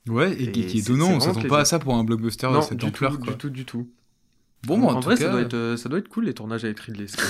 Ouais, 0.09 0.33
et, 0.33 0.51
qui- 0.51 0.61
et 0.63 0.67
qui 0.67 0.79
est 0.79 0.83
c'est 0.83 0.93
on 0.93 1.21
s'attend 1.21 1.43
pas 1.43 1.61
à 1.61 1.65
ça 1.65 1.79
pour 1.79 1.95
un 1.95 2.05
blockbuster 2.05 2.49
de 2.49 2.53
non, 2.55 2.63
cette 2.63 2.79
du 2.79 2.87
ampleur, 2.87 3.13
tout, 3.13 3.19
quoi. 3.19 3.33
du 3.33 3.39
tout, 3.39 3.51
du 3.51 3.65
tout. 3.67 3.89
Bon, 4.67 4.79
bah, 4.79 4.87
en, 4.87 4.89
en, 4.89 4.93
en 4.97 5.01
tout 5.01 5.07
vrai, 5.09 5.17
cas, 5.17 5.25
ça, 5.25 5.31
doit 5.31 5.41
être, 5.41 5.55
euh, 5.55 5.77
ça 5.79 5.89
doit 5.89 5.99
être 5.99 6.09
cool 6.09 6.25
les 6.27 6.35
tournages 6.35 6.65
avec 6.65 6.79
Ridley 6.81 7.07
Scott. 7.07 7.25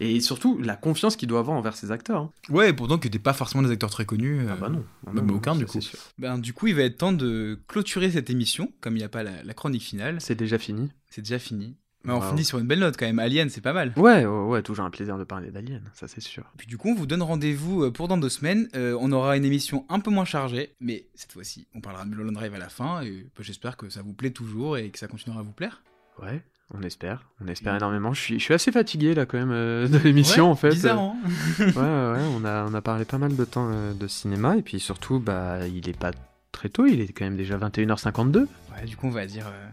et 0.00 0.20
surtout, 0.20 0.58
la 0.58 0.76
confiance 0.76 1.16
qu'il 1.16 1.28
doit 1.28 1.40
avoir 1.40 1.56
envers 1.56 1.76
ses 1.76 1.90
acteurs. 1.90 2.22
hein. 2.22 2.30
Ouais, 2.50 2.72
pourtant 2.72 2.98
que 2.98 3.08
t'es 3.08 3.18
pas 3.18 3.32
forcément 3.32 3.62
des 3.64 3.70
acteurs 3.72 3.90
très 3.90 4.04
connus. 4.04 4.40
euh, 4.42 4.48
Ah 4.52 4.56
bah 4.56 4.68
non. 4.68 4.84
Ah 5.06 5.10
non, 5.12 5.34
aucun, 5.34 5.56
du 5.56 5.66
coup. 5.66 5.80
sûr. 5.80 5.98
Ben, 6.18 6.38
du 6.38 6.52
coup, 6.52 6.66
il 6.68 6.74
va 6.76 6.82
être 6.82 6.98
temps 6.98 7.12
de 7.12 7.58
clôturer 7.68 8.10
cette 8.12 8.30
émission, 8.30 8.72
comme 8.80 8.94
il 8.94 8.98
n'y 9.00 9.04
a 9.04 9.08
pas 9.08 9.22
la, 9.24 9.42
la 9.42 9.54
chronique 9.54 9.82
finale. 9.82 10.20
C'est 10.20 10.36
déjà 10.36 10.58
fini. 10.58 10.90
C'est 11.10 11.22
déjà 11.22 11.38
fini. 11.40 11.76
Mais 12.06 12.12
on 12.12 12.20
Wow. 12.20 12.28
finit 12.30 12.44
sur 12.44 12.58
une 12.58 12.66
belle 12.66 12.78
note 12.78 12.96
quand 12.96 13.04
même. 13.06 13.18
Alien, 13.18 13.50
c'est 13.50 13.60
pas 13.60 13.72
mal. 13.72 13.92
Ouais, 13.96 14.24
ouais, 14.24 14.44
ouais, 14.46 14.62
toujours 14.62 14.84
un 14.86 14.90
plaisir 14.90 15.18
de 15.18 15.24
parler 15.24 15.50
d'Alien, 15.50 15.82
ça 15.92 16.08
c'est 16.08 16.20
sûr. 16.22 16.44
Puis 16.56 16.66
du 16.66 16.78
coup, 16.78 16.88
on 16.90 16.94
vous 16.94 17.06
donne 17.06 17.22
rendez-vous 17.22 17.82
euh, 17.84 17.90
pour 17.92 18.08
dans 18.08 18.16
deux 18.16 18.28
semaines. 18.28 18.68
Euh, 18.74 18.96
on 19.00 19.12
aura 19.12 19.36
une 19.36 19.44
émission 19.44 19.84
un 19.88 20.00
peu 20.00 20.10
moins 20.10 20.24
chargée, 20.24 20.74
mais 20.80 21.06
cette 21.14 21.32
fois-ci, 21.32 21.66
on 21.74 21.80
parlera 21.80 22.04
de 22.04 22.10
Mulholland 22.10 22.34
Drive 22.34 22.54
à 22.54 22.58
la 22.58 22.68
fin. 22.68 23.02
Et 23.02 23.26
bah, 23.36 23.42
j'espère 23.42 23.76
que 23.76 23.88
ça 23.90 24.02
vous 24.02 24.12
plaît 24.12 24.30
toujours 24.30 24.78
et 24.78 24.88
que 24.90 24.98
ça 24.98 25.08
continuera 25.08 25.40
à 25.40 25.42
vous 25.42 25.52
plaire. 25.52 25.82
Ouais, 26.22 26.42
on 26.72 26.80
espère. 26.82 27.28
On 27.40 27.48
espère 27.48 27.74
énormément. 27.76 28.12
Je 28.14 28.20
suis, 28.20 28.38
je 28.38 28.44
suis 28.44 28.54
assez 28.54 28.72
fatigué 28.72 29.14
là 29.14 29.26
quand 29.26 29.38
même 29.38 29.50
euh, 29.52 29.88
de 29.88 29.98
l'émission 29.98 30.44
Ouais, 30.46 30.50
en 30.52 30.56
fait. 30.56 30.70
Bizarre, 30.70 30.98
hein 31.00 31.16
ouais, 31.58 31.66
ouais, 31.66 31.72
ouais, 31.74 32.24
on 32.36 32.44
a, 32.44 32.64
on 32.66 32.72
a 32.74 32.80
parlé 32.82 33.04
pas 33.04 33.18
mal 33.18 33.34
de 33.36 33.44
temps 33.44 33.68
euh, 33.72 33.92
de 33.94 34.06
cinéma 34.06 34.56
et 34.56 34.62
puis 34.62 34.78
surtout, 34.80 35.18
bah, 35.18 35.66
il 35.66 35.88
est 35.88 35.98
pas 35.98 36.12
très 36.52 36.68
tôt, 36.68 36.86
il 36.86 37.00
est 37.00 37.08
quand 37.12 37.24
même 37.24 37.36
déjà 37.36 37.58
21h52. 37.58 38.38
Ouais, 38.76 38.84
du 38.86 38.96
coup, 38.96 39.08
on 39.08 39.10
va 39.10 39.26
dire 39.26 39.46
euh, 39.48 39.68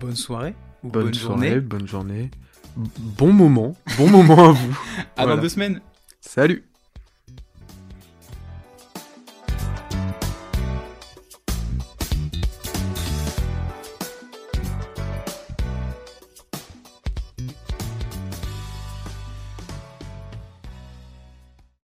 bonne 0.00 0.16
soirée 0.16 0.54
ou 0.82 0.88
Bonne, 0.88 1.04
bonne, 1.04 1.14
soirée, 1.14 1.48
journée. 1.48 1.60
bonne 1.60 1.86
journée. 1.88 2.30
Bon 2.76 3.32
moment, 3.32 3.76
bon 3.98 4.08
moment 4.08 4.48
à 4.50 4.52
vous. 4.52 4.78
À 5.16 5.22
Voilà. 5.24 5.36
dans 5.36 5.42
deux 5.42 5.48
semaines. 5.48 5.80
Salut 6.20 6.64